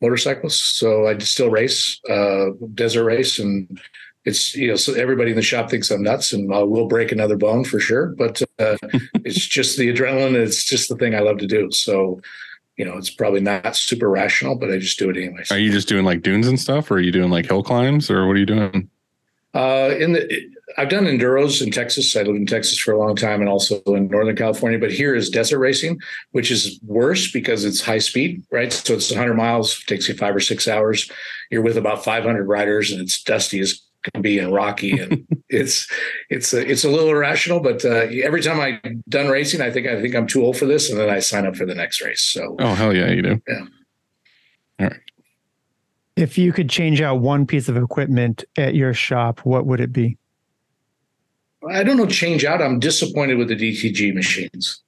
motorcycles. 0.00 0.56
So 0.56 1.08
I 1.08 1.18
still 1.18 1.50
race, 1.50 2.00
uh, 2.08 2.50
desert 2.74 3.04
race, 3.04 3.38
and 3.38 3.80
it's 4.24 4.54
you 4.54 4.68
know 4.68 4.76
so 4.76 4.94
everybody 4.94 5.30
in 5.30 5.36
the 5.36 5.42
shop 5.42 5.70
thinks 5.70 5.90
I'm 5.90 6.02
nuts, 6.02 6.32
and 6.32 6.52
I 6.52 6.62
will 6.62 6.86
break 6.86 7.12
another 7.12 7.36
bone 7.36 7.64
for 7.64 7.80
sure. 7.80 8.14
But 8.16 8.42
uh, 8.58 8.76
it's 9.24 9.46
just 9.46 9.78
the 9.78 9.92
adrenaline. 9.92 10.34
It's 10.34 10.64
just 10.64 10.88
the 10.88 10.96
thing 10.96 11.14
I 11.14 11.20
love 11.20 11.38
to 11.38 11.46
do. 11.46 11.70
So 11.70 12.20
you 12.76 12.84
know, 12.84 12.96
it's 12.96 13.10
probably 13.10 13.40
not 13.40 13.74
super 13.74 14.08
rational, 14.08 14.54
but 14.54 14.70
I 14.70 14.78
just 14.78 15.00
do 15.00 15.10
it 15.10 15.16
anyways. 15.16 15.50
Are 15.50 15.58
you 15.58 15.72
just 15.72 15.88
doing 15.88 16.04
like 16.04 16.22
dunes 16.22 16.46
and 16.46 16.60
stuff, 16.60 16.90
or 16.90 16.94
are 16.94 17.00
you 17.00 17.12
doing 17.12 17.30
like 17.30 17.46
hill 17.46 17.62
climbs, 17.62 18.10
or 18.10 18.26
what 18.26 18.36
are 18.36 18.40
you 18.40 18.46
doing? 18.46 18.88
Uh, 19.54 19.94
in 19.98 20.12
the, 20.12 20.50
I've 20.76 20.90
done 20.90 21.04
enduros 21.04 21.62
in 21.62 21.70
Texas. 21.70 22.14
I 22.14 22.22
lived 22.22 22.36
in 22.36 22.46
Texas 22.46 22.78
for 22.78 22.92
a 22.92 22.98
long 22.98 23.16
time, 23.16 23.40
and 23.40 23.48
also 23.48 23.80
in 23.86 24.08
Northern 24.08 24.36
California. 24.36 24.78
But 24.78 24.92
here 24.92 25.14
is 25.14 25.30
desert 25.30 25.58
racing, 25.58 25.98
which 26.32 26.50
is 26.50 26.78
worse 26.84 27.32
because 27.32 27.64
it's 27.64 27.80
high 27.80 27.98
speed, 27.98 28.42
right? 28.52 28.72
So 28.72 28.94
it's 28.94 29.10
100 29.10 29.34
miles, 29.34 29.82
takes 29.84 30.08
you 30.08 30.14
five 30.14 30.36
or 30.36 30.40
six 30.40 30.68
hours. 30.68 31.10
You're 31.50 31.62
with 31.62 31.76
about 31.76 32.04
500 32.04 32.44
riders, 32.44 32.90
and 32.92 33.00
it's 33.00 33.22
dusty 33.22 33.60
as 33.60 33.80
can 34.12 34.22
be 34.22 34.38
and 34.38 34.52
rocky, 34.52 34.98
and 34.98 35.26
it's 35.48 35.88
it's 36.30 36.52
a, 36.52 36.70
it's 36.70 36.84
a 36.84 36.90
little 36.90 37.10
irrational. 37.10 37.60
But 37.60 37.84
uh, 37.84 38.06
every 38.22 38.42
time 38.42 38.60
I'm 38.60 39.02
done 39.08 39.28
racing, 39.28 39.60
I 39.60 39.70
think 39.70 39.86
I 39.86 40.00
think 40.00 40.14
I'm 40.14 40.26
too 40.26 40.44
old 40.44 40.56
for 40.56 40.66
this, 40.66 40.90
and 40.90 40.98
then 40.98 41.10
I 41.10 41.18
sign 41.18 41.46
up 41.46 41.56
for 41.56 41.66
the 41.66 41.74
next 41.74 42.02
race. 42.02 42.22
So 42.22 42.56
Oh 42.58 42.74
hell 42.74 42.94
yeah, 42.94 43.10
you 43.10 43.22
do. 43.22 43.40
If 46.18 46.36
you 46.36 46.52
could 46.52 46.68
change 46.68 47.00
out 47.00 47.20
one 47.20 47.46
piece 47.46 47.68
of 47.68 47.76
equipment 47.76 48.44
at 48.56 48.74
your 48.74 48.92
shop, 48.92 49.38
what 49.44 49.66
would 49.66 49.78
it 49.78 49.92
be? 49.92 50.18
I 51.70 51.84
don't 51.84 51.96
know, 51.96 52.06
change 52.06 52.44
out. 52.44 52.60
I'm 52.60 52.80
disappointed 52.80 53.38
with 53.38 53.46
the 53.46 53.54
DTG 53.54 54.12
machines. 54.12 54.82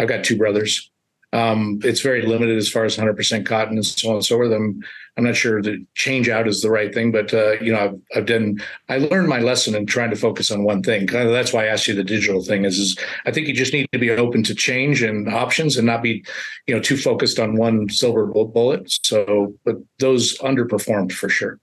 I've 0.00 0.08
got 0.08 0.24
two 0.24 0.36
brothers. 0.36 0.90
Um, 1.34 1.80
it's 1.82 2.00
very 2.00 2.22
limited 2.22 2.56
as 2.56 2.68
far 2.68 2.84
as 2.84 2.96
100% 2.96 3.44
cotton 3.44 3.76
and 3.76 3.84
so 3.84 4.08
on 4.08 4.14
and 4.14 4.24
so 4.24 4.36
forth. 4.36 4.52
I'm, 4.52 4.80
I'm 5.16 5.24
not 5.24 5.34
sure 5.34 5.60
that 5.62 5.84
change 5.94 6.28
out 6.28 6.46
is 6.46 6.62
the 6.62 6.70
right 6.70 6.94
thing, 6.94 7.10
but 7.10 7.34
uh, 7.34 7.52
you 7.60 7.72
know, 7.72 7.80
I've, 7.80 8.18
I've 8.18 8.26
done. 8.26 8.60
I 8.88 8.98
learned 8.98 9.28
my 9.28 9.40
lesson 9.40 9.74
in 9.74 9.84
trying 9.84 10.10
to 10.10 10.16
focus 10.16 10.52
on 10.52 10.62
one 10.62 10.82
thing. 10.82 11.08
Kind 11.08 11.26
of 11.26 11.34
that's 11.34 11.52
why 11.52 11.64
I 11.64 11.66
asked 11.68 11.88
you 11.88 11.94
the 11.94 12.04
digital 12.04 12.42
thing. 12.42 12.64
Is, 12.64 12.78
is 12.78 12.96
I 13.26 13.32
think 13.32 13.48
you 13.48 13.54
just 13.54 13.72
need 13.72 13.88
to 13.92 13.98
be 13.98 14.10
open 14.10 14.44
to 14.44 14.54
change 14.54 15.02
and 15.02 15.28
options, 15.28 15.76
and 15.76 15.86
not 15.86 16.02
be, 16.02 16.24
you 16.66 16.74
know, 16.74 16.80
too 16.80 16.96
focused 16.96 17.40
on 17.40 17.56
one 17.56 17.88
silver 17.88 18.26
bullet. 18.26 18.92
So, 19.02 19.54
but 19.64 19.76
those 19.98 20.38
underperformed 20.38 21.12
for 21.12 21.28
sure. 21.28 21.58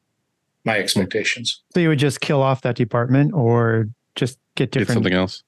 My 0.64 0.78
expectations. 0.78 1.62
So 1.74 1.80
you 1.80 1.90
would 1.90 1.98
just 1.98 2.22
kill 2.22 2.44
off 2.44 2.62
that 2.62 2.76
department 2.76 3.34
or 3.34 3.90
just 4.16 4.38
get 4.56 4.72
Get 4.72 4.80
different 4.80 4.98
something 4.98 5.14
else. 5.14 5.44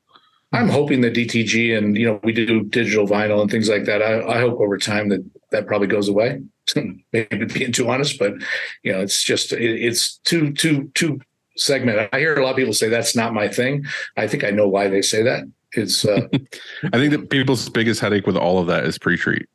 I'm 0.53 0.69
hoping 0.69 1.01
that 1.01 1.13
DTG 1.13 1.77
and 1.77 1.97
you 1.97 2.05
know 2.05 2.19
we 2.23 2.31
do 2.31 2.63
digital 2.63 3.07
vinyl 3.07 3.41
and 3.41 3.51
things 3.51 3.67
like 3.69 3.85
that. 3.85 4.01
I, 4.01 4.21
I 4.25 4.39
hope 4.39 4.59
over 4.59 4.77
time 4.77 5.09
that 5.09 5.23
that 5.51 5.67
probably 5.67 5.87
goes 5.87 6.07
away. 6.07 6.41
Maybe 7.11 7.45
being 7.45 7.71
too 7.71 7.89
honest, 7.89 8.17
but 8.19 8.33
you 8.83 8.91
know 8.93 9.01
it's 9.01 9.21
just 9.23 9.51
it, 9.51 9.61
it's 9.83 10.17
too 10.19 10.53
too 10.53 10.89
too 10.93 11.19
segment. 11.57 12.07
I 12.13 12.19
hear 12.19 12.35
a 12.35 12.43
lot 12.43 12.51
of 12.51 12.55
people 12.57 12.73
say 12.73 12.87
that's 12.89 13.15
not 13.15 13.33
my 13.33 13.47
thing. 13.47 13.85
I 14.15 14.27
think 14.27 14.43
I 14.43 14.49
know 14.51 14.67
why 14.67 14.87
they 14.87 15.01
say 15.01 15.23
that. 15.23 15.43
It's 15.73 16.05
uh, 16.05 16.27
I 16.93 16.97
think 16.97 17.11
that 17.11 17.29
people's 17.29 17.67
biggest 17.69 17.99
headache 17.99 18.27
with 18.27 18.37
all 18.37 18.59
of 18.59 18.67
that 18.67 18.85
is 18.85 18.97
pre-treat. 18.99 19.47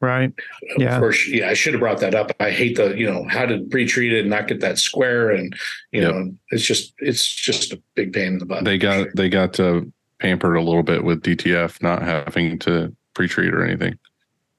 right? 0.00 0.30
Yeah. 0.76 0.96
of 0.96 1.00
course, 1.00 1.26
yeah. 1.26 1.48
I 1.48 1.54
should 1.54 1.72
have 1.72 1.80
brought 1.80 2.00
that 2.00 2.14
up. 2.14 2.32
I 2.38 2.50
hate 2.50 2.76
the 2.76 2.94
you 2.96 3.06
know 3.10 3.26
how 3.28 3.46
to 3.46 3.64
pre-treat 3.70 4.12
it 4.12 4.20
and 4.20 4.30
not 4.30 4.46
get 4.48 4.60
that 4.60 4.78
square 4.78 5.30
and 5.30 5.56
you 5.90 6.02
Yep. 6.02 6.12
know 6.14 6.34
it's 6.50 6.64
just 6.64 6.92
it's 6.98 7.26
just 7.26 7.72
a 7.72 7.80
big 7.94 8.12
pain 8.12 8.34
in 8.34 8.38
the 8.38 8.44
butt. 8.46 8.64
They 8.64 8.76
got 8.78 9.08
they 9.16 9.28
got 9.30 9.58
uh, 9.58 9.80
pampered 10.20 10.56
a 10.56 10.62
little 10.62 10.82
bit 10.82 11.04
with 11.04 11.22
DTF 11.22 11.82
not 11.82 12.02
having 12.02 12.58
to 12.60 12.94
pre-treat 13.14 13.54
or 13.54 13.64
anything. 13.64 13.98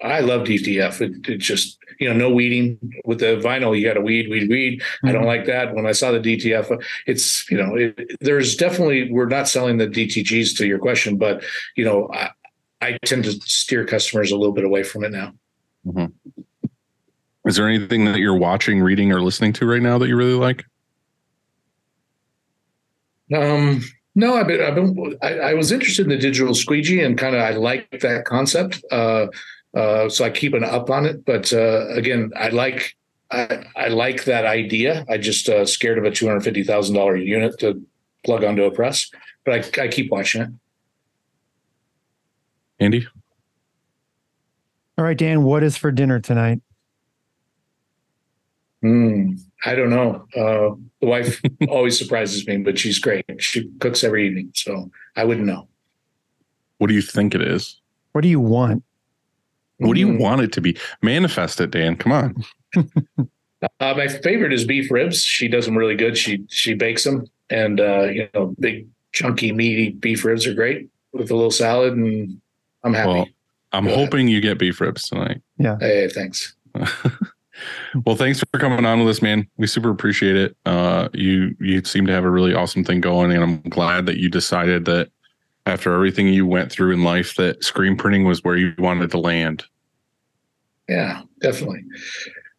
I 0.02 0.19
love 0.19 0.41
DTF. 0.41 1.02
It, 1.02 1.30
it 1.30 1.38
just, 1.38 1.77
you 1.99 2.07
know, 2.10 2.15
no 2.15 2.30
weeding 2.30 2.77
with 3.06 3.19
the 3.19 3.38
vinyl. 3.38 3.77
You 3.77 3.86
got 3.86 3.94
to 3.94 4.02
weed, 4.02 4.30
weed, 4.30 4.49
weed. 4.49 4.84
I 5.03 5.11
don't 5.11 5.23
like 5.23 5.45
that. 5.45 5.73
When 5.73 5.86
I 5.86 5.94
saw 5.94 6.11
the 6.11 6.19
DTF, 6.19 6.84
it's, 7.07 7.49
you 7.49 7.57
know, 7.57 7.76
it, 7.76 8.11
there's 8.19 8.56
definitely, 8.56 9.11
we're 9.11 9.27
not 9.27 9.48
selling 9.48 9.77
the 9.77 9.88
DTGs 9.88 10.57
to 10.57 10.68
your 10.68 10.80
question, 10.80 11.18
but, 11.18 11.44
you 11.76 11.86
know, 11.86 12.10
I, 12.14 12.30
I 12.82 12.98
tend 13.06 13.23
to 13.23 13.32
steer 13.32 13.86
customers 13.86 14.32
a 14.32 14.38
little 14.38 14.53
bit 14.53 14.65
away 14.65 14.84
from 14.84 15.06
it 15.06 15.11
now. 15.11 15.34
Is 17.45 17.56
there 17.56 17.68
anything 17.68 18.06
that 18.06 18.18
you're 18.18 18.36
watching, 18.36 18.82
reading, 18.82 19.11
or 19.11 19.22
listening 19.22 19.53
to 19.53 19.65
right 19.65 19.82
now 19.82 19.98
that 19.98 20.07
you 20.07 20.18
really 20.18 20.34
like? 20.34 20.65
Um, 23.34 23.82
no, 24.15 24.35
I've 24.35 24.47
been, 24.47 24.61
I've 24.61 24.75
been, 24.75 25.17
I, 25.21 25.33
I 25.33 25.53
was 25.53 25.71
interested 25.71 26.03
in 26.03 26.09
the 26.09 26.17
digital 26.17 26.55
squeegee 26.55 27.01
and 27.01 27.17
kind 27.17 27.35
of, 27.35 27.41
I 27.41 27.51
like 27.51 27.89
that 27.99 28.25
concept. 28.25 28.83
Uh, 28.91 29.27
uh, 29.75 30.07
so 30.07 30.23
I 30.23 30.29
keep 30.29 30.53
an 30.53 30.63
up 30.63 30.89
on 30.89 31.05
it, 31.05 31.25
but, 31.25 31.51
uh, 31.51 31.89
again, 31.89 32.31
I 32.35 32.47
like, 32.49 32.95
I, 33.29 33.65
I 33.75 33.87
like 33.89 34.23
that 34.23 34.45
idea. 34.45 35.05
I 35.09 35.17
just, 35.17 35.49
uh, 35.49 35.65
scared 35.65 35.97
of 35.97 36.05
a 36.05 36.11
$250,000 36.11 37.25
unit 37.25 37.59
to 37.59 37.85
plug 38.23 38.45
onto 38.45 38.63
a 38.63 38.71
press, 38.71 39.11
but 39.43 39.79
I, 39.79 39.83
I 39.83 39.87
keep 39.89 40.09
watching 40.11 40.41
it. 40.41 40.49
Andy? 42.79 43.07
All 44.97 45.03
right, 45.03 45.17
Dan, 45.17 45.43
what 45.43 45.61
is 45.61 45.75
for 45.75 45.91
dinner 45.91 46.21
tonight? 46.21 46.61
Hmm, 48.81 49.33
I 49.65 49.75
don't 49.75 49.89
know. 49.89 50.25
Uh, 50.35 50.75
the 51.01 51.07
wife 51.07 51.41
always 51.69 51.97
surprises 51.97 52.45
me, 52.47 52.57
but 52.57 52.77
she's 52.77 52.99
great. 52.99 53.25
She 53.39 53.67
cooks 53.79 54.03
every 54.03 54.27
evening. 54.27 54.51
So 54.53 54.89
I 55.15 55.23
wouldn't 55.25 55.47
know. 55.47 55.67
What 56.77 56.87
do 56.87 56.93
you 56.93 57.01
think 57.01 57.33
it 57.35 57.41
is? 57.41 57.79
What 58.11 58.21
do 58.21 58.27
you 58.27 58.39
want? 58.39 58.83
What 59.77 59.93
do 59.95 59.99
you 59.99 60.07
Mm. 60.07 60.19
want 60.19 60.41
it 60.41 60.51
to 60.53 60.61
be? 60.61 60.77
Manifest 61.01 61.59
it, 61.59 61.71
Dan. 61.71 61.95
Come 61.97 62.11
on. 62.11 62.35
Uh, 63.79 63.95
my 63.97 64.07
favorite 64.07 64.53
is 64.53 64.63
beef 64.63 64.91
ribs. 64.91 65.23
She 65.23 65.47
does 65.47 65.65
them 65.65 65.75
really 65.75 65.95
good. 65.95 66.15
She 66.15 66.43
she 66.49 66.75
bakes 66.75 67.03
them, 67.03 67.25
and 67.49 67.79
uh, 67.79 68.03
you 68.03 68.29
know, 68.35 68.53
big 68.59 68.87
chunky 69.11 69.51
meaty 69.51 69.89
beef 69.91 70.23
ribs 70.23 70.45
are 70.45 70.53
great 70.53 70.87
with 71.13 71.31
a 71.31 71.35
little 71.35 71.49
salad, 71.49 71.93
and 71.95 72.39
I'm 72.83 72.93
happy. 72.93 73.09
Well, 73.09 73.27
I'm 73.71 73.85
Go 73.85 73.93
ahead. 73.93 74.05
hoping 74.05 74.27
you 74.27 74.39
get 74.39 74.59
beef 74.59 74.79
ribs 74.81 75.07
tonight. 75.09 75.41
Yeah. 75.57 75.77
Hey, 75.79 76.07
thanks. 76.09 76.53
well, 78.06 78.15
thanks 78.15 78.40
for 78.40 78.60
coming 78.60 78.86
on 78.86 78.99
with 78.99 79.10
us, 79.10 79.22
man. 79.22 79.48
We 79.57 79.68
super 79.68 79.90
appreciate 79.90 80.36
it. 80.36 80.57
Uh, 80.65 81.10
you 81.14 81.56
you 81.60 81.84
seem 81.84 82.06
to 82.07 82.14
have 82.14 82.23
a 82.26 82.30
really 82.30 82.53
awesome 82.53 82.84
thing 82.84 83.02
going, 83.02 83.32
and 83.32 83.44
I'm 83.44 83.61
glad 83.69 84.06
that 84.07 84.18
you 84.18 84.30
decided 84.30 84.86
that 84.86 85.10
after 85.65 85.94
everything 85.94 86.27
you 86.27 86.45
went 86.45 86.72
through 86.72 86.91
in 86.91 87.03
life, 87.03 87.36
that 87.36 87.64
screen 87.64 87.95
printing 87.98 88.23
was 88.26 88.44
where 88.44 88.56
you 88.56 88.73
wanted 88.77 89.10
to 89.11 89.18
land. 89.19 89.65
Yeah, 90.88 91.22
definitely. 91.41 91.84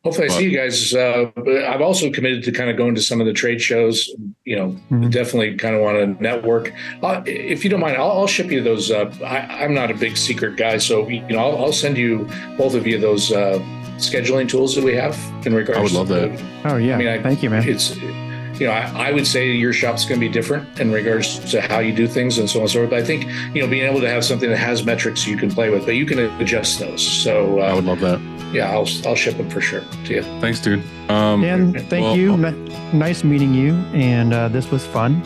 Hopefully, 0.03 0.27
I 0.27 0.31
Well- 0.31 0.39
see 0.39 0.45
you 0.51 0.57
guys. 0.57 0.95
Uh, 0.95 1.31
but 1.35 1.49
I've 1.65 1.81
also 1.81 2.11
committed 2.11 2.43
to 2.45 2.53
kind 2.53 2.71
of 2.71 2.77
going 2.77 2.95
to 2.95 3.01
some 3.03 3.21
of 3.21 3.27
the 3.27 3.33
trade 3.33 3.61
shows. 3.61 4.09
You 4.45 4.57
know, 4.57 4.77
Mhm. 4.91 5.11
definitely 5.11 5.57
kind 5.57 5.75
of 5.75 5.83
want 5.83 5.99
to 6.19 6.23
network. 6.23 6.73
Uh, 7.03 7.23
if 7.27 7.65
you 7.65 7.71
don't 7.71 7.81
mind, 7.81 7.97
I'll, 7.97 8.11
I'll 8.13 8.27
ship 8.29 8.51
you 8.53 8.63
those. 8.63 8.91
Uh, 8.91 9.13
I, 9.25 9.65
I'm 9.65 9.75
not 9.75 9.91
a 9.91 9.95
big 9.95 10.17
secret 10.17 10.57
guy, 10.57 10.79
so 10.79 11.09
you 11.09 11.23
know, 11.29 11.39
I'll, 11.39 11.57
I'll 11.67 11.73
send 11.73 11.97
you 11.97 12.29
both 12.57 12.75
of 12.75 12.87
you 12.87 12.99
those 12.99 13.33
uh, 13.33 13.59
scheduling 13.97 14.49
tools 14.49 14.75
that 14.75 14.85
we 14.85 14.95
have 14.95 15.19
in 15.47 15.55
regards. 15.55 15.79
I 15.79 15.83
would 15.83 15.93
love 15.93 16.09
to- 16.09 16.15
that. 16.15 16.43
Oh 16.73 16.77
yeah, 16.77 16.95
I 16.95 16.99
mean, 16.99 17.09
I- 17.09 17.23
thank 17.23 17.43
you, 17.43 17.51
man. 17.51 17.67
it's 17.69 17.97
you 17.97 18.67
know 18.67 18.73
I, 18.73 19.09
I 19.09 19.13
would 19.13 19.27
say 19.27 19.53
your 19.53 19.75
shop's 19.75 20.07
going 20.07 20.19
to 20.19 20.27
be 20.27 20.33
different 20.33 20.81
in 20.81 20.91
regards 20.91 21.39
to 21.51 21.61
how 21.61 21.81
you 21.81 21.93
do 21.95 22.07
things 22.09 22.39
and 22.39 22.49
so 22.49 22.61
on 22.61 22.63
and 22.63 22.71
so 22.71 22.79
forth 22.79 22.89
but 22.89 22.99
i 22.99 23.05
think 23.05 23.27
you 23.55 23.61
know 23.61 23.69
being 23.69 23.85
able 23.85 24.01
to 24.01 24.09
have 24.09 24.25
something 24.25 24.49
that 24.49 24.57
has 24.57 24.83
metrics 24.83 25.27
you 25.27 25.37
can 25.37 25.51
play 25.51 25.69
with 25.69 25.85
but 25.85 25.95
you 25.95 26.07
can 26.07 26.19
adjust 26.41 26.79
those 26.79 27.07
so 27.07 27.61
I 27.61 27.69
uh, 27.73 27.75
would 27.75 27.85
love 27.85 28.01
that. 28.01 28.19
yeah 28.55 28.71
i'll 28.71 28.89
i'll 29.07 29.15
ship 29.15 29.37
them 29.37 29.51
for 29.51 29.61
sure 29.61 29.83
to 30.07 30.15
you 30.15 30.23
Thanks, 30.41 30.61
dude. 30.61 30.83
Um, 31.11 31.43
Dan, 31.43 31.75
thank 31.75 32.03
well- 32.05 32.17
you. 32.17 32.33
N- 32.33 32.99
nice 32.99 33.25
meeting 33.25 33.53
you, 33.53 33.75
and 33.93 34.33
uh, 34.33 34.49
this 34.49 34.71
was 34.71 34.87
fun. 34.87 35.23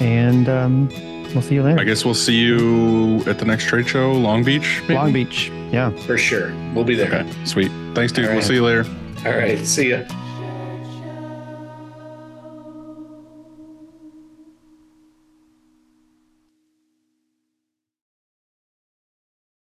And 0.00 0.46
um, 0.50 0.88
we'll 1.32 1.40
see 1.42 1.54
you 1.54 1.62
later. 1.62 1.80
I 1.80 1.84
guess 1.84 2.04
we'll 2.04 2.12
see 2.14 2.36
you 2.36 3.22
at 3.26 3.38
the 3.38 3.44
next 3.46 3.64
trade 3.64 3.88
show, 3.88 4.12
Long 4.12 4.44
Beach. 4.44 4.80
maybe? 4.82 4.94
Long 4.94 5.12
Beach. 5.12 5.50
Yeah. 5.72 5.90
for 6.06 6.16
sure 6.18 6.52
we'll 6.74 6.84
be 6.84 6.94
there 6.94 7.12
Okay, 7.12 7.44
sweet. 7.44 7.70
Thanks, 7.94 8.12
dude. 8.12 8.26
All 8.26 8.32
We'll 8.34 8.42
see 8.42 8.54
you 8.54 8.64
later. 8.64 8.84
all 9.26 9.36
right 9.36 9.58
see 9.66 9.90
ya 9.90 10.02